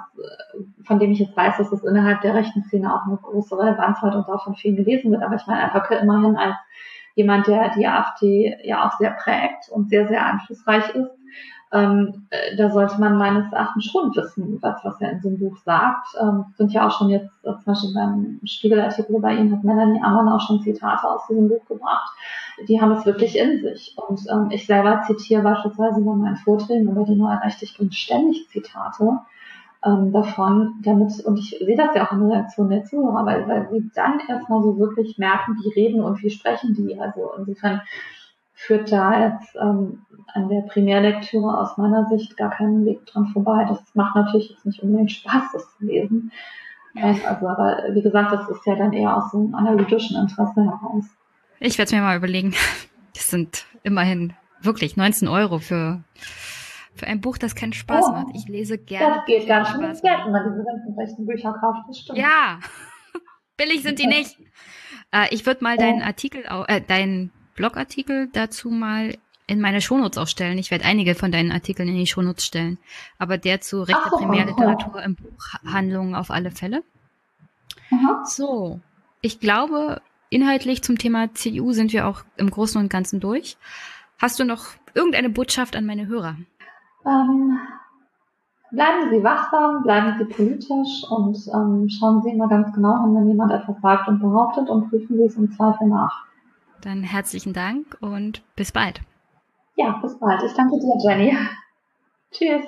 von 0.83 0.99
dem 0.99 1.11
ich 1.11 1.19
jetzt 1.19 1.37
weiß, 1.37 1.57
dass 1.57 1.71
es 1.71 1.83
innerhalb 1.83 2.21
der 2.21 2.33
rechten 2.33 2.63
Szene 2.63 2.93
auch 2.93 3.05
eine 3.05 3.17
große 3.17 3.57
Relevanz 3.57 4.01
hat 4.01 4.15
und 4.15 4.27
auch 4.27 4.43
von 4.43 4.55
vielen 4.55 4.75
gelesen 4.75 5.11
wird. 5.11 5.23
Aber 5.23 5.35
ich 5.35 5.45
meine, 5.47 5.63
einfach 5.63 5.89
immerhin 5.91 6.35
als 6.35 6.55
jemand, 7.15 7.47
der 7.47 7.69
die 7.69 7.87
AfD 7.87 8.57
ja 8.63 8.87
auch 8.87 8.97
sehr 8.97 9.11
prägt 9.11 9.69
und 9.71 9.89
sehr, 9.89 10.07
sehr 10.07 10.25
einflussreich 10.25 10.89
ist, 10.89 11.16
ähm, 11.71 12.27
äh, 12.29 12.55
da 12.55 12.69
sollte 12.69 12.99
man 12.99 13.17
meines 13.17 13.51
Erachtens 13.51 13.85
schon 13.85 14.15
wissen, 14.15 14.57
was, 14.61 14.83
was 14.83 15.01
er 15.01 15.11
in 15.11 15.21
so 15.21 15.27
einem 15.27 15.39
Buch 15.39 15.57
sagt. 15.65 16.07
Ähm, 16.19 16.45
sind 16.57 16.71
ja 16.71 16.87
auch 16.87 16.97
schon 16.97 17.09
jetzt, 17.09 17.29
äh, 17.43 17.51
zum 17.51 17.63
Beispiel 17.65 17.93
beim 17.93 18.39
Spiegelartikel 18.45 19.19
bei 19.19 19.35
Ihnen 19.35 19.51
hat 19.51 19.63
Melanie 19.63 20.01
Ammann 20.01 20.29
auch 20.29 20.39
schon 20.39 20.61
Zitate 20.61 21.09
aus 21.09 21.27
diesem 21.27 21.49
Buch 21.49 21.65
gebracht. 21.67 22.13
Die 22.67 22.79
haben 22.79 22.93
es 22.93 23.05
wirklich 23.05 23.37
in 23.37 23.61
sich. 23.61 23.95
Und 23.97 24.21
ähm, 24.31 24.49
ich 24.49 24.65
selber 24.65 25.01
zitiere 25.05 25.43
beispielsweise 25.43 26.01
bei 26.01 26.13
meinen 26.13 26.37
Vorträgen 26.37 26.89
über 26.89 27.03
die 27.03 27.15
neue 27.15 27.41
Rechtlichkeit 27.41 27.93
ständig 27.93 28.47
Zitate 28.49 29.19
ähm, 29.85 30.11
davon, 30.11 30.75
damit, 30.83 31.19
und 31.25 31.37
ich 31.37 31.49
sehe 31.49 31.77
das 31.77 31.93
ja 31.95 32.07
auch 32.07 32.13
in 32.13 32.21
der 32.21 32.37
Reaktion 32.37 32.69
der 32.69 32.83
Zuhörer, 32.85 33.25
weil, 33.25 33.47
weil 33.47 33.69
sie 33.71 33.91
dann 33.93 34.19
erstmal 34.27 34.63
so 34.63 34.79
wirklich 34.79 35.17
merken, 35.17 35.57
wie 35.61 35.79
reden 35.79 36.01
und 36.01 36.21
wie 36.23 36.29
sprechen 36.29 36.73
die. 36.73 36.99
Also 36.99 37.31
insofern 37.37 37.81
führt 38.57 38.91
da 38.91 39.27
jetzt 39.27 39.55
ähm, 39.55 40.05
an 40.33 40.49
der 40.49 40.61
Primärlektüre 40.61 41.57
aus 41.57 41.77
meiner 41.77 42.07
Sicht 42.07 42.35
gar 42.37 42.49
keinen 42.49 42.85
Weg 42.85 43.05
dran 43.05 43.27
vorbei. 43.27 43.65
Das 43.69 43.79
macht 43.93 44.15
natürlich 44.15 44.49
jetzt 44.49 44.65
nicht 44.65 44.81
unbedingt 44.81 45.11
Spaß, 45.11 45.43
das 45.53 45.77
zu 45.77 45.85
lesen. 45.85 46.31
Ähm, 46.95 47.21
also, 47.23 47.47
aber 47.47 47.83
wie 47.91 48.01
gesagt, 48.01 48.33
das 48.33 48.49
ist 48.49 48.65
ja 48.65 48.75
dann 48.75 48.93
eher 48.93 49.15
aus 49.15 49.33
einem 49.33 49.53
analytischen 49.53 50.19
Interesse 50.19 50.63
heraus. 50.63 51.05
Ich 51.59 51.77
werde 51.77 51.87
es 51.87 51.91
mir 51.93 52.01
mal 52.01 52.17
überlegen. 52.17 52.53
Das 53.13 53.31
sind 53.31 53.65
immerhin 53.81 54.33
wirklich 54.61 54.95
19 54.95 55.27
Euro 55.27 55.57
für, 55.57 56.03
für 56.93 57.07
ein 57.07 57.19
Buch, 57.19 57.39
das 57.39 57.55
keinen 57.55 57.73
Spaß 57.73 58.05
oh, 58.09 58.11
macht. 58.11 58.27
Ich 58.35 58.47
lese 58.47 58.77
gerne. 58.77 59.15
Das 59.15 59.25
geht 59.25 59.47
ganz 59.47 59.69
schön 59.69 59.81
ins 59.81 60.03
Geld, 60.03 60.19
wenn 60.23 60.33
man 60.33 60.43
diese 60.51 60.63
ganzen 60.63 60.93
rechten 60.93 61.25
Bücher 61.25 61.51
kauft. 61.53 61.79
Das 61.87 61.97
stimmt. 61.97 62.19
Ja, 62.19 62.59
billig 63.57 63.81
sind 63.81 63.97
die 63.97 64.05
nicht. 64.05 64.37
Äh, 65.11 65.33
ich 65.33 65.47
würde 65.47 65.63
mal 65.63 65.77
deinen 65.77 66.03
Artikel, 66.03 66.43
äh, 66.67 66.79
deinen 66.79 67.31
Blogartikel 67.57 68.29
dazu 68.31 68.69
mal 68.69 69.17
in 69.47 69.59
meine 69.59 69.81
Shownotes 69.81 70.17
auch 70.17 70.27
stellen. 70.27 70.57
Ich 70.57 70.71
werde 70.71 70.85
einige 70.85 71.15
von 71.15 71.31
deinen 71.31 71.51
Artikeln 71.51 71.89
in 71.89 71.95
die 71.95 72.07
Shownotes 72.07 72.45
stellen. 72.45 72.77
Aber 73.17 73.37
der 73.37 73.59
zu 73.59 73.81
rechter 73.81 74.11
oh, 74.11 74.17
Primärliteratur 74.17 75.01
im 75.01 75.15
Buchhandlungen 75.15 76.15
auf 76.15 76.31
alle 76.31 76.51
Fälle. 76.51 76.83
Aha. 77.91 78.23
So. 78.25 78.79
Ich 79.21 79.39
glaube, 79.39 80.01
inhaltlich 80.29 80.83
zum 80.83 80.97
Thema 80.97 81.33
CDU 81.33 81.71
sind 81.71 81.93
wir 81.93 82.07
auch 82.07 82.23
im 82.35 82.51
Großen 82.51 82.79
und 82.79 82.89
Ganzen 82.89 83.19
durch. 83.19 83.57
Hast 84.19 84.39
du 84.39 84.43
noch 84.43 84.65
irgendeine 84.93 85.29
Botschaft 85.29 85.75
an 85.75 85.85
meine 85.85 86.07
Hörer? 86.07 86.35
Ähm, 87.05 87.57
bleiben 88.71 89.09
Sie 89.09 89.23
wachsam, 89.23 89.83
bleiben 89.83 90.15
Sie 90.17 90.25
politisch 90.25 91.03
und 91.09 91.37
ähm, 91.53 91.87
schauen 91.89 92.21
Sie 92.21 92.31
immer 92.31 92.49
ganz 92.49 92.73
genau 92.73 93.01
hin, 93.03 93.15
wenn 93.15 93.27
jemand 93.29 93.51
etwas 93.53 93.79
sagt 93.81 94.09
und 94.09 94.19
behauptet 94.19 94.69
und 94.69 94.89
prüfen 94.89 95.17
Sie 95.17 95.23
es 95.23 95.35
im 95.37 95.51
Zweifel 95.51 95.87
nach. 95.87 96.26
Dann 96.81 97.03
herzlichen 97.03 97.53
Dank 97.53 97.97
und 98.01 98.43
bis 98.55 98.71
bald. 98.71 99.01
Ja, 99.75 99.99
bis 100.01 100.17
bald. 100.19 100.41
Ich 100.43 100.53
danke 100.53 100.77
dir, 100.79 100.97
Jenny. 101.03 101.37
Tschüss. 102.31 102.65